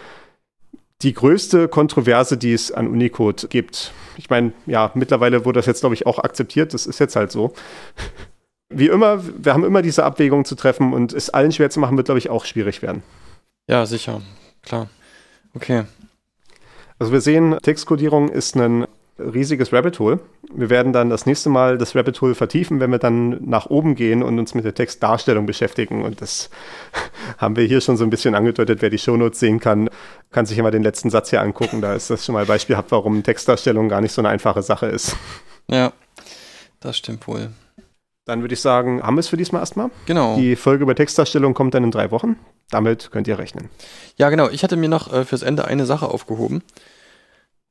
die 1.01 1.13
größte 1.13 1.67
Kontroverse, 1.67 2.37
die 2.37 2.53
es 2.53 2.71
an 2.71 2.87
Unicode 2.87 3.47
gibt. 3.49 3.91
Ich 4.17 4.29
meine, 4.29 4.53
ja, 4.65 4.91
mittlerweile 4.95 5.45
wurde 5.45 5.59
das 5.59 5.65
jetzt, 5.65 5.81
glaube 5.81 5.95
ich, 5.95 6.07
auch 6.07 6.19
akzeptiert. 6.19 6.73
Das 6.73 6.87
ist 6.87 6.99
jetzt 6.99 7.15
halt 7.15 7.31
so. 7.31 7.53
Wie 8.69 8.87
immer, 8.87 9.21
wir 9.23 9.53
haben 9.53 9.63
immer 9.63 9.81
diese 9.81 10.03
Abwägung 10.03 10.43
zu 10.43 10.55
treffen 10.55 10.93
und 10.93 11.13
es 11.13 11.29
allen 11.29 11.51
schwer 11.51 11.69
zu 11.69 11.79
machen, 11.79 11.97
wird, 11.97 12.05
glaube 12.05 12.17
ich, 12.17 12.29
auch 12.29 12.45
schwierig 12.45 12.81
werden. 12.81 13.03
Ja, 13.67 13.85
sicher. 13.85 14.21
Klar. 14.63 14.89
Okay. 15.53 15.83
Also 16.99 17.11
wir 17.11 17.21
sehen, 17.21 17.57
Textkodierung 17.61 18.29
ist 18.29 18.55
ein 18.55 18.87
riesiges 19.17 19.71
Rabbit 19.71 19.99
Hole. 19.99 20.19
Wir 20.53 20.69
werden 20.69 20.93
dann 20.93 21.09
das 21.09 21.25
nächste 21.25 21.49
Mal 21.49 21.77
das 21.77 21.95
Rabbit 21.95 22.19
Hole 22.21 22.35
vertiefen, 22.35 22.79
wenn 22.79 22.91
wir 22.91 22.99
dann 22.99 23.43
nach 23.45 23.67
oben 23.67 23.95
gehen 23.95 24.21
und 24.23 24.39
uns 24.39 24.53
mit 24.53 24.65
der 24.65 24.75
Textdarstellung 24.75 25.45
beschäftigen. 25.45 26.03
Und 26.03 26.21
das 26.21 26.49
haben 27.37 27.55
wir 27.55 27.65
hier 27.65 27.81
schon 27.81 27.97
so 27.97 28.03
ein 28.03 28.09
bisschen 28.09 28.35
angedeutet. 28.35 28.81
Wer 28.81 28.89
die 28.89 28.97
Shownotes 28.97 29.39
sehen 29.39 29.59
kann, 29.59 29.89
kann 30.31 30.45
sich 30.45 30.57
immer 30.57 30.71
den 30.71 30.83
letzten 30.83 31.09
Satz 31.09 31.29
hier 31.29 31.41
angucken. 31.41 31.81
Da 31.81 31.95
ist 31.95 32.09
das 32.09 32.25
schon 32.25 32.33
mal 32.33 32.45
beispielhaft, 32.45 32.91
warum 32.91 33.23
Textdarstellung 33.23 33.89
gar 33.89 34.01
nicht 34.01 34.11
so 34.11 34.21
eine 34.21 34.29
einfache 34.29 34.61
Sache 34.61 34.87
ist. 34.87 35.15
Ja, 35.69 35.93
das 36.79 36.97
stimmt 36.97 37.27
wohl. 37.27 37.49
Dann 38.25 38.41
würde 38.41 38.55
ich 38.55 38.61
sagen, 38.61 39.03
haben 39.03 39.15
wir 39.15 39.19
es 39.19 39.27
für 39.27 39.37
diesmal 39.37 39.61
erstmal. 39.61 39.91
Genau. 40.07 40.35
Die 40.35 40.55
Folge 40.55 40.83
über 40.83 40.95
Textdarstellung 40.95 41.53
kommt 41.53 41.75
dann 41.75 41.83
in 41.83 41.91
drei 41.91 42.09
Wochen. 42.09 42.37
Damit 42.71 43.11
könnt 43.11 43.27
ihr 43.27 43.37
rechnen. 43.37 43.69
Ja, 44.17 44.29
genau. 44.29 44.49
Ich 44.49 44.63
hatte 44.63 44.77
mir 44.77 44.89
noch 44.89 45.13
äh, 45.13 45.25
fürs 45.25 45.43
Ende 45.43 45.65
eine 45.65 45.85
Sache 45.85 46.07
aufgehoben. 46.07 46.63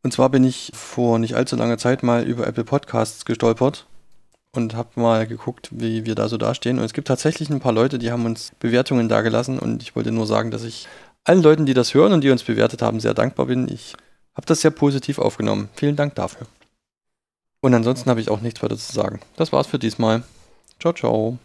Und 0.04 0.12
zwar 0.12 0.28
bin 0.28 0.44
ich 0.44 0.70
vor 0.74 1.18
nicht 1.18 1.34
allzu 1.34 1.56
langer 1.56 1.78
Zeit 1.78 2.02
mal 2.02 2.22
über 2.24 2.46
Apple 2.46 2.64
Podcasts 2.64 3.24
gestolpert 3.24 3.86
und 4.52 4.76
habe 4.76 5.00
mal 5.00 5.26
geguckt, 5.26 5.70
wie 5.72 6.06
wir 6.06 6.14
da 6.14 6.28
so 6.28 6.36
dastehen. 6.36 6.78
Und 6.78 6.84
es 6.84 6.92
gibt 6.92 7.08
tatsächlich 7.08 7.50
ein 7.50 7.60
paar 7.60 7.72
Leute, 7.72 7.98
die 7.98 8.12
haben 8.12 8.24
uns 8.24 8.52
Bewertungen 8.60 9.08
dagelassen. 9.08 9.58
Und 9.58 9.82
ich 9.82 9.96
wollte 9.96 10.12
nur 10.12 10.26
sagen, 10.26 10.52
dass 10.52 10.62
ich 10.62 10.86
allen 11.24 11.42
Leuten, 11.42 11.66
die 11.66 11.74
das 11.74 11.94
hören 11.94 12.12
und 12.12 12.20
die 12.20 12.30
uns 12.30 12.44
bewertet 12.44 12.80
haben, 12.80 13.00
sehr 13.00 13.14
dankbar 13.14 13.46
bin. 13.46 13.66
Ich 13.66 13.94
habe 14.36 14.46
das 14.46 14.60
sehr 14.60 14.70
positiv 14.70 15.18
aufgenommen. 15.18 15.68
Vielen 15.74 15.96
Dank 15.96 16.14
dafür. 16.14 16.46
Und 17.60 17.74
ansonsten 17.74 18.10
habe 18.10 18.20
ich 18.20 18.28
auch 18.28 18.40
nichts 18.40 18.62
weiter 18.62 18.76
zu 18.76 18.92
sagen. 18.92 19.20
Das 19.36 19.52
war's 19.52 19.66
für 19.66 19.78
diesmal. 19.78 20.22
Ciao, 20.78 20.92
ciao. 20.92 21.38